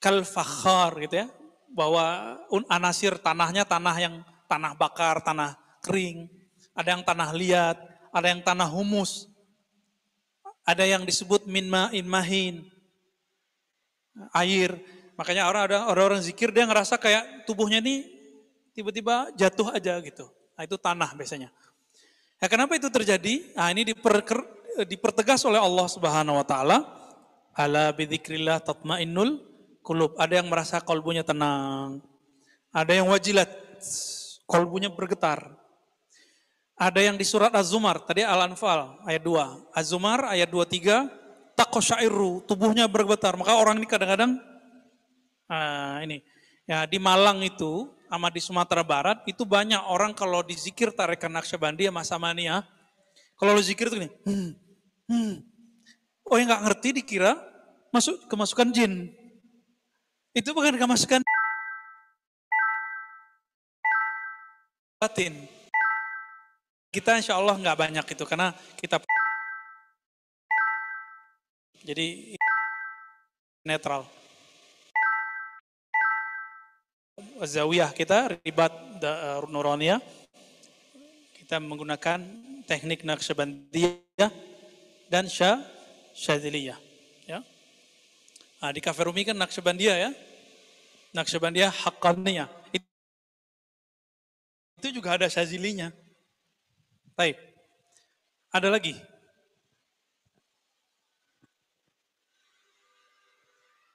kalfakhar 0.00 0.96
gitu 1.04 1.20
ya. 1.20 1.28
Bahwa 1.68 2.38
anasir 2.72 3.20
tanahnya 3.20 3.68
tanah 3.68 3.96
yang 4.00 4.14
tanah 4.48 4.72
bakar, 4.78 5.20
tanah 5.20 5.58
kering, 5.84 6.30
ada 6.72 6.88
yang 6.94 7.02
tanah 7.04 7.28
liat, 7.34 7.76
ada 8.14 8.26
yang 8.30 8.40
tanah 8.40 8.70
humus, 8.70 9.28
ada 10.68 10.84
yang 10.84 11.08
disebut 11.08 11.48
min 11.48 11.64
ma'in 11.64 12.04
mahin, 12.04 12.68
air. 14.36 14.76
Makanya 15.16 15.48
orang 15.48 15.62
ada 15.64 15.88
orang-orang 15.88 16.20
zikir 16.20 16.52
dia 16.52 16.68
ngerasa 16.68 17.00
kayak 17.00 17.48
tubuhnya 17.48 17.80
ini 17.80 18.04
tiba-tiba 18.76 19.32
jatuh 19.32 19.72
aja 19.72 19.96
gitu. 20.04 20.28
Nah, 20.28 20.62
itu 20.68 20.76
tanah 20.76 21.16
biasanya. 21.16 21.48
Ya, 22.38 22.46
kenapa 22.52 22.76
itu 22.76 22.92
terjadi? 22.92 23.48
Nah, 23.56 23.72
ini 23.72 23.82
diper, 23.88 24.22
dipertegas 24.84 25.42
oleh 25.48 25.58
Allah 25.58 25.86
Subhanahu 25.88 26.36
wa 26.36 26.46
taala. 26.46 26.84
Ala 27.56 27.90
bidzikrillah 27.96 28.62
tatmainnul 28.62 29.40
qulub. 29.80 30.14
Ada 30.20 30.44
yang 30.44 30.52
merasa 30.52 30.78
kalbunya 30.84 31.24
tenang. 31.24 31.98
Ada 32.70 33.00
yang 33.00 33.08
wajilat, 33.08 33.48
kalbunya 34.44 34.92
bergetar. 34.92 35.56
Ada 36.78 37.02
yang 37.02 37.18
di 37.18 37.26
surat 37.26 37.50
Az-Zumar, 37.58 37.98
tadi 38.06 38.22
Al-Anfal 38.22 39.02
ayat 39.02 39.26
2. 39.26 39.74
Az-Zumar 39.74 40.30
ayat 40.30 40.46
23, 40.46 41.10
takosyairu, 41.58 42.46
tubuhnya 42.46 42.86
bergetar. 42.86 43.34
Maka 43.34 43.58
orang 43.58 43.82
ini 43.82 43.86
kadang-kadang, 43.90 44.38
ah, 45.50 45.98
ini, 46.06 46.22
ya 46.70 46.86
di 46.86 47.02
Malang 47.02 47.42
itu, 47.42 47.90
sama 48.06 48.30
di 48.30 48.38
Sumatera 48.38 48.86
Barat, 48.86 49.26
itu 49.26 49.42
banyak 49.42 49.90
orang 49.90 50.14
kalau 50.14 50.46
dizikir 50.46 50.94
tarikan 50.94 51.34
Naqsyabandi 51.34 51.90
sama 51.90 52.06
Samania, 52.06 52.62
kalau 53.34 53.58
lu 53.58 53.62
zikir 53.62 53.90
itu 53.90 53.98
gini, 53.98 54.10
hmm, 54.26 54.50
hmm. 55.10 55.34
oh 56.30 56.36
yang 56.38 56.46
nggak 56.46 56.62
ngerti 56.62 56.88
dikira 57.02 57.34
masuk 57.90 58.30
kemasukan 58.30 58.70
jin. 58.70 59.10
Itu 60.30 60.54
bukan 60.54 60.78
kemasukan 60.78 61.26
batin. 65.02 65.57
Kita 66.98 67.14
insya 67.14 67.38
Allah 67.38 67.54
nggak 67.54 67.78
banyak 67.78 68.06
itu 68.10 68.26
karena 68.26 68.50
kita 68.74 68.98
jadi 71.86 72.34
netral. 73.62 74.02
Zawiyah 77.38 77.94
kita 77.94 78.42
ribat 78.42 78.74
uh, 78.98 79.46
nuronia 79.46 80.02
kita 81.38 81.62
menggunakan 81.62 82.18
teknik 82.66 83.06
Naqsyabandiyah 83.06 84.30
dan 85.06 85.30
Syah 85.30 85.62
Syadziliyah 86.18 86.82
ya. 87.30 87.46
Nah, 88.58 88.74
di 88.74 88.82
Cafe 88.82 89.06
Rumi 89.06 89.22
kan 89.22 89.38
Naqsyabandiyah 89.38 89.96
ya. 90.02 90.10
Naqsyabandiyah 91.14 91.70
Haqqaniyah. 91.70 92.50
Itu 94.82 94.90
juga 94.90 95.14
ada 95.14 95.30
Syadzilinya. 95.30 96.07
Baik. 97.18 97.34
Ada 98.54 98.70
lagi? 98.70 98.94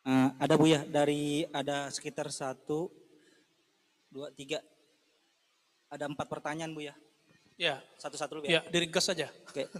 Uh, 0.03 0.35
ada 0.35 0.59
Bu 0.59 0.67
ya, 0.67 0.83
dari 0.83 1.47
ada 1.55 1.87
sekitar 1.87 2.27
satu, 2.27 2.91
dua, 4.11 4.27
tiga, 4.35 4.59
ada 5.87 6.11
empat 6.11 6.27
pertanyaan 6.27 6.75
Bu 6.75 6.83
ya. 6.83 6.91
Ya. 7.55 7.79
Satu-satu 7.95 8.43
ya. 8.43 8.59
Ya, 8.59 8.61
diringkas 8.67 9.07
saja. 9.07 9.31
Oke. 9.47 9.71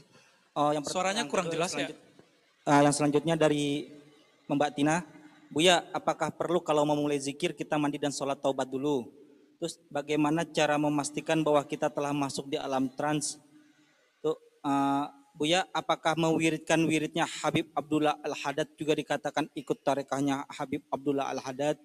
Oh, 0.56 0.72
yang 0.72 0.88
Suaranya 0.88 1.28
kurang 1.28 1.52
jelas 1.52 1.76
ya. 1.76 1.92
Uh, 2.64 2.80
yang 2.80 2.96
selanjutnya 2.96 3.36
dari 3.36 3.92
Mbak 4.48 4.72
Tina, 4.72 5.04
Bu 5.52 5.60
ya, 5.60 5.84
apakah 5.92 6.32
perlu 6.32 6.64
kalau 6.64 6.88
memulai 6.88 7.20
zikir 7.20 7.52
kita 7.52 7.76
mandi 7.76 8.00
dan 8.00 8.16
sholat 8.16 8.40
taubat 8.40 8.72
dulu? 8.72 9.23
Terus 9.64 9.80
bagaimana 9.88 10.44
cara 10.44 10.76
memastikan 10.76 11.40
bahwa 11.40 11.64
kita 11.64 11.88
telah 11.88 12.12
masuk 12.12 12.52
di 12.52 12.60
alam 12.60 12.92
trans? 13.00 13.40
Tuh, 14.20 14.36
uh, 14.60 15.08
Buya, 15.40 15.64
apakah 15.72 16.20
mewiridkan 16.20 16.84
wiridnya 16.84 17.24
Habib 17.24 17.72
Abdullah 17.72 18.20
Al-Haddad 18.28 18.76
juga 18.76 18.92
dikatakan 18.92 19.48
ikut 19.56 19.80
tarekahnya 19.80 20.44
Habib 20.52 20.84
Abdullah 20.92 21.32
Al-Haddad? 21.32 21.80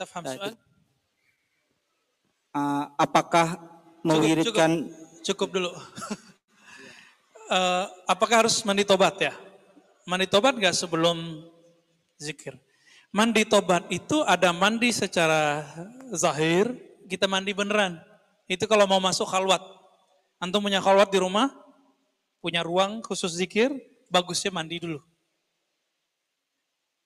Tafham 0.00 0.24
soal? 0.24 0.56
Uh, 2.56 2.88
apakah 2.96 3.60
mewiridkan... 4.00 4.88
Cukup, 4.88 4.96
cukup, 5.20 5.26
cukup 5.28 5.48
dulu. 5.60 5.70
uh, 7.52 7.84
apakah 8.16 8.48
harus 8.48 8.64
mandi 8.64 8.88
tobat 8.88 9.20
ya? 9.20 9.36
Mandi 10.08 10.24
tobat 10.24 10.56
nggak 10.56 10.72
sebelum 10.72 11.20
zikir? 12.16 12.56
Mandi 13.16 13.48
tobat 13.48 13.88
itu 13.88 14.20
ada 14.28 14.52
mandi 14.52 14.92
secara 14.92 15.64
zahir, 16.12 16.68
kita 17.08 17.24
mandi 17.24 17.56
beneran. 17.56 17.96
Itu 18.44 18.68
kalau 18.68 18.84
mau 18.84 19.00
masuk 19.00 19.24
khalwat. 19.24 19.64
Antum 20.36 20.60
punya 20.60 20.84
khalwat 20.84 21.08
di 21.08 21.24
rumah, 21.24 21.48
punya 22.44 22.60
ruang 22.60 23.00
khusus 23.00 23.32
zikir, 23.32 23.72
bagusnya 24.12 24.52
mandi 24.52 24.84
dulu. 24.84 25.00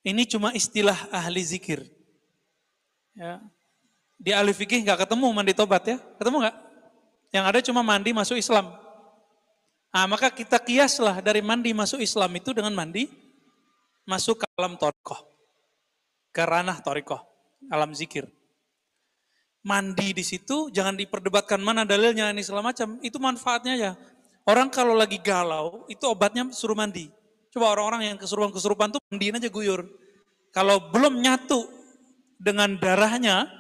Ini 0.03 0.27
cuma 0.27 0.51
istilah 0.51 0.99
ahli 1.15 1.47
zikir. 1.47 1.87
Ya. 3.15 3.39
Di 4.19 4.35
ahli 4.35 4.51
fikih 4.51 4.83
nggak 4.83 5.07
ketemu 5.07 5.31
mandi 5.31 5.55
tobat 5.55 5.95
ya, 5.95 6.03
ketemu 6.19 6.43
nggak? 6.43 6.57
Yang 7.31 7.45
ada 7.47 7.59
cuma 7.71 7.87
mandi 7.87 8.11
masuk 8.11 8.35
Islam. 8.35 8.67
Nah, 9.95 10.11
maka 10.11 10.27
kita 10.35 10.59
kiaslah 10.59 11.23
dari 11.23 11.39
mandi 11.39 11.71
masuk 11.71 12.03
Islam 12.03 12.35
itu 12.35 12.51
dengan 12.51 12.75
mandi 12.75 13.07
masuk 14.03 14.43
ke 14.43 14.47
alam 14.59 14.75
torkoh 14.75 15.30
ke 16.31 16.43
ranah 16.43 16.79
torikoh, 16.83 17.21
alam 17.71 17.95
zikir. 17.95 18.27
Mandi 19.61 20.17
di 20.17 20.25
situ 20.25 20.73
jangan 20.73 20.97
diperdebatkan 20.97 21.61
mana 21.61 21.85
dalilnya 21.85 22.33
ini 22.33 22.41
segala 22.41 22.73
macam. 22.73 22.97
Itu 23.05 23.21
manfaatnya 23.21 23.75
ya. 23.77 23.93
Orang 24.49 24.73
kalau 24.73 24.97
lagi 24.97 25.21
galau 25.21 25.85
itu 25.93 26.01
obatnya 26.09 26.49
suruh 26.49 26.73
mandi. 26.73 27.13
Coba 27.53 27.77
orang-orang 27.77 28.15
yang 28.15 28.17
kesurupan-kesurupan 28.17 28.97
tuh 28.97 29.01
mandiin 29.13 29.37
aja 29.37 29.53
guyur. 29.53 29.85
Kalau 30.51 30.91
belum 30.91 31.21
nyatu 31.21 31.69
dengan 32.41 32.73
darahnya, 32.81 33.53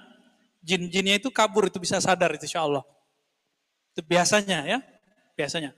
jin-jinnya 0.64 1.20
itu 1.20 1.28
kabur 1.28 1.68
itu 1.68 1.76
bisa 1.76 2.00
sadar 2.00 2.32
itu 2.32 2.48
insya 2.48 2.64
Allah. 2.64 2.82
Itu 3.92 4.00
biasanya 4.08 4.64
ya, 4.64 4.78
biasanya. 5.36 5.76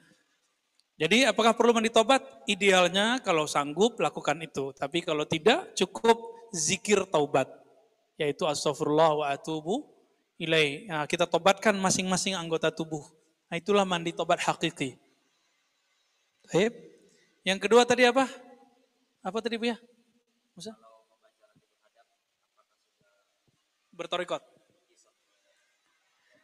Jadi 1.03 1.27
apakah 1.27 1.59
perlu 1.59 1.75
mandi 1.75 1.91
tobat? 1.91 2.23
Idealnya 2.47 3.19
kalau 3.27 3.51
sanggup 3.51 3.99
lakukan 3.99 4.39
itu. 4.39 4.71
Tapi 4.71 5.03
kalau 5.03 5.27
tidak 5.27 5.75
cukup 5.75 6.42
zikir 6.53 7.09
taubat 7.09 7.49
yaitu 8.21 8.45
astagfirullah 8.47 9.25
wa 9.25 9.27
atubu 9.33 9.89
ilai. 10.37 10.87
Nah, 10.87 11.09
kita 11.09 11.25
tobatkan 11.27 11.75
masing-masing 11.75 12.37
anggota 12.37 12.69
tubuh. 12.69 13.03
Nah, 13.49 13.57
itulah 13.59 13.83
mandi 13.89 14.13
tobat 14.13 14.39
hakiki. 14.39 15.01
Baik. 16.53 16.73
Yang 17.43 17.59
kedua 17.67 17.83
tadi 17.83 18.07
apa? 18.07 18.29
Apa 19.23 19.39
tadi 19.43 19.59
Bu 19.59 19.67
ya? 19.71 19.79
Musa? 20.55 20.75
Bertorikot. 23.95 24.43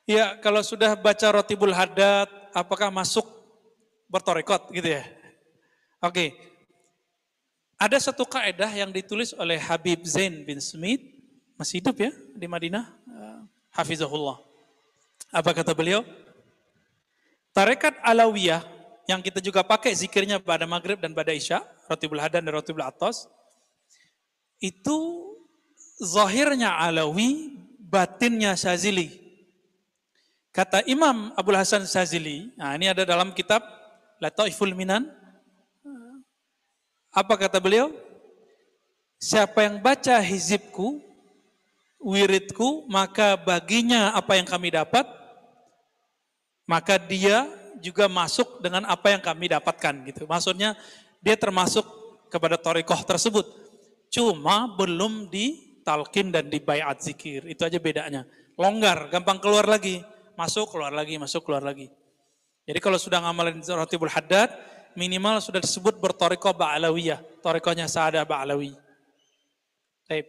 Ya, 0.09 0.41
kalau 0.41 0.65
sudah 0.65 0.97
baca 0.97 1.29
rotibul 1.29 1.75
hadat, 1.77 2.33
apakah 2.57 2.89
masuk 2.89 3.29
bertorikot 4.09 4.73
gitu 4.73 4.97
ya? 4.97 5.05
Oke, 6.01 6.33
ada 7.79 7.97
satu 8.03 8.27
kaedah 8.27 8.75
yang 8.75 8.91
ditulis 8.91 9.31
oleh 9.39 9.55
Habib 9.55 10.03
Zain 10.03 10.43
bin 10.43 10.59
Smith, 10.59 10.99
masih 11.55 11.79
hidup 11.79 11.95
ya 11.95 12.11
di 12.35 12.51
Madinah, 12.51 12.91
uh, 13.07 13.41
Hafizahullah. 13.71 14.43
Apa 15.31 15.55
kata 15.55 15.79
beliau? 15.79 16.03
Tarekat 17.55 18.03
Alawiyah 18.03 18.67
yang 19.07 19.23
kita 19.23 19.39
juga 19.39 19.63
pakai 19.63 19.95
zikirnya 19.95 20.43
pada 20.43 20.67
maghrib 20.67 20.99
dan 20.99 21.15
pada 21.15 21.31
isya, 21.31 21.63
Rotibul 21.87 22.19
Hadan 22.21 22.45
dan 22.45 22.53
Rotibul 22.53 22.85
Atas, 22.85 23.31
itu 24.59 24.99
zahirnya 26.03 26.75
Alawi, 26.77 27.57
batinnya 27.79 28.59
Syazili. 28.59 29.17
Kata 30.53 30.83
Imam 30.85 31.31
Abdul 31.39 31.57
Hasan 31.57 31.87
Syazili, 31.87 32.51
nah 32.59 32.75
ini 32.75 32.91
ada 32.91 33.07
dalam 33.07 33.31
kitab 33.31 33.63
Lataiful 34.19 34.75
Minan, 34.75 35.07
apa 37.19 37.35
kata 37.35 37.59
beliau? 37.59 37.91
Siapa 39.19 39.67
yang 39.67 39.83
baca 39.83 40.23
hizibku, 40.23 41.03
wiridku, 41.99 42.87
maka 42.87 43.35
baginya 43.35 44.15
apa 44.15 44.39
yang 44.39 44.47
kami 44.47 44.71
dapat, 44.71 45.03
maka 46.71 46.95
dia 47.03 47.51
juga 47.83 48.07
masuk 48.07 48.63
dengan 48.63 48.87
apa 48.87 49.11
yang 49.11 49.23
kami 49.23 49.51
dapatkan 49.51 49.95
gitu. 50.07 50.23
Maksudnya 50.31 50.79
dia 51.19 51.35
termasuk 51.35 51.83
kepada 52.31 52.55
torikoh 52.55 53.03
tersebut. 53.03 53.47
Cuma 54.09 54.71
belum 54.79 55.27
ditalkin 55.27 56.31
dan 56.31 56.47
dibayat 56.47 57.03
zikir. 57.03 57.43
Itu 57.51 57.67
aja 57.67 57.83
bedanya. 57.83 58.23
Longgar, 58.55 59.11
gampang 59.11 59.43
keluar 59.43 59.67
lagi. 59.67 60.03
Masuk, 60.39 60.71
keluar 60.71 60.95
lagi, 60.95 61.19
masuk, 61.19 61.43
keluar 61.43 61.67
lagi. 61.67 61.91
Jadi 62.69 62.79
kalau 62.79 63.01
sudah 63.01 63.19
ngamalin 63.19 63.59
rotibul 63.75 64.13
haddad, 64.13 64.55
minimal 64.99 65.39
sudah 65.39 65.63
disebut 65.63 66.03
bertoriko 66.03 66.51
ba'alawiyah. 66.51 67.23
Torikonya 67.39 67.87
Sa'adah 67.87 68.27
ba'alawi. 68.27 68.75
Baik. 70.11 70.27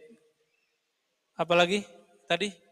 Apalagi 1.34 1.82
tadi? 2.30 2.70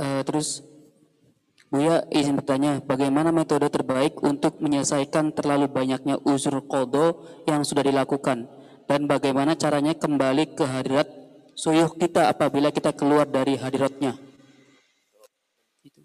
Uh, 0.00 0.24
terus 0.24 0.64
Buya 1.70 2.02
izin 2.10 2.34
bertanya, 2.34 2.82
bagaimana 2.82 3.30
metode 3.30 3.70
terbaik 3.70 4.18
untuk 4.26 4.58
menyelesaikan 4.58 5.30
terlalu 5.30 5.70
banyaknya 5.70 6.18
uzur 6.26 6.66
kodo 6.66 7.22
yang 7.46 7.62
sudah 7.62 7.86
dilakukan? 7.86 8.50
Dan 8.90 9.06
bagaimana 9.06 9.54
caranya 9.54 9.94
kembali 9.94 10.58
ke 10.58 10.66
hadirat 10.66 11.06
suyuh 11.54 11.94
kita 11.94 12.26
apabila 12.26 12.74
kita 12.74 12.90
keluar 12.90 13.22
dari 13.22 13.54
hadiratnya? 13.54 14.18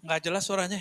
Nggak 0.06 0.20
jelas 0.22 0.46
suaranya. 0.46 0.78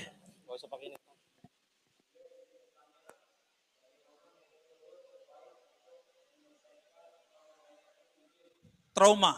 Trauma. 8.96 9.36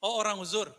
Oh 0.00 0.16
orang 0.16 0.40
uzur. 0.40 0.72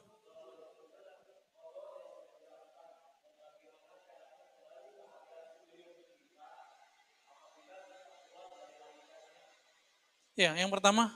Ya, 10.40 10.56
yang 10.56 10.72
pertama 10.72 11.12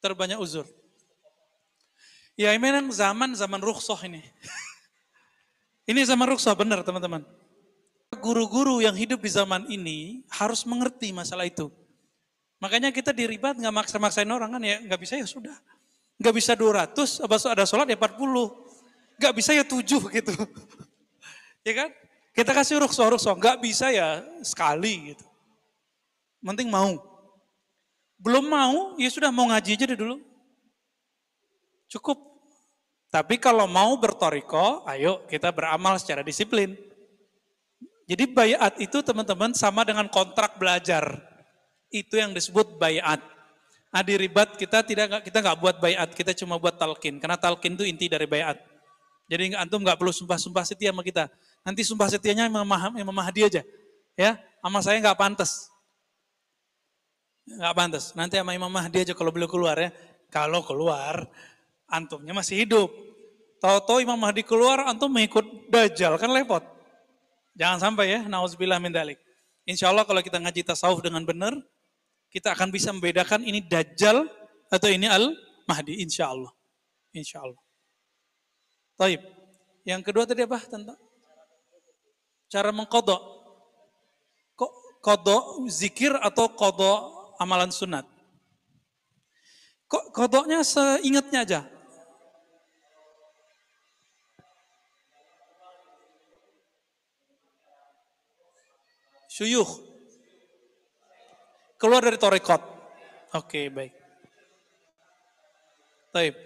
terbanyak 0.00 0.38
uzur. 0.38 0.64
Ya 2.38 2.56
memang 2.56 2.88
zaman 2.88 3.36
zaman 3.36 3.60
rukhsah 3.60 4.00
ini. 4.08 4.24
ini 5.90 6.00
zaman 6.08 6.24
rukhsah 6.32 6.56
benar 6.56 6.80
teman-teman. 6.80 7.41
Guru-guru 8.22 8.78
yang 8.78 8.94
hidup 8.94 9.18
di 9.18 9.30
zaman 9.34 9.66
ini 9.66 10.22
harus 10.30 10.62
mengerti 10.62 11.10
masalah 11.10 11.42
itu. 11.42 11.66
Makanya 12.62 12.94
kita 12.94 13.10
diribat 13.10 13.58
nggak 13.58 13.74
maksa-maksain 13.74 14.30
orang 14.30 14.54
kan 14.54 14.62
ya 14.62 14.78
nggak 14.78 15.00
bisa 15.02 15.18
ya 15.18 15.26
sudah. 15.26 15.58
Nggak 16.22 16.34
bisa 16.38 16.54
200, 16.54 17.18
abis 17.18 17.42
ada 17.50 17.66
sholat 17.66 17.90
ya 17.90 17.98
40. 17.98 18.14
Nggak 19.18 19.34
bisa 19.34 19.50
ya 19.50 19.66
7 19.66 19.82
gitu. 19.82 20.32
ya 21.66 21.72
kan? 21.74 21.90
Kita 22.30 22.50
kasih 22.54 22.78
rukhsah. 22.78 23.34
Nggak 23.34 23.58
bisa 23.58 23.90
ya 23.90 24.22
sekali 24.46 25.10
gitu. 25.10 25.26
Penting 26.38 26.70
mau. 26.70 27.02
Belum 28.22 28.46
mau, 28.46 28.94
ya 29.02 29.10
sudah 29.10 29.34
mau 29.34 29.50
ngaji 29.50 29.74
aja 29.74 29.98
dulu. 29.98 30.22
Cukup. 31.90 32.18
Tapi 33.10 33.36
kalau 33.36 33.66
mau 33.66 33.98
bertoriko, 33.98 34.86
ayo 34.86 35.26
kita 35.26 35.50
beramal 35.50 35.98
secara 35.98 36.22
disiplin. 36.22 36.78
Jadi 38.12 38.28
bayat 38.28 38.76
itu 38.76 39.00
teman-teman 39.00 39.56
sama 39.56 39.88
dengan 39.88 40.04
kontrak 40.04 40.60
belajar. 40.60 41.16
Itu 41.88 42.20
yang 42.20 42.36
disebut 42.36 42.76
bayat. 42.76 43.24
Nah 43.88 44.04
di 44.04 44.20
ribat 44.20 44.52
kita 44.60 44.84
tidak 44.84 45.24
kita 45.24 45.40
nggak 45.40 45.56
buat 45.56 45.76
bayat, 45.80 46.12
kita 46.12 46.36
cuma 46.36 46.60
buat 46.60 46.76
talkin. 46.76 47.16
Karena 47.16 47.40
talkin 47.40 47.72
itu 47.72 47.88
inti 47.88 48.12
dari 48.12 48.28
bayat. 48.28 48.60
Jadi 49.32 49.56
antum 49.56 49.80
nggak 49.80 49.96
perlu 49.96 50.12
sumpah-sumpah 50.12 50.60
setia 50.60 50.92
sama 50.92 51.00
kita. 51.00 51.32
Nanti 51.64 51.88
sumpah 51.88 52.12
setianya 52.12 52.52
Imam 52.52 53.16
Mahdi 53.16 53.48
aja. 53.48 53.64
Ya, 54.12 54.36
sama 54.60 54.84
saya 54.84 55.00
nggak 55.00 55.16
pantas. 55.16 55.72
Nggak 57.48 57.72
pantas. 57.72 58.04
Nanti 58.12 58.36
sama 58.36 58.52
Imam 58.52 58.68
Mahdi 58.68 59.08
aja 59.08 59.16
kalau 59.16 59.32
beliau 59.32 59.48
keluar 59.48 59.80
ya. 59.80 59.88
Kalau 60.28 60.60
keluar, 60.60 61.32
antumnya 61.88 62.36
masih 62.36 62.68
hidup. 62.68 62.92
Tahu-tahu 63.56 64.04
Imam 64.04 64.20
Mahdi 64.20 64.44
keluar, 64.44 64.84
antum 64.84 65.08
mengikut 65.08 65.48
Dajjal, 65.72 66.20
kan 66.20 66.28
repot. 66.28 66.60
Jangan 67.52 67.78
sampai 67.78 68.06
ya, 68.16 68.20
nauzubillah 68.24 68.80
min 68.80 68.92
dalik. 68.92 69.20
Insya 69.68 69.92
Allah 69.92 70.02
kalau 70.08 70.24
kita 70.24 70.40
ngaji 70.40 70.64
tasawuf 70.64 71.04
dengan 71.04 71.22
benar, 71.22 71.54
kita 72.32 72.56
akan 72.56 72.72
bisa 72.72 72.90
membedakan 72.90 73.44
ini 73.44 73.60
Dajjal 73.60 74.24
atau 74.72 74.88
ini 74.88 75.04
Al-Mahdi, 75.04 76.00
insya 76.00 76.32
Allah. 76.32 76.50
Insya 77.12 77.44
Allah. 77.44 77.60
Taib. 78.96 79.20
Yang 79.84 80.02
kedua 80.06 80.24
tadi 80.24 80.46
apa 80.46 80.62
tentang 80.64 80.96
cara 82.48 82.70
mengkodok? 82.72 83.42
Kodok 85.02 85.66
zikir 85.66 86.14
atau 86.14 86.46
kodok 86.54 87.34
amalan 87.42 87.74
sunat. 87.74 88.06
Kok 89.90 90.14
kodoknya 90.14 90.62
seingatnya 90.62 91.42
aja? 91.42 91.60
Syuyuh. 99.32 99.64
Keluar 101.80 102.04
dari 102.04 102.20
torekot. 102.20 102.60
Oke, 103.32 103.72
baik. 103.72 103.96
Taib. 106.12 106.36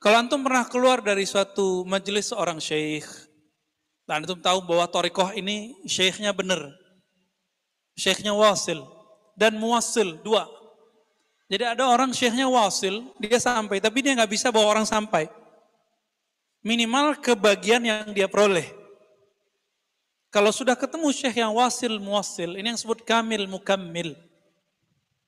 Kalau 0.00 0.16
antum 0.16 0.40
pernah 0.40 0.64
keluar 0.64 1.04
dari 1.04 1.28
suatu 1.28 1.84
majelis 1.84 2.32
seorang 2.32 2.56
syekh, 2.56 3.06
dan 4.08 4.24
antum 4.24 4.40
tahu 4.40 4.64
bahwa 4.64 4.88
torekoh 4.88 5.30
ini 5.36 5.76
syekhnya 5.84 6.32
benar, 6.32 6.72
syekhnya 8.00 8.32
wasil, 8.32 8.80
dan 9.36 9.60
muasil, 9.60 10.18
dua. 10.24 10.48
Jadi 11.52 11.68
ada 11.68 11.84
orang 11.84 12.16
syekhnya 12.16 12.48
wasil, 12.48 13.12
dia 13.20 13.36
sampai, 13.36 13.78
tapi 13.78 14.00
dia 14.00 14.16
nggak 14.16 14.32
bisa 14.32 14.48
bawa 14.48 14.80
orang 14.80 14.88
sampai. 14.88 15.28
Minimal 16.64 17.20
kebagian 17.20 17.84
yang 17.84 18.10
dia 18.10 18.26
peroleh. 18.26 18.81
Kalau 20.32 20.48
sudah 20.48 20.72
ketemu 20.72 21.12
syekh 21.12 21.44
yang 21.44 21.52
wasil, 21.52 22.00
muasil, 22.00 22.56
ini 22.56 22.72
yang 22.72 22.78
disebut 22.80 23.04
kamil, 23.04 23.44
mukammil. 23.44 24.16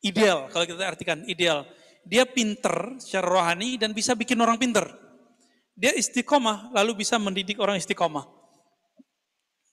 Ideal, 0.00 0.48
kalau 0.48 0.64
kita 0.64 0.80
artikan 0.80 1.20
ideal. 1.28 1.68
Dia 2.08 2.24
pinter 2.24 2.96
secara 2.96 3.28
rohani 3.28 3.76
dan 3.76 3.92
bisa 3.92 4.16
bikin 4.16 4.40
orang 4.40 4.56
pinter. 4.56 4.88
Dia 5.76 5.92
istiqomah, 5.92 6.72
lalu 6.72 7.04
bisa 7.04 7.20
mendidik 7.20 7.60
orang 7.60 7.76
istiqomah. 7.76 8.24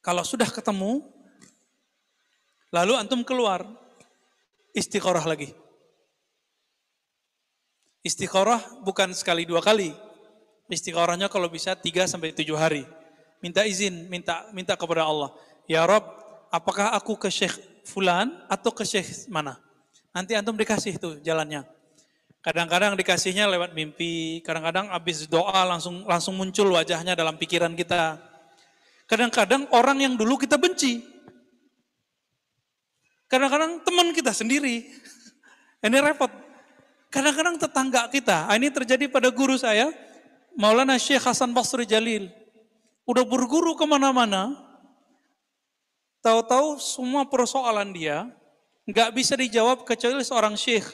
Kalau 0.03 0.27
sudah 0.27 0.51
ketemu, 0.51 0.99
lalu 2.75 2.99
antum 2.99 3.23
keluar, 3.23 3.63
istiqorah 4.75 5.23
lagi. 5.23 5.55
Istiqorah 8.03 8.83
bukan 8.83 9.15
sekali 9.15 9.47
dua 9.47 9.63
kali. 9.63 9.95
Istiqorahnya 10.67 11.31
kalau 11.31 11.47
bisa 11.47 11.71
tiga 11.79 12.03
sampai 12.03 12.35
tujuh 12.35 12.59
hari. 12.59 12.83
Minta 13.41 13.65
izin, 13.65 14.07
minta 14.07 14.45
minta 14.53 14.77
kepada 14.77 15.03
Allah. 15.03 15.33
Ya 15.65 15.83
Rob, 15.83 16.05
apakah 16.53 16.93
aku 16.93 17.17
ke 17.17 17.27
Syekh 17.27 17.57
Fulan 17.83 18.29
atau 18.45 18.69
ke 18.69 18.85
Syekh 18.85 19.27
mana? 19.27 19.57
Nanti 20.13 20.37
antum 20.37 20.53
dikasih 20.53 21.01
tuh 21.01 21.13
jalannya. 21.25 21.65
Kadang-kadang 22.41 22.97
dikasihnya 22.97 23.45
lewat 23.49 23.73
mimpi, 23.73 24.41
kadang-kadang 24.41 24.89
habis 24.89 25.29
doa 25.29 25.61
langsung 25.65 26.05
langsung 26.09 26.37
muncul 26.37 26.69
wajahnya 26.73 27.17
dalam 27.17 27.37
pikiran 27.37 27.73
kita. 27.73 28.17
Kadang-kadang 29.05 29.67
orang 29.73 30.01
yang 30.01 30.13
dulu 30.15 30.39
kita 30.39 30.55
benci, 30.57 31.01
Kadang-kadang 33.31 33.79
teman 33.87 34.11
kita 34.11 34.35
sendiri. 34.35 34.91
Ini 35.87 35.97
repot. 36.03 36.27
Kadang-kadang 37.07 37.55
tetangga 37.55 38.11
kita. 38.11 38.47
Ah, 38.47 38.55
ini 38.55 38.71
terjadi 38.71 39.07
pada 39.11 39.27
guru 39.27 39.59
saya, 39.59 39.91
Maulana 40.55 40.95
Syekh 40.95 41.27
Hasan 41.27 41.51
Basri 41.51 41.83
Jalil. 41.83 42.31
Udah 43.11 43.27
berguru 43.27 43.75
ke 43.75 43.83
mana-mana, 43.83 44.55
tahu-tahu 46.23 46.79
semua 46.79 47.27
persoalan 47.27 47.91
dia 47.91 48.31
nggak 48.87 49.11
bisa 49.11 49.35
dijawab 49.35 49.83
kecuali 49.83 50.23
seorang 50.23 50.55
syekh, 50.55 50.87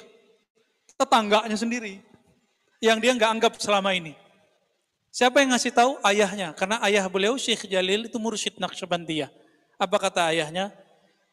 tetangganya 0.97 1.53
sendiri, 1.53 2.01
yang 2.81 2.97
dia 2.97 3.13
nggak 3.13 3.31
anggap 3.37 3.53
selama 3.61 3.93
ini. 3.93 4.17
Siapa 5.13 5.45
yang 5.45 5.53
ngasih 5.53 5.77
tahu? 5.77 6.01
Ayahnya, 6.01 6.57
karena 6.57 6.81
ayah 6.89 7.05
beliau 7.05 7.37
Syekh 7.37 7.69
Jalil 7.69 8.09
itu 8.09 8.17
mursyid 8.17 8.57
Naqsyabandiyah. 8.57 9.29
Apa 9.77 10.01
kata 10.01 10.33
ayahnya? 10.33 10.73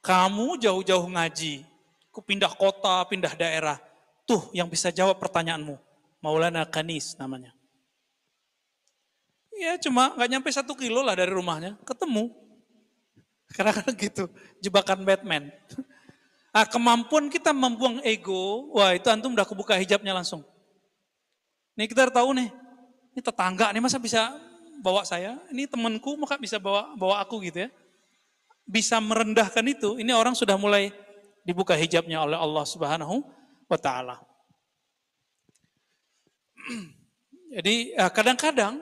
Kamu 0.04 0.60
jauh-jauh 0.60 1.08
ngaji, 1.08 1.64
ku 2.12 2.20
pindah 2.20 2.52
kota, 2.52 3.00
pindah 3.08 3.32
daerah. 3.32 3.80
Tuh 4.28 4.52
yang 4.52 4.68
bisa 4.68 4.92
jawab 4.92 5.16
pertanyaanmu. 5.16 5.80
Maulana 6.20 6.68
Kanis 6.68 7.16
namanya. 7.16 7.53
Ya 9.60 9.78
cuma 9.78 10.14
nggak 10.18 10.30
nyampe 10.30 10.48
satu 10.50 10.74
kilo 10.74 11.02
lah 11.02 11.14
dari 11.14 11.30
rumahnya, 11.30 11.78
ketemu. 11.86 12.30
Kadang-kadang 13.54 13.96
gitu, 13.98 14.24
jebakan 14.62 15.02
Batman. 15.04 15.50
Nah, 16.54 16.62
kemampuan 16.70 17.26
kita 17.34 17.50
membuang 17.50 17.98
ego, 18.06 18.70
wah 18.78 18.94
itu 18.94 19.10
antum 19.10 19.34
udah 19.34 19.42
kebuka 19.42 19.74
hijabnya 19.74 20.14
langsung. 20.14 20.46
Nih 21.74 21.90
kita 21.90 22.06
tahu 22.14 22.30
nih, 22.30 22.46
ini 23.10 23.18
tetangga 23.18 23.74
nih 23.74 23.82
masa 23.82 23.98
bisa 23.98 24.38
bawa 24.78 25.02
saya, 25.02 25.34
ini 25.50 25.66
temanku 25.66 26.14
maka 26.14 26.38
bisa 26.38 26.62
bawa 26.62 26.94
bawa 26.94 27.18
aku 27.26 27.42
gitu 27.42 27.66
ya 27.66 27.74
bisa 28.64 28.96
merendahkan 28.96 29.64
itu, 29.68 30.00
ini 30.00 30.10
orang 30.16 30.32
sudah 30.32 30.56
mulai 30.56 30.88
dibuka 31.44 31.76
hijabnya 31.76 32.24
oleh 32.24 32.40
Allah 32.40 32.64
Subhanahu 32.64 33.20
wa 33.68 33.78
taala. 33.78 34.16
Jadi 37.60 37.92
eh, 37.92 38.10
kadang-kadang 38.10 38.80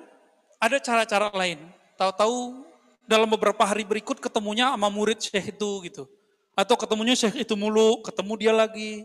ada 0.62 0.78
cara-cara 0.78 1.26
lain. 1.34 1.58
Tahu-tahu 1.98 2.62
dalam 3.10 3.26
beberapa 3.26 3.66
hari 3.66 3.82
berikut 3.82 4.22
ketemunya 4.22 4.70
sama 4.70 4.86
murid 4.86 5.18
syekh 5.18 5.58
itu 5.58 5.70
gitu. 5.90 6.06
Atau 6.54 6.78
ketemunya 6.78 7.18
syekh 7.18 7.42
itu 7.42 7.58
mulu, 7.58 7.98
ketemu 8.06 8.32
dia 8.38 8.52
lagi. 8.54 9.02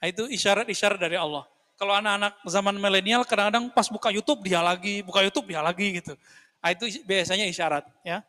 Nah, 0.00 0.08
itu 0.08 0.24
isyarat-isyarat 0.32 0.96
dari 0.96 1.20
Allah. 1.20 1.44
Kalau 1.76 1.94
anak-anak 1.94 2.42
zaman 2.48 2.74
milenial 2.80 3.22
kadang-kadang 3.28 3.70
pas 3.70 3.86
buka 3.86 4.08
YouTube 4.08 4.42
dia 4.42 4.64
lagi, 4.64 5.04
buka 5.04 5.20
YouTube 5.20 5.52
dia 5.52 5.60
lagi 5.60 6.00
gitu. 6.00 6.16
Nah, 6.58 6.72
itu 6.72 6.88
biasanya 7.04 7.44
isyarat 7.46 7.84
ya. 8.02 8.24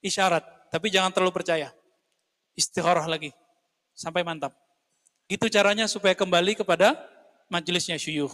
Isyarat, 0.00 0.72
tapi 0.72 0.88
jangan 0.88 1.12
terlalu 1.12 1.36
percaya. 1.36 1.68
Istikharah 2.56 3.04
lagi 3.04 3.30
sampai 3.92 4.24
mantap. 4.24 4.56
Gitu 5.28 5.46
caranya 5.52 5.86
supaya 5.86 6.16
kembali 6.16 6.58
kepada 6.58 6.96
majelisnya 7.46 8.00
syuyuh. 8.00 8.32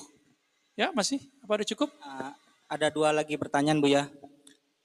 Ya, 0.78 0.94
masih? 0.94 1.20
Apa 1.44 1.60
udah 1.60 1.68
cukup? 1.68 1.88
Uh, 2.01 2.32
ada 2.66 2.90
dua 2.90 3.14
lagi 3.14 3.38
pertanyaan 3.38 3.78
Bu 3.78 3.88
ya. 3.90 4.10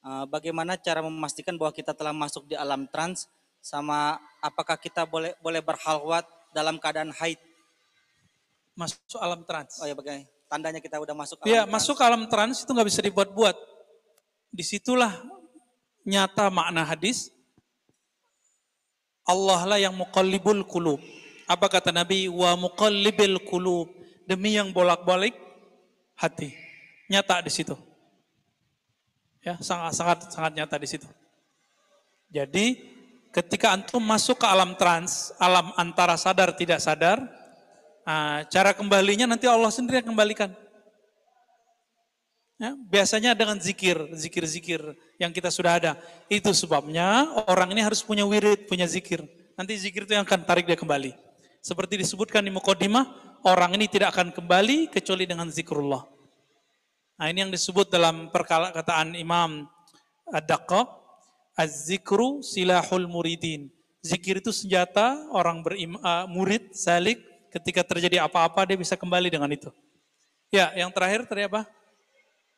Uh, 0.02 0.26
bagaimana 0.26 0.78
cara 0.78 1.06
memastikan 1.06 1.54
bahwa 1.58 1.70
kita 1.74 1.94
telah 1.94 2.14
masuk 2.14 2.50
di 2.50 2.58
alam 2.58 2.90
trans 2.90 3.30
sama 3.62 4.18
apakah 4.42 4.74
kita 4.74 5.06
boleh 5.06 5.38
boleh 5.46 5.62
berhalwat 5.62 6.26
dalam 6.54 6.82
keadaan 6.82 7.14
haid? 7.14 7.38
Masuk 8.74 9.22
alam 9.22 9.46
trans. 9.46 9.78
Oh 9.82 9.86
ya 9.86 9.94
bagaimana? 9.94 10.26
Tandanya 10.50 10.82
kita 10.82 10.98
udah 10.98 11.14
masuk 11.14 11.38
alam 11.42 11.48
Ya, 11.48 11.62
trans. 11.64 11.72
masuk 11.72 11.98
alam 12.02 12.26
trans 12.26 12.66
itu 12.66 12.70
nggak 12.74 12.90
bisa 12.90 13.02
dibuat-buat. 13.06 13.56
Di 14.52 14.64
situlah 14.66 15.14
nyata 16.04 16.50
makna 16.50 16.82
hadis. 16.84 17.30
Allah 19.22 19.64
lah 19.70 19.78
yang 19.78 19.94
muqallibul 19.94 20.66
kulub. 20.66 20.98
Apa 21.46 21.70
kata 21.70 21.94
Nabi? 21.94 22.26
Wa 22.26 22.58
muqallibil 22.58 23.38
kulub. 23.46 23.88
Demi 24.26 24.58
yang 24.58 24.74
bolak-balik 24.74 25.38
hati. 26.18 26.71
Nyata 27.12 27.44
di 27.44 27.52
situ. 27.52 27.76
Ya, 29.44 29.60
sangat 29.60 30.00
sangat 30.00 30.18
sangat 30.32 30.52
nyata 30.56 30.80
di 30.80 30.88
situ. 30.88 31.10
Jadi 32.32 32.80
ketika 33.36 33.76
antum 33.76 34.00
masuk 34.00 34.40
ke 34.40 34.48
alam 34.48 34.80
trans, 34.80 35.36
alam 35.36 35.76
antara 35.76 36.16
sadar 36.16 36.56
tidak 36.56 36.80
sadar, 36.80 37.20
nah, 38.08 38.48
cara 38.48 38.72
kembalinya 38.72 39.28
nanti 39.28 39.44
Allah 39.44 39.68
sendiri 39.68 40.00
yang 40.00 40.16
kembalikan. 40.16 40.56
Ya, 42.62 42.78
biasanya 42.78 43.34
dengan 43.34 43.58
zikir, 43.58 43.98
zikir-zikir 44.14 44.80
yang 45.18 45.34
kita 45.34 45.50
sudah 45.50 45.82
ada. 45.82 45.92
Itu 46.30 46.54
sebabnya 46.54 47.26
orang 47.50 47.74
ini 47.74 47.82
harus 47.82 48.06
punya 48.06 48.22
wirid, 48.22 48.70
punya 48.70 48.86
zikir. 48.86 49.26
Nanti 49.58 49.74
zikir 49.82 50.06
itu 50.06 50.14
yang 50.14 50.22
akan 50.24 50.46
tarik 50.46 50.70
dia 50.70 50.78
kembali. 50.78 51.12
Seperti 51.66 51.98
disebutkan 51.98 52.46
di 52.46 52.54
Muqaddimah, 52.54 53.42
orang 53.50 53.74
ini 53.74 53.90
tidak 53.90 54.14
akan 54.14 54.30
kembali 54.30 54.94
kecuali 54.94 55.26
dengan 55.26 55.50
zikrullah. 55.50 56.21
Nah 57.22 57.30
ini 57.30 57.46
yang 57.46 57.54
disebut 57.54 57.94
dalam 57.94 58.34
perkataan 58.34 59.14
Imam 59.14 59.70
Ad-Daqqa, 60.34 60.90
Az-zikru 61.54 62.42
silahul 62.42 63.06
muridin. 63.06 63.70
Zikir 64.02 64.42
itu 64.42 64.50
senjata 64.50 65.30
orang 65.30 65.62
berim, 65.62 66.02
uh, 66.02 66.26
murid, 66.26 66.74
salik, 66.74 67.22
ketika 67.54 67.86
terjadi 67.86 68.26
apa-apa 68.26 68.66
dia 68.66 68.74
bisa 68.74 68.98
kembali 68.98 69.30
dengan 69.30 69.46
itu. 69.54 69.70
Ya, 70.50 70.74
yang 70.74 70.90
terakhir 70.90 71.30
tadi 71.30 71.46
apa? 71.46 71.70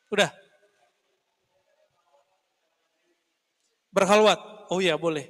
Udah. 0.08 0.32
Berkhalwat. 3.92 4.40
Oh 4.72 4.80
iya, 4.80 4.96
boleh. 4.96 5.28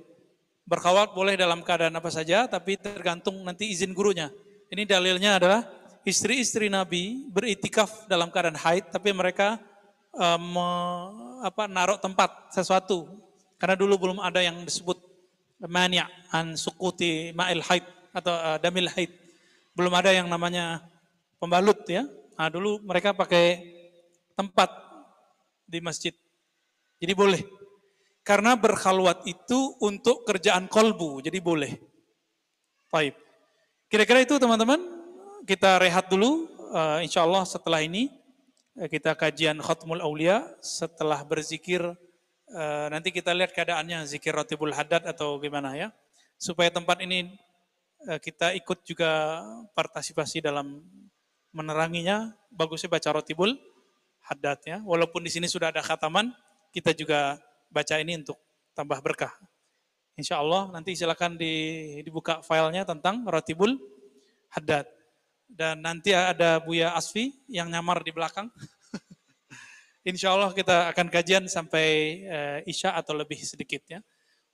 Berkhalwat 0.62 1.11
boleh 1.11 1.35
dalam 1.35 1.66
keadaan 1.66 1.98
apa 1.98 2.06
saja, 2.15 2.47
tapi 2.47 2.78
tergantung 2.78 3.43
nanti 3.43 3.66
izin 3.66 3.98
gurunya. 3.98 4.31
Ini 4.70 4.86
dalilnya 4.86 5.43
adalah 5.43 5.66
istri-istri 6.05 6.68
Nabi 6.68 7.24
beritikaf 7.32 8.06
dalam 8.06 8.28
keadaan 8.28 8.60
haid, 8.60 8.93
tapi 8.93 9.10
mereka 9.10 9.59
me, 10.39 10.68
apa, 11.43 11.66
naruh 11.66 11.98
tempat 11.98 12.52
sesuatu. 12.55 13.09
Karena 13.59 13.74
dulu 13.74 13.97
belum 13.97 14.18
ada 14.20 14.44
yang 14.44 14.62
disebut 14.62 15.01
mania 15.64 16.05
an 16.28 16.55
sukuti 16.55 17.32
ma'il 17.32 17.64
haid 17.64 17.85
atau 18.12 18.35
uh, 18.36 18.59
damil 18.60 18.86
haid. 18.93 19.10
Belum 19.72 19.90
ada 19.97 20.12
yang 20.12 20.28
namanya 20.28 20.85
pembalut 21.40 21.81
ya. 21.89 22.05
Nah, 22.36 22.48
dulu 22.52 22.78
mereka 22.85 23.16
pakai 23.16 23.64
tempat 24.36 24.70
di 25.64 25.81
masjid. 25.81 26.14
Jadi 27.01 27.12
boleh. 27.16 27.43
Karena 28.24 28.56
berkhalwat 28.56 29.28
itu 29.28 29.76
untuk 29.85 30.24
kerjaan 30.24 30.68
kolbu, 30.68 31.24
jadi 31.24 31.39
boleh. 31.43 31.76
Baik. 32.89 33.18
Kira-kira 33.90 34.24
itu 34.24 34.40
teman-teman, 34.40 34.81
kita 35.45 35.77
rehat 35.79 36.09
dulu. 36.09 36.49
Uh, 36.75 36.99
insya 37.05 37.23
Allah 37.23 37.47
setelah 37.47 37.79
ini 37.85 38.11
uh, 38.81 38.89
kita 38.89 39.12
kajian 39.15 39.61
khutmul 39.61 40.01
aulia. 40.01 40.43
Setelah 40.65 41.21
berzikir, 41.23 41.85
uh, 42.51 42.87
nanti 42.91 43.12
kita 43.12 43.31
lihat 43.37 43.53
keadaannya 43.53 44.09
zikir 44.09 44.33
rotibul 44.33 44.73
haddad 44.73 45.05
atau 45.05 45.37
gimana 45.39 45.77
ya. 45.77 45.89
Supaya 46.41 46.73
tempat 46.73 46.99
ini 47.01 47.31
kita 48.05 48.53
ikut 48.53 48.85
juga 48.85 49.41
partisipasi 49.73 50.45
dalam 50.45 50.85
meneranginya. 51.57 52.37
Bagusnya 52.53 52.93
baca 52.93 53.16
rotibul 53.16 53.57
haddad 54.29 54.61
ya. 54.66 54.85
Walaupun 54.85 55.25
di 55.25 55.33
sini 55.33 55.49
sudah 55.49 55.73
ada 55.73 55.81
khataman, 55.81 56.29
kita 56.75 56.93
juga 56.93 57.41
baca 57.73 57.97
ini 57.97 58.21
untuk 58.21 58.37
tambah 58.77 59.01
berkah. 59.01 59.33
Insya 60.21 60.39
Allah 60.39 60.69
nanti 60.71 60.95
silakan 60.95 61.35
di, 61.35 61.97
dibuka 62.07 62.39
filenya 62.45 62.87
tentang 62.87 63.27
Rotibul 63.27 63.75
Haddad. 64.53 64.87
Dan 65.49 65.85
nanti 65.85 66.11
ada 66.11 66.59
Buya 66.59 66.93
Asfi 66.97 67.33
yang 67.47 67.71
nyamar 67.71 68.03
di 68.03 68.11
belakang. 68.11 68.51
Insya 70.11 70.37
Allah 70.37 70.53
kita 70.53 70.93
akan 70.93 71.07
kajian 71.09 71.45
sampai 71.49 71.87
uh, 72.29 72.59
Isya 72.69 72.93
atau 72.97 73.16
lebih 73.16 73.41
sedikit 73.41 73.81
ya. 73.89 74.05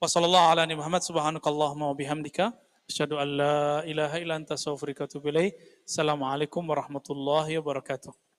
Wassalamualaikum 0.01 0.79
Muhammad 0.81 1.03
subhanakallahumma 1.05 1.91
wa 1.91 1.97
bihamdika. 1.97 2.55
Asyhadu 2.89 3.21
an 3.21 3.29
la 3.37 3.59
ilaha 3.85 4.17
illa 4.19 4.35
anta 4.39 4.57
astaghfiruka 4.57 5.05
wa 5.05 5.09
atubu 5.11 5.29
ilaik. 5.29 5.55
Assalamualaikum 5.85 6.63
warahmatullahi 6.65 7.61
wabarakatuh. 7.61 8.30